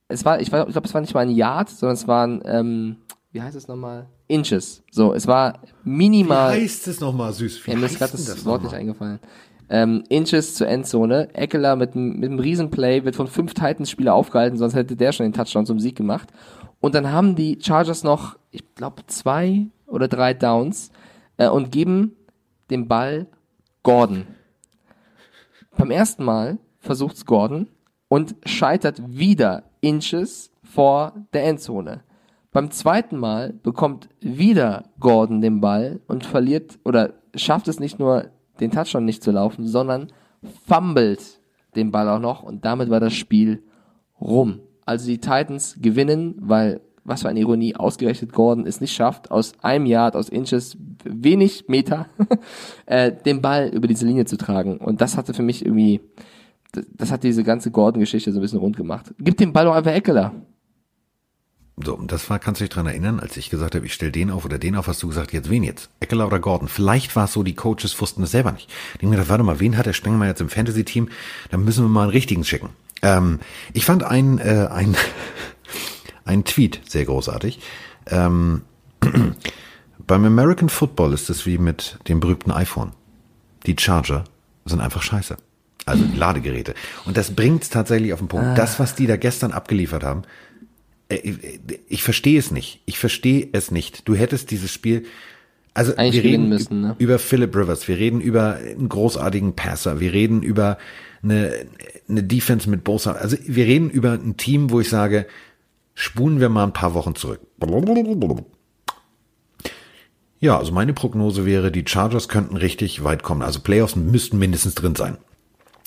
es 0.09 0.25
war, 0.25 0.41
ich, 0.41 0.51
war- 0.51 0.67
ich 0.67 0.73
glaube, 0.73 0.87
es 0.89 0.95
war 0.95 1.01
nicht 1.01 1.15
mal 1.15 1.21
ein 1.21 1.31
Yard, 1.31 1.69
sondern 1.69 1.95
es 1.95 2.09
waren, 2.09 2.43
ähm, 2.45 2.97
wie 3.33 3.41
heißt 3.43 3.57
es 3.57 3.69
nochmal? 3.69 4.07
Inches. 4.27 4.83
So, 4.91 5.13
es 5.15 5.27
war 5.27 5.61
minimal. 5.85 6.57
Wie 6.57 6.63
heißt 6.63 6.89
es 6.89 7.01
nochmal, 7.01 7.33
süß? 7.33 7.67
Wie 7.67 7.71
Ja, 7.71 7.77
mir 7.77 7.87
ist 7.87 7.99
gerade 7.99 8.13
das, 8.13 8.25
das 8.25 8.45
Wort 8.45 8.63
nicht 8.63 8.75
eingefallen. 8.75 9.21
Ähm, 9.69 10.03
Inches 10.09 10.55
zur 10.57 10.67
Endzone. 10.67 11.33
Eckler 11.35 11.77
mit, 11.77 11.95
einem- 11.95 12.19
mit 12.19 12.29
einem 12.31 12.41
Riesenplay 12.41 13.05
wird 13.05 13.15
von 13.15 13.29
fünf 13.29 13.55
Titans-Spieler 13.55 14.15
aufgehalten, 14.15 14.59
sonst 14.59 14.75
hätte 14.75 14.97
der 14.97 15.13
schon 15.13 15.27
den 15.27 15.33
Touchdown 15.33 15.65
zum 15.67 15.79
Sieg 15.79 15.95
gemacht. 15.97 16.29
Und 16.81 16.95
dann 16.95 17.13
haben 17.13 17.37
die 17.37 17.59
Chargers 17.61 18.03
noch, 18.03 18.37
ich 18.51 18.65
glaube, 18.75 19.03
zwei 19.07 19.67
oder 19.87 20.09
drei 20.09 20.35
Downs 20.35 20.91
äh, 21.37 21.49
und 21.49 21.71
geben 21.71 22.17
den 22.71 22.89
Ball 22.89 23.27
Gordon. 23.85 24.27
Beim 25.77 25.91
ersten 25.91 26.25
Mal 26.25 26.59
versucht's 26.81 27.25
Gordon 27.25 27.69
und 28.09 28.35
scheitert 28.45 29.01
wieder 29.07 29.63
Inches 29.81 30.51
vor 30.65 31.13
der 31.33 31.45
Endzone. 31.45 32.03
Beim 32.53 32.71
zweiten 32.73 33.17
Mal 33.17 33.53
bekommt 33.53 34.09
wieder 34.21 34.85
Gordon 34.99 35.41
den 35.41 35.61
Ball 35.61 36.01
und 36.09 36.27
verliert 36.27 36.79
oder 36.85 37.15
schafft 37.35 37.69
es 37.69 37.79
nicht 37.79 37.99
nur, 37.99 38.31
den 38.59 38.73
Touchdown 38.73 39.05
nicht 39.05 39.23
zu 39.23 39.31
laufen, 39.31 39.67
sondern 39.67 40.09
fummelt 40.67 41.41
den 41.77 41.93
Ball 41.93 42.09
auch 42.09 42.19
noch 42.19 42.43
und 42.43 42.65
damit 42.65 42.91
war 42.91 43.01
das 43.01 43.15
Spiel 43.15 43.63
rum. 44.21 44.61
Also 44.85 45.07
die 45.07 45.19
Titans 45.19 45.77
gewinnen, 45.81 46.35
weil, 46.41 46.81
was 47.05 47.23
für 47.23 47.29
eine 47.29 47.41
Ironie, 47.41 47.77
ausgerechnet 47.77 48.33
Gordon 48.33 48.67
es 48.67 48.81
nicht 48.81 48.93
schafft, 48.93 49.31
aus 49.31 49.53
einem 49.63 49.87
Yard, 49.87 50.17
aus 50.17 50.29
Inches, 50.29 50.77
wenig 51.05 51.69
Meter, 51.69 52.07
äh, 52.87 53.13
den 53.13 53.41
Ball 53.41 53.69
über 53.69 53.87
diese 53.87 54.07
Linie 54.07 54.25
zu 54.25 54.37
tragen. 54.37 54.79
Und 54.79 55.01
das 55.01 55.17
hatte 55.17 55.35
für 55.35 55.43
mich 55.43 55.65
irgendwie, 55.65 56.01
das, 56.73 56.85
das 56.93 57.13
hat 57.13 57.23
diese 57.23 57.45
ganze 57.45 57.71
Gordon-Geschichte 57.71 58.33
so 58.33 58.41
ein 58.41 58.43
bisschen 58.43 58.59
rund 58.59 58.77
gemacht. 58.77 59.15
Gib 59.19 59.37
den 59.37 59.53
Ball 59.53 59.67
doch 59.67 59.75
einfach 59.75 59.93
Eckler. 59.93 60.33
So, 61.85 61.95
und 61.95 62.13
das 62.13 62.29
war, 62.31 62.39
kannst 62.39 62.61
du 62.61 62.65
dich 62.65 62.73
dran 62.73 62.87
erinnern, 62.87 63.21
als 63.21 63.37
ich 63.37 63.51
gesagt 63.51 63.75
habe, 63.75 63.87
ich 63.87 63.95
stell 63.95 64.13
den 64.13 64.31
auf 64.31 64.45
oder 64.45 64.59
den 64.59 64.77
auf, 64.77 64.87
hast 64.87 65.03
du 65.03 65.09
gesagt, 65.09 65.33
jetzt 65.33 65.51
wen 65.51 65.63
jetzt? 65.63 65.91
Eckler 66.01 66.27
oder 66.27 66.39
Gordon? 66.39 66.69
Vielleicht 66.69 67.17
war 67.17 67.25
es 67.25 67.33
so, 67.33 67.43
die 67.43 67.55
Coaches 67.55 67.99
wussten 68.01 68.23
es 68.23 68.31
selber 68.31 68.53
nicht. 68.53 68.69
Ich 68.69 69.01
denke 69.01 69.07
mir, 69.07 69.17
gedacht, 69.17 69.31
warte 69.31 69.45
mal, 69.45 69.61
wen 69.61 69.77
hat 69.77 69.87
der 69.87 69.93
Spengler 69.93 70.27
jetzt 70.27 70.41
im 70.41 70.49
Fantasy-Team? 70.49 71.09
Dann 71.51 71.65
müssen 71.65 71.85
wir 71.85 71.89
mal 71.89 72.03
einen 72.03 72.11
richtigen 72.11 72.45
schicken. 72.45 72.71
Ähm, 73.03 73.41
ich 73.73 73.85
fand 73.85 74.03
ein, 74.03 74.39
äh, 74.39 74.69
ein, 74.71 74.97
ein 76.25 76.45
Tweet 76.45 76.81
sehr 76.87 77.05
großartig. 77.05 77.61
Ähm, 78.07 78.63
beim 79.99 80.25
American 80.25 80.69
Football 80.69 81.13
ist 81.13 81.31
es 81.31 81.47
wie 81.47 81.59
mit 81.59 81.99
dem 82.09 82.21
berühmten 82.21 82.51
iPhone. 82.51 82.93
Die 83.67 83.77
Charger 83.79 84.25
sind 84.65 84.81
einfach 84.81 85.03
scheiße. 85.03 85.37
Also 85.87 86.05
die 86.05 86.17
Ladegeräte. 86.17 86.75
Und 87.05 87.17
das 87.17 87.35
bringt's 87.35 87.71
tatsächlich 87.71 88.13
auf 88.13 88.19
den 88.19 88.29
Punkt. 88.29 88.59
Das, 88.59 88.79
was 88.79 88.95
die 88.95 89.07
da 89.07 89.17
gestern 89.17 89.53
abgeliefert 89.53 90.05
haben, 90.05 90.23
ich 91.11 92.03
verstehe 92.03 92.39
es 92.39 92.51
nicht. 92.51 92.81
Ich 92.87 92.99
verstehe 92.99 93.49
es 93.53 93.71
nicht. 93.71 94.09
Du 94.09 94.15
hättest 94.15 94.51
dieses 94.51 94.73
Spiel, 94.73 95.05
also 95.75 95.95
Eigentlich 95.97 96.23
wir 96.23 96.31
reden 96.31 96.49
müssen, 96.49 96.81
ne? 96.81 96.97
über 96.99 97.19
Philip 97.19 97.55
Rivers, 97.55 97.87
wir 97.89 97.97
reden 97.97 98.21
über 98.21 98.57
einen 98.57 98.89
großartigen 98.89 99.55
Passer, 99.55 100.01
wir 100.01 100.13
reden 100.13 100.43
über 100.43 100.79
eine, 101.23 101.53
eine 102.09 102.23
Defense 102.23 102.69
mit 102.69 102.85
Bosa. 102.85 103.13
Also 103.13 103.37
wir 103.45 103.67
reden 103.67 103.91
über 103.91 104.13
ein 104.13 104.37
Team, 104.37 104.71
wo 104.71 104.81
ich 104.81 104.89
sage, 104.89 105.27
spulen 105.95 106.41
wir 106.41 106.49
mal 106.49 106.65
ein 106.65 106.73
paar 106.73 106.95
Wochen 106.95 107.15
zurück. 107.15 107.41
Ja, 110.41 110.59
also 110.59 110.73
meine 110.73 110.95
Prognose 110.95 111.45
wäre, 111.45 111.71
die 111.71 111.85
Chargers 111.87 112.29
könnten 112.29 112.57
richtig 112.57 113.05
weit 113.05 113.23
kommen. 113.23 113.43
Also 113.43 113.61
Playoffs 113.61 113.95
müssten 113.97 114.39
mindestens 114.39 114.75
drin 114.75 114.95
sein. 114.95 115.19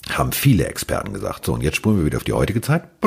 Haben 0.09 0.32
viele 0.32 0.67
Experten 0.67 1.13
gesagt. 1.13 1.45
So, 1.45 1.53
und 1.53 1.63
jetzt 1.63 1.78
spulen 1.78 1.97
wir 1.97 2.05
wieder 2.05 2.17
auf 2.17 2.24
die 2.24 2.34
heutige 2.34 2.61
Zeit. 2.61 2.99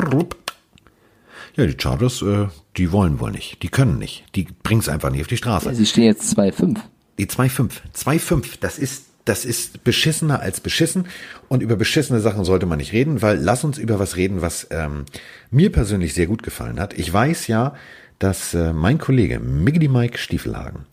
Ja, 1.57 1.65
die 1.65 1.75
Chargers, 1.77 2.21
äh, 2.21 2.47
die 2.77 2.91
wollen 2.91 3.19
wohl 3.19 3.31
nicht. 3.31 3.63
Die 3.63 3.69
können 3.69 3.97
nicht. 3.97 4.25
Die 4.35 4.47
bringen's 4.61 4.87
einfach 4.87 5.09
nicht 5.09 5.21
auf 5.21 5.27
die 5.27 5.37
Straße. 5.37 5.73
Sie 5.73 5.87
stehen 5.87 6.03
jetzt 6.03 6.37
2-5. 6.37 6.77
Die 7.17 7.25
2,5. 7.25 7.71
2,5, 7.95 8.59
das 8.59 8.77
ist, 8.77 9.05
das 9.25 9.43
ist 9.43 9.83
beschissener 9.83 10.39
als 10.39 10.61
beschissen. 10.61 11.07
Und 11.47 11.63
über 11.63 11.75
beschissene 11.75 12.19
Sachen 12.19 12.45
sollte 12.45 12.67
man 12.67 12.77
nicht 12.77 12.93
reden, 12.93 13.23
weil 13.23 13.37
lass 13.39 13.63
uns 13.63 13.79
über 13.79 13.97
was 13.97 14.17
reden, 14.17 14.43
was 14.43 14.67
ähm, 14.69 15.05
mir 15.49 15.71
persönlich 15.71 16.13
sehr 16.13 16.27
gut 16.27 16.43
gefallen 16.43 16.79
hat. 16.79 16.93
Ich 16.93 17.11
weiß 17.11 17.47
ja, 17.47 17.73
dass 18.19 18.53
äh, 18.53 18.71
mein 18.71 18.99
Kollege 18.99 19.39
Miggity 19.39 19.87
Mike 19.87 20.19
Stiefelhagen 20.19 20.85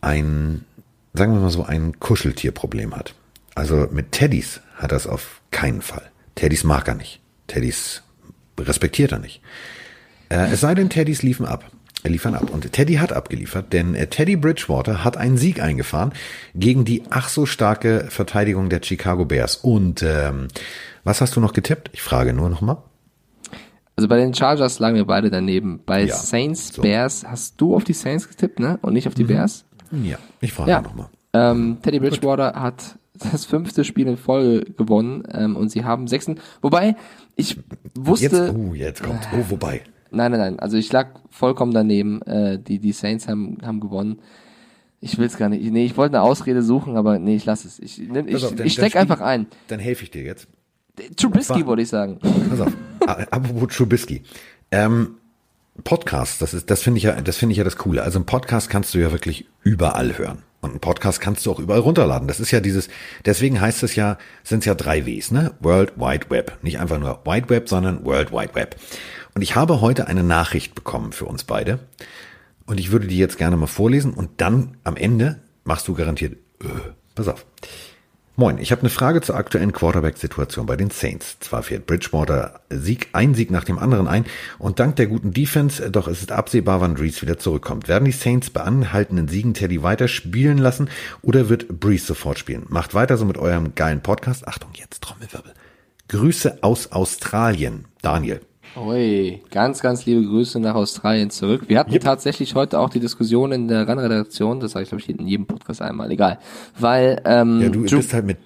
ein, 0.00 0.64
sagen 1.12 1.34
wir 1.34 1.40
mal 1.40 1.50
so, 1.50 1.64
ein 1.64 2.00
Kuscheltierproblem 2.00 2.96
hat. 2.96 3.14
Also 3.54 3.88
mit 3.90 4.12
Teddys 4.12 4.62
hat 4.76 4.92
er 4.92 4.96
es 4.96 5.06
auf 5.06 5.42
keinen 5.50 5.82
Fall. 5.82 6.10
Teddys 6.34 6.64
mag 6.64 6.88
er 6.88 6.94
nicht. 6.94 7.20
Teddys 7.46 8.02
respektiert 8.58 9.12
er 9.12 9.18
nicht. 9.18 9.42
Äh, 10.32 10.52
es 10.52 10.60
sei 10.60 10.74
denn, 10.74 10.88
Teddys 10.88 11.22
liefen 11.22 11.46
ab. 11.46 11.64
Liefern 12.04 12.34
ab. 12.34 12.50
Und 12.50 12.72
Teddy 12.72 12.94
hat 12.94 13.12
abgeliefert, 13.12 13.72
denn 13.72 13.94
äh, 13.94 14.08
Teddy 14.08 14.34
Bridgewater 14.36 15.04
hat 15.04 15.16
einen 15.16 15.36
Sieg 15.36 15.62
eingefahren 15.62 16.12
gegen 16.54 16.84
die 16.84 17.02
ach 17.10 17.28
so 17.28 17.46
starke 17.46 18.06
Verteidigung 18.08 18.68
der 18.70 18.80
Chicago 18.82 19.24
Bears. 19.24 19.54
Und 19.56 20.02
ähm, 20.02 20.48
was 21.04 21.20
hast 21.20 21.36
du 21.36 21.40
noch 21.40 21.52
getippt? 21.52 21.90
Ich 21.92 22.02
frage 22.02 22.32
nur 22.32 22.48
nochmal. 22.50 22.78
Also 23.94 24.08
bei 24.08 24.16
den 24.16 24.34
Chargers 24.34 24.80
lagen 24.80 24.96
wir 24.96 25.04
beide 25.04 25.30
daneben. 25.30 25.80
Bei 25.86 26.02
Ja, 26.04 26.16
Saints, 26.16 26.74
so. 26.74 26.82
Bears, 26.82 27.24
hast 27.24 27.60
du 27.60 27.76
auf 27.76 27.84
die 27.84 27.92
Saints 27.92 28.28
getippt, 28.28 28.58
ne? 28.58 28.78
Und 28.82 28.94
nicht 28.94 29.06
auf 29.06 29.14
die 29.14 29.24
Bears? 29.24 29.64
Ja, 29.92 30.16
ich 30.40 30.52
frage 30.52 30.70
Ja. 30.70 30.80
nochmal. 30.80 31.06
Ähm, 31.34 31.78
Teddy 31.82 32.00
Bridgewater 32.00 32.54
hat 32.54 32.96
das 33.30 33.44
fünfte 33.44 33.84
Spiel 33.84 34.08
in 34.08 34.16
Folge 34.16 34.64
gewonnen 34.72 35.22
ähm, 35.32 35.54
und 35.56 35.68
sie 35.70 35.84
haben 35.84 36.08
sechsten. 36.08 36.40
Wobei 36.62 36.96
ich 37.36 37.58
wusste, 37.94 38.24
Jetzt, 38.24 38.54
oh, 38.56 38.74
jetzt 38.74 39.02
kommt. 39.04 39.28
Oh, 39.32 39.44
wobei. 39.50 39.82
Nein, 40.12 40.30
nein, 40.32 40.40
nein. 40.40 40.58
Also 40.58 40.76
ich 40.76 40.92
lag 40.92 41.08
vollkommen 41.30 41.72
daneben. 41.72 42.22
Äh, 42.22 42.58
die 42.58 42.78
die 42.78 42.92
Saints 42.92 43.28
haben 43.28 43.58
haben 43.64 43.80
gewonnen. 43.80 44.20
Ich 45.00 45.18
will's 45.18 45.36
gar 45.36 45.48
nicht. 45.48 45.64
Nee, 45.72 45.84
ich 45.84 45.96
wollte 45.96 46.16
eine 46.16 46.22
Ausrede 46.22 46.62
suchen, 46.62 46.96
aber 46.96 47.18
nee, 47.18 47.34
ich 47.36 47.44
lass 47.44 47.64
es. 47.64 47.78
Ich, 47.80 48.00
ich, 48.00 48.08
Pass 48.12 48.44
auf, 48.44 48.54
dann- 48.54 48.66
ich 48.66 48.72
steck 48.74 48.94
einfach 48.96 49.20
ein. 49.20 49.46
Dann 49.68 49.80
helfe 49.80 50.04
ich 50.04 50.10
dir 50.10 50.22
jetzt. 50.22 50.46
Trubisky 51.16 51.66
wollte 51.66 51.82
ich 51.82 51.88
sagen. 51.88 52.18
Pass 52.50 52.60
auf. 52.60 52.72
A- 53.06 53.12
Apropos 53.30 53.74
Trubisky. 53.74 54.22
Ähm, 54.70 55.16
Podcast, 55.84 56.42
das 56.42 56.52
ist, 56.54 56.70
das 56.70 56.82
finde 56.82 56.98
ich 56.98 57.04
ja, 57.04 57.20
das 57.20 57.36
finde 57.38 57.52
ich 57.52 57.58
ja 57.58 57.64
das 57.64 57.76
Coole. 57.76 58.02
Also 58.02 58.18
ein 58.18 58.26
Podcast 58.26 58.68
kannst 58.68 58.94
du 58.94 58.98
ja 58.98 59.10
wirklich 59.10 59.46
überall 59.62 60.16
hören. 60.18 60.42
Und 60.60 60.70
einen 60.70 60.80
Podcast 60.80 61.20
kannst 61.20 61.44
du 61.44 61.50
auch 61.50 61.58
überall 61.58 61.80
runterladen. 61.80 62.28
Das 62.28 62.38
ist 62.38 62.52
ja 62.52 62.60
dieses, 62.60 62.88
deswegen 63.24 63.60
heißt 63.60 63.82
es 63.82 63.96
ja, 63.96 64.16
sind 64.44 64.60
es 64.60 64.66
ja 64.66 64.74
drei 64.76 65.06
Ws, 65.06 65.32
ne? 65.32 65.52
World 65.58 65.94
Wide 65.96 66.26
Web. 66.30 66.58
Nicht 66.62 66.78
einfach 66.78 67.00
nur 67.00 67.20
Wide 67.24 67.48
Web, 67.48 67.68
sondern 67.68 68.04
World 68.04 68.30
Wide 68.30 68.54
Web. 68.54 68.76
Und 69.34 69.42
ich 69.42 69.56
habe 69.56 69.80
heute 69.80 70.06
eine 70.06 70.22
Nachricht 70.22 70.74
bekommen 70.74 71.12
für 71.12 71.24
uns 71.24 71.44
beide. 71.44 71.78
Und 72.66 72.78
ich 72.78 72.92
würde 72.92 73.06
die 73.06 73.18
jetzt 73.18 73.38
gerne 73.38 73.56
mal 73.56 73.66
vorlesen 73.66 74.14
und 74.14 74.40
dann 74.40 74.76
am 74.84 74.96
Ende 74.96 75.40
machst 75.64 75.88
du 75.88 75.94
garantiert, 75.94 76.34
äh, 76.62 76.66
pass 77.14 77.28
auf. 77.28 77.44
Moin, 78.34 78.56
ich 78.56 78.72
habe 78.72 78.80
eine 78.80 78.88
Frage 78.88 79.20
zur 79.20 79.36
aktuellen 79.36 79.72
Quarterback-Situation 79.72 80.64
bei 80.64 80.76
den 80.76 80.88
Saints. 80.88 81.36
Zwar 81.40 81.62
fährt 81.62 81.86
Bridgewater 81.86 82.60
Sieg, 82.70 83.10
ein 83.12 83.34
Sieg 83.34 83.50
nach 83.50 83.64
dem 83.64 83.78
anderen 83.78 84.08
ein 84.08 84.24
und 84.58 84.80
dank 84.80 84.96
der 84.96 85.06
guten 85.06 85.34
Defense, 85.34 85.90
doch 85.90 86.08
es 86.08 86.20
ist 86.20 86.32
absehbar, 86.32 86.80
wann 86.80 86.94
Brees 86.94 87.20
wieder 87.20 87.38
zurückkommt. 87.38 87.88
Werden 87.88 88.06
die 88.06 88.12
Saints 88.12 88.48
bei 88.48 88.62
anhaltenden 88.62 89.28
Siegen 89.28 89.52
Teddy 89.52 89.82
weiter 89.82 90.08
spielen 90.08 90.56
lassen 90.56 90.88
oder 91.20 91.50
wird 91.50 91.78
Brees 91.78 92.06
sofort 92.06 92.38
spielen? 92.38 92.64
Macht 92.68 92.94
weiter 92.94 93.18
so 93.18 93.26
mit 93.26 93.36
eurem 93.36 93.74
geilen 93.74 94.02
Podcast. 94.02 94.48
Achtung, 94.48 94.70
jetzt 94.74 95.02
Trommelwirbel. 95.02 95.52
Grüße 96.08 96.62
aus 96.62 96.90
Australien. 96.90 97.84
Daniel. 98.00 98.40
Ui, 98.76 99.40
ganz, 99.50 99.80
ganz 99.80 100.06
liebe 100.06 100.22
Grüße 100.24 100.58
nach 100.58 100.74
Australien 100.74 101.28
zurück. 101.28 101.64
Wir 101.68 101.78
hatten 101.78 101.92
Yep. 101.92 102.02
tatsächlich 102.04 102.54
heute 102.54 102.78
auch 102.78 102.88
die 102.88 103.00
Diskussion 103.00 103.52
in 103.52 103.68
der 103.68 103.86
RAN-Redaktion, 103.86 104.60
das 104.60 104.72
sage 104.72 104.84
ich 104.84 104.88
glaube 104.88 105.02
ich 105.02 105.10
in 105.10 105.26
jedem 105.26 105.46
Podcast 105.46 105.82
einmal, 105.82 106.10
egal. 106.10 106.38
Weil 106.78 107.20
ähm, 107.26 107.60
Ja, 107.60 107.68
du 107.68 107.80
Drew- 107.84 107.96
bist 107.98 108.14
halt 108.14 108.24
mit, 108.24 108.38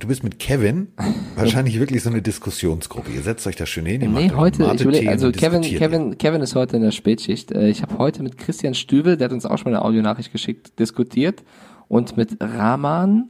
du 0.00 0.06
bist 0.08 0.24
mit 0.24 0.38
Kevin 0.38 0.88
wahrscheinlich 1.36 1.78
wirklich 1.78 2.02
so 2.02 2.08
eine 2.08 2.22
Diskussionsgruppe. 2.22 3.10
Ihr 3.12 3.20
setzt 3.20 3.46
euch 3.46 3.56
da 3.56 3.66
schön 3.66 3.84
hin. 3.84 4.00
ihr 4.00 4.08
Nee, 4.08 4.30
heute, 4.34 4.70
ich 4.74 4.80
überlege, 4.80 5.10
also 5.10 5.30
Kevin. 5.32 5.60
Kevin, 5.60 6.16
Kevin 6.16 6.40
ist 6.40 6.54
heute 6.54 6.76
in 6.76 6.82
der 6.82 6.90
Spätschicht. 6.92 7.52
Äh, 7.52 7.68
Ich 7.68 7.82
habe 7.82 7.98
heute 7.98 8.22
mit 8.22 8.38
Christian 8.38 8.72
Stübel, 8.74 9.18
der 9.18 9.26
hat 9.26 9.32
uns 9.32 9.44
auch 9.44 9.58
schon 9.58 9.70
mal 9.70 9.76
eine 9.78 9.84
Audionachricht 9.84 10.32
geschickt, 10.32 10.78
diskutiert 10.78 11.42
und 11.88 12.16
mit 12.16 12.38
Rahman 12.40 13.28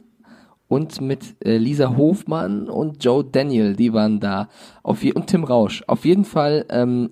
und 0.67 0.99
mit 1.01 1.35
äh, 1.45 1.57
Lisa 1.57 1.95
Hofmann 1.95 2.69
und 2.69 3.03
Joe 3.03 3.23
Daniel, 3.23 3.75
die 3.75 3.93
waren 3.93 4.19
da. 4.19 4.49
Auf 4.83 5.03
je 5.03 5.13
und 5.13 5.27
Tim 5.27 5.43
Rausch. 5.43 5.83
Auf 5.87 6.05
jeden 6.05 6.25
Fall 6.25 6.65
ähm, 6.69 7.11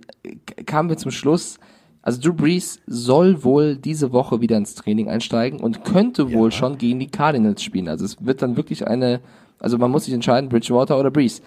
kamen 0.66 0.90
wir 0.90 0.98
zum 0.98 1.12
Schluss, 1.12 1.60
also 2.04 2.20
Drew 2.20 2.34
Brees 2.34 2.82
soll 2.86 3.44
wohl 3.46 3.78
diese 3.78 4.12
Woche 4.12 4.42
wieder 4.42 4.58
ins 4.58 4.76
Training 4.76 5.08
einsteigen 5.08 5.62
und 5.62 5.86
könnte 5.86 6.34
wohl 6.34 6.52
schon 6.52 6.78
gegen 6.78 7.00
die 7.00 7.08
Cardinals 7.08 7.64
spielen. 7.64 7.88
Also 7.88 8.04
es 8.04 8.18
wird 8.26 8.42
dann 8.42 8.58
wirklich 8.58 8.86
eine, 8.86 9.22
also 9.60 9.78
man 9.78 9.90
muss 9.90 10.06
sich 10.06 10.14
entscheiden, 10.14 10.50
Bridgewater 10.50 11.00
oder 11.00 11.12
Brees. 11.12 11.42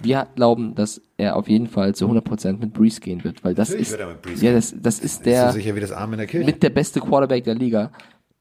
Wir 0.00 0.26
glauben, 0.34 0.74
dass 0.74 1.00
er 1.16 1.36
auf 1.36 1.48
jeden 1.48 1.66
Fall 1.66 1.94
zu 1.94 2.06
100% 2.06 2.58
mit 2.58 2.74
Brees 2.74 3.00
gehen 3.00 3.24
wird, 3.24 3.42
weil 3.42 3.54
das 3.54 3.70
Natürlich 3.70 3.88
ist, 3.88 3.92
wird 3.92 4.00
er 4.00 4.08
mit 4.08 4.22
Brees 4.22 4.42
ja, 4.42 4.52
das, 4.52 4.74
das 4.76 4.98
ist 4.98 5.04
Ist 5.04 5.26
der, 5.26 5.46
so 5.48 5.54
sicher 5.54 5.74
wie 5.76 5.80
das 5.80 5.92
Arm 5.92 6.12
in 6.12 6.18
der 6.18 6.26
Kirche. 6.26 6.44
mit 6.44 6.62
der 6.62 6.70
beste 6.70 7.00
Quarterback 7.00 7.44
der 7.44 7.54
Liga. 7.54 7.90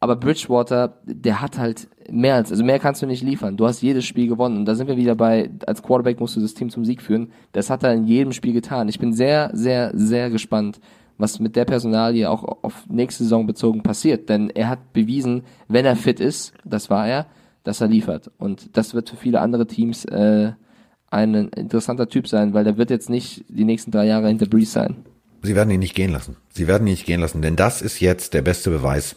Aber 0.03 0.15
Bridgewater, 0.15 0.97
der 1.05 1.41
hat 1.41 1.59
halt 1.59 1.87
mehr 2.09 2.33
als, 2.33 2.51
also 2.51 2.63
mehr 2.63 2.79
kannst 2.79 3.03
du 3.03 3.05
nicht 3.05 3.21
liefern. 3.21 3.55
Du 3.55 3.67
hast 3.67 3.83
jedes 3.83 4.03
Spiel 4.03 4.27
gewonnen. 4.27 4.57
Und 4.57 4.65
da 4.65 4.73
sind 4.73 4.87
wir 4.87 4.97
wieder 4.97 5.13
bei, 5.13 5.51
als 5.67 5.83
Quarterback 5.83 6.19
musst 6.19 6.35
du 6.35 6.41
das 6.41 6.55
Team 6.55 6.71
zum 6.71 6.83
Sieg 6.83 7.03
führen. 7.03 7.31
Das 7.51 7.69
hat 7.69 7.83
er 7.83 7.93
in 7.93 8.05
jedem 8.05 8.33
Spiel 8.33 8.51
getan. 8.51 8.89
Ich 8.89 8.97
bin 8.97 9.13
sehr, 9.13 9.51
sehr, 9.53 9.91
sehr 9.93 10.31
gespannt, 10.31 10.81
was 11.19 11.39
mit 11.39 11.55
der 11.55 11.65
Personalie 11.65 12.27
auch 12.27 12.63
auf 12.63 12.85
nächste 12.89 13.23
Saison 13.23 13.45
bezogen 13.45 13.83
passiert. 13.83 14.27
Denn 14.27 14.49
er 14.49 14.69
hat 14.69 14.91
bewiesen, 14.91 15.43
wenn 15.67 15.85
er 15.85 15.95
fit 15.95 16.19
ist, 16.19 16.53
das 16.65 16.89
war 16.89 17.07
er, 17.07 17.27
dass 17.63 17.79
er 17.79 17.87
liefert. 17.87 18.31
Und 18.39 18.75
das 18.75 18.95
wird 18.95 19.11
für 19.11 19.17
viele 19.17 19.39
andere 19.39 19.67
Teams 19.67 20.05
äh, 20.05 20.53
ein 21.11 21.35
interessanter 21.35 22.09
Typ 22.09 22.27
sein, 22.27 22.55
weil 22.55 22.63
der 22.63 22.77
wird 22.77 22.89
jetzt 22.89 23.11
nicht 23.11 23.45
die 23.49 23.65
nächsten 23.65 23.91
drei 23.91 24.07
Jahre 24.07 24.29
hinter 24.29 24.47
Breeze 24.47 24.71
sein. 24.71 24.95
Sie 25.43 25.55
werden 25.55 25.69
ihn 25.69 25.79
nicht 25.79 25.95
gehen 25.95 26.11
lassen. 26.11 26.37
Sie 26.49 26.67
werden 26.67 26.87
ihn 26.87 26.93
nicht 26.93 27.05
gehen 27.05 27.19
lassen, 27.19 27.43
denn 27.43 27.55
das 27.55 27.83
ist 27.83 27.99
jetzt 27.99 28.33
der 28.33 28.41
beste 28.41 28.71
Beweis. 28.71 29.15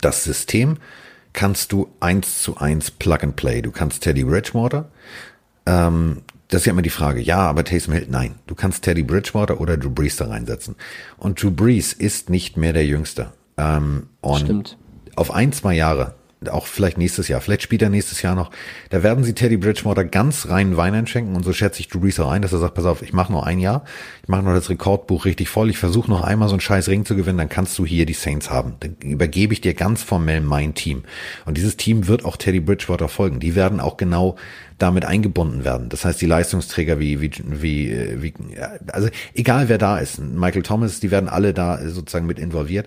Das 0.00 0.24
System 0.24 0.78
kannst 1.32 1.72
du 1.72 1.88
eins 2.00 2.42
zu 2.42 2.56
eins 2.56 2.90
Plug 2.90 3.18
and 3.22 3.36
Play. 3.36 3.62
Du 3.62 3.70
kannst 3.70 4.02
Teddy 4.02 4.24
Bridgewater. 4.24 4.90
Ähm, 5.66 6.22
das 6.48 6.62
ist 6.62 6.66
ja 6.66 6.72
immer 6.72 6.82
die 6.82 6.90
Frage. 6.90 7.20
Ja, 7.20 7.38
aber 7.38 7.64
Taysom 7.64 7.94
Hill, 7.94 8.06
nein. 8.08 8.36
Du 8.46 8.54
kannst 8.54 8.84
Teddy 8.84 9.02
Bridgewater 9.02 9.60
oder 9.60 9.76
Drew 9.76 9.90
Brees 9.90 10.16
da 10.16 10.26
reinsetzen. 10.26 10.76
Und 11.16 11.42
Drew 11.42 11.50
Brees 11.50 11.92
ist 11.92 12.30
nicht 12.30 12.56
mehr 12.56 12.72
der 12.72 12.86
Jüngste. 12.86 13.32
Ähm, 13.56 14.08
und 14.20 14.40
Stimmt. 14.40 14.78
auf 15.16 15.30
ein, 15.30 15.52
zwei 15.52 15.74
Jahre, 15.74 16.14
auch 16.50 16.66
vielleicht 16.66 16.98
nächstes 16.98 17.28
Jahr, 17.28 17.40
vielleicht 17.40 17.62
spielt 17.62 17.82
er 17.82 17.88
nächstes 17.88 18.22
Jahr 18.22 18.34
noch, 18.34 18.50
da 18.90 19.02
werden 19.02 19.24
sie 19.24 19.32
Teddy 19.32 19.56
Bridgewater 19.56 20.04
ganz 20.04 20.48
reinen 20.48 20.76
Wein 20.76 20.94
einschenken 20.94 21.34
und 21.34 21.44
so 21.44 21.52
schätze 21.52 21.80
ich 21.80 21.88
Drew 21.88 22.00
Brees 22.00 22.20
auch 22.20 22.30
ein, 22.30 22.42
dass 22.42 22.52
er 22.52 22.58
sagt, 22.58 22.74
pass 22.74 22.84
auf, 22.84 23.02
ich 23.02 23.12
mache 23.12 23.32
noch 23.32 23.44
ein 23.44 23.58
Jahr, 23.58 23.84
ich 24.22 24.28
mache 24.28 24.42
noch 24.42 24.52
das 24.52 24.68
Rekordbuch 24.68 25.24
richtig 25.24 25.48
voll, 25.48 25.70
ich 25.70 25.78
versuche 25.78 26.10
noch 26.10 26.22
einmal 26.22 26.48
so 26.48 26.54
einen 26.54 26.60
scheiß 26.60 26.88
Ring 26.88 27.04
zu 27.04 27.16
gewinnen, 27.16 27.38
dann 27.38 27.48
kannst 27.48 27.78
du 27.78 27.86
hier 27.86 28.06
die 28.06 28.12
Saints 28.12 28.50
haben. 28.50 28.74
Dann 28.80 28.96
übergebe 29.02 29.52
ich 29.52 29.60
dir 29.60 29.74
ganz 29.74 30.02
formell 30.02 30.40
mein 30.40 30.74
Team. 30.74 31.04
Und 31.46 31.56
dieses 31.56 31.76
Team 31.76 32.06
wird 32.06 32.24
auch 32.24 32.36
Teddy 32.36 32.60
Bridgewater 32.60 33.08
folgen. 33.08 33.40
Die 33.40 33.54
werden 33.54 33.80
auch 33.80 33.96
genau 33.96 34.36
damit 34.78 35.04
eingebunden 35.04 35.64
werden. 35.64 35.88
Das 35.88 36.04
heißt, 36.04 36.20
die 36.20 36.26
Leistungsträger 36.26 37.00
wie, 37.00 37.20
wie, 37.20 37.30
wie, 37.46 37.90
äh, 37.90 38.22
wie 38.22 38.34
also 38.92 39.08
egal 39.34 39.68
wer 39.68 39.78
da 39.78 39.98
ist, 39.98 40.18
Michael 40.18 40.62
Thomas, 40.62 41.00
die 41.00 41.10
werden 41.10 41.28
alle 41.28 41.54
da 41.54 41.78
sozusagen 41.88 42.26
mit 42.26 42.38
involviert. 42.38 42.86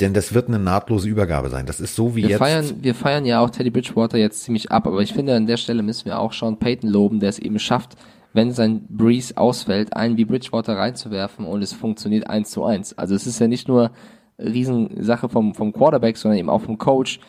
Denn 0.00 0.12
das 0.12 0.34
wird 0.34 0.48
eine 0.48 0.58
nahtlose 0.58 1.08
Übergabe 1.08 1.48
sein. 1.50 1.66
Das 1.66 1.80
ist 1.80 1.94
so 1.94 2.16
wie 2.16 2.22
Wir 2.22 2.30
jetzt. 2.30 2.38
feiern, 2.38 2.74
wir 2.80 2.94
feiern 2.94 3.24
ja 3.24 3.40
auch 3.40 3.50
Teddy 3.50 3.70
Bridgewater 3.70 4.18
jetzt 4.18 4.42
ziemlich 4.42 4.72
ab, 4.72 4.86
aber 4.86 5.00
ich 5.00 5.12
finde, 5.12 5.36
an 5.36 5.46
der 5.46 5.56
Stelle 5.56 5.82
müssen 5.82 6.06
wir 6.06 6.18
auch 6.18 6.32
Sean 6.32 6.58
Payton 6.58 6.90
loben, 6.90 7.20
der 7.20 7.28
es 7.28 7.38
eben 7.38 7.58
schafft, 7.60 7.96
wenn 8.32 8.50
sein 8.50 8.84
Breeze 8.88 9.36
ausfällt, 9.36 9.94
einen 9.94 10.16
wie 10.16 10.24
Bridgewater 10.24 10.76
reinzuwerfen 10.76 11.46
und 11.46 11.62
es 11.62 11.72
funktioniert 11.72 12.28
eins 12.28 12.50
zu 12.50 12.64
eins. 12.64 12.98
Also 12.98 13.14
es 13.14 13.28
ist 13.28 13.38
ja 13.38 13.46
nicht 13.46 13.68
nur 13.68 13.92
Riesensache 14.38 15.28
vom, 15.28 15.54
vom 15.54 15.72
Quarterback, 15.72 16.16
sondern 16.16 16.38
eben 16.38 16.50
auch 16.50 16.62
vom 16.62 16.76
Coach. 16.76 17.20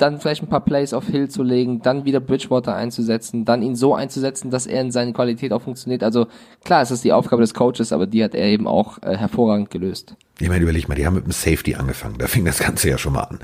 Dann 0.00 0.18
vielleicht 0.18 0.42
ein 0.42 0.48
paar 0.48 0.64
Plays 0.64 0.94
auf 0.94 1.06
Hill 1.06 1.28
zu 1.28 1.42
legen, 1.42 1.82
dann 1.82 2.06
wieder 2.06 2.20
Bridgewater 2.20 2.74
einzusetzen, 2.74 3.44
dann 3.44 3.62
ihn 3.62 3.76
so 3.76 3.94
einzusetzen, 3.94 4.50
dass 4.50 4.66
er 4.66 4.80
in 4.80 4.90
seine 4.90 5.12
Qualität 5.12 5.52
auch 5.52 5.60
funktioniert. 5.60 6.02
Also 6.02 6.26
klar, 6.64 6.80
es 6.80 6.90
ist 6.90 7.04
die 7.04 7.12
Aufgabe 7.12 7.42
des 7.42 7.52
Coaches, 7.52 7.92
aber 7.92 8.06
die 8.06 8.24
hat 8.24 8.34
er 8.34 8.46
eben 8.46 8.66
auch 8.66 9.02
äh, 9.02 9.16
hervorragend 9.16 9.70
gelöst. 9.70 10.16
Ich 10.38 10.48
meine, 10.48 10.62
überleg 10.62 10.88
mal, 10.88 10.94
die 10.94 11.06
haben 11.06 11.16
mit 11.16 11.26
dem 11.26 11.32
Safety 11.32 11.74
angefangen. 11.74 12.16
Da 12.16 12.28
fing 12.28 12.46
das 12.46 12.60
Ganze 12.60 12.88
ja 12.88 12.96
schon 12.96 13.12
mal 13.12 13.24
an. 13.24 13.40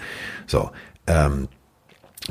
So. 0.46 0.70
Ähm, 1.06 1.48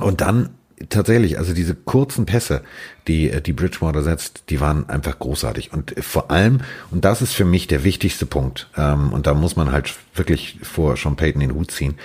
und 0.01 0.21
dann 0.21 0.49
tatsächlich, 0.89 1.38
also 1.38 1.53
diese 1.53 1.76
kurzen 1.76 2.26
Pässe, 2.26 2.63
die 3.07 3.30
äh, 3.30 3.41
die 3.41 3.53
Bridgewater 3.53 4.01
setzt, 4.01 4.45
die 4.49 4.59
waren 4.59 4.89
einfach 4.89 5.19
großartig. 5.19 5.71
Und 5.71 5.93
vor 5.99 6.32
allem, 6.32 6.61
und 6.91 7.05
das 7.05 7.21
ist 7.21 7.34
für 7.34 7.45
mich 7.45 7.67
der 7.67 7.84
wichtigste 7.84 8.26
Punkt, 8.26 8.69
ähm, 8.76 9.13
und 9.13 9.28
da 9.28 9.34
muss 9.34 9.55
man 9.55 9.71
halt 9.71 9.93
wirklich 10.13 10.57
vor 10.63 10.97
Sean 10.97 11.15
Payton 11.15 11.41
den 11.41 11.53
Hut 11.53 11.71
ziehen. 11.71 11.95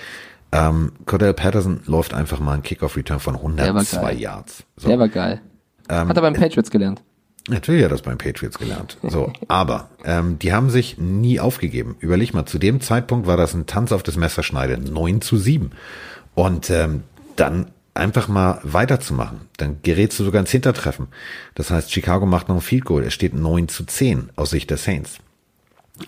Ähm, 0.51 0.91
Cordell 1.05 1.33
Patterson 1.33 1.81
läuft 1.85 2.13
einfach 2.13 2.39
mal 2.39 2.53
einen 2.53 2.63
Kickoff-Return 2.63 3.19
von 3.19 3.35
Der 3.55 3.73
war 3.73 3.81
102 3.81 4.01
geil. 4.01 4.19
Yards. 4.19 4.63
So. 4.75 4.87
Der 4.89 4.99
war 4.99 5.07
geil. 5.07 5.41
Ähm, 5.89 6.09
hat 6.09 6.17
er 6.17 6.21
beim 6.21 6.33
Patriots 6.33 6.71
gelernt. 6.71 7.01
Natürlich 7.47 7.83
hat 7.83 7.89
er 7.91 7.95
das 7.95 8.01
beim 8.03 8.17
Patriots 8.17 8.59
gelernt. 8.59 8.97
So, 9.01 9.33
aber 9.47 9.89
ähm, 10.03 10.37
die 10.39 10.53
haben 10.53 10.69
sich 10.69 10.97
nie 10.97 11.39
aufgegeben. 11.39 11.95
Überleg 11.99 12.33
mal, 12.33 12.45
zu 12.45 12.59
dem 12.59 12.81
Zeitpunkt 12.81 13.27
war 13.27 13.37
das 13.37 13.53
ein 13.53 13.65
Tanz 13.65 13.91
auf 13.91 14.03
das 14.03 14.15
Messerschneide, 14.15 14.77
9 14.77 15.21
zu 15.21 15.37
7. 15.37 15.71
Und 16.35 16.69
ähm, 16.69 17.03
dann 17.35 17.71
einfach 17.93 18.27
mal 18.27 18.59
weiterzumachen. 18.63 19.41
Dann 19.57 19.79
gerätst 19.83 20.19
du 20.19 20.23
sogar 20.23 20.41
ins 20.41 20.51
Hintertreffen. 20.51 21.07
Das 21.55 21.71
heißt, 21.71 21.91
Chicago 21.91 22.25
macht 22.25 22.47
noch 22.47 22.55
ein 22.55 22.61
Field 22.61 22.85
Goal. 22.85 23.03
Es 23.03 23.13
steht 23.13 23.33
9 23.33 23.67
zu 23.67 23.85
10 23.85 24.29
aus 24.35 24.51
Sicht 24.51 24.69
der 24.69 24.77
Saints. 24.77 25.17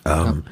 Ähm, 0.06 0.44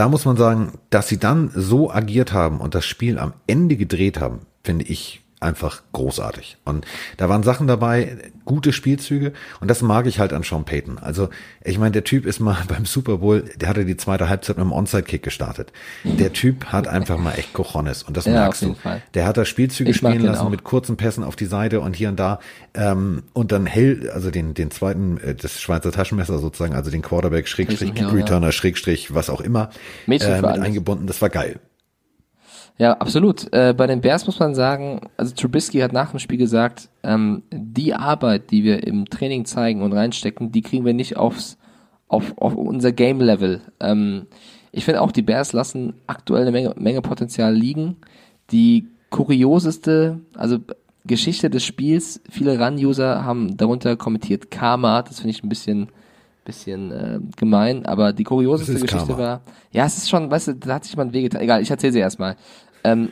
Da 0.00 0.08
muss 0.08 0.24
man 0.24 0.38
sagen, 0.38 0.78
dass 0.88 1.08
sie 1.08 1.18
dann 1.18 1.50
so 1.54 1.90
agiert 1.90 2.32
haben 2.32 2.62
und 2.62 2.74
das 2.74 2.86
Spiel 2.86 3.18
am 3.18 3.34
Ende 3.46 3.76
gedreht 3.76 4.18
haben, 4.18 4.46
finde 4.64 4.86
ich 4.86 5.20
einfach 5.40 5.82
großartig. 5.92 6.58
Und 6.64 6.86
da 7.16 7.28
waren 7.28 7.42
Sachen 7.42 7.66
dabei, 7.66 8.18
gute 8.44 8.72
Spielzüge 8.72 9.32
und 9.60 9.68
das 9.68 9.80
mag 9.80 10.06
ich 10.06 10.18
halt 10.20 10.32
an 10.32 10.42
Sean 10.42 10.64
Payton. 10.64 10.98
Also 10.98 11.30
ich 11.64 11.78
meine, 11.78 11.92
der 11.92 12.04
Typ 12.04 12.26
ist 12.26 12.40
mal 12.40 12.58
beim 12.68 12.84
Super 12.84 13.18
Bowl, 13.18 13.44
der 13.56 13.68
hatte 13.70 13.84
die 13.84 13.96
zweite 13.96 14.28
Halbzeit 14.28 14.56
mit 14.56 14.62
einem 14.64 14.72
Onside-Kick 14.72 15.22
gestartet. 15.22 15.72
Der 16.04 16.32
Typ 16.32 16.66
hat 16.66 16.88
einfach 16.88 17.16
mal 17.18 17.32
echt 17.32 17.54
Cojones 17.54 18.02
und 18.02 18.16
das 18.16 18.26
Ja, 18.26 18.32
merkst 18.32 18.62
du. 18.62 18.74
Fall. 18.74 19.02
Der 19.14 19.26
hat 19.26 19.36
da 19.36 19.44
Spielzüge 19.44 19.90
Ich 19.90 19.96
spielen 19.96 20.22
lassen 20.22 20.46
auch. 20.46 20.50
mit 20.50 20.62
kurzen 20.62 20.96
Pässen 20.96 21.24
auf 21.24 21.36
die 21.36 21.46
Seite 21.46 21.80
und 21.80 21.96
hier 21.96 22.10
und 22.10 22.20
da 22.20 22.38
ähm, 22.74 23.22
und 23.32 23.50
dann 23.52 23.66
hell, 23.66 24.10
also 24.14 24.30
den 24.30 24.54
den 24.54 24.70
zweiten, 24.70 25.18
äh, 25.18 25.34
das 25.34 25.60
Schweizer 25.60 25.90
Taschenmesser 25.90 26.38
sozusagen, 26.38 26.74
also 26.74 26.90
den 26.90 27.02
Quarterback 27.02 27.48
Schrägstrich 27.48 27.94
Kick 27.94 28.02
ja. 28.02 28.08
Returner 28.10 28.52
Schrägstrich 28.52 29.14
was 29.14 29.30
auch 29.30 29.40
immer 29.40 29.70
äh, 30.06 30.36
mit 30.42 30.44
eingebunden. 30.44 31.06
Das 31.06 31.22
war 31.22 31.30
geil. 31.30 31.60
Ja, 32.78 32.94
absolut. 32.94 33.52
Äh, 33.52 33.74
bei 33.76 33.86
den 33.86 34.00
Bears 34.00 34.26
muss 34.26 34.38
man 34.38 34.54
sagen, 34.54 35.02
also 35.16 35.34
Trubisky 35.34 35.78
hat 35.80 35.92
nach 35.92 36.10
dem 36.10 36.18
Spiel 36.18 36.38
gesagt, 36.38 36.88
ähm, 37.02 37.42
die 37.52 37.94
Arbeit, 37.94 38.50
die 38.50 38.64
wir 38.64 38.86
im 38.86 39.04
Training 39.04 39.44
zeigen 39.44 39.82
und 39.82 39.92
reinstecken, 39.92 40.50
die 40.50 40.62
kriegen 40.62 40.84
wir 40.84 40.94
nicht 40.94 41.16
aufs, 41.16 41.58
auf, 42.08 42.32
auf 42.38 42.54
unser 42.54 42.92
Game-Level. 42.92 43.60
Ähm, 43.80 44.26
ich 44.72 44.84
finde 44.84 45.02
auch, 45.02 45.12
die 45.12 45.22
Bears 45.22 45.52
lassen 45.52 45.94
aktuell 46.06 46.42
eine 46.42 46.52
Menge, 46.52 46.74
Menge 46.78 47.02
Potenzial 47.02 47.54
liegen. 47.54 47.96
Die 48.50 48.88
kurioseste, 49.10 50.20
also 50.34 50.58
Geschichte 51.04 51.50
des 51.50 51.64
Spiels, 51.64 52.20
viele 52.30 52.58
Run-User 52.58 53.24
haben 53.24 53.56
darunter 53.56 53.96
kommentiert 53.96 54.50
Karma, 54.50 55.02
das 55.02 55.18
finde 55.20 55.30
ich 55.30 55.42
ein 55.42 55.48
bisschen, 55.48 55.88
bisschen 56.44 56.90
äh, 56.90 57.20
gemein, 57.36 57.86
aber 57.86 58.12
die 58.12 58.24
kurioseste 58.24 58.74
Geschichte 58.74 58.96
Karma. 58.96 59.18
war, 59.18 59.40
ja, 59.72 59.84
es 59.84 59.98
ist 59.98 60.10
schon, 60.10 60.30
weißt 60.30 60.48
du, 60.48 60.54
da 60.54 60.74
hat 60.74 60.84
sich 60.84 60.92
jemand 60.92 61.12
wehgetan. 61.12 61.40
Egal, 61.40 61.62
ich 61.62 61.70
erzähle 61.70 61.92
sie 61.92 61.98
erstmal. 61.98 62.36
Ähm, 62.84 63.10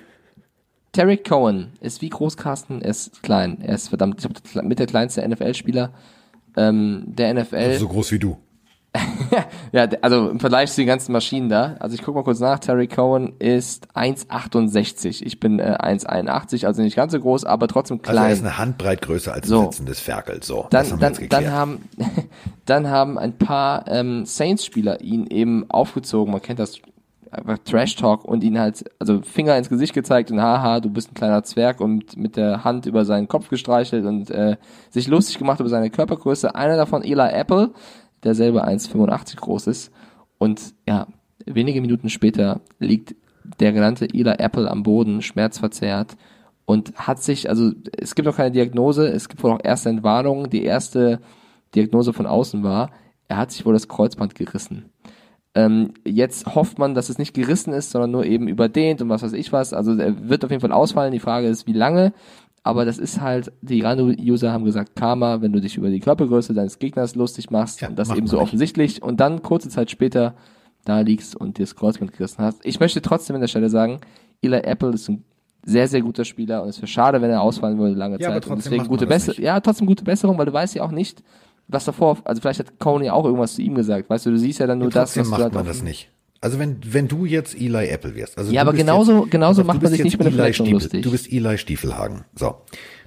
Tarek 0.92 1.28
Cohen 1.28 1.72
ist 1.80 2.02
wie 2.02 2.08
groß 2.08 2.36
Carsten, 2.36 2.80
er 2.80 2.90
ist 2.90 3.22
klein. 3.22 3.58
Er 3.60 3.74
ist 3.74 3.88
verdammt, 3.88 4.24
ich 4.24 4.52
glaube, 4.52 4.66
mit 4.66 4.78
der 4.78 4.86
kleinste 4.86 5.26
NFL-Spieler 5.26 5.92
ähm, 6.56 7.04
der 7.06 7.34
NFL. 7.34 7.56
Also 7.56 7.80
so 7.80 7.88
groß 7.88 8.12
wie 8.12 8.18
du. 8.18 8.38
ja, 9.72 9.86
also 10.00 10.30
im 10.30 10.40
Vergleich 10.40 10.70
zu 10.70 10.80
den 10.80 10.86
ganzen 10.86 11.12
Maschinen 11.12 11.48
da. 11.48 11.76
Also 11.78 11.94
ich 11.94 12.02
gucke 12.02 12.18
mal 12.18 12.24
kurz 12.24 12.40
nach. 12.40 12.58
Terry 12.58 12.86
Cohen 12.86 13.34
ist 13.38 13.86
1,68. 13.94 15.22
Ich 15.24 15.40
bin 15.40 15.58
äh, 15.58 15.76
1,81, 15.78 16.66
also 16.66 16.82
nicht 16.82 16.96
ganz 16.96 17.12
so 17.12 17.20
groß, 17.20 17.44
aber 17.44 17.68
trotzdem 17.68 18.00
Also 18.00 18.10
er 18.10 18.12
klein. 18.12 18.32
ist 18.32 18.40
eine 18.40 18.58
Handbreit 18.58 19.02
größer 19.02 19.32
als 19.34 19.46
So. 19.46 19.60
ein 19.60 19.64
sitzendes 19.66 20.00
Ferkel. 20.00 20.42
So, 20.42 20.66
das 20.70 20.88
dann, 20.90 21.00
haben 21.02 21.28
dann, 21.28 21.28
dann 21.28 21.52
haben 21.52 21.88
dann 22.64 22.88
haben 22.88 23.18
ein 23.18 23.36
paar 23.36 23.86
ähm, 23.88 24.24
Saints-Spieler 24.24 25.00
ihn 25.02 25.26
eben 25.26 25.70
aufgezogen. 25.70 26.32
Man 26.32 26.42
kennt 26.42 26.58
das 26.58 26.80
einfach 27.30 27.58
Trash 27.58 27.96
Talk 27.96 28.24
und 28.24 28.42
ihn 28.42 28.58
halt 28.58 28.84
also 28.98 29.20
Finger 29.20 29.56
ins 29.58 29.68
Gesicht 29.68 29.92
gezeigt 29.92 30.30
und 30.30 30.40
haha, 30.40 30.80
du 30.80 30.88
bist 30.90 31.10
ein 31.10 31.14
kleiner 31.14 31.42
Zwerg 31.44 31.80
und 31.80 32.16
mit 32.16 32.36
der 32.36 32.64
Hand 32.64 32.86
über 32.86 33.04
seinen 33.04 33.28
Kopf 33.28 33.48
gestreichelt 33.48 34.06
und 34.06 34.30
äh, 34.30 34.56
sich 34.90 35.08
lustig 35.08 35.38
gemacht 35.38 35.60
über 35.60 35.68
seine 35.68 35.90
Körpergröße. 35.90 36.54
Einer 36.54 36.76
davon 36.76 37.02
Eli 37.04 37.28
Apple, 37.30 37.70
der 38.24 38.34
selber 38.34 38.66
1,85 38.66 39.36
groß 39.36 39.66
ist 39.68 39.92
und 40.38 40.74
ja, 40.86 41.06
wenige 41.46 41.80
Minuten 41.80 42.08
später 42.08 42.60
liegt 42.78 43.14
der 43.60 43.72
genannte 43.72 44.06
Eli 44.06 44.34
Apple 44.38 44.70
am 44.70 44.82
Boden, 44.82 45.22
schmerzverzerrt 45.22 46.16
und 46.64 46.94
hat 46.96 47.22
sich, 47.22 47.48
also 47.48 47.72
es 47.96 48.14
gibt 48.14 48.26
noch 48.26 48.36
keine 48.36 48.50
Diagnose, 48.50 49.08
es 49.08 49.28
gibt 49.28 49.42
wohl 49.42 49.52
auch 49.52 49.64
erste 49.64 49.88
Entwarnungen. 49.88 50.50
Die 50.50 50.64
erste 50.64 51.20
Diagnose 51.74 52.12
von 52.12 52.26
außen 52.26 52.62
war, 52.62 52.90
er 53.26 53.38
hat 53.38 53.52
sich 53.52 53.64
wohl 53.64 53.72
das 53.72 53.88
Kreuzband 53.88 54.34
gerissen. 54.34 54.90
Ähm, 55.54 55.94
jetzt 56.04 56.54
hofft 56.54 56.78
man, 56.78 56.94
dass 56.94 57.08
es 57.08 57.18
nicht 57.18 57.34
gerissen 57.34 57.72
ist, 57.72 57.90
sondern 57.90 58.10
nur 58.10 58.26
eben 58.26 58.48
überdehnt 58.48 59.00
und 59.00 59.08
was 59.08 59.22
weiß 59.22 59.32
ich 59.32 59.52
was. 59.52 59.72
Also 59.72 59.94
er 59.94 60.28
wird 60.28 60.44
auf 60.44 60.50
jeden 60.50 60.60
Fall 60.60 60.72
ausfallen. 60.72 61.12
Die 61.12 61.20
Frage 61.20 61.48
ist, 61.48 61.66
wie 61.66 61.72
lange. 61.72 62.12
Aber 62.62 62.84
das 62.84 62.98
ist 62.98 63.20
halt, 63.20 63.52
die 63.62 63.80
Rando-User 63.80 64.52
haben 64.52 64.64
gesagt, 64.64 64.94
Karma, 64.96 65.40
wenn 65.40 65.52
du 65.52 65.60
dich 65.60 65.76
über 65.76 65.88
die 65.90 66.00
Körpergröße 66.00 66.52
deines 66.54 66.78
Gegners 66.78 67.14
lustig 67.14 67.50
machst 67.50 67.80
Ja, 67.80 67.88
und 67.88 67.98
das 67.98 68.08
macht 68.08 68.18
eben 68.18 68.26
so 68.26 68.36
nicht. 68.36 68.42
offensichtlich 68.42 69.02
und 69.02 69.20
dann 69.20 69.42
kurze 69.42 69.68
Zeit 69.68 69.90
später 69.90 70.34
da 70.84 71.00
liegst 71.00 71.36
und 71.36 71.58
dir 71.58 71.62
das 71.62 71.76
Kreuzband 71.76 72.12
gerissen 72.12 72.42
hast. 72.42 72.60
Ich 72.64 72.80
möchte 72.80 73.00
trotzdem 73.02 73.36
an 73.36 73.40
der 73.40 73.48
Stelle 73.48 73.70
sagen, 73.70 74.00
Eli 74.42 74.58
Apple 74.58 74.90
ist 74.90 75.08
ein 75.08 75.24
sehr, 75.64 75.88
sehr 75.88 76.02
guter 76.02 76.24
Spieler 76.24 76.62
und 76.62 76.68
es 76.68 76.78
wäre 76.78 76.86
schade, 76.86 77.20
wenn 77.20 77.30
er 77.30 77.42
ausfallen 77.42 77.78
würde 77.78 77.94
lange 77.94 78.18
Ja, 78.20 78.28
aber 78.28 78.36
Zeit. 78.40 78.44
und 78.46 78.56
trotzdem 78.56 78.72
deswegen 78.72 78.88
gute 78.88 79.06
das 79.06 79.14
Besserung. 79.16 79.36
nicht. 79.38 79.46
Ja, 79.46 79.60
trotzdem 79.60 79.86
gute 79.86 80.04
Besserung, 80.04 80.38
weil 80.38 80.46
du 80.46 80.52
weißt 80.52 80.74
ja 80.74 80.82
auch 80.82 80.90
nicht, 80.90 81.22
was 81.68 81.84
davor, 81.84 82.18
also 82.24 82.40
vielleicht 82.40 82.60
hat 82.60 82.78
Coney 82.78 83.10
auch 83.10 83.24
irgendwas 83.24 83.54
zu 83.54 83.62
ihm 83.62 83.74
gesagt. 83.74 84.08
Weißt 84.08 84.24
du, 84.26 84.30
du 84.30 84.38
siehst 84.38 84.58
ja 84.60 84.66
dann 84.66 84.78
nur 84.78 84.88
das, 84.90 85.12
Trotzdem 85.14 85.20
was 85.22 85.26
du 85.26 85.30
macht 85.32 85.42
halt 85.42 85.54
man 85.54 85.66
das 85.66 85.82
nicht. 85.82 86.10
Also 86.40 86.58
wenn, 86.58 86.78
wenn 86.86 87.08
du 87.08 87.24
jetzt 87.24 87.54
Eli 87.54 87.88
Apple 87.88 88.14
wärst. 88.14 88.38
Also 88.38 88.52
Ja, 88.52 88.62
aber 88.62 88.72
genauso- 88.72 89.22
jetzt, 89.22 89.30
genauso 89.32 89.64
macht 89.64 89.82
man 89.82 89.90
sich 89.90 90.04
nicht 90.04 90.18
mit 90.18 90.26
Eli 90.28 90.36
Verletzung 90.36 90.66
Stiefel- 90.66 90.82
lustig. 90.82 91.02
Du 91.02 91.10
bist 91.10 91.32
Eli 91.32 91.58
Stiefelhagen. 91.58 92.24
So. 92.34 92.56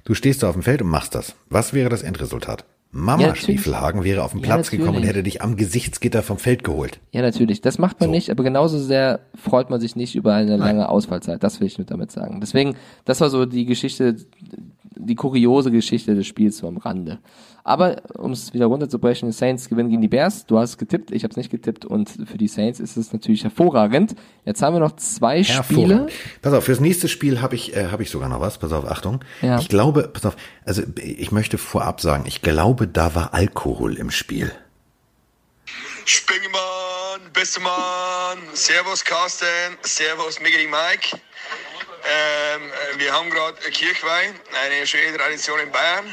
Du 0.04 0.14
stehst 0.14 0.42
da 0.42 0.48
auf 0.48 0.54
dem 0.54 0.62
Feld 0.62 0.82
und 0.82 0.88
machst 0.88 1.14
das. 1.14 1.34
Was 1.48 1.72
wäre 1.72 1.88
das 1.88 2.02
Endresultat? 2.02 2.64
Mama 2.94 3.22
Ja. 3.22 3.34
Stiefelhagen 3.34 4.04
wäre 4.04 4.22
auf 4.22 4.32
den 4.32 4.40
Ja, 4.40 4.46
Platz 4.46 4.70
gekommen 4.70 4.96
und 4.98 5.02
hätte 5.04 5.22
dich 5.22 5.40
am 5.40 5.56
Gesichtsgitter 5.56 6.22
vom 6.22 6.36
Feld 6.36 6.62
geholt. 6.62 7.00
Ja, 7.12 7.22
natürlich. 7.22 7.62
Das 7.62 7.78
macht 7.78 8.00
man 8.00 8.10
So. 8.10 8.14
nicht, 8.14 8.28
aber 8.28 8.44
genauso 8.44 8.78
sehr 8.78 9.20
freut 9.34 9.70
man 9.70 9.80
sich 9.80 9.96
nicht 9.96 10.14
über 10.14 10.34
eine 10.34 10.58
lange 10.58 10.86
Ausfallzeit. 10.90 11.42
Das 11.42 11.58
will 11.60 11.68
ich 11.68 11.78
nur 11.78 11.86
damit 11.86 12.12
sagen. 12.12 12.38
Deswegen, 12.42 12.74
das 13.06 13.22
war 13.22 13.30
so 13.30 13.46
die 13.46 13.64
Geschichte, 13.64 14.16
die 14.96 15.14
kuriose 15.14 15.70
Geschichte 15.70 16.14
des 16.14 16.26
Spiels 16.26 16.58
so 16.58 16.68
am 16.68 16.76
Rande. 16.76 17.18
Aber 17.64 18.02
um 18.18 18.32
es 18.32 18.52
wieder 18.54 18.66
runterzubrechen, 18.66 19.28
die 19.28 19.32
Saints 19.32 19.68
gewinnen 19.68 19.88
gegen 19.88 20.02
die 20.02 20.08
Bears. 20.08 20.46
Du 20.46 20.58
hast 20.58 20.70
es 20.70 20.78
getippt, 20.78 21.12
ich 21.12 21.22
habe 21.22 21.30
es 21.30 21.36
nicht 21.36 21.50
getippt 21.50 21.84
und 21.84 22.10
für 22.10 22.36
die 22.36 22.48
Saints 22.48 22.80
ist 22.80 22.96
es 22.96 23.12
natürlich 23.12 23.44
hervorragend. 23.44 24.16
Jetzt 24.44 24.62
haben 24.62 24.74
wir 24.74 24.80
noch 24.80 24.96
zwei 24.96 25.44
Spiele. 25.44 26.08
Pass 26.40 26.52
auf, 26.54 26.64
fürs 26.64 26.80
nächste 26.80 27.08
Spiel 27.08 27.40
habe 27.40 27.54
ich, 27.54 27.76
äh, 27.76 27.86
habe 27.86 28.02
ich 28.02 28.10
sogar 28.10 28.28
noch 28.28 28.40
was. 28.40 28.58
Pass 28.58 28.72
auf, 28.72 28.84
Achtung. 28.84 29.20
Ja. 29.42 29.58
Ich 29.60 29.68
glaube, 29.68 30.10
pass 30.12 30.26
auf, 30.26 30.36
also 30.64 30.82
ich 30.96 31.30
möchte 31.30 31.56
vorab 31.56 32.00
sagen, 32.00 32.24
ich 32.26 32.42
glaube, 32.42 32.88
da 32.88 33.14
war 33.14 33.32
Alkohol 33.32 33.96
im 33.96 34.10
Spiel. 34.10 34.50
Spingemann, 36.04 37.30
beste 37.32 37.60
Mann, 37.60 38.38
Servus 38.54 39.04
Carsten, 39.04 39.46
Servus 39.82 40.40
Miggity 40.40 40.66
Mike. 40.66 41.16
Ähm, 42.04 42.62
äh, 42.62 42.98
wir 42.98 43.12
haben 43.12 43.30
gerade 43.30 43.56
Kirchweih, 43.70 44.34
eine 44.64 44.86
schöne 44.86 45.16
Tradition 45.16 45.60
in 45.60 45.70
Bayern. 45.70 46.06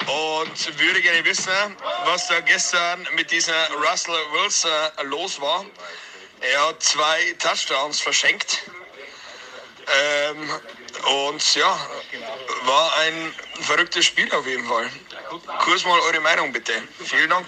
Und 0.00 0.78
würde 0.80 1.00
gerne 1.00 1.24
wissen, 1.24 1.52
was 2.04 2.28
da 2.28 2.40
gestern 2.40 3.06
mit 3.14 3.30
dieser 3.30 3.70
Russell 3.72 4.14
Wilson 4.32 5.10
los 5.10 5.40
war. 5.40 5.64
Er 6.40 6.68
hat 6.68 6.82
zwei 6.82 7.34
Touchdowns 7.38 8.00
verschenkt. 8.00 8.62
Ähm, 9.86 10.50
und 11.30 11.54
ja, 11.54 11.78
war 12.64 12.92
ein 12.98 13.32
verrücktes 13.60 14.06
Spiel 14.06 14.30
auf 14.32 14.46
jeden 14.46 14.66
Fall. 14.66 14.86
Kurz 15.60 15.84
mal 15.84 15.98
eure 16.00 16.20
Meinung 16.20 16.52
bitte. 16.52 16.72
Vielen 17.04 17.30
Dank. 17.30 17.46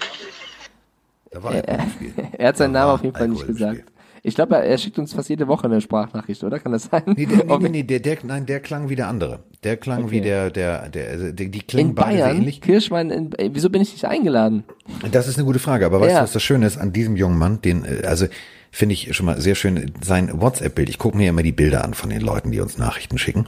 Er 1.31 2.47
hat 2.47 2.57
seinen 2.57 2.71
Namen 2.71 2.91
auf 2.91 3.03
jeden 3.03 3.15
Fall 3.15 3.27
nicht 3.27 3.45
gesagt. 3.45 3.83
Ich 4.23 4.35
glaube, 4.35 4.55
er, 4.55 4.63
er 4.63 4.77
schickt 4.77 4.99
uns 4.99 5.13
fast 5.13 5.29
jede 5.29 5.47
Woche 5.47 5.65
eine 5.65 5.81
Sprachnachricht, 5.81 6.43
oder? 6.43 6.59
Kann 6.59 6.71
das 6.71 6.83
sein? 6.85 7.03
Nee, 7.05 7.25
der, 7.25 7.45
nee, 7.45 7.57
nee, 7.59 7.69
nee, 7.69 7.83
der, 7.83 7.99
der, 7.99 8.17
nein, 8.23 8.45
der 8.45 8.59
klang 8.59 8.89
wie 8.89 8.95
der 8.95 9.07
andere. 9.07 9.39
Der 9.63 9.77
klang 9.77 10.03
Okay. 10.05 10.11
wie 10.11 10.21
der, 10.21 10.49
der, 10.51 10.89
der, 10.89 11.09
also 11.09 11.31
die, 11.31 11.49
klingen 11.49 11.89
in 11.89 11.95
beide 11.95 12.19
Bayern, 12.19 12.37
ähnlich. 12.37 12.61
Kirschwein, 12.61 13.09
in, 13.09 13.31
wieso 13.53 13.69
bin 13.69 13.81
ich 13.81 13.91
nicht 13.93 14.05
eingeladen? 14.05 14.63
Das 15.11 15.27
ist 15.27 15.37
eine 15.37 15.45
gute 15.45 15.59
Frage, 15.59 15.85
aber 15.85 15.99
weißt 16.01 16.11
Ja. 16.11 16.17
du, 16.19 16.23
was 16.23 16.31
das 16.33 16.43
Schöne 16.43 16.65
ist 16.65 16.77
an 16.77 16.93
diesem 16.93 17.15
jungen 17.15 17.37
Mann, 17.37 17.61
den, 17.61 17.85
äh, 17.85 18.05
also 18.05 18.25
finde 18.71 18.93
ich 18.93 19.15
schon 19.15 19.25
mal 19.25 19.39
sehr 19.41 19.55
schön, 19.55 19.91
sein 20.01 20.29
WhatsApp-Bild, 20.41 20.89
ich 20.89 20.97
gucke 20.99 21.17
mir 21.17 21.29
immer 21.29 21.43
die 21.43 21.51
Bilder 21.51 21.83
an 21.83 21.93
von 21.93 22.09
den 22.09 22.21
Leuten, 22.21 22.51
die 22.51 22.59
uns 22.59 22.77
Nachrichten 22.77 23.17
schicken. 23.17 23.45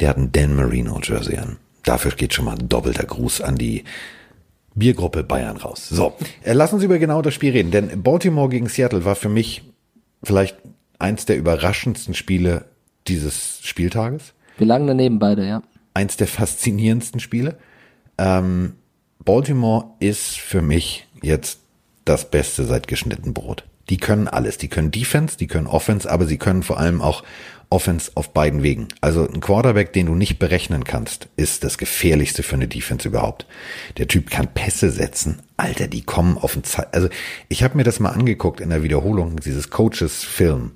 Der 0.00 0.08
hat 0.08 0.16
ein 0.16 0.32
Dan 0.32 0.54
Marino 0.56 0.98
Jersey 1.02 1.36
an. 1.38 1.58
Dafür 1.84 2.10
geht 2.12 2.34
schon 2.34 2.44
mal 2.46 2.56
ein 2.58 2.68
doppelter 2.68 3.04
Gruß 3.04 3.40
an 3.42 3.56
die 3.56 3.84
Biergruppe 4.74 5.24
Bayern 5.24 5.56
raus. 5.56 5.88
So, 5.88 6.14
äh, 6.42 6.52
lass 6.52 6.72
uns 6.72 6.82
über 6.82 6.98
genau 6.98 7.22
das 7.22 7.34
Spiel 7.34 7.52
reden, 7.52 7.70
denn 7.70 8.02
Baltimore 8.02 8.48
gegen 8.48 8.68
Seattle 8.68 9.04
war 9.04 9.14
für 9.16 9.28
mich 9.28 9.62
vielleicht 10.22 10.56
eins 10.98 11.24
der 11.24 11.36
überraschendsten 11.36 12.14
Spiele 12.14 12.66
dieses 13.08 13.60
Spieltages 13.62 14.34
Wir 14.58 14.66
lagen 14.66 14.86
daneben 14.86 15.18
beide, 15.18 15.46
ja. 15.46 15.62
eins 15.94 16.16
der 16.16 16.26
faszinierendsten 16.26 17.20
Spiele. 17.20 17.58
Ähm, 18.18 18.74
Baltimore 19.24 19.86
ist 19.98 20.38
für 20.38 20.62
mich 20.62 21.06
jetzt 21.22 21.60
das 22.04 22.30
Beste 22.30 22.64
seit 22.64 22.88
geschnitten 22.88 23.34
Brot. 23.34 23.64
Die 23.88 23.96
können 23.96 24.28
alles. 24.28 24.56
Die 24.58 24.68
können 24.68 24.90
Defense, 24.90 25.36
die 25.36 25.46
können 25.46 25.66
Offense, 25.66 26.10
aber 26.10 26.26
sie 26.26 26.38
können 26.38 26.62
vor 26.62 26.78
allem 26.78 27.02
auch 27.02 27.24
Offense 27.70 28.10
auf 28.16 28.32
beiden 28.32 28.62
Wegen. 28.62 28.88
Also 29.00 29.26
ein 29.26 29.40
Quarterback, 29.40 29.92
den 29.92 30.06
du 30.06 30.14
nicht 30.14 30.38
berechnen 30.38 30.84
kannst, 30.84 31.28
ist 31.36 31.62
das 31.64 31.78
gefährlichste 31.78 32.42
für 32.42 32.56
eine 32.56 32.68
Defense 32.68 33.08
überhaupt. 33.08 33.46
Der 33.96 34.08
Typ 34.08 34.28
kann 34.28 34.48
Pässe 34.48 34.90
setzen. 34.90 35.40
Alter, 35.56 35.86
die 35.86 36.02
kommen 36.02 36.36
auf 36.36 36.54
den 36.54 36.64
Zeit. 36.64 36.92
Also 36.92 37.08
ich 37.48 37.62
habe 37.62 37.76
mir 37.76 37.84
das 37.84 38.00
mal 38.00 38.10
angeguckt 38.10 38.60
in 38.60 38.70
der 38.70 38.82
Wiederholung 38.82 39.36
dieses 39.36 39.70
Coaches 39.70 40.24
Film. 40.24 40.72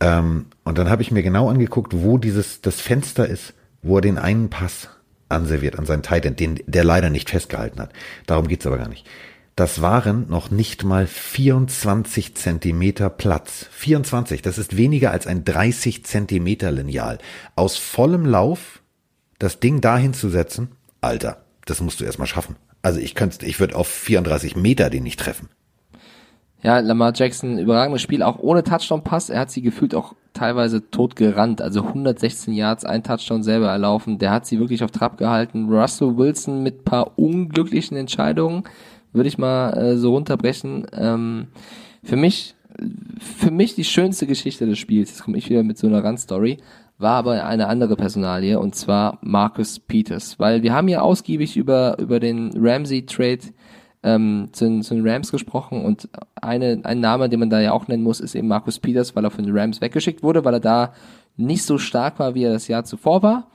Ähm, 0.00 0.46
und 0.64 0.78
dann 0.78 0.88
habe 0.88 1.02
ich 1.02 1.10
mir 1.10 1.22
genau 1.22 1.50
angeguckt, 1.50 1.92
wo 1.94 2.18
dieses 2.18 2.60
das 2.60 2.80
Fenster 2.80 3.26
ist, 3.26 3.54
wo 3.82 3.96
er 3.96 4.02
den 4.02 4.18
einen 4.18 4.48
Pass 4.48 4.88
anserviert 5.28 5.78
an 5.78 5.86
seinen 5.86 6.02
Titan, 6.02 6.36
den 6.36 6.60
der 6.66 6.84
leider 6.84 7.10
nicht 7.10 7.30
festgehalten 7.30 7.80
hat. 7.80 7.92
Darum 8.26 8.46
geht's 8.46 8.66
aber 8.66 8.78
gar 8.78 8.88
nicht. 8.88 9.06
Das 9.54 9.82
waren 9.82 10.28
noch 10.28 10.50
nicht 10.50 10.82
mal 10.82 11.06
24 11.06 12.34
Zentimeter 12.34 13.10
Platz. 13.10 13.66
24, 13.72 14.40
das 14.40 14.56
ist 14.56 14.76
weniger 14.76 15.10
als 15.10 15.26
ein 15.26 15.44
30 15.44 16.04
Zentimeter 16.06 16.70
Lineal. 16.70 17.18
Aus 17.54 17.76
vollem 17.76 18.24
Lauf 18.24 18.80
das 19.38 19.60
Ding 19.60 19.80
dahin 19.80 20.14
zu 20.14 20.30
setzen, 20.30 20.68
Alter, 21.00 21.42
das 21.66 21.80
musst 21.80 22.00
du 22.00 22.04
erstmal 22.04 22.28
schaffen. 22.28 22.56
Also 22.80 23.00
ich 23.00 23.14
könnte, 23.14 23.44
ich 23.44 23.60
würde 23.60 23.76
auf 23.76 23.88
34 23.88 24.56
Meter 24.56 24.88
den 24.88 25.02
nicht 25.02 25.20
treffen. 25.20 25.48
Ja, 26.62 26.78
Lamar 26.78 27.12
Jackson, 27.14 27.58
überragendes 27.58 28.02
Spiel, 28.02 28.22
auch 28.22 28.38
ohne 28.38 28.62
Touchdown-Pass. 28.62 29.30
Er 29.30 29.40
hat 29.40 29.50
sie 29.50 29.62
gefühlt 29.62 29.96
auch 29.96 30.14
teilweise 30.32 30.90
tot 30.90 31.16
gerannt. 31.16 31.60
Also 31.60 31.82
116 31.82 32.54
Yards, 32.54 32.84
ein 32.84 33.02
Touchdown 33.02 33.42
selber 33.42 33.68
erlaufen. 33.68 34.18
Der 34.18 34.30
hat 34.30 34.46
sie 34.46 34.60
wirklich 34.60 34.84
auf 34.84 34.92
Trab 34.92 35.18
gehalten. 35.18 35.68
Russell 35.68 36.16
Wilson 36.16 36.62
mit 36.62 36.84
paar 36.84 37.18
unglücklichen 37.18 37.96
Entscheidungen, 37.96 38.62
würde 39.12 39.28
ich 39.28 39.38
mal 39.38 39.72
äh, 39.76 39.96
so 39.96 40.12
runterbrechen. 40.14 40.86
Ähm, 40.92 41.48
für 42.02 42.16
mich, 42.16 42.54
für 43.20 43.50
mich 43.50 43.74
die 43.74 43.84
schönste 43.84 44.26
Geschichte 44.26 44.66
des 44.66 44.78
Spiels, 44.78 45.10
jetzt 45.10 45.22
komme 45.22 45.38
ich 45.38 45.50
wieder 45.50 45.62
mit 45.62 45.78
so 45.78 45.86
einer 45.86 46.02
Randstory, 46.02 46.58
war 46.98 47.16
aber 47.16 47.44
eine 47.44 47.68
andere 47.68 47.96
Personalie 47.96 48.58
und 48.58 48.74
zwar 48.74 49.18
Marcus 49.22 49.80
Peters. 49.80 50.38
Weil 50.38 50.62
wir 50.62 50.72
haben 50.72 50.88
ja 50.88 51.00
ausgiebig 51.00 51.56
über, 51.56 51.98
über 51.98 52.20
den 52.20 52.52
Ramsey-Trade 52.56 53.52
ähm, 54.02 54.48
zu, 54.52 54.80
zu 54.80 54.94
den 54.94 55.06
Rams 55.06 55.30
gesprochen 55.30 55.84
und 55.84 56.08
eine, 56.34 56.80
ein 56.84 57.00
Name, 57.00 57.28
den 57.28 57.40
man 57.40 57.50
da 57.50 57.60
ja 57.60 57.72
auch 57.72 57.88
nennen 57.88 58.02
muss, 58.02 58.20
ist 58.20 58.34
eben 58.34 58.48
Marcus 58.48 58.78
Peters, 58.78 59.14
weil 59.14 59.24
er 59.24 59.30
von 59.30 59.44
den 59.44 59.56
Rams 59.56 59.80
weggeschickt 59.80 60.22
wurde, 60.22 60.44
weil 60.44 60.54
er 60.54 60.60
da 60.60 60.92
nicht 61.36 61.64
so 61.64 61.78
stark 61.78 62.18
war, 62.18 62.34
wie 62.34 62.44
er 62.44 62.52
das 62.52 62.68
Jahr 62.68 62.84
zuvor 62.84 63.22
war, 63.22 63.50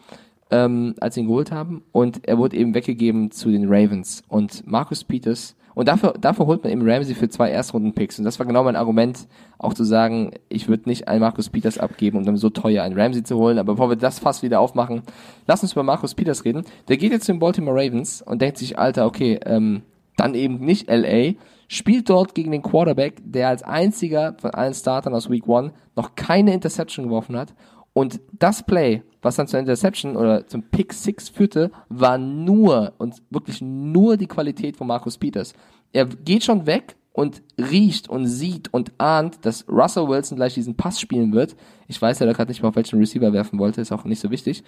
ähm, 0.52 0.96
als 1.00 1.16
sie 1.16 1.22
ihn 1.22 1.28
geholt 1.28 1.52
haben. 1.52 1.84
Und 1.92 2.28
er 2.28 2.38
wurde 2.38 2.58
eben 2.58 2.74
weggegeben 2.74 3.32
zu 3.32 3.50
den 3.50 3.66
Ravens. 3.68 4.24
Und 4.28 4.66
Marcus 4.68 5.04
Peters, 5.04 5.56
und 5.78 5.88
dafür, 5.88 6.16
dafür 6.20 6.48
holt 6.48 6.64
man 6.64 6.74
eben 6.74 6.90
Ramsey 6.90 7.14
für 7.14 7.30
zwei 7.30 7.52
Erstrunden-Picks. 7.52 8.18
Und 8.18 8.26
das 8.26 8.40
war 8.40 8.48
genau 8.48 8.64
mein 8.64 8.76
Argument, 8.76 9.28
auch 9.60 9.76
zu 9.76 9.84
sagen, 9.84 10.32
ich 10.50 10.68
würde 10.68 10.90
nicht 10.90 11.08
einen 11.08 11.20
Marcus 11.20 11.50
Peters 11.50 11.78
abgeben, 11.78 12.18
um 12.18 12.26
dann 12.26 12.36
so 12.36 12.50
teuer 12.50 12.82
einen 12.82 13.00
Ramsey 13.00 13.22
zu 13.22 13.38
holen. 13.38 13.60
Aber 13.60 13.74
bevor 13.74 13.90
wir 13.90 13.96
das 13.96 14.18
fast 14.18 14.42
wieder 14.42 14.60
aufmachen, 14.60 15.04
lass 15.46 15.62
uns 15.62 15.74
über 15.74 15.84
Marcus 15.84 16.16
Peters 16.16 16.46
reden. 16.46 16.64
Der 16.88 16.98
geht 16.98 17.12
jetzt 17.12 17.28
zu 17.28 17.32
den 17.32 17.38
Baltimore 17.38 17.78
Ravens 17.80 18.24
und 18.24 18.42
denkt 18.42 18.58
sich, 18.58 18.80
Alter, 18.80 19.06
okay, 19.06 19.40
ähm, 19.46 19.84
dann 20.16 20.34
eben 20.34 20.62
nicht 20.62 20.90
LA. 20.90 21.34
spielt 21.68 22.10
dort 22.10 22.34
gegen 22.34 22.50
den 22.50 22.64
Quarterback, 22.64 23.22
der 23.24 23.50
als 23.50 23.62
einziger 23.62 24.36
von 24.40 24.56
allen 24.56 24.74
Startern 24.74 25.14
aus 25.14 25.30
Week 25.30 25.48
One 25.48 25.74
noch 25.96 26.16
keine 26.16 26.56
Interception 26.56 27.06
geworfen 27.06 27.38
hat. 27.38 27.54
Und 27.94 28.20
das 28.32 28.64
Play, 28.64 29.04
was 29.28 29.36
dann 29.36 29.48
zur 29.48 29.60
Interception 29.60 30.16
oder 30.16 30.48
zum 30.48 30.64
Pick 30.64 30.94
Six 30.94 31.28
führte, 31.28 31.70
war 31.90 32.18
nur 32.18 32.94
und 32.98 33.22
wirklich 33.30 33.62
nur 33.62 34.16
die 34.16 34.28
Qualität 34.28 34.78
von 34.78 34.88
Marcus 34.88 35.18
Peters. 35.18 35.54
Er 35.92 36.06
geht 36.06 36.46
schon 36.46 36.66
weg 36.66 36.96
und 37.12 37.42
riecht 37.60 38.08
und 38.08 38.28
sieht 38.28 38.74
und 38.74 38.94
ahnt, 39.00 39.46
dass 39.46 39.68
Russell 39.68 40.08
Wilson 40.08 40.38
gleich 40.38 40.54
diesen 40.54 40.78
Pass 40.78 41.02
spielen 41.02 41.34
wird. 41.34 41.58
Ich 41.88 42.02
weiß 42.02 42.20
ja 42.20 42.26
da 42.26 42.32
gerade 42.32 42.50
nicht 42.50 42.62
mal, 42.62 42.70
auf 42.70 42.76
welchen 42.78 43.00
Receiver 43.00 43.34
werfen 43.34 43.60
wollte, 43.60 43.82
ist 43.82 43.92
auch 43.92 44.06
nicht 44.06 44.22
so 44.22 44.32
wichtig. 44.32 44.64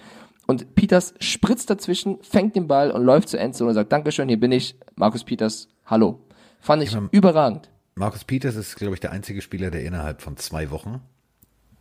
Und 0.46 0.74
Peters 0.74 1.14
spritzt 1.20 1.70
dazwischen, 1.70 2.18
fängt 2.22 2.54
den 2.54 2.68
Ball 2.68 2.90
und 2.90 3.04
läuft 3.04 3.30
zur 3.30 3.40
Endzone 3.40 3.70
und 3.70 3.74
sagt, 3.74 3.92
Dankeschön, 3.92 4.28
hier 4.28 4.40
bin 4.40 4.52
ich, 4.52 4.76
Marcus 4.96 5.24
Peters, 5.24 5.68
hallo. 5.86 6.20
Fand 6.60 6.82
ich 6.82 6.94
überragend. 7.12 7.70
Marcus 7.94 8.24
Peters 8.24 8.56
ist, 8.56 8.76
glaube 8.76 8.94
ich, 8.94 9.00
der 9.00 9.12
einzige 9.12 9.40
Spieler, 9.40 9.70
der 9.70 9.84
innerhalb 9.84 10.20
von 10.20 10.36
zwei 10.36 10.70
Wochen 10.70 11.00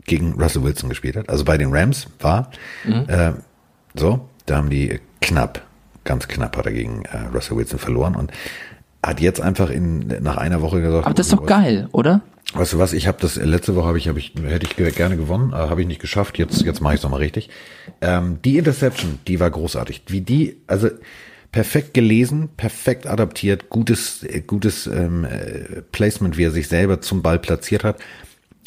gegen 0.05 0.33
Russell 0.41 0.63
Wilson 0.63 0.89
gespielt 0.89 1.15
hat. 1.15 1.29
Also 1.29 1.43
bei 1.45 1.57
den 1.57 1.71
Rams 1.73 2.07
war 2.19 2.51
äh, 3.07 3.31
so, 3.95 4.27
da 4.45 4.57
haben 4.57 4.69
die 4.69 4.99
knapp, 5.21 5.61
ganz 6.03 6.27
knapp 6.27 6.57
hat 6.57 6.65
er 6.65 6.71
gegen 6.71 7.03
äh, 7.05 7.17
Russell 7.33 7.57
Wilson 7.57 7.79
verloren 7.79 8.15
und 8.15 8.31
hat 9.03 9.21
jetzt 9.21 9.39
einfach 9.41 9.69
in 9.69 10.07
nach 10.21 10.37
einer 10.37 10.61
Woche 10.61 10.81
gesagt, 10.81 11.05
Aber 11.05 11.13
das 11.15 11.27
ist 11.27 11.33
doch 11.33 11.45
geil, 11.45 11.87
oder? 11.91 12.21
Weißt 12.53 12.73
du 12.73 12.79
was, 12.79 12.93
ich 12.93 13.05
habe 13.07 13.19
das 13.21 13.35
letzte 13.35 13.75
Woche 13.75 13.87
habe 13.87 13.97
ich, 13.99 14.07
hab 14.07 14.17
ich 14.17 14.33
hätte 14.43 14.65
ich 14.65 14.75
ge- 14.75 14.91
gerne 14.91 15.15
gewonnen, 15.17 15.51
äh, 15.53 15.55
habe 15.55 15.81
ich 15.81 15.87
nicht 15.87 16.01
geschafft. 16.01 16.39
Jetzt 16.39 16.63
jetzt 16.63 16.81
mache 16.81 16.95
ich 16.95 16.99
es 16.99 17.03
nochmal 17.03 17.19
richtig. 17.19 17.49
Ähm, 18.01 18.39
die 18.43 18.57
Interception, 18.57 19.19
die 19.27 19.39
war 19.39 19.51
großartig. 19.51 20.03
Wie 20.07 20.21
die, 20.21 20.57
also 20.65 20.89
perfekt 21.51 21.93
gelesen, 21.93 22.49
perfekt 22.57 23.05
adaptiert, 23.05 23.69
gutes 23.69 24.23
äh, 24.23 24.41
gutes 24.41 24.87
ähm, 24.87 25.25
äh, 25.25 25.81
Placement, 25.91 26.37
wie 26.37 26.45
er 26.45 26.51
sich 26.51 26.67
selber 26.67 27.01
zum 27.01 27.21
Ball 27.21 27.37
platziert 27.37 27.83
hat. 27.83 27.97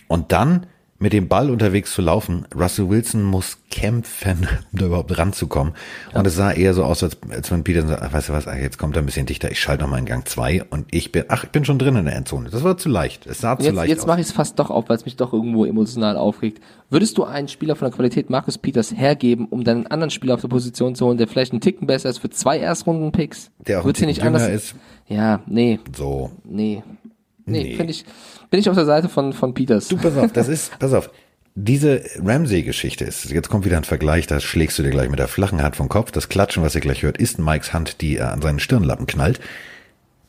Und 0.07 0.31
dann 0.31 0.67
mit 1.03 1.13
dem 1.13 1.27
Ball 1.27 1.51
unterwegs 1.51 1.93
zu 1.93 2.01
laufen. 2.01 2.47
Russell 2.55 2.89
Wilson 2.89 3.25
muss 3.25 3.59
kämpfen, 3.71 4.47
um 4.73 4.79
da 4.79 4.87
überhaupt 4.87 5.19
ranzukommen. 5.19 5.75
Und 6.15 6.27
es 6.27 6.37
sah 6.37 6.53
eher 6.53 6.75
so 6.75 6.85
aus, 6.85 7.03
als, 7.03 7.17
als 7.29 7.51
wenn 7.51 7.65
Peterson 7.65 7.89
sagt, 7.89 8.03
ach, 8.03 8.13
weißt 8.13 8.29
du 8.29 8.33
was, 8.33 8.47
ach, 8.47 8.55
jetzt 8.57 8.79
kommt 8.79 8.95
er 8.97 9.03
ein 9.03 9.07
bisschen 9.07 9.27
dichter, 9.27 9.51
ich 9.51 9.59
schalte 9.61 9.83
noch 9.83 9.91
mal 9.91 9.99
in 9.99 10.07
Gang 10.07 10.27
zwei 10.29 10.63
und 10.71 10.87
ich 10.93 11.11
bin, 11.11 11.25
ach, 11.29 11.43
ich 11.45 11.51
bin 11.51 11.65
schon 11.65 11.79
drin 11.81 11.97
in 11.97 12.05
der 12.05 12.15
Endzone. 12.15 12.51
Das 12.51 12.63
war 12.63 12.77
zu 12.79 12.89
leicht. 12.89 13.27
Es 13.27 13.41
sah 13.41 13.59
zu 13.59 13.65
Jetzt, 13.65 13.75
leicht 13.75 13.89
jetzt 13.91 14.01
aus. 14.03 14.07
mache 14.07 14.21
ich 14.21 14.27
es 14.29 14.33
fast 14.33 14.59
doch 14.61 14.71
auf, 14.71 14.89
weil 14.89 14.97
es 14.97 15.05
mich 15.05 15.17
doch 15.17 15.33
irgendwo 15.33 15.65
emotional 15.65 16.17
aufregt. 16.17 16.61
Würdest 16.89 17.19
du 17.19 17.25
einen 17.25 17.49
Spieler 17.49 17.75
von 17.75 17.89
der 17.89 17.97
Qualität 17.97 18.31
Marcus 18.31 18.57
Peters 18.59 18.95
hergeben, 18.97 19.47
um 19.51 19.65
dann 19.65 19.79
einen 19.79 19.87
anderen 19.89 20.11
Spieler 20.11 20.35
auf 20.35 20.41
der 20.43 20.49
Position 20.49 20.95
zu 20.95 21.07
holen, 21.07 21.19
der 21.19 21.27
vielleicht 21.27 21.51
einen 21.53 21.61
Ticken 21.61 21.87
besser 21.89 22.11
ist 22.11 22.19
für 22.19 22.31
zwei 22.31 22.59
Erstrunden-Picks? 22.59 23.51
Der 23.67 23.81
auch 23.81 23.87
ein 23.87 23.93
Ticken 23.93 24.09
nicht 24.09 24.23
anders? 24.23 24.47
ist. 24.49 24.75
Ja, 25.09 25.41
nee, 25.47 25.81
So. 25.97 26.31
nee. 26.45 26.83
Nee, 27.45 27.63
Nee. 27.65 27.77
finde 27.77 27.93
ich, 27.93 28.05
bin 28.51 28.61
ich 28.61 28.69
auf 28.69 28.77
der 28.77 28.85
Seite 28.85 29.09
von, 29.09 29.33
von 29.33 29.55
Peters. 29.55 29.89
Du, 29.89 29.97
pass 29.97 30.17
auf, 30.17 30.33
das 30.33 30.49
ist, 30.49 30.79
pass 30.79 30.93
auf. 30.93 31.11
Diese 31.55 32.03
Ramsey-Geschichte 32.19 33.05
ist, 33.05 33.31
jetzt 33.31 33.51
kommt 33.51 33.65
wieder 33.67 33.77
ein 33.77 33.85
Vergleich, 33.85 34.27
da 34.27 34.41
schlägst 34.41 34.79
du 34.79 34.83
dir 34.83 34.91
gleich 34.91 35.11
mit 35.11 35.19
der 35.19 35.29
flachen 35.29 35.61
Hand 35.63 35.77
vom 35.77 35.89
Kopf. 35.91 36.11
Das 36.11 36.29
Klatschen, 36.31 36.63
was 36.63 36.75
ihr 36.75 36.81
gleich 36.81 37.03
hört, 37.03 37.19
ist 37.19 37.39
Mikes 37.39 37.73
Hand, 37.75 38.01
die 38.01 38.17
er 38.17 38.33
an 38.33 38.41
seinen 38.41 38.59
Stirnlappen 38.59 39.07
knallt. 39.07 39.39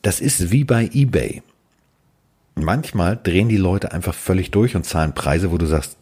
Das 0.02 0.20
ist 0.20 0.52
wie 0.52 0.66
bei 0.66 0.90
eBay. 0.92 1.42
Manchmal 2.56 3.18
drehen 3.24 3.48
die 3.50 3.58
Leute 3.58 3.94
einfach 3.94 4.14
völlig 4.14 4.52
durch 4.52 4.76
und 4.76 4.86
zahlen 4.86 5.14
Preise, 5.16 5.52
wo 5.52 5.58
du 5.58 5.66
sagst, 5.66 5.98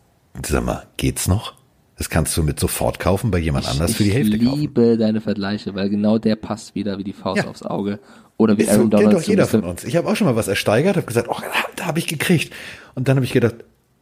sag 0.45 0.63
mal, 0.65 0.87
geht's 0.97 1.27
noch? 1.27 1.53
Das 2.01 2.09
kannst 2.09 2.35
du 2.35 2.41
mit 2.41 2.59
sofort 2.59 2.97
kaufen, 2.99 3.29
bei 3.29 3.37
jemand 3.37 3.67
anders 3.69 3.93
für 3.93 4.03
die 4.03 4.09
Hälfte 4.11 4.35
ich 4.35 4.43
kaufen. 4.43 4.59
liebe 4.59 4.97
deine 4.97 5.21
Vergleiche, 5.21 5.75
weil 5.75 5.87
genau 5.87 6.17
der 6.17 6.35
passt 6.35 6.73
wieder 6.73 6.97
wie 6.97 7.03
die 7.03 7.13
Faust 7.13 7.43
Ja. 7.43 7.47
aufs 7.47 7.61
Auge. 7.61 7.99
Oder 8.37 8.57
wie 8.57 8.63
Ist 8.63 8.69
so, 8.69 8.77
Aaron 8.77 8.89
kennt 8.89 9.03
Donald 9.03 9.17
doch 9.17 9.27
jeder 9.27 9.45
von 9.45 9.63
uns. 9.63 9.83
Ich 9.83 9.95
habe 9.95 10.09
auch 10.09 10.15
schon 10.15 10.25
mal 10.25 10.35
was 10.35 10.47
ersteigert, 10.47 10.95
habe 10.95 11.05
gesagt, 11.05 11.27
oh, 11.29 11.35
da 11.75 11.85
habe 11.85 11.99
ich 11.99 12.07
gekriegt. 12.07 12.51
Und 12.95 13.07
dann 13.07 13.17
habe 13.17 13.25
ich 13.25 13.33
gedacht, 13.33 13.53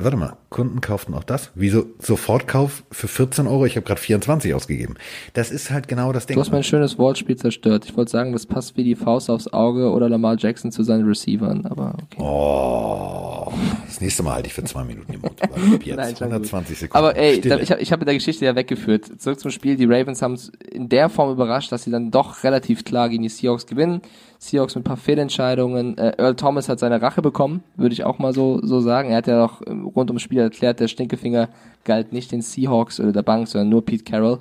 warte 0.02 0.16
mal, 0.16 0.38
Kunden 0.50 0.80
kauften 0.80 1.14
auch 1.14 1.26
das? 1.26 1.52
Wieso 1.56 1.86
Sofortkauf 2.00 2.84
für 2.90 3.10
14 3.10 3.48
Euro? 3.48 3.66
Ich 3.66 3.76
habe 3.76 3.86
gerade 3.86 4.00
24 4.00 4.54
ausgegeben. 4.54 4.96
Das 5.34 5.52
ist 5.52 5.72
halt 5.72 5.90
genau 5.90 6.14
das 6.14 6.26
Ding. 6.26 6.36
Du 6.36 6.42
hast 6.42 6.52
mein 6.52 6.64
schönes 6.64 6.98
Wortspiel 6.98 7.36
zerstört. 7.36 7.84
Ich 7.84 7.98
wollte 7.98 8.10
sagen, 8.10 8.32
das 8.32 8.46
passt 8.46 8.78
wie 8.78 8.86
die 8.86 8.96
Faust 8.96 9.30
aufs 9.30 9.52
Auge 9.52 9.92
oder 9.92 10.08
Lamar 10.08 10.38
Jackson 10.38 10.72
zu 10.72 10.84
seinen 10.84 11.06
Receivern, 11.06 11.66
aber 11.66 11.96
okay. 12.02 12.22
oh, 12.22 13.52
das 13.86 14.00
nächste 14.00 14.24
Mal 14.24 14.36
halte 14.36 14.48
ich 14.48 14.54
für 14.54 14.64
zwei 14.64 14.86
Minuten 14.86 15.12
den 15.12 15.22
Mund. 15.22 15.42
Jetzt 15.86 15.98
Nein, 15.98 16.16
schon 16.16 16.28
gut. 16.28 16.36
120 16.36 16.80
Sekunden. 16.80 17.06
Aber 17.06 17.18
ey, 17.18 17.36
Stille. 17.40 17.60
ich 17.60 17.72
habe 17.72 17.82
ich 17.82 17.92
hab 17.92 18.00
mit 18.00 18.08
der 18.08 18.16
Geschichte 18.16 18.46
ja 18.46 18.56
weggeführt. 18.56 19.22
Zurück 19.22 19.42
zum 19.42 19.52
Spiel. 19.52 19.76
Die 19.76 19.86
Ravens 19.86 20.22
haben 20.22 20.36
es 20.36 20.50
in 20.72 20.88
der 20.88 21.10
Form 21.10 21.30
überrascht, 21.30 21.74
dass 21.74 21.84
sie 21.84 21.92
dann 21.92 22.10
doch 22.10 22.46
relativ 22.46 22.86
klar 22.86 23.10
gegen 23.10 23.24
die 23.24 23.30
Seahawks 23.30 23.68
gewinnen. 23.68 24.02
Seahawks 24.40 24.76
mit 24.76 24.84
ein 24.84 24.86
paar 24.86 24.98
Fehlentscheidungen. 24.98 25.98
Äh, 25.98 26.14
Earl 26.18 26.36
Thomas 26.36 26.70
hat 26.70 26.80
seine 26.80 27.02
Rache 27.02 27.22
bekommen, 27.22 27.62
würde 27.76 27.94
ich 27.94 28.06
auch 28.06 28.20
mal 28.20 28.34
so, 28.34 28.60
so 28.64 28.80
sagen. 28.80 29.10
Er 29.12 29.18
hat 29.18 29.28
ja 29.28 29.46
auch 29.46 29.62
ähm, 29.68 29.86
rund 29.86 30.10
ums 30.10 30.22
Spiel 30.22 30.40
erklärt, 30.40 30.80
der 30.80 30.88
Stinkefinger 30.88 31.50
galt 31.84 32.14
nicht 32.14 32.32
den 32.32 32.42
Seahawks 32.42 33.00
oder 33.00 33.12
der 33.12 33.22
Bank, 33.22 33.50
sondern 33.50 33.70
nur 33.70 33.86
Pete 33.86 34.06
Carroll. 34.06 34.40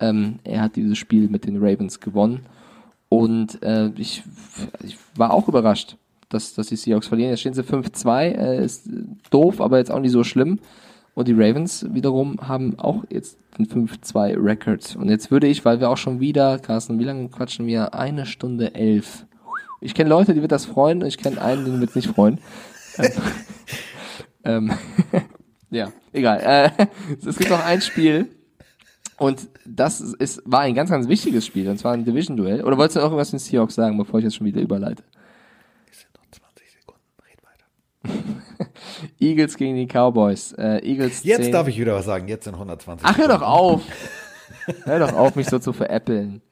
Ähm, 0.00 0.38
er 0.44 0.62
hat 0.62 0.76
dieses 0.76 0.96
Spiel 0.98 1.28
mit 1.28 1.46
den 1.46 1.56
Ravens 1.56 2.00
gewonnen. 2.00 2.46
Und 3.08 3.62
äh, 3.62 3.90
ich, 3.96 4.22
ich 4.84 4.96
war 5.16 5.32
auch 5.32 5.48
überrascht, 5.48 5.96
dass, 6.28 6.54
dass 6.54 6.68
die 6.68 6.76
Seahawks 6.76 7.08
verlieren. 7.08 7.30
Jetzt 7.30 7.40
stehen 7.40 7.54
sie 7.54 7.62
5-2, 7.62 8.22
äh, 8.22 8.64
ist 8.64 8.88
doof, 9.30 9.60
aber 9.60 9.78
jetzt 9.78 9.90
auch 9.90 10.00
nicht 10.00 10.12
so 10.12 10.22
schlimm. 10.22 10.60
Und 11.14 11.28
die 11.28 11.34
Ravens 11.34 11.86
wiederum 11.92 12.38
haben 12.40 12.78
auch 12.78 13.04
jetzt 13.10 13.38
den 13.58 13.66
5-2 13.66 14.42
Record. 14.42 14.96
Und 14.96 15.08
jetzt 15.08 15.30
würde 15.30 15.46
ich, 15.46 15.64
weil 15.64 15.80
wir 15.80 15.90
auch 15.90 15.96
schon 15.96 16.20
wieder, 16.20 16.58
Carsten, 16.58 16.98
wie 16.98 17.04
lange 17.04 17.28
quatschen 17.28 17.66
wir? 17.66 17.94
Eine 17.94 18.26
Stunde 18.26 18.74
elf. 18.74 19.26
Ich 19.80 19.94
kenne 19.94 20.10
Leute, 20.10 20.34
die 20.34 20.40
wird 20.40 20.52
das 20.52 20.64
freuen 20.64 21.02
und 21.02 21.08
ich 21.08 21.18
kenne 21.18 21.40
einen, 21.40 21.64
den 21.64 21.80
wird 21.80 21.90
es 21.90 21.96
nicht 21.96 22.08
freuen. 22.08 22.38
ähm, 24.44 24.72
ja, 25.70 25.92
egal. 26.12 26.40
Äh, 26.40 26.86
es 27.26 27.36
gibt 27.36 27.50
noch 27.50 27.64
ein 27.64 27.80
Spiel 27.80 28.28
und 29.18 29.48
das 29.66 30.00
ist, 30.00 30.42
war 30.44 30.60
ein 30.60 30.74
ganz, 30.74 30.90
ganz 30.90 31.08
wichtiges 31.08 31.44
Spiel 31.46 31.68
und 31.68 31.78
zwar 31.78 31.92
ein 31.92 32.04
Division-Duell. 32.04 32.62
Oder 32.62 32.78
wolltest 32.78 32.96
du 32.96 33.00
noch 33.00 33.06
irgendwas 33.06 33.30
zu 33.30 33.36
den 33.36 33.40
Seahawks 33.40 33.74
sagen, 33.74 33.98
bevor 33.98 34.20
ich 34.20 34.24
jetzt 34.24 34.36
schon 34.36 34.46
wieder 34.46 34.60
überleite? 34.60 35.02
20 36.30 36.70
Sekunden, 36.70 37.02
red 37.22 37.42
weiter. 37.42 38.43
Eagles 39.20 39.56
gegen 39.56 39.76
die 39.76 39.86
Cowboys. 39.86 40.52
Äh, 40.52 40.78
Eagles 40.86 41.22
Jetzt 41.24 41.44
10. 41.44 41.52
darf 41.52 41.68
ich 41.68 41.78
wieder 41.78 41.94
was 41.94 42.04
sagen. 42.06 42.28
Jetzt 42.28 42.44
sind 42.44 42.54
120 42.54 43.06
Ach, 43.08 43.16
hör 43.18 43.28
doch 43.28 43.42
auf. 43.42 43.82
hör 44.84 44.98
doch 44.98 45.12
auf, 45.12 45.36
mich 45.36 45.48
so 45.48 45.58
zu 45.58 45.72
veräppeln. 45.72 46.42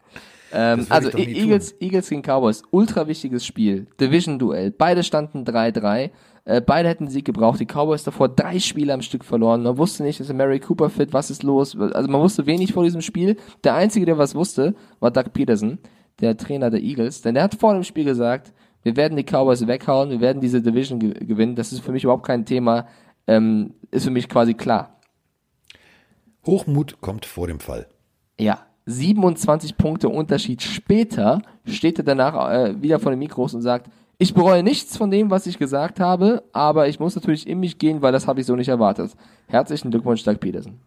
Ähm, 0.53 0.87
also 0.91 1.11
E- 1.16 1.23
Eagles, 1.33 1.74
Eagles 1.81 2.09
gegen 2.11 2.23
Cowboys, 2.23 2.62
ultra 2.70 3.07
wichtiges 3.09 3.45
Spiel. 3.47 3.87
Division-Duell. 4.01 4.70
Beide 4.70 5.03
standen 5.03 5.45
3-3. 5.45 6.11
Äh, 6.45 6.61
beide 6.61 6.89
hätten 6.89 7.09
Sieg 7.09 7.24
gebraucht. 7.24 7.61
Die 7.61 7.66
Cowboys 7.66 8.03
davor 8.05 8.29
drei 8.29 8.59
Spiele 8.59 8.93
am 8.93 9.01
Stück 9.03 9.24
verloren. 9.24 9.62
Man 9.62 9.79
wusste 9.79 10.03
nicht, 10.03 10.20
ist 10.20 10.33
Mary 10.33 10.59
Cooper 10.61 10.91
fit? 10.91 11.12
Was 11.12 11.31
ist 11.31 11.43
los? 11.43 11.79
Also 11.79 12.11
man 12.11 12.20
wusste 12.20 12.47
wenig 12.47 12.73
vor 12.73 12.85
diesem 12.85 13.01
Spiel. 13.01 13.37
Der 13.65 13.74
Einzige, 13.74 14.05
der 14.07 14.19
was 14.19 14.35
wusste, 14.35 14.74
war 15.01 15.11
Doug 15.11 15.33
Peterson, 15.33 15.79
der 16.20 16.37
Trainer 16.37 16.69
der 16.69 16.83
Eagles. 16.83 17.23
Denn 17.23 17.35
der 17.35 17.45
hat 17.45 17.55
vor 17.55 17.73
dem 17.73 17.85
Spiel 17.85 18.05
gesagt, 18.05 18.53
wir 18.83 18.97
werden 18.97 19.17
die 19.17 19.25
Cowboys 19.25 19.67
weghauen, 19.67 20.11
wir 20.11 20.21
werden 20.21 20.41
diese 20.41 20.61
Division 20.61 20.99
ge 20.99 21.13
gewinnen. 21.25 21.55
Das 21.55 21.73
ist 21.73 21.81
für 21.81 21.93
mich 21.93 22.05
überhaupt 22.05 22.27
kein 22.27 22.45
Thema. 22.45 22.87
Ähm, 23.27 23.75
ist 23.91 24.05
für 24.05 24.11
mich 24.11 24.29
quasi 24.29 24.55
klar. 24.55 25.01
Hochmut 26.45 27.01
kommt 27.01 27.25
vor 27.25 27.47
dem 27.47 27.61
Fall. 27.61 27.87
Ja, 28.39 28.67
27 28.87 29.77
Punkte 29.77 30.09
Unterschied 30.09 30.63
später 30.63 31.43
steht 31.65 31.99
er 31.99 32.05
danach 32.05 32.51
äh, 32.51 32.83
wieder 32.83 32.99
vor 32.99 33.13
den 33.13 33.21
Mikros 33.21 33.55
und 33.55 33.63
sagt, 33.63 33.89
ich 34.19 34.35
bereue 34.35 34.63
nichts 34.63 34.97
von 34.97 35.11
dem, 35.11 35.31
was 35.31 35.47
ich 35.47 35.59
gesagt 35.59 36.01
habe, 36.01 36.43
aber 36.53 36.89
ich 36.89 37.01
muss 37.01 37.15
natürlich 37.15 37.47
in 37.47 37.61
mich 37.61 37.79
gehen, 37.79 38.03
weil 38.03 38.13
das 38.13 38.27
habe 38.27 38.41
ich 38.41 38.47
so 38.47 38.57
nicht 38.57 38.69
erwartet. 38.69 39.13
Herzlichen 39.49 39.91
Glückwunsch, 39.91 40.23
Doug 40.25 40.39
Peterson. 40.39 40.81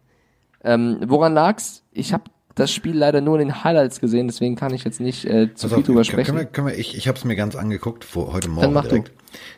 Ähm, 0.62 0.98
woran 1.06 1.34
lag's? 1.34 1.84
Ich 1.92 2.12
habe 2.12 2.24
das 2.56 2.72
Spiel 2.72 2.96
leider 2.96 3.20
nur 3.20 3.38
in 3.38 3.48
den 3.48 3.64
Highlights 3.64 4.00
gesehen, 4.00 4.26
deswegen 4.26 4.56
kann 4.56 4.74
ich 4.74 4.82
jetzt 4.82 4.98
nicht 4.98 5.24
äh, 5.26 5.54
zu 5.54 5.68
Pass 5.68 5.76
viel 5.76 5.84
drüber 5.84 6.04
sprechen. 6.04 6.26
Können 6.26 6.38
wir, 6.38 6.44
können 6.46 6.66
wir, 6.66 6.76
ich 6.78 6.96
ich 6.96 7.06
habe 7.06 7.16
es 7.16 7.24
mir 7.24 7.36
ganz 7.36 7.54
angeguckt, 7.54 8.02
vor, 8.04 8.32
heute 8.32 8.48
Dann 8.48 8.54
Morgen 8.56 8.72
mach 8.72 8.86
direkt. 8.86 9.12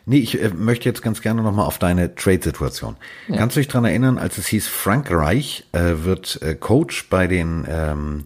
Nee, 0.05 0.17
ich 0.17 0.41
äh, 0.41 0.49
möchte 0.49 0.87
jetzt 0.89 1.01
ganz 1.01 1.21
gerne 1.21 1.41
nochmal 1.41 1.65
auf 1.65 1.79
deine 1.79 2.13
Trade-Situation. 2.13 2.97
Kannst 3.33 3.55
du 3.55 3.61
dich 3.61 3.69
dran 3.69 3.85
erinnern, 3.85 4.17
als 4.17 4.37
es 4.37 4.47
hieß, 4.47 4.67
Frank 4.67 5.09
Reich 5.09 5.65
äh, 5.71 6.03
wird 6.03 6.41
äh, 6.41 6.55
Coach 6.55 7.07
bei 7.09 7.27
den 7.27 7.65
ähm, 7.69 8.25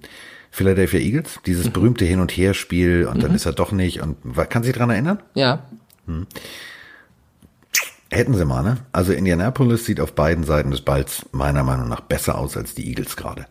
Philadelphia 0.49 0.99
Eagles? 0.99 1.39
Dieses 1.45 1.67
Mhm. 1.67 1.71
berühmte 1.73 2.05
Hin- 2.05 2.19
und 2.19 2.31
Her-Spiel 2.31 3.07
und 3.09 3.21
dann 3.21 3.35
ist 3.35 3.45
er 3.45 3.53
doch 3.53 3.71
nicht. 3.71 4.01
Und 4.01 4.17
kannst 4.35 4.67
du 4.67 4.71
dich 4.71 4.77
dran 4.77 4.89
erinnern? 4.89 5.21
ja, 5.35 5.63
Hätten 8.11 8.35
sie 8.35 8.45
mal, 8.45 8.61
ne? 8.61 8.77
Also 8.91 9.11
Indianapolis 9.11 9.85
sieht 9.85 9.99
auf 9.99 10.13
beiden 10.13 10.43
Seiten 10.43 10.69
des 10.69 10.81
Balls 10.81 11.25
meiner 11.31 11.63
Meinung 11.63 11.89
nach 11.89 12.01
besser 12.01 12.37
aus 12.37 12.55
als 12.55 12.75
die 12.75 12.87
Eagles 12.87 13.15
gerade. 13.15 13.47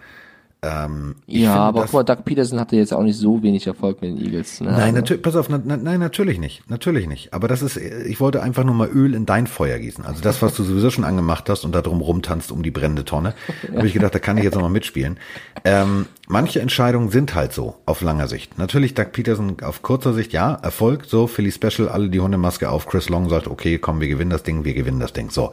Ähm, 0.65 1.17
ja, 1.27 1.57
aber 1.57 1.81
das- 1.81 1.91
guck 1.91 2.07
mal, 2.07 2.15
Doug 2.15 2.25
Peterson 2.25 2.61
hatte 2.61 2.77
jetzt 2.77 2.95
auch 2.95 3.03
nicht 3.03 3.19
so 3.19 3.43
wenig 3.43 3.67
Erfolg 3.67 4.01
mit 4.01 4.13
den 4.17 4.25
Eagles. 4.25 4.61
Ne? 4.61 4.71
Nein, 4.71 4.81
Also- 4.81 4.95
natürlich, 4.95 5.23
pass 5.23 5.35
auf, 5.35 5.49
na, 5.49 5.61
na, 5.65 5.77
nein, 5.77 5.99
natürlich 5.99 6.39
nicht, 6.39 6.71
natürlich 6.71 7.09
nicht. 7.09 7.35
Aber 7.35 7.49
das 7.49 7.63
ist, 7.63 7.77
ich 7.77 8.21
wollte 8.21 8.43
einfach 8.45 8.63
nur 8.63 8.75
mal 8.77 8.89
Öl 8.89 9.15
in 9.15 9.27
dein 9.27 9.49
Feuer 9.49 9.81
gießen. 9.81 10.05
Also 10.07 10.23
das, 10.23 10.41
was 10.41 10.55
du 10.55 10.63
sowieso 10.63 10.91
schon 10.91 11.03
angemacht 11.03 11.49
hast 11.51 11.65
und 11.65 11.75
da 11.75 11.83
drum 11.83 12.01
rumtanzt 12.01 12.53
um 12.53 12.63
die 12.63 12.71
brennende 12.71 13.05
Tonne, 13.05 13.35
habe 13.77 13.89
ich 13.89 13.93
gedacht, 13.93 14.15
da 14.15 14.21
kann 14.21 14.39
ich 14.39 14.45
jetzt 14.45 14.55
noch 14.55 14.63
mal 14.63 14.69
mitspielen. 14.69 15.19
Ähm, 15.65 16.07
manche 16.29 16.61
Entscheidungen 16.61 17.11
sind 17.11 17.35
halt 17.35 17.53
so 17.53 17.75
auf 17.85 18.01
langer 18.01 18.29
Sicht. 18.29 18.57
Natürlich 18.57 18.95
Doug 18.95 19.07
Peterson 19.13 19.57
auf 19.63 19.83
kurzer 19.83 20.13
Sicht, 20.15 20.33
ja, 20.33 20.55
Erfolg, 20.55 21.07
so 21.07 21.27
Philly 21.27 21.51
Special, 21.51 21.89
alle 21.89 22.09
die 22.09 22.21
Hundemaske 22.21 22.71
auf. 22.71 22.87
Chris 22.87 23.09
Long 23.09 23.29
sagt, 23.29 23.49
okay, 23.49 23.79
komm, 23.79 24.01
wir 24.01 24.07
gewinnen 24.07 24.31
das 24.31 24.45
Ding, 24.45 24.65
wir 24.65 24.75
gewinnen 24.75 25.01
das 25.01 25.13
Ding. 25.13 25.31
So, 25.31 25.51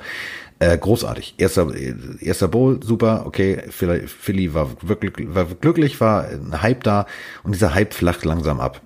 äh, 0.60 0.78
großartig. 0.78 1.36
Erster, 1.38 1.74
erster 2.20 2.48
Bowl, 2.48 2.84
super, 2.84 3.24
okay, 3.26 3.64
Philly, 3.70 4.54
war 4.54 4.70
wirklich 4.82 5.14
war 5.34 5.46
glücklich, 5.46 6.00
war 6.02 6.28
ein 6.28 6.62
Hype 6.62 6.84
da 6.84 7.06
und 7.44 7.54
dieser 7.54 7.74
Hype 7.74 7.94
flacht 7.94 8.26
langsam 8.26 8.60
ab. 8.60 8.82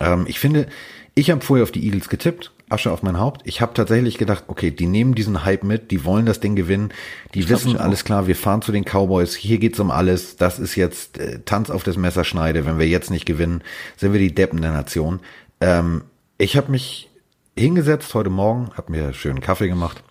Ähm, 0.00 0.24
ich 0.26 0.40
finde, 0.40 0.66
ich 1.14 1.30
habe 1.30 1.40
vorher 1.40 1.62
auf 1.62 1.70
die 1.70 1.84
Eagles 1.84 2.08
getippt, 2.08 2.52
Asche 2.70 2.90
auf 2.90 3.02
mein 3.02 3.20
Haupt. 3.20 3.42
Ich 3.44 3.60
habe 3.60 3.74
tatsächlich 3.74 4.18
gedacht, 4.18 4.44
okay, 4.48 4.70
die 4.70 4.86
nehmen 4.86 5.14
diesen 5.14 5.44
Hype 5.44 5.62
mit, 5.62 5.90
die 5.90 6.04
wollen 6.04 6.26
das 6.26 6.40
Ding 6.40 6.56
gewinnen, 6.56 6.92
die 7.34 7.40
Ich 7.40 7.48
wissen 7.48 7.76
alles 7.76 8.04
klar, 8.04 8.26
wir 8.26 8.34
fahren 8.34 8.62
zu 8.62 8.72
den 8.72 8.84
Cowboys, 8.84 9.34
hier 9.34 9.58
geht's 9.58 9.78
um 9.78 9.90
alles, 9.90 10.36
das 10.36 10.58
ist 10.58 10.74
jetzt 10.74 11.18
äh, 11.18 11.40
Tanz 11.44 11.70
auf 11.70 11.84
das 11.84 11.96
Messerschneide, 11.96 12.66
wenn 12.66 12.78
wir 12.78 12.88
jetzt 12.88 13.10
nicht 13.10 13.26
gewinnen, 13.26 13.62
sind 13.96 14.12
wir 14.12 14.20
die 14.20 14.34
Deppen 14.34 14.60
der 14.60 14.72
Nation. 14.72 15.20
Ähm, 15.60 16.02
ich 16.38 16.56
habe 16.56 16.70
mich 16.72 17.10
hingesetzt 17.56 18.14
heute 18.14 18.30
Morgen, 18.30 18.70
habe 18.76 18.90
mir 18.90 19.12
schönen 19.12 19.40
Kaffee 19.40 19.68
gemacht, 19.68 20.02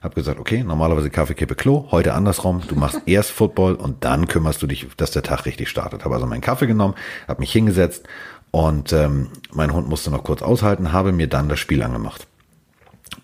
habe 0.00 0.14
gesagt, 0.14 0.40
okay, 0.40 0.64
normalerweise 0.64 1.10
Kaffee, 1.10 1.34
Kippe, 1.34 1.54
Klo, 1.54 1.88
heute 1.90 2.14
andersrum, 2.14 2.62
du 2.66 2.74
machst 2.74 3.02
erst 3.06 3.30
Football 3.30 3.74
und 3.74 4.04
dann 4.04 4.26
kümmerst 4.26 4.62
du 4.62 4.66
dich, 4.66 4.86
dass 4.96 5.10
der 5.10 5.22
Tag 5.22 5.44
richtig 5.44 5.68
startet. 5.68 6.04
Habe 6.04 6.14
also 6.14 6.26
meinen 6.26 6.40
Kaffee 6.40 6.66
genommen, 6.66 6.94
habe 7.28 7.40
mich 7.40 7.52
hingesetzt 7.52 8.06
und 8.50 8.92
ähm, 8.92 9.28
mein 9.52 9.72
Hund 9.72 9.88
musste 9.88 10.10
noch 10.10 10.24
kurz 10.24 10.42
aushalten, 10.42 10.92
habe 10.92 11.12
mir 11.12 11.28
dann 11.28 11.48
das 11.48 11.58
Spiel 11.58 11.82
angemacht. 11.82 12.26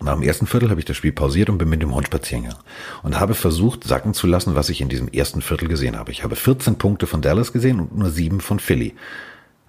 Nach 0.02 0.12
dem 0.12 0.22
ersten 0.22 0.46
Viertel 0.46 0.68
habe 0.68 0.78
ich 0.78 0.84
das 0.84 0.96
Spiel 0.96 1.12
pausiert 1.12 1.48
und 1.48 1.56
bin 1.56 1.70
mit 1.70 1.80
dem 1.80 1.94
Hund 1.94 2.06
spazieren 2.06 2.44
gegangen 2.44 2.62
und 3.02 3.18
habe 3.18 3.34
versucht, 3.34 3.84
sacken 3.84 4.12
zu 4.12 4.26
lassen, 4.26 4.54
was 4.54 4.68
ich 4.68 4.82
in 4.82 4.90
diesem 4.90 5.08
ersten 5.08 5.40
Viertel 5.40 5.68
gesehen 5.68 5.96
habe. 5.96 6.12
Ich 6.12 6.22
habe 6.22 6.36
14 6.36 6.76
Punkte 6.76 7.06
von 7.06 7.22
Dallas 7.22 7.52
gesehen 7.52 7.80
und 7.80 7.96
nur 7.96 8.10
sieben 8.10 8.40
von 8.40 8.58
Philly. 8.58 8.94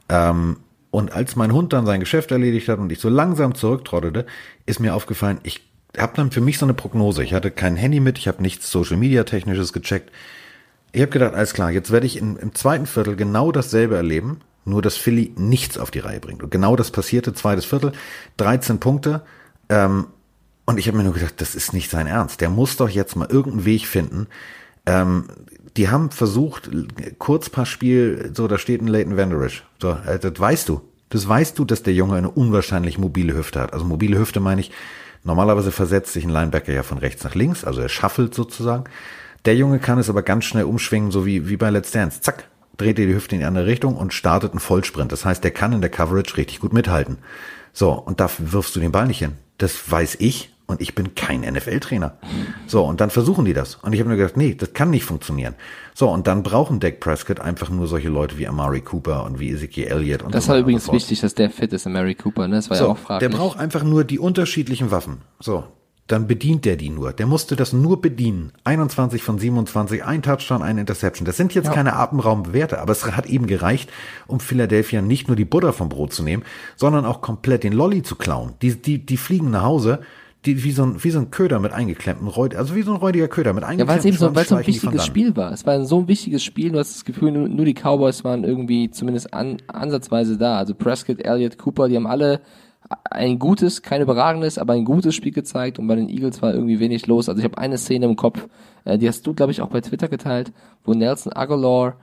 Ähm, 0.09 0.57
und 0.91 1.13
als 1.13 1.37
mein 1.37 1.53
Hund 1.53 1.71
dann 1.71 1.85
sein 1.85 2.01
Geschäft 2.01 2.31
erledigt 2.31 2.67
hat 2.67 2.79
und 2.79 2.91
ich 2.91 2.99
so 2.99 3.07
langsam 3.07 3.55
zurücktrottete, 3.55 4.25
ist 4.65 4.79
mir 4.79 4.95
aufgefallen, 4.95 5.39
ich 5.43 5.61
habe 5.97 6.13
dann 6.15 6.31
für 6.31 6.41
mich 6.41 6.57
so 6.57 6.65
eine 6.65 6.73
Prognose. 6.73 7.23
Ich 7.23 7.33
hatte 7.33 7.51
kein 7.51 7.75
Handy 7.75 7.99
mit, 7.99 8.17
ich 8.17 8.27
habe 8.27 8.41
nichts 8.41 8.71
Social 8.71 8.97
Media 8.97 9.23
Technisches 9.23 9.73
gecheckt. 9.73 10.11
Ich 10.91 11.01
habe 11.01 11.11
gedacht, 11.11 11.33
alles 11.33 11.53
klar, 11.53 11.71
jetzt 11.71 11.91
werde 11.91 12.05
ich 12.05 12.17
in, 12.17 12.37
im 12.37 12.55
zweiten 12.55 12.85
Viertel 12.85 13.15
genau 13.15 13.51
dasselbe 13.51 13.95
erleben, 13.95 14.41
nur 14.65 14.81
dass 14.81 14.97
Philly 14.97 15.33
nichts 15.37 15.77
auf 15.77 15.91
die 15.91 15.99
Reihe 15.99 16.19
bringt. 16.19 16.43
Und 16.43 16.51
genau 16.51 16.75
das 16.75 16.91
passierte, 16.91 17.33
zweites 17.33 17.65
Viertel, 17.65 17.91
13 18.37 18.79
Punkte. 18.79 19.21
Ähm, 19.69 20.07
und 20.65 20.79
ich 20.79 20.87
habe 20.87 20.97
mir 20.97 21.03
nur 21.03 21.13
gedacht, 21.13 21.35
das 21.37 21.55
ist 21.55 21.73
nicht 21.73 21.89
sein 21.89 22.07
Ernst. 22.07 22.41
Der 22.41 22.49
muss 22.49 22.77
doch 22.77 22.89
jetzt 22.89 23.15
mal 23.15 23.29
irgendeinen 23.29 23.65
Weg 23.65 23.87
finden. 23.87 24.27
Ähm, 24.85 25.25
die 25.77 25.89
haben 25.89 26.11
versucht, 26.11 26.69
Kurzpassspiel, 27.19 28.31
so, 28.33 28.47
da 28.47 28.57
steht 28.57 28.81
ein 28.81 28.87
Leighton 28.87 29.15
Vanderish. 29.15 29.63
So, 29.81 29.91
äh, 29.91 30.19
das 30.19 30.39
weißt 30.39 30.67
du. 30.67 30.81
Das 31.09 31.27
weißt 31.27 31.57
du, 31.57 31.63
dass 31.63 31.83
der 31.83 31.93
Junge 31.93 32.15
eine 32.15 32.29
unwahrscheinlich 32.29 32.97
mobile 32.97 33.33
Hüfte 33.33 33.61
hat. 33.61 33.73
Also 33.73 33.85
mobile 33.85 34.17
Hüfte 34.17 34.39
meine 34.39 34.59
ich, 34.59 34.71
normalerweise 35.27 35.71
versetzt 35.71 36.13
sich 36.13 36.23
ein 36.23 36.31
Linebacker 36.31 36.73
ja 36.73 36.81
von 36.81 36.97
rechts 36.97 37.23
nach 37.23 37.35
links, 37.35 37.63
also 37.63 37.81
er 37.81 37.89
shuffelt 37.89 38.33
sozusagen. 38.33 38.85
Der 39.45 39.55
Junge 39.55 39.79
kann 39.79 39.99
es 39.99 40.09
aber 40.09 40.23
ganz 40.23 40.45
schnell 40.45 40.63
umschwingen, 40.63 41.11
so 41.11 41.25
wie, 41.25 41.47
wie 41.47 41.57
bei 41.57 41.69
Let's 41.69 41.91
Dance. 41.91 42.21
Zack, 42.21 42.45
dreht 42.77 42.97
er 42.97 43.05
die 43.05 43.13
Hüfte 43.13 43.35
in 43.35 43.41
die 43.41 43.45
andere 43.45 43.67
Richtung 43.67 43.95
und 43.95 44.13
startet 44.13 44.51
einen 44.51 44.59
Vollsprint. 44.59 45.11
Das 45.11 45.25
heißt, 45.25 45.43
der 45.43 45.51
kann 45.51 45.73
in 45.73 45.81
der 45.81 45.91
Coverage 45.91 46.37
richtig 46.37 46.59
gut 46.59 46.73
mithalten. 46.73 47.17
So, 47.73 47.91
und 47.91 48.19
da 48.19 48.29
wirfst 48.39 48.75
du 48.75 48.79
den 48.79 48.91
Ball 48.91 49.07
nicht 49.07 49.19
hin. 49.19 49.33
Das 49.57 49.89
weiß 49.89 50.17
ich 50.19 50.53
und 50.67 50.81
ich 50.81 50.93
bin 50.95 51.15
kein 51.15 51.41
NFL-Trainer. 51.41 52.17
So, 52.67 52.83
und 52.83 52.99
dann 53.01 53.09
versuchen 53.09 53.45
die 53.45 53.53
das. 53.53 53.75
Und 53.75 53.93
ich 53.93 53.99
habe 54.01 54.09
mir 54.09 54.17
gedacht, 54.17 54.35
nee, 54.37 54.53
das 54.53 54.73
kann 54.73 54.89
nicht 54.89 55.05
funktionieren. 55.05 55.55
So, 55.95 56.09
und 56.09 56.27
dann 56.27 56.43
brauchen 56.43 56.79
Dak 56.79 56.99
Prescott 56.99 57.39
einfach 57.39 57.69
nur 57.69 57.87
solche 57.87 58.09
Leute 58.09 58.37
wie 58.37 58.47
Amari 58.47 58.81
Cooper 58.81 59.23
und 59.25 59.39
wie 59.39 59.49
Ezekiel 59.51 59.85
Elliott. 59.87 60.21
Und 60.23 60.35
Das 60.35 60.45
so 60.45 60.51
war 60.51 60.59
übrigens 60.59 60.85
so 60.85 60.93
wichtig, 60.93 61.21
dass 61.21 61.33
der 61.35 61.49
fit 61.49 61.71
ist, 61.73 61.87
Mary 61.87 62.15
Cooper, 62.15 62.47
ne? 62.47 62.57
Das 62.57 62.69
war 62.69 62.77
ja 62.77 62.83
So, 62.83 62.89
auch 62.91 62.97
fraglich. 62.97 63.29
der 63.31 63.37
braucht 63.37 63.57
einfach 63.59 63.83
nur 63.83 64.03
die 64.03 64.19
unterschiedlichen 64.19 64.91
Waffen. 64.91 65.21
So, 65.39 65.63
dann 66.07 66.27
bedient 66.27 66.63
der 66.65 66.75
die 66.75 66.89
nur. 66.89 67.11
Der 67.13 67.27
musste 67.27 67.55
das 67.55 67.71
nur 67.73 68.01
bedienen. 68.01 68.51
21 68.65 69.23
von 69.23 69.39
27, 69.39 70.03
ein 70.05 70.21
Touchdown, 70.21 70.61
ein 70.61 70.77
Interception. 70.77 71.25
Das 71.25 71.35
sind 71.37 71.53
jetzt 71.53 71.65
Ja. 71.67 71.73
keine 71.73 71.95
Atemberaubwerte, 71.95 72.79
aber 72.79 72.91
es 72.91 73.05
hat 73.05 73.25
eben 73.25 73.47
gereicht, 73.47 73.89
um 74.27 74.39
Philadelphia 74.41 75.01
nicht 75.01 75.27
nur 75.27 75.35
die 75.37 75.45
Butter 75.45 75.71
vom 75.73 75.89
Brot 75.89 76.13
zu 76.13 76.23
nehmen, 76.23 76.43
sondern 76.75 77.05
auch 77.05 77.21
komplett 77.21 77.63
den 77.63 77.73
Lolly 77.73 78.03
zu 78.03 78.15
klauen. 78.15 78.53
Die, 78.61 78.75
die, 78.81 79.05
die 79.05 79.17
fliegen 79.17 79.49
nach 79.51 79.63
Hause, 79.63 79.99
die, 80.45 80.63
wie 80.63 80.71
so 80.71 80.83
ein, 80.83 81.03
wie 81.03 81.09
so 81.09 81.19
ein 81.19 81.31
Köder 81.31 81.59
mit 81.59 81.73
eingeklemmten 81.73 82.27
also 82.27 82.75
wie 82.75 82.81
so 82.81 82.91
ein 82.91 82.97
räudiger 82.97 83.27
Köder 83.27 83.53
mit 83.53 83.63
Ja, 83.63 83.69
eingeklemmten 83.69 83.89
weil 83.89 83.99
es 83.99 84.05
eben 84.05 84.17
so, 84.17 84.35
weil 84.35 84.43
es 84.43 84.49
so 84.49 84.55
ein 84.55 84.67
wichtiges. 84.67 85.05
Spiel 85.05 85.35
war. 85.35 85.51
Es 85.51 85.65
war 85.65 85.83
so 85.85 85.99
ein 85.99 86.07
wichtiges 86.07 86.43
Spiel, 86.43 86.71
du 86.71 86.79
hast 86.79 86.95
das 86.95 87.05
Gefühl, 87.05 87.31
nur, 87.31 87.49
nur 87.49 87.65
die 87.65 87.73
Cowboys 87.73 88.23
waren 88.23 88.43
irgendwie 88.43 88.89
zumindest 88.89 89.33
an, 89.33 89.57
ansatzweise 89.67 90.37
da. 90.37 90.57
Also 90.57 90.75
Prescott, 90.75 91.19
Elliott, 91.25 91.57
Cooper, 91.57 91.89
die 91.89 91.95
haben 91.95 92.07
alle 92.07 92.41
ein 93.09 93.39
gutes, 93.39 93.81
kein 93.81 94.01
überragendes, 94.01 94.57
aber 94.57 94.73
ein 94.73 94.85
gutes 94.85 95.15
Spiel 95.15 95.31
gezeigt 95.31 95.79
und 95.79 95.87
bei 95.87 95.95
den 95.95 96.07
Eagles 96.09 96.41
war 96.41 96.53
irgendwie 96.53 96.79
wenig 96.79 97.07
los. 97.07 97.27
Also 97.27 97.39
ich 97.39 97.45
habe 97.45 97.57
eine 97.57 97.77
Szene 97.77 98.05
im 98.05 98.15
Kopf, 98.15 98.47
äh, 98.85 98.97
die 98.97 99.07
hast 99.07 99.25
du, 99.27 99.33
glaube 99.33 99.51
ich, 99.51 99.61
auch 99.61 99.69
bei 99.69 99.81
Twitter 99.81 100.07
geteilt, 100.07 100.53
wo 100.85 100.93
Nelson 100.93 101.33
Aguilar 101.33 101.97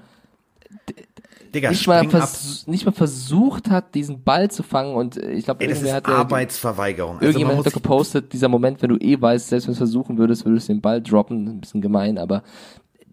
Digga, 1.55 1.71
nicht 1.71 1.87
mal, 1.87 2.09
vers 2.09 2.67
nicht 2.67 2.85
mal 2.85 2.93
versucht 2.93 3.71
hat, 3.71 3.95
diesen 3.95 4.23
Ball 4.23 4.51
zu 4.51 4.63
fangen 4.63 4.95
und 4.95 5.17
äh, 5.17 5.33
ich 5.33 5.45
glaube, 5.45 5.63
Ey, 5.63 5.69
das 5.69 5.79
ist 5.79 5.85
irgendwer 5.85 6.13
hat 6.13 6.21
Arbeitsverweigerung. 6.21 7.13
Also 7.13 7.21
man 7.21 7.29
Irgendjemand 7.29 7.59
hat 7.59 7.67
doch 7.67 7.73
gepostet, 7.73 8.33
dieser 8.33 8.49
Moment, 8.49 8.83
wenn 8.83 8.91
du 8.91 8.97
eh 8.97 9.21
weißt, 9.21 9.49
selbst 9.49 9.67
wenn 9.67 9.73
du 9.73 9.75
es 9.75 9.79
versuchen 9.79 10.19
würdest, 10.19 10.45
würdest 10.45 10.69
du 10.69 10.73
den 10.73 10.81
Ball 10.81 11.01
droppen, 11.01 11.49
ein 11.49 11.61
bisschen 11.61 11.81
gemein, 11.81 12.19
aber 12.19 12.43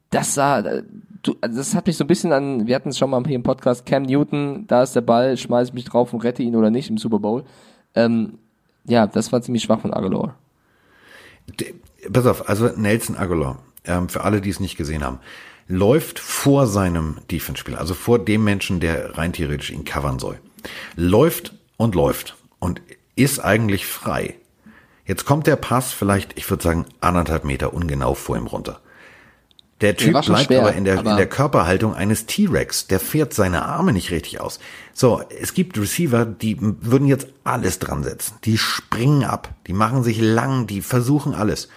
das 0.10 0.34
sah, 0.34 0.60
äh, 0.60 0.84
du, 1.24 1.36
also 1.42 1.58
das 1.58 1.74
hat 1.74 1.88
mich 1.88 1.98
so 1.98 2.04
ein 2.04 2.08
bisschen 2.08 2.34
an, 2.34 2.68
wir 2.68 2.76
hatten 2.76 2.90
es 2.90 2.98
schon 2.98 3.10
mal 3.10 3.24
hier 3.26 3.36
im 3.36 3.44
Podcast, 3.44 3.86
Cam 3.86 4.04
Newton, 4.04 4.66
da 4.68 4.84
ist 4.84 4.96
der 4.96 5.02
Ball, 5.02 5.38
schmeiß 5.38 5.70
ich 5.70 5.74
mich 5.74 5.86
drauf 5.86 6.14
und 6.14 6.24
rette 6.24 6.44
ihn 6.44 6.56
oder 6.56 6.70
nicht 6.70 6.90
im 6.90 6.98
Super 6.98 7.20
Bowl. 7.20 7.44
Ähm, 7.96 8.38
ja, 8.86 9.08
das 9.08 9.32
war 9.32 9.42
ziemlich 9.42 9.64
schwach 9.64 9.80
von 9.80 9.94
Aguilar. 9.94 10.36
Pass 12.12 12.26
auf, 12.26 12.50
also 12.50 12.68
Nelson 12.76 13.16
Aguilar, 13.16 13.60
ähm, 13.86 14.10
für 14.10 14.24
alle, 14.24 14.42
die 14.42 14.50
es 14.50 14.60
nicht 14.60 14.78
gesehen 14.78 15.04
haben, 15.04 15.20
läuft 15.68 16.20
vor 16.20 16.68
seinem 16.68 17.18
Defense-Spieler, 17.32 17.80
also 17.80 17.94
vor 17.94 18.20
dem 18.20 18.44
Menschen, 18.44 18.80
der 18.80 19.18
rein 19.18 19.34
theoretisch 19.34 19.72
ihn 19.72 19.86
covern 19.86 20.20
soll. 20.20 20.40
Läuft 20.96 21.54
und 21.78 21.96
läuft 21.96 22.36
und 22.60 22.82
ist 23.16 23.40
eigentlich 23.40 23.86
frei. 23.86 24.36
Jetzt 25.06 25.26
kommt 25.26 25.48
der 25.48 25.56
Pass 25.56 25.92
vielleicht, 25.92 26.38
ich 26.38 26.50
würde 26.50 26.64
sagen, 26.64 26.86
anderthalb 27.00 27.44
Meter 27.44 27.74
ungenau 27.74 28.14
vor 28.14 28.38
ihm 28.38 28.48
runter. 28.48 28.80
Der 29.82 29.98
Typ 29.98 30.14
schon 30.24 30.36
bleibt 30.36 30.46
schwer, 30.46 30.62
aber 30.62 30.74
in 30.74 30.86
der, 30.86 31.00
aber- 31.00 31.10
in 31.12 31.18
der 31.18 31.28
Körperhaltung 31.28 31.96
eines 31.96 32.28
T-Rex. 32.28 32.86
Der 32.86 33.00
fährt 33.00 33.34
seine 33.34 33.66
Arme 33.66 33.94
nicht 33.94 34.12
richtig 34.12 34.40
aus. 34.40 34.60
So, 34.94 35.24
es 35.42 35.56
gibt 35.56 35.78
Receiver, 35.80 36.24
die 36.26 36.58
würden 36.60 37.08
jetzt 37.08 37.28
alles 37.44 37.80
dran 37.80 38.04
setzen. 38.04 38.36
Die 38.44 38.60
springen 38.60 39.24
ab. 39.24 39.50
Die 39.66 39.74
machen 39.74 40.04
sich 40.04 40.22
lang. 40.22 40.68
Die 40.68 40.82
versuchen 40.82 41.34
alles. 41.34 41.68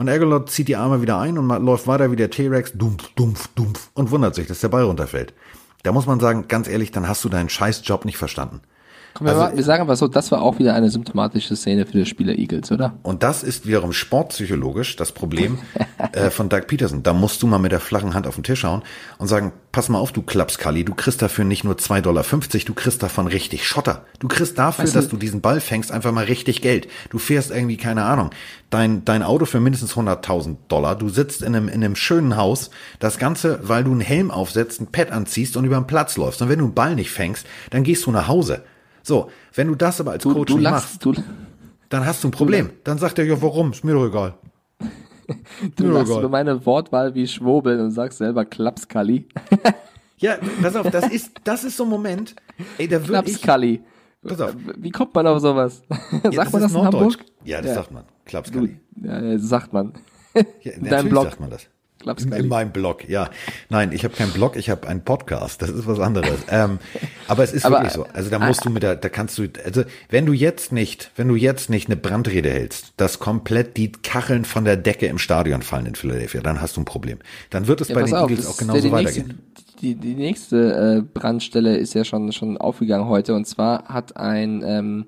Und 0.00 0.08
Aguilar 0.08 0.46
zieht 0.46 0.68
die 0.68 0.76
Arme 0.76 1.02
wieder 1.02 1.18
ein 1.18 1.36
und 1.36 1.46
läuft 1.62 1.86
weiter 1.86 2.10
wie 2.10 2.16
der 2.16 2.30
T-Rex. 2.30 2.72
Dumpf, 2.72 3.08
dumpf, 3.16 3.48
dumpf. 3.48 3.90
Und 3.92 4.10
wundert 4.10 4.34
sich, 4.34 4.46
dass 4.46 4.60
der 4.60 4.70
Ball 4.70 4.84
runterfällt. 4.84 5.34
Da 5.82 5.92
muss 5.92 6.06
man 6.06 6.18
sagen, 6.20 6.48
ganz 6.48 6.68
ehrlich, 6.68 6.90
dann 6.90 7.06
hast 7.06 7.22
du 7.22 7.28
deinen 7.28 7.50
scheiß 7.50 7.82
Job 7.84 8.06
nicht 8.06 8.16
verstanden. 8.16 8.62
Komm, 9.14 9.26
wir, 9.26 9.34
mal- 9.34 9.56
wir 9.56 9.64
sagen 9.64 9.82
aber 9.82 9.96
so, 9.96 10.08
das 10.08 10.30
war 10.30 10.40
auch 10.42 10.58
wieder 10.58 10.74
eine 10.74 10.90
symptomatische 10.90 11.56
Szene 11.56 11.84
für 11.86 11.92
die 11.98 12.06
Spieler 12.06 12.38
Eagles, 12.38 12.70
oder? 12.70 12.94
Und 13.02 13.22
das 13.22 13.42
ist 13.42 13.66
wiederum 13.66 13.92
sportpsychologisch 13.92 14.96
das 14.96 15.12
Problem 15.12 15.58
äh, 16.12 16.30
von 16.30 16.48
Doug 16.48 16.62
Peterson. 16.66 17.02
Da 17.02 17.12
musst 17.12 17.42
du 17.42 17.46
mal 17.46 17.58
mit 17.58 17.72
der 17.72 17.80
flachen 17.80 18.14
Hand 18.14 18.26
auf 18.26 18.36
den 18.36 18.44
Tisch 18.44 18.64
hauen 18.64 18.82
und 19.18 19.26
sagen, 19.28 19.52
pass 19.72 19.88
mal 19.88 19.98
auf, 19.98 20.12
du 20.12 20.22
Klapskalli, 20.22 20.84
du 20.84 20.94
kriegst 20.94 21.20
dafür 21.22 21.44
nicht 21.44 21.64
nur 21.64 21.74
2,50 21.74 22.00
Dollar, 22.02 22.24
du 22.66 22.74
kriegst 22.74 23.02
davon 23.02 23.26
richtig 23.26 23.66
Schotter. 23.66 24.04
Du 24.20 24.28
kriegst 24.28 24.58
dafür, 24.58 24.84
Weißt 24.84 24.94
du- 24.94 24.98
dass 25.00 25.08
du 25.08 25.16
diesen 25.16 25.40
Ball 25.40 25.60
fängst, 25.60 25.90
einfach 25.92 26.12
mal 26.12 26.24
richtig 26.24 26.62
Geld. 26.62 26.88
Du 27.10 27.18
fährst 27.18 27.50
irgendwie, 27.50 27.76
keine 27.76 28.04
Ahnung, 28.04 28.30
dein, 28.70 29.04
dein 29.04 29.22
Auto 29.22 29.44
für 29.44 29.60
mindestens 29.60 29.94
100.000 29.96 30.56
Dollar. 30.68 30.96
Du 30.96 31.08
sitzt 31.08 31.42
in 31.42 31.54
einem, 31.56 31.68
in 31.68 31.82
einem 31.84 31.96
schönen 31.96 32.36
Haus. 32.36 32.70
Das 33.00 33.18
Ganze, 33.18 33.60
weil 33.62 33.84
du 33.84 33.90
einen 33.92 34.00
Helm 34.00 34.30
aufsetzt, 34.30 34.80
ein 34.80 34.86
Pad 34.86 35.10
anziehst 35.10 35.56
und 35.56 35.64
über 35.64 35.76
den 35.76 35.86
Platz 35.86 36.16
läufst. 36.16 36.40
Und 36.42 36.48
wenn 36.48 36.58
du 36.58 36.66
einen 36.66 36.74
Ball 36.74 36.94
nicht 36.94 37.10
fängst, 37.10 37.46
dann 37.70 37.82
gehst 37.82 38.06
du 38.06 38.10
nach 38.12 38.28
Hause. 38.28 38.62
So, 39.02 39.30
wenn 39.54 39.68
du 39.68 39.74
das 39.74 40.00
aber 40.00 40.12
als 40.12 40.22
Du, 40.22 40.32
Coach 40.32 40.48
du 40.52 40.58
nicht 40.58 40.64
machst, 40.70 41.04
lachst, 41.04 41.04
du, 41.04 41.14
dann 41.88 42.04
hast 42.06 42.22
du 42.24 42.28
ein 42.28 42.30
Problem. 42.32 42.70
Dann 42.84 42.98
sagt 42.98 43.18
er, 43.18 43.24
ja, 43.24 43.40
warum? 43.40 43.72
Ist 43.72 43.84
mir 43.84 43.92
doch 43.94 44.06
egal. 44.06 44.34
du 45.76 45.84
Mir 45.84 45.92
lachst 45.92 46.06
egal. 46.10 46.20
über 46.20 46.28
meine 46.28 46.64
Wortwahl 46.66 47.14
wie 47.14 47.26
Schwobel 47.26 47.78
und 47.80 47.90
sagst 47.92 48.18
selber 48.18 48.44
Klapskalli. 48.44 49.26
Ja, 50.22 50.36
pass 50.60 50.76
auf, 50.76 50.90
das 50.90 51.08
ist, 51.08 51.30
das 51.44 51.64
ist 51.64 51.78
so 51.78 51.84
ein 51.84 51.88
Moment, 51.88 52.36
ey, 52.76 52.86
da 52.86 52.96
würde 53.08 53.30
ich, 53.30 53.36
Klapskalli. 53.40 53.80
pass 54.22 54.38
auf, 54.38 54.54
Wie 54.76 54.90
kommt 54.90 55.14
man 55.14 55.26
auf 55.26 55.40
sowas? 55.40 55.80
ja, 56.24 56.32
sagt 56.32 56.52
man 56.52 56.60
das 56.60 56.72
in. 56.74 56.84
Hamburg? 56.84 57.24
Ja, 57.42 57.56
das 57.62 57.68
Ja. 57.68 57.74
sagt 57.76 57.90
man. 57.90 58.04
Klapskalli. 58.26 58.78
Ja, 59.02 59.18
ja, 59.18 59.38
sagt 59.38 59.72
man. 59.72 59.94
Ja, 60.34 60.42
deinem 60.72 60.82
natürlich 60.82 61.08
Blog. 61.08 61.24
sagt 61.24 61.40
man 61.40 61.48
das. 61.48 61.66
Glaub's 62.00 62.24
In, 62.24 62.32
in 62.32 62.48
meinem 62.48 62.72
Blog, 62.72 63.08
ja. 63.08 63.28
Nein, 63.68 63.92
ich 63.92 64.04
habe 64.04 64.14
keinen 64.16 64.32
Blog, 64.32 64.56
ich 64.56 64.70
habe 64.70 64.88
einen 64.88 65.02
Podcast. 65.02 65.60
Das 65.62 65.68
ist 65.70 65.86
was 65.86 66.00
anderes. 66.00 66.38
ähm, 66.50 66.78
aber 67.28 67.44
es 67.44 67.52
ist 67.52 67.64
Aber- 67.66 67.76
wirklich 67.76 67.92
so. 67.92 68.06
Also 68.12 68.30
da 68.30 68.38
musst 68.38 68.64
du 68.64 68.70
mit 68.70 68.82
der, 68.82 68.96
da 68.96 69.08
kannst 69.08 69.36
du, 69.38 69.46
also 69.64 69.84
wenn 70.08 70.24
du 70.26 70.32
jetzt 70.32 70.72
nicht, 70.72 71.10
wenn 71.16 71.28
du 71.28 71.34
jetzt 71.36 71.68
nicht 71.70 71.88
eine 71.88 71.96
Brandrede 71.96 72.50
hältst, 72.50 72.94
dass 72.96 73.18
komplett 73.18 73.76
die 73.76 73.92
Kacheln 73.92 74.44
von 74.44 74.64
der 74.64 74.76
Decke 74.76 75.06
im 75.06 75.18
Stadion 75.18 75.62
fallen 75.62 75.86
in 75.86 75.94
Philadelphia, 75.94 76.40
dann 76.40 76.60
hast 76.60 76.76
du 76.76 76.80
ein 76.80 76.84
Problem. 76.86 77.18
Dann 77.50 77.66
wird 77.66 77.80
es 77.82 77.88
Ja, 77.88 77.94
bei 77.96 78.02
den 78.02 78.14
auf, 78.14 78.30
Eagles 78.30 78.46
auch 78.46 78.56
genauso 78.56 78.80
die 78.80 78.90
nächste, 78.94 79.20
weitergehen. 79.20 79.38
die, 79.82 79.94
die 79.94 80.14
nächste 80.14 81.02
äh, 81.04 81.18
Brandstelle 81.18 81.76
ist 81.76 81.92
ja 81.94 82.04
schon, 82.04 82.32
schon 82.32 82.56
aufgegangen 82.56 83.06
heute. 83.08 83.34
Und 83.34 83.46
zwar 83.46 83.84
hat 83.84 84.16
ein 84.16 84.62
ähm, 84.64 85.06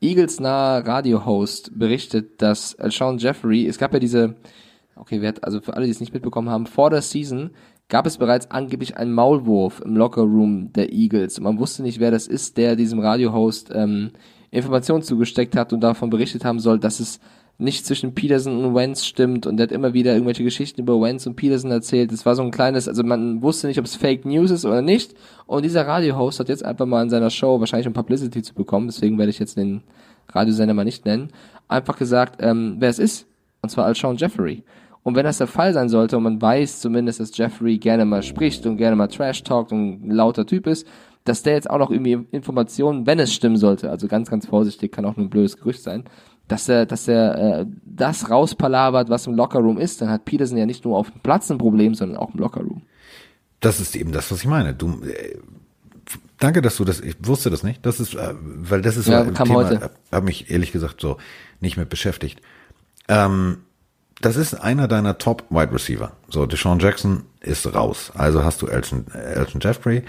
Eagles-naher 0.00 0.86
Radio-Host 0.86 1.76
berichtet, 1.78 2.40
dass 2.40 2.76
Sean 2.90 3.18
Jeffrey, 3.18 3.66
es 3.66 3.78
gab 3.78 3.92
ja 3.92 3.98
diese, 3.98 4.36
okay, 5.00 5.20
wer 5.20 5.30
hat, 5.30 5.44
also 5.44 5.60
für 5.60 5.74
alle, 5.74 5.86
die 5.86 5.92
es 5.92 6.00
nicht 6.00 6.14
mitbekommen 6.14 6.50
haben, 6.50 6.66
vor 6.66 6.90
der 6.90 7.02
Season 7.02 7.50
gab 7.88 8.06
es 8.06 8.18
bereits 8.18 8.50
angeblich 8.50 8.96
einen 8.96 9.12
Maulwurf 9.12 9.80
im 9.80 9.96
Lockerroom 9.96 10.72
der 10.74 10.92
Eagles. 10.92 11.40
Man 11.40 11.58
wusste 11.58 11.82
nicht, 11.82 12.00
wer 12.00 12.10
das 12.10 12.26
ist, 12.26 12.58
der 12.58 12.76
diesem 12.76 13.00
Radio-Host 13.00 13.70
ähm, 13.74 14.10
Informationen 14.50 15.02
zugesteckt 15.02 15.56
hat 15.56 15.72
und 15.72 15.80
davon 15.80 16.10
berichtet 16.10 16.44
haben 16.44 16.60
soll, 16.60 16.78
dass 16.78 17.00
es 17.00 17.20
nicht 17.60 17.86
zwischen 17.86 18.14
Peterson 18.14 18.64
und 18.64 18.74
Wentz 18.76 19.04
stimmt 19.04 19.44
und 19.44 19.56
der 19.56 19.64
hat 19.64 19.72
immer 19.72 19.92
wieder 19.92 20.12
irgendwelche 20.12 20.44
Geschichten 20.44 20.80
über 20.80 21.00
Wentz 21.00 21.26
und 21.26 21.34
Peterson 21.34 21.72
erzählt. 21.72 22.12
Es 22.12 22.24
war 22.24 22.36
so 22.36 22.42
ein 22.42 22.52
kleines, 22.52 22.86
also 22.86 23.02
man 23.02 23.42
wusste 23.42 23.66
nicht, 23.66 23.80
ob 23.80 23.84
es 23.84 23.96
Fake 23.96 24.24
News 24.24 24.52
ist 24.52 24.64
oder 24.64 24.80
nicht. 24.80 25.14
Und 25.46 25.64
dieser 25.64 25.86
Radio-Host 25.86 26.38
hat 26.38 26.48
jetzt 26.48 26.64
einfach 26.64 26.86
mal 26.86 27.02
in 27.02 27.10
seiner 27.10 27.30
Show, 27.30 27.58
wahrscheinlich 27.58 27.88
um 27.88 27.94
Publicity 27.94 28.42
zu 28.42 28.54
bekommen, 28.54 28.86
deswegen 28.86 29.18
werde 29.18 29.30
ich 29.30 29.40
jetzt 29.40 29.56
den 29.56 29.82
Radiosender 30.28 30.74
mal 30.74 30.84
nicht 30.84 31.04
nennen, 31.04 31.30
einfach 31.66 31.98
gesagt, 31.98 32.36
ähm, 32.40 32.76
wer 32.78 32.90
es 32.90 33.00
ist. 33.00 33.26
Und 33.60 33.70
zwar 33.70 33.86
als 33.86 33.98
Sean 33.98 34.16
Jeffrey. 34.16 34.62
Und 35.02 35.14
wenn 35.16 35.24
das 35.24 35.38
der 35.38 35.46
Fall 35.46 35.72
sein 35.72 35.88
sollte 35.88 36.16
und 36.16 36.24
man 36.24 36.42
weiß 36.42 36.80
zumindest, 36.80 37.20
dass 37.20 37.36
Jeffrey 37.36 37.78
gerne 37.78 38.04
mal 38.04 38.22
spricht 38.22 38.66
und 38.66 38.76
gerne 38.76 38.96
mal 38.96 39.08
Trash 39.08 39.42
talkt 39.42 39.72
und 39.72 40.06
ein 40.06 40.10
lauter 40.10 40.44
Typ 40.46 40.66
ist, 40.66 40.86
dass 41.24 41.42
der 41.42 41.54
jetzt 41.54 41.68
auch 41.70 41.78
noch 41.78 41.90
irgendwie 41.90 42.18
Informationen, 42.30 43.06
wenn 43.06 43.18
es 43.18 43.32
stimmen 43.34 43.56
sollte, 43.56 43.90
also 43.90 44.08
ganz, 44.08 44.30
ganz 44.30 44.46
vorsichtig, 44.46 44.92
kann 44.92 45.04
auch 45.04 45.16
nur 45.16 45.26
ein 45.26 45.30
blödes 45.30 45.56
Gerücht 45.56 45.82
sein, 45.82 46.04
dass 46.48 46.68
er, 46.68 46.86
dass 46.86 47.06
er 47.08 47.60
äh, 47.60 47.66
das 47.84 48.30
rauspalabert, 48.30 49.10
was 49.10 49.26
im 49.26 49.34
Lockerroom 49.34 49.78
ist, 49.78 50.00
dann 50.00 50.08
hat 50.08 50.24
Peterson 50.24 50.56
ja 50.56 50.66
nicht 50.66 50.84
nur 50.84 50.96
auf 50.96 51.10
dem 51.10 51.20
Platz 51.20 51.50
ein 51.50 51.58
Problem, 51.58 51.94
sondern 51.94 52.16
auch 52.18 52.32
im 52.32 52.40
Lockerroom. 52.40 52.82
Das 53.60 53.80
ist 53.80 53.94
eben 53.96 54.12
das, 54.12 54.30
was 54.32 54.40
ich 54.40 54.46
meine. 54.46 54.72
Du, 54.74 55.02
äh, 55.04 55.36
danke, 56.38 56.62
dass 56.62 56.76
du 56.76 56.84
das, 56.84 57.00
ich 57.00 57.16
wusste 57.20 57.50
das 57.50 57.62
nicht. 57.62 57.84
Das 57.84 58.00
ist, 58.00 58.14
äh, 58.14 58.34
weil 58.40 58.80
das 58.80 58.96
ist 58.96 59.08
Ja, 59.08 59.22
so 59.22 59.28
ein 59.28 59.34
Thema, 59.34 59.54
heute. 59.56 59.90
habe 60.10 60.24
mich 60.24 60.50
ehrlich 60.50 60.72
gesagt 60.72 61.00
so 61.00 61.18
nicht 61.60 61.76
mit 61.76 61.88
beschäftigt. 61.90 62.40
Ähm, 63.08 63.58
das 64.20 64.36
ist 64.36 64.54
einer 64.54 64.88
deiner 64.88 65.18
Top 65.18 65.44
Wide 65.50 65.72
Receiver. 65.72 66.12
So, 66.28 66.46
Deshaun 66.46 66.78
Jackson 66.78 67.24
ist 67.40 67.72
raus. 67.74 68.12
Also 68.14 68.44
hast 68.44 68.62
du 68.62 68.66
Elton, 68.66 69.06
Elton 69.12 69.60
Jeffrey, 69.60 70.02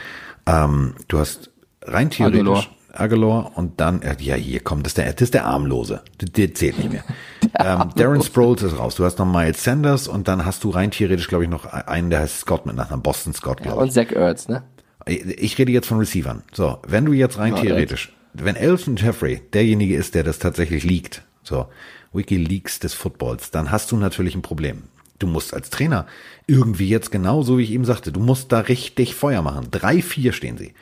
ähm, 0.45 0.95
du 1.07 1.19
hast 1.19 1.52
rein 1.84 2.10
theoretisch 2.10 2.40
Aguilar. 2.41 2.65
Aguilar 2.94 3.52
und 3.56 3.80
dann, 3.80 4.02
äh, 4.02 4.15
ja, 4.19 4.36
hier 4.36 4.61
kommt, 4.61 4.86
das 4.86 4.91
ist 4.91 4.98
der, 4.98 5.14
das 5.14 5.22
ist 5.22 5.34
der 5.34 5.45
Armlose. 5.45 6.02
Der, 6.22 6.53
zählt 6.53 6.80
nicht 6.80 6.91
mehr. 6.91 7.03
ähm, 7.60 7.90
Darren 7.95 8.23
Sproles 8.23 8.64
ist 8.64 8.77
raus. 8.77 8.95
Du 8.95 9.06
hast 9.06 9.19
noch 9.19 9.26
Miles 9.26 9.64
Sanders 9.64 10.07
und 10.07 10.27
dann 10.27 10.45
hast 10.45 10.64
du 10.64 10.72
rein 10.72 10.91
theoretisch, 10.91 11.27
glaube 11.27 11.44
ich, 11.44 11.49
noch 11.49 11.65
einen, 11.65 12.10
der 12.10 12.22
heißt 12.22 12.40
Scott 12.40 12.65
mit 12.65 12.76
Nachnamen, 12.76 13.03
Boston 13.03 13.34
Scott, 13.34 13.61
glaube 13.61 13.77
ich. 13.77 13.84
Und 13.84 13.91
Zach 13.91 14.11
Ertz, 14.11 14.48
ne? 14.48 14.64
Ich 15.06 15.57
rede 15.57 15.72
jetzt 15.72 15.88
von 15.88 15.99
Receivern. 15.99 16.44
So, 16.52 16.80
wenn 16.88 17.06
du 17.06 17.14
jetzt 17.14 17.38
rein 17.38 17.56
Ja, 17.56 17.61
theoretisch, 17.61 18.11
wenn 18.34 18.56
Elton 18.56 18.95
Jeffrey 18.95 19.41
derjenige 19.53 19.95
ist, 19.95 20.15
der 20.15 20.23
das 20.23 20.40
tatsächlich 20.40 20.84
liegt, 20.84 21.23
so, 21.44 21.68
Wikileaks 22.14 22.80
des 22.80 22.94
Footballs, 22.94 23.52
dann 23.52 23.72
hast 23.72 23.91
du 23.91 23.98
natürlich 23.98 24.36
ein 24.36 24.41
Problem. 24.41 24.84
Du 25.19 25.27
musst 25.27 25.53
als 25.53 25.69
Trainer 25.69 26.07
irgendwie 26.48 26.88
jetzt 26.88 27.11
genau 27.11 27.44
so, 27.44 27.57
wie 27.57 27.64
ich 27.64 27.72
eben 27.72 27.86
sagte, 27.86 28.11
du 28.11 28.19
musst 28.19 28.52
da 28.52 28.60
richtig 28.61 29.15
Feuer 29.15 29.41
machen. 29.41 29.68
Drei, 29.69 30.02
vier 30.02 30.31
stehen 30.31 30.57
sie. 30.57 30.73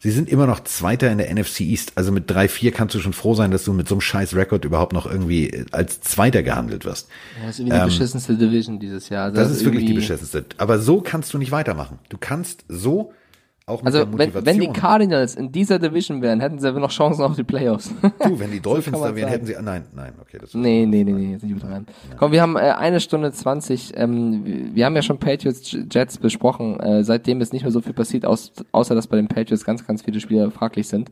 Sie 0.00 0.10
sind 0.10 0.28
immer 0.28 0.46
noch 0.46 0.60
Zweiter 0.64 1.10
in 1.10 1.16
der 1.16 1.32
NFC 1.32 1.60
East. 1.60 1.92
Also 1.94 2.12
mit 2.12 2.28
drei, 2.28 2.48
vier 2.48 2.72
kannst 2.72 2.94
du 2.94 3.00
schon 3.00 3.14
froh 3.14 3.34
sein, 3.34 3.50
dass 3.50 3.64
du 3.64 3.72
mit 3.72 3.88
so 3.88 3.94
einem 3.94 4.02
scheiß 4.02 4.34
Rekord 4.34 4.66
überhaupt 4.66 4.92
noch 4.92 5.06
irgendwie 5.06 5.48
äh, 5.48 5.64
als 5.70 6.00
Zweiter 6.02 6.42
gehandelt 6.42 6.84
wirst. 6.84 7.08
Ja, 7.40 7.46
das 7.46 7.54
ist 7.54 7.60
irgendwie 7.60 7.78
die 7.78 7.84
beschissenste 7.84 8.36
Division 8.36 8.78
dieses 8.78 9.08
Jahr. 9.08 9.28
Ähm, 9.28 9.34
Das 9.34 9.50
ist 9.50 9.64
wirklich 9.64 9.86
die 9.86 9.94
beschissenste. 9.94 10.44
Aber 10.58 10.78
so 10.78 11.00
kannst 11.00 11.32
du 11.32 11.38
nicht 11.38 11.52
weitermachen. 11.52 12.00
Du 12.10 12.18
kannst 12.18 12.64
so 12.68 13.12
auch 13.66 13.82
mit 13.82 13.86
Also 13.86 13.98
der 13.98 14.06
wenn, 14.06 14.10
Motivation. 14.28 14.44
wenn 14.46 14.60
die 14.60 14.78
Cardinals 14.80 15.34
in 15.36 15.50
dieser 15.52 15.78
Division 15.78 16.20
wären, 16.20 16.40
hätten 16.40 16.58
sie 16.58 16.68
aber 16.68 16.80
noch 16.80 16.90
Chancen 16.90 17.22
auf 17.22 17.34
die 17.34 17.44
Playoffs. 17.44 17.90
Du, 18.22 18.38
wenn 18.38 18.50
die 18.50 18.60
Dolphins 18.62 18.98
man 18.98 19.10
da 19.10 19.16
wären, 19.16 19.28
sagen. 19.28 19.32
hätten 19.32 19.46
sie. 19.46 19.56
ah, 19.56 19.62
Nein, 19.62 19.84
nein, 19.94 20.12
okay. 20.20 20.38
Das 20.40 20.52
nee, 20.54 20.84
nee, 20.86 21.02
nee, 21.04 21.12
nee, 21.12 21.32
jetzt 21.32 21.42
nicht 21.42 21.52
übertreiben. 21.52 21.86
Komm, 22.18 22.32
wir 22.32 22.42
haben 22.42 22.56
äh, 22.56 22.60
eine 22.60 23.00
Stunde 23.00 23.32
zwanzig. 23.32 23.92
Ähm, 23.96 24.42
wir 24.74 24.84
haben 24.84 24.94
ja 24.96 25.02
schon 25.02 25.18
Patriots 25.18 25.74
Jets 25.90 26.18
besprochen. 26.18 26.78
Äh, 26.80 27.04
seitdem 27.04 27.40
ist 27.40 27.52
nicht 27.52 27.62
mehr 27.62 27.72
so 27.72 27.80
viel 27.80 27.94
passiert, 27.94 28.26
aus, 28.26 28.52
außer 28.72 28.94
dass 28.94 29.06
bei 29.06 29.16
den 29.16 29.28
Patriots 29.28 29.64
ganz, 29.64 29.86
ganz 29.86 30.02
viele 30.02 30.20
Spieler 30.20 30.50
fraglich 30.50 30.86
sind. 30.88 31.10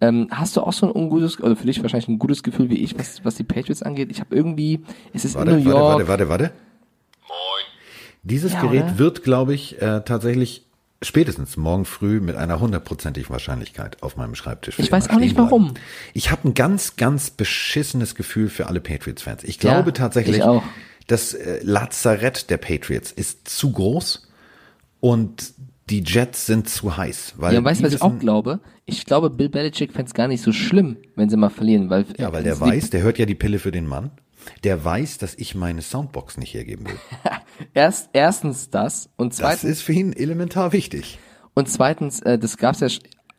Ähm, 0.00 0.28
hast 0.30 0.56
du 0.56 0.62
auch 0.62 0.72
so 0.72 0.86
ein 0.86 0.96
ungutes, 0.96 1.38
oder 1.42 1.54
für 1.56 1.66
dich 1.66 1.82
wahrscheinlich 1.82 2.08
ein 2.08 2.18
gutes 2.18 2.42
Gefühl 2.42 2.70
wie 2.70 2.78
ich, 2.78 2.98
was, 2.98 3.22
was 3.22 3.34
die 3.34 3.44
Patriots 3.44 3.82
angeht? 3.82 4.10
Ich 4.10 4.20
habe 4.20 4.34
irgendwie, 4.34 4.80
es 5.12 5.26
ist 5.26 5.34
Warte, 5.34 5.50
in 5.50 5.64
New 5.64 5.64
warte, 5.66 5.78
York. 5.78 6.08
warte, 6.08 6.28
warte, 6.28 6.28
warte. 6.30 6.50
Dieses 8.22 8.52
Ja, 8.54 8.62
Gerät 8.62 8.84
oder? 8.84 8.98
wird, 8.98 9.22
glaube 9.24 9.54
ich, 9.54 9.80
äh, 9.80 10.00
tatsächlich 10.04 10.66
spätestens 11.02 11.56
morgen 11.56 11.84
früh 11.84 12.20
mit 12.20 12.36
einer 12.36 12.60
hundertprozentigen 12.60 13.30
Wahrscheinlichkeit 13.30 14.02
auf 14.02 14.16
meinem 14.16 14.34
Schreibtisch. 14.34 14.78
Ich 14.78 14.92
weiß 14.92 15.10
auch 15.10 15.16
nicht 15.18 15.36
warum. 15.36 15.74
Ich 16.12 16.30
habe 16.30 16.48
ein 16.48 16.54
ganz, 16.54 16.96
ganz 16.96 17.30
beschissenes 17.30 18.14
Gefühl 18.14 18.48
für 18.48 18.66
alle 18.66 18.80
Patriots-Fans. 18.80 19.44
Ich 19.44 19.58
glaube 19.58 19.88
Ja, 19.90 19.92
tatsächlich, 19.92 20.36
ich 20.38 20.42
auch. 20.42 20.62
das 21.06 21.32
äh, 21.34 21.60
Lazarett 21.62 22.50
der 22.50 22.58
Patriots 22.58 23.12
ist 23.12 23.48
zu 23.48 23.72
groß 23.72 24.28
und 25.00 25.54
die 25.88 26.04
Jets 26.04 26.46
sind 26.46 26.68
zu 26.68 26.96
heiß. 26.96 27.34
Weil 27.38 27.54
Ja, 27.54 27.64
weißt 27.64 27.80
du, 27.80 27.84
was 27.86 27.94
ich 27.94 28.02
auch 28.02 28.18
glaube? 28.18 28.60
Ich 28.84 29.06
glaube, 29.06 29.30
Bill 29.30 29.48
Belichick 29.48 29.92
fänd's 29.92 30.14
gar 30.14 30.28
nicht 30.28 30.42
so 30.42 30.52
schlimm, 30.52 30.98
wenn 31.16 31.30
sie 31.30 31.36
mal 31.36 31.48
verlieren, 31.50 31.90
weil 31.90 32.04
Ja, 32.18 32.32
weil 32.32 32.42
der 32.44 32.54
die- 32.56 32.60
weiß, 32.60 32.90
der 32.90 33.02
hört 33.02 33.18
ja 33.18 33.26
die 33.26 33.34
Pille 33.34 33.58
für 33.58 33.72
den 33.72 33.86
Mann. 33.86 34.10
Der 34.64 34.84
weiß, 34.84 35.18
dass 35.18 35.34
ich 35.34 35.54
meine 35.54 35.82
Soundbox 35.82 36.36
nicht 36.36 36.54
hergeben 36.54 36.86
will. 36.86 36.98
Erst, 37.74 38.10
erstens 38.12 38.70
das 38.70 39.10
und 39.16 39.32
Das 39.32 39.38
zweitens 39.38 39.64
ist 39.64 39.82
für 39.82 39.92
ihn 39.92 40.12
elementar 40.12 40.72
wichtig. 40.72 41.18
Und 41.54 41.68
zweitens, 41.68 42.20
äh, 42.20 42.38
das 42.38 42.56
gab's 42.56 42.80
ja 42.80 42.88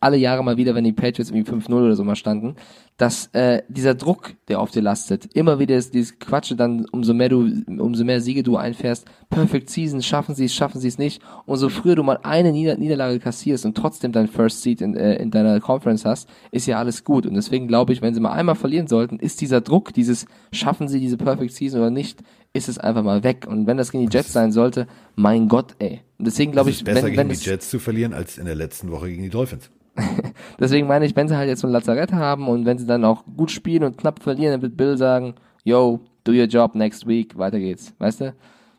alle 0.01 0.17
Jahre 0.17 0.43
mal 0.43 0.57
wieder, 0.57 0.75
wenn 0.75 0.83
die 0.83 0.91
Patriots 0.91 1.29
irgendwie 1.29 1.49
5-0 1.49 1.71
oder 1.73 1.95
so 1.95 2.03
mal 2.03 2.15
standen, 2.15 2.55
dass 2.97 3.27
äh, 3.33 3.61
dieser 3.69 3.93
Druck, 3.95 4.33
der 4.47 4.59
auf 4.59 4.71
dir 4.71 4.81
lastet, 4.81 5.33
immer 5.33 5.59
wieder 5.59 5.75
ist 5.75 5.93
dieses 5.93 6.19
Quatsche, 6.19 6.55
dann 6.55 6.85
umso 6.91 7.13
mehr 7.13 7.29
du, 7.29 7.49
umso 7.67 8.03
mehr 8.03 8.19
Siege 8.19 8.43
du 8.43 8.57
einfährst, 8.57 9.05
Perfect 9.29 9.69
Season, 9.69 10.01
schaffen 10.01 10.35
sie 10.35 10.45
es, 10.45 10.53
schaffen 10.53 10.81
sie 10.81 10.87
es 10.87 10.97
nicht, 10.97 11.21
umso 11.45 11.69
früher 11.69 11.95
du 11.95 12.03
mal 12.03 12.19
eine 12.23 12.51
Nieder 12.51 12.77
Niederlage 12.77 13.19
kassierst 13.19 13.65
und 13.65 13.77
trotzdem 13.77 14.11
dein 14.11 14.27
First 14.27 14.61
Seed 14.63 14.81
in, 14.81 14.95
äh, 14.95 15.15
in 15.15 15.29
deiner 15.29 15.59
Conference 15.59 16.03
hast, 16.03 16.27
ist 16.51 16.65
ja 16.65 16.79
alles 16.79 17.03
gut. 17.03 17.25
Und 17.27 17.35
deswegen 17.35 17.67
glaube 17.67 17.93
ich, 17.93 18.01
wenn 18.01 18.13
sie 18.13 18.19
mal 18.19 18.33
einmal 18.33 18.55
verlieren 18.55 18.87
sollten, 18.87 19.19
ist 19.19 19.39
dieser 19.41 19.61
Druck, 19.61 19.93
dieses 19.93 20.25
schaffen 20.51 20.87
sie 20.87 20.99
diese 20.99 21.17
Perfect 21.17 21.53
Season 21.53 21.79
oder 21.79 21.91
nicht, 21.91 22.21
ist 22.53 22.69
es 22.69 22.77
einfach 22.77 23.03
mal 23.03 23.23
weg. 23.23 23.45
Und 23.47 23.67
wenn 23.67 23.77
das 23.77 23.91
gegen 23.91 24.07
die 24.07 24.15
Jets 24.15 24.33
sein 24.33 24.51
sollte, 24.51 24.87
mein 25.15 25.47
Gott, 25.47 25.75
ey. 25.79 26.01
Und 26.17 26.25
deswegen 26.25 26.51
glaube 26.51 26.71
Es 26.71 26.77
ich, 26.77 26.81
ist 26.81 26.85
besser 26.85 27.07
wenn, 27.07 27.17
wenn 27.17 27.27
gegen 27.27 27.31
es, 27.31 27.39
die 27.41 27.49
Jets 27.49 27.69
zu 27.69 27.79
verlieren, 27.79 28.13
als 28.13 28.37
in 28.37 28.45
der 28.45 28.55
letzten 28.55 28.91
Woche 28.91 29.09
gegen 29.09 29.23
die 29.23 29.29
Dolphins. 29.29 29.69
Deswegen 30.59 30.87
meine 30.87 31.05
ich, 31.05 31.15
wenn 31.15 31.27
sie 31.27 31.35
halt 31.35 31.49
jetzt 31.49 31.61
so 31.61 31.67
ein 31.67 31.73
Lazarett 31.73 32.13
haben 32.13 32.47
und 32.47 32.65
wenn 32.65 32.77
sie 32.77 32.85
dann 32.85 33.05
auch 33.05 33.23
gut 33.37 33.51
spielen 33.51 33.83
und 33.83 33.97
knapp 33.97 34.21
verlieren, 34.21 34.53
dann 34.53 34.61
wird 34.61 34.77
Bill 34.77 34.97
sagen, 34.97 35.35
yo, 35.63 35.99
do 36.23 36.31
your 36.31 36.45
job 36.45 36.75
next 36.75 37.07
week, 37.07 37.37
weiter 37.37 37.59
geht's. 37.59 37.93
Weißt 37.99 38.21
du? 38.21 38.33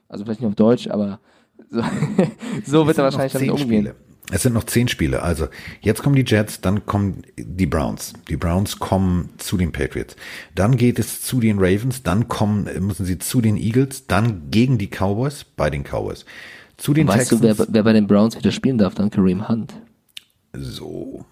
Also 0.09 0.25
vielleicht 0.25 0.41
nicht 0.41 0.49
auf 0.49 0.55
Deutsch, 0.55 0.89
aber 0.89 1.21
so, 1.71 1.83
so 2.65 2.87
wird 2.87 2.99
er 2.99 3.05
wahrscheinlich 3.05 3.33
damit 3.33 3.51
umgehen. 3.51 3.87
Spiele. 3.87 3.95
Es 4.31 4.43
sind 4.43 4.55
noch 4.55 4.65
zehn 4.65 4.89
Spiele. 4.89 5.23
Also 5.23 5.49
jetzt 5.81 6.03
kommen 6.03 6.15
die 6.15 6.25
Jets, 6.27 6.61
dann 6.61 6.87
kommen 6.87 7.23
die 7.37 7.67
Browns. 7.67 8.13
Die 8.29 8.37
Browns 8.37 8.79
kommen 8.79 9.31
zu 9.39 9.57
den 9.57 9.73
Patriots. 9.73 10.17
Dann 10.55 10.77
geht 10.77 10.99
es 10.99 11.23
zu 11.23 11.41
den 11.41 11.59
Ravens. 11.59 12.03
Dann 12.03 12.29
kommen 12.29 12.69
müssen 12.81 13.05
sie 13.05 13.19
zu 13.19 13.41
den 13.41 13.57
Eagles. 13.57 14.07
Dann 14.07 14.51
gegen 14.51 14.79
die 14.79 14.89
Cowboys 14.89 15.45
bei 15.45 15.71
den 15.71 15.83
Cowboys. 15.83 16.25
Zu 16.77 16.95
den 16.95 17.09
Weißt 17.09 17.33
du, 17.33 17.37
Texans. 17.37 17.59
wer, 17.59 17.75
wer 17.75 17.83
bei 17.83 17.93
den 17.93 18.07
Browns 18.07 18.37
wieder 18.37 18.53
spielen 18.53 18.79
darf? 18.79 18.95
Dann 18.95 19.11
Kareem 19.11 19.49
Hunt. 19.49 19.75
So. 20.53 21.25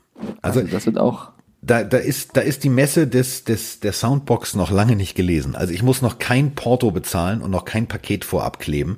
Also 0.43 0.61
Also 0.61 0.71
das 0.71 0.87
wird 0.87 0.99
auch. 0.99 1.31
da, 1.63 1.85
da 1.85 1.99
ist, 1.99 2.37
da 2.37 2.41
ist 2.41 2.65
die 2.65 2.69
Messe 2.71 3.07
des, 3.07 3.45
des, 3.45 3.81
der 3.81 3.93
Soundbox 3.93 4.55
noch 4.55 4.71
lange 4.71 4.97
nicht 4.97 5.15
gelesen. 5.15 5.55
Also 5.55 5.73
ich 5.73 5.83
muss 5.83 6.03
noch 6.03 6.19
kein 6.19 6.55
Porto 6.55 6.91
bezahlen 6.91 7.43
und 7.43 7.51
noch 7.51 7.65
kein 7.65 7.87
Paket 7.87 8.25
vorab 8.25 8.59
kleben, 8.59 8.97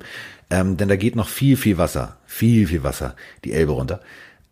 ähm, 0.49 0.77
denn 0.77 0.87
da 0.87 0.95
geht 0.95 1.15
noch 1.15 1.27
viel, 1.27 1.57
viel 1.57 1.77
Wasser, 1.77 2.17
viel, 2.25 2.67
viel 2.67 2.83
Wasser 2.83 3.15
die 3.43 3.53
Elbe 3.53 3.73
runter. 3.73 4.01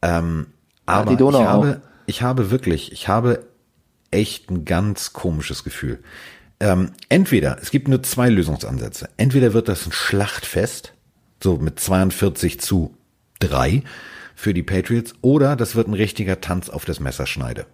Ähm, 0.02 0.48
aber 0.86 1.12
die 1.12 1.18
Donau 1.18 1.42
ich 1.42 1.48
auch. 1.48 1.52
habe, 1.52 1.82
ich 2.06 2.22
habe 2.22 2.52
wirklich, 2.52 2.92
ich 2.92 3.08
habe 3.08 3.46
echt 4.10 4.50
ein 4.50 4.66
ganz 4.66 5.14
komisches 5.14 5.64
Gefühl. 5.64 6.00
Ähm, 6.60 6.92
entweder, 7.10 7.58
es 7.62 7.72
gibt 7.72 7.88
nur 7.88 8.04
zwei 8.04 8.30
Lösungsansätze. 8.30 9.10
Entweder 9.18 9.54
wird 9.54 9.68
das 9.68 9.86
ein 9.86 9.92
Schlachtfest, 9.92 10.94
so 11.42 11.58
mit 11.58 11.80
42 11.80 12.60
zu 12.60 12.96
3 13.40 13.84
für 14.42 14.56
die 14.56 14.64
Patriots, 14.64 15.14
oder 15.22 15.56
das 15.56 15.76
wird 15.76 15.88
ein 15.88 15.94
richtiger 15.94 16.42
Tanz 16.42 16.68
auf 16.72 16.84
das 16.84 17.00
Messerschneide. 17.00 17.68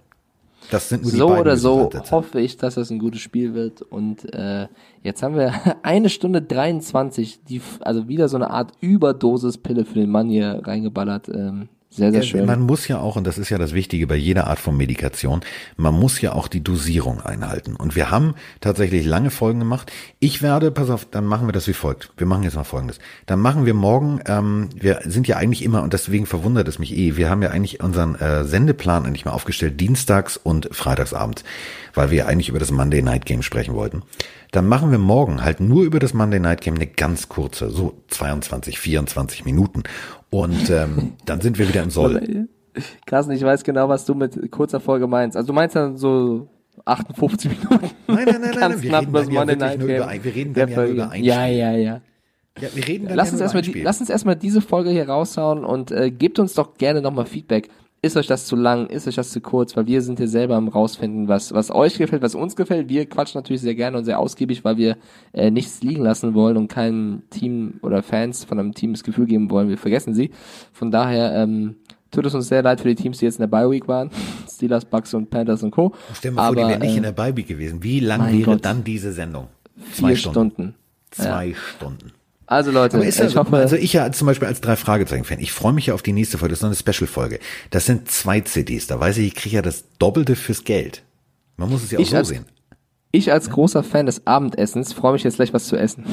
Das 0.69 0.89
sind 0.89 1.03
nur 1.03 1.11
die 1.13 1.17
so 1.17 1.27
beiden 1.27 1.41
oder 1.41 1.55
so 1.55 1.89
hoffe 2.11 2.41
ich, 2.41 2.57
dass 2.57 2.75
das 2.75 2.89
ein 2.89 2.99
gutes 2.99 3.21
Spiel 3.21 3.53
wird. 3.53 3.81
Und 3.81 4.33
äh, 4.33 4.67
jetzt 5.01 5.23
haben 5.23 5.37
wir 5.37 5.53
eine 5.83 6.09
Stunde 6.09 6.41
23, 6.41 7.45
die, 7.45 7.61
also 7.79 8.09
wieder 8.09 8.27
so 8.27 8.35
eine 8.35 8.49
Art 8.49 8.73
Überdosis-Pille 8.81 9.85
für 9.85 9.93
den 9.93 10.09
Mann 10.09 10.27
hier 10.27 10.61
reingeballert. 10.61 11.29
Ähm, 11.29 11.69
sehr, 11.97 12.11
sehr 12.11 12.21
schön. 12.21 12.45
Man 12.45 12.61
muss 12.61 12.87
ja 12.87 12.99
auch, 12.99 13.15
und 13.15 13.25
das 13.25 13.37
ist 13.37 13.49
ja 13.49 13.57
das 13.57 13.73
Wichtige 13.73 14.05
bei 14.07 14.15
jeder 14.15 14.47
Art 14.47 14.59
von 14.59 14.77
Medikation, 14.77 15.41
man 15.75 15.93
muss 15.95 16.21
ja 16.21 16.33
auch 16.33 16.47
die 16.47 16.63
Dosierung 16.63 17.21
einhalten. 17.21 17.75
Und 17.75 17.95
wir 17.95 18.11
haben 18.11 18.35
tatsächlich 18.61 19.05
lange 19.05 19.31
Folgen 19.31 19.59
gemacht. 19.59 19.91
Ich 20.19 20.41
werde, 20.41 20.71
pass 20.71 20.89
auf, 20.89 21.07
dann 21.09 21.25
machen 21.25 21.47
wir 21.47 21.53
das 21.53 21.67
wie 21.67 21.73
folgt. 21.73 22.11
Wir 22.15 22.27
machen 22.27 22.43
jetzt 22.43 22.55
mal 22.55 22.63
Folgendes. 22.63 22.99
Dann 23.25 23.39
machen 23.39 23.65
wir 23.65 23.73
morgen, 23.73 24.21
ähm, 24.27 24.69
wir 24.75 25.01
sind 25.05 25.27
ja 25.27 25.37
eigentlich 25.37 25.63
immer, 25.63 25.81
und 25.81 25.93
deswegen 25.93 26.27
verwundert 26.27 26.67
es 26.67 26.77
mich 26.79 26.95
eh, 26.95 27.17
wir 27.17 27.29
haben 27.29 27.41
ja 27.41 27.49
eigentlich 27.49 27.83
unseren 27.83 28.15
äh, 28.15 28.43
Sendeplan 28.43 29.05
eigentlich 29.05 29.25
mal 29.25 29.31
aufgestellt, 29.31 29.81
dienstags 29.81 30.37
und 30.37 30.69
freitagsabends, 30.71 31.43
weil 31.95 32.11
wir 32.11 32.19
ja 32.19 32.25
eigentlich 32.27 32.49
über 32.49 32.59
das 32.59 32.71
Monday 32.71 33.01
Night 33.01 33.25
Game 33.25 33.41
sprechen 33.41 33.73
wollten. 33.73 34.03
Dann 34.51 34.67
machen 34.67 34.91
wir 34.91 34.97
morgen 34.97 35.43
halt 35.43 35.59
nur 35.59 35.83
über 35.83 35.99
das 35.99 36.13
Monday 36.13 36.39
Night 36.39 36.61
Game 36.61 36.75
eine 36.75 36.87
ganz 36.87 37.27
kurze, 37.27 37.69
so 37.69 38.01
22, 38.07 38.79
24 38.79 39.45
Minuten. 39.45 39.83
Und 40.29 40.69
ähm, 40.69 41.13
dann 41.25 41.41
sind 41.41 41.57
wir 41.57 41.67
wieder 41.69 41.83
im 41.83 41.89
Soll. 41.89 42.47
Carsten, 43.05 43.31
ich 43.31 43.41
weiß 43.43 43.63
genau, 43.63 43.89
was 43.89 44.05
du 44.05 44.13
mit 44.13 44.51
kurzer 44.51 44.79
Folge 44.79 45.07
meinst. 45.07 45.35
Also 45.37 45.47
du 45.47 45.53
meinst 45.53 45.75
dann 45.75 45.97
so 45.97 46.47
58 46.85 47.49
Minuten. 47.69 47.89
Nein, 48.07 48.25
nein, 48.25 48.41
nein, 48.41 48.55
nein, 48.59 48.81
wir 48.83 48.91
reden 48.99 49.13
dann 49.13 49.31
ja 49.31 49.47
wirklich 49.49 49.79
nur 49.79 49.89
über 49.95 50.07
ein- 50.07 50.23
wir 50.23 50.35
reden 50.35 50.53
Der 50.53 50.65
dann 50.67 50.69
ja 50.71 50.75
nur 50.77 50.85
Folge. 50.85 50.93
über 51.01 51.09
ein 51.11 51.23
Ja, 51.23 51.45
ja, 51.47 51.71
ja. 51.71 52.01
Ja, 52.59 52.69
wir 52.73 52.87
reden 52.87 53.07
dann 53.07 53.17
Lass 53.17 53.27
ja 53.29 53.33
uns 53.33 53.41
erstmal 53.41 53.61
die, 53.63 53.81
lass 53.83 53.99
uns 53.99 54.09
erstmal 54.09 54.35
diese 54.35 54.61
Folge 54.61 54.89
hier 54.89 55.07
raushauen 55.07 55.63
und 55.63 55.91
äh, 55.91 56.09
gebt 56.11 56.39
uns 56.39 56.53
doch 56.55 56.73
gerne 56.75 57.01
nochmal 57.01 57.25
Feedback. 57.25 57.69
Ist 58.01 58.15
euch 58.15 58.27
das 58.27 58.45
zu 58.45 58.55
lang? 58.55 58.87
Ist 58.87 59.07
euch 59.07 59.15
das 59.15 59.31
zu 59.31 59.41
kurz? 59.41 59.75
Weil 59.75 59.87
wir 59.87 60.01
sind 60.01 60.19
hier 60.19 60.27
selber 60.27 60.55
am 60.55 60.67
rausfinden, 60.67 61.27
was, 61.27 61.53
was 61.53 61.71
euch 61.71 61.97
gefällt, 61.97 62.21
was 62.21 62.35
uns 62.35 62.55
gefällt. 62.55 62.89
Wir 62.89 63.07
quatschen 63.07 63.39
natürlich 63.39 63.61
sehr 63.61 63.73
gerne 63.73 63.97
und 63.97 64.05
sehr 64.05 64.19
ausgiebig, 64.19 64.63
weil 64.63 64.77
wir 64.77 64.97
äh, 65.33 65.49
nichts 65.49 65.81
liegen 65.81 66.03
lassen 66.03 66.35
wollen 66.35 66.57
und 66.57 66.67
keinem 66.67 67.23
Team 67.31 67.79
oder 67.81 68.03
Fans 68.03 68.43
von 68.43 68.59
einem 68.59 68.73
Team 68.73 68.93
das 68.93 69.03
Gefühl 69.03 69.25
geben 69.25 69.49
wollen, 69.49 69.69
wir 69.69 69.79
vergessen 69.79 70.13
sie. 70.13 70.29
Von 70.73 70.91
daher 70.91 71.33
ähm, 71.33 71.77
tut 72.11 72.25
es 72.27 72.35
uns 72.35 72.47
sehr 72.47 72.61
leid 72.61 72.81
für 72.81 72.87
die 72.87 72.95
Teams, 72.95 73.17
die 73.17 73.25
jetzt 73.25 73.39
in 73.39 73.41
der 73.41 73.47
Bye 73.47 73.69
Week 73.71 73.87
waren. 73.87 74.11
Steelers, 74.49 74.85
Bucks 74.85 75.13
und 75.15 75.29
Panthers 75.31 75.63
und 75.63 75.71
Co. 75.71 75.93
Stell 76.13 76.31
dir 76.31 76.35
mal 76.35 76.47
vor, 76.47 76.55
die 76.55 76.61
Aber, 76.61 76.69
wäre 76.69 76.79
nicht 76.79 76.93
äh, 76.93 76.97
in 76.97 77.03
der 77.03 77.11
Beibi 77.13 77.43
gewesen. 77.43 77.83
Wie 77.83 77.99
lang 77.99 78.31
wäre 78.31 78.51
Gott. 78.51 78.65
dann 78.65 78.83
diese 78.83 79.11
Sendung? 79.11 79.47
vier 79.91 80.15
Stunden. 80.15 80.75
Zwei 81.11 81.53
Stunden. 81.53 82.11
Also 82.47 82.71
Leute, 82.71 83.03
ich 83.03 83.35
hoffe, 83.35 83.55
also 83.57 83.75
ich 83.75 83.91
ja 83.93 84.09
zum 84.11 84.25
Beispiel 84.25 84.47
als 84.47 84.61
drei 84.61 84.77
Fragezeichen-Fan, 84.77 85.39
ich 85.39 85.51
freue 85.51 85.73
mich 85.73 85.87
ja 85.87 85.93
auf 85.93 86.01
die 86.01 86.13
nächste 86.13 86.37
Folge, 86.37 86.51
das 86.53 86.59
ist 86.59 86.63
noch 86.63 86.69
eine 86.69 86.77
Special-Folge. 86.95 87.39
Das 87.71 87.85
sind 87.85 88.09
zwei 88.09 88.39
CDs, 88.41 88.87
da 88.87 88.99
weiß 88.99 89.17
ich, 89.17 89.27
ich 89.27 89.35
kriege 89.35 89.57
ja 89.57 89.61
das 89.61 89.83
Doppelte 89.99 90.35
fürs 90.37 90.63
Geld. 90.63 91.03
Man 91.57 91.69
muss 91.69 91.83
es 91.83 91.91
ja 91.91 91.99
auch 91.99 92.01
Ich 92.01 92.09
so 92.11 92.15
als- 92.17 92.29
sehen. 92.29 92.45
Ich 93.11 93.31
als 93.31 93.49
großer 93.49 93.83
Fan 93.83 94.05
des 94.05 94.27
Abendessens 94.27 94.93
freue 94.93 95.13
mich 95.13 95.23
jetzt 95.23 95.37
gleich 95.37 95.53
was 95.53 95.67
zu 95.67 95.75
essen. 95.75 96.05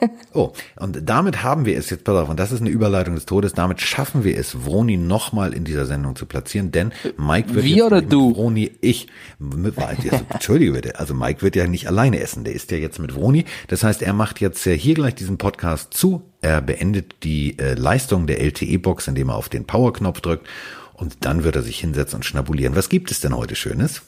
Oh, 0.34 0.52
und 0.76 1.08
damit 1.08 1.42
haben 1.42 1.64
wir 1.64 1.76
es 1.76 1.88
jetzt, 1.90 2.04
pass 2.04 2.14
auf, 2.14 2.28
und 2.28 2.38
das 2.38 2.52
ist 2.52 2.60
eine 2.60 2.68
Überleitung 2.68 3.14
des 3.14 3.24
Todes, 3.24 3.54
damit 3.54 3.80
schaffen 3.80 4.24
wir 4.24 4.36
es, 4.36 4.54
Vroni 4.54 4.96
nochmal 4.96 5.54
in 5.54 5.64
dieser 5.64 5.86
Sendung 5.86 6.14
zu 6.14 6.26
platzieren, 6.26 6.70
denn 6.70 6.92
Mike 7.16 7.54
wird 7.54 7.64
Wir 7.64 7.86
oder 7.86 8.02
du? 8.02 8.34
Vroni, 8.34 8.70
ich, 8.80 9.08
mit, 9.38 9.74
jetzt, 10.04 10.24
Entschuldige 10.28 10.72
bitte, 10.72 10.98
also 11.00 11.14
Mike 11.14 11.42
wird 11.42 11.56
ja 11.56 11.66
nicht 11.66 11.88
alleine 11.88 12.20
essen, 12.20 12.44
der 12.44 12.52
ist 12.52 12.70
ja 12.70 12.76
jetzt 12.76 12.98
mit 12.98 13.14
Vroni, 13.14 13.46
das 13.68 13.82
heißt, 13.82 14.02
er 14.02 14.12
macht 14.12 14.40
jetzt 14.40 14.64
äh, 14.66 14.78
hier 14.78 14.94
gleich 14.94 15.14
diesen 15.14 15.38
Podcast 15.38 15.94
zu, 15.94 16.22
er 16.42 16.60
beendet 16.60 17.24
die 17.24 17.58
äh, 17.58 17.74
Leistung 17.74 18.26
der 18.26 18.40
LTE-Box, 18.40 19.08
indem 19.08 19.30
er 19.30 19.36
auf 19.36 19.48
den 19.48 19.64
Power-Knopf 19.64 20.20
drückt 20.20 20.46
und 20.92 21.24
dann 21.24 21.42
wird 21.42 21.56
er 21.56 21.62
sich 21.62 21.80
hinsetzen 21.80 22.16
und 22.16 22.24
schnabulieren. 22.24 22.76
Was 22.76 22.88
gibt 22.88 23.10
es 23.10 23.20
denn 23.20 23.34
heute 23.34 23.56
Schönes? 23.56 24.02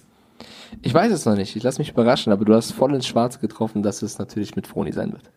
Ich 0.83 0.95
weiß 0.95 1.13
es 1.13 1.25
noch 1.25 1.37
nicht, 1.37 1.57
ich 1.57 1.63
lasse 1.63 1.79
mich 1.81 1.91
überraschen, 1.91 2.33
aber 2.33 2.45
du 2.45 2.55
hast 2.55 2.73
voll 2.73 2.95
ins 2.95 3.07
Schwarze 3.07 3.39
getroffen, 3.39 3.83
dass 3.83 4.03
es 4.03 4.19
natürlich 4.19 4.57
mit 4.57 4.67
Froni 4.67 4.93
sein 4.93 5.13
wird. 5.13 5.31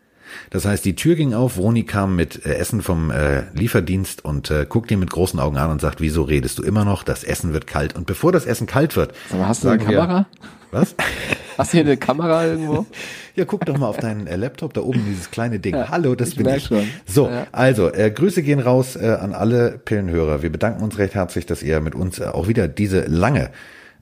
Das 0.49 0.65
heißt, 0.65 0.84
die 0.85 0.95
Tür 0.95 1.15
ging 1.15 1.34
auf, 1.34 1.57
Vroni 1.57 1.84
kam 1.84 2.15
mit 2.15 2.45
äh, 2.45 2.55
Essen 2.55 2.81
vom 2.81 3.11
äh, 3.11 3.43
Lieferdienst 3.53 4.26
und 4.26 4.49
äh, 4.49 4.65
guckt 4.68 4.89
ihn 4.89 4.99
mit 4.99 5.11
großen 5.11 5.39
Augen 5.39 5.57
an 5.57 5.69
und 5.69 5.81
sagt, 5.81 6.01
wieso 6.01 6.23
redest 6.23 6.57
du 6.60 6.64
immer 6.64 6.85
noch? 6.85 7.03
Das 7.03 7.23
Essen 7.23 7.53
wird 7.53 7.68
kalt. 7.68 7.95
Und 7.95 8.07
bevor 8.07 8.31
das 8.31 8.45
Essen 8.45 8.65
kalt 8.65 8.95
wird, 8.95 9.14
Sag 9.30 9.39
mal, 9.39 9.47
hast 9.47 9.64
du 9.64 9.69
eine 9.69 9.80
sagen 9.80 9.91
wir- 9.91 9.97
Kamera? 9.99 10.26
Was? 10.72 10.95
Hast 11.57 11.72
du 11.72 11.77
hier 11.77 11.85
eine 11.85 11.97
Kamera 11.97 12.45
irgendwo? 12.47 12.85
Ja, 13.35 13.45
guck 13.45 13.65
doch 13.65 13.77
mal 13.80 13.88
auf 13.88 13.97
deinen 13.97 14.27
äh, 14.27 14.35
Laptop, 14.35 14.73
da 14.76 14.81
oben 14.81 15.03
dieses 15.07 15.30
kleine 15.31 15.60
Ding. 15.60 15.73
Ja, 15.76 15.89
Hallo, 15.89 16.14
das 16.14 16.30
ich 16.30 16.35
bin 16.35 16.47
ich. 16.49 16.65
schon. 16.65 16.88
So, 17.07 17.27
Ja. 17.27 17.47
also, 17.51 17.91
äh, 17.91 18.11
Grüße 18.11 18.43
gehen 18.43 18.60
raus 18.60 18.95
äh, 18.95 19.07
an 19.19 19.34
alle 19.34 19.80
Pillenhörer. 19.84 20.43
Wir 20.43 20.51
bedanken 20.51 20.84
uns 20.84 20.99
recht 20.99 21.15
herzlich, 21.15 21.47
dass 21.47 21.64
ihr 21.64 21.80
mit 21.81 21.95
uns 21.95 22.19
äh, 22.19 22.26
auch 22.26 22.47
wieder 22.47 22.68
diese 22.68 23.01
lange 23.05 23.49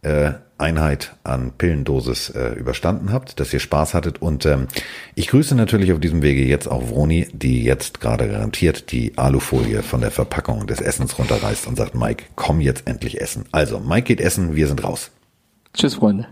äh, 0.02 0.32
Einheit 0.62 1.16
an 1.24 1.52
Pillendosis 1.58 2.30
äh, 2.30 2.54
überstanden 2.54 3.12
habt, 3.12 3.40
dass 3.40 3.54
ihr 3.54 3.60
Spaß 3.60 3.94
hattet. 3.94 4.22
Und 4.22 4.46
ähm, 4.46 4.68
ich 5.16 5.28
grüße 5.28 5.56
natürlich 5.56 5.92
auf 5.92 6.00
diesem 6.00 6.22
Wege 6.22 6.44
jetzt 6.46 6.68
auch 6.68 6.90
Vroni, 6.90 7.28
die 7.34 7.64
jetzt 7.64 8.00
gerade 8.00 8.30
garantiert 8.30 8.92
die 8.92 9.18
Alufolie 9.18 9.84
von 9.84 10.02
der 10.02 10.12
Verpackung 10.12 10.68
des 10.68 10.80
Essens 10.80 11.18
runterreißt 11.18 11.68
und 11.68 11.76
sagt, 11.76 11.96
Mike, 11.96 12.26
komm 12.36 12.62
jetzt 12.62 12.88
endlich 12.88 13.20
essen. 13.20 13.46
Also, 13.52 13.80
Mike 13.80 14.04
geht 14.04 14.22
essen, 14.22 14.56
wir 14.56 14.68
sind 14.68 14.84
raus. 14.84 15.12
Tschüss, 15.74 15.96
Freunde. 15.96 16.28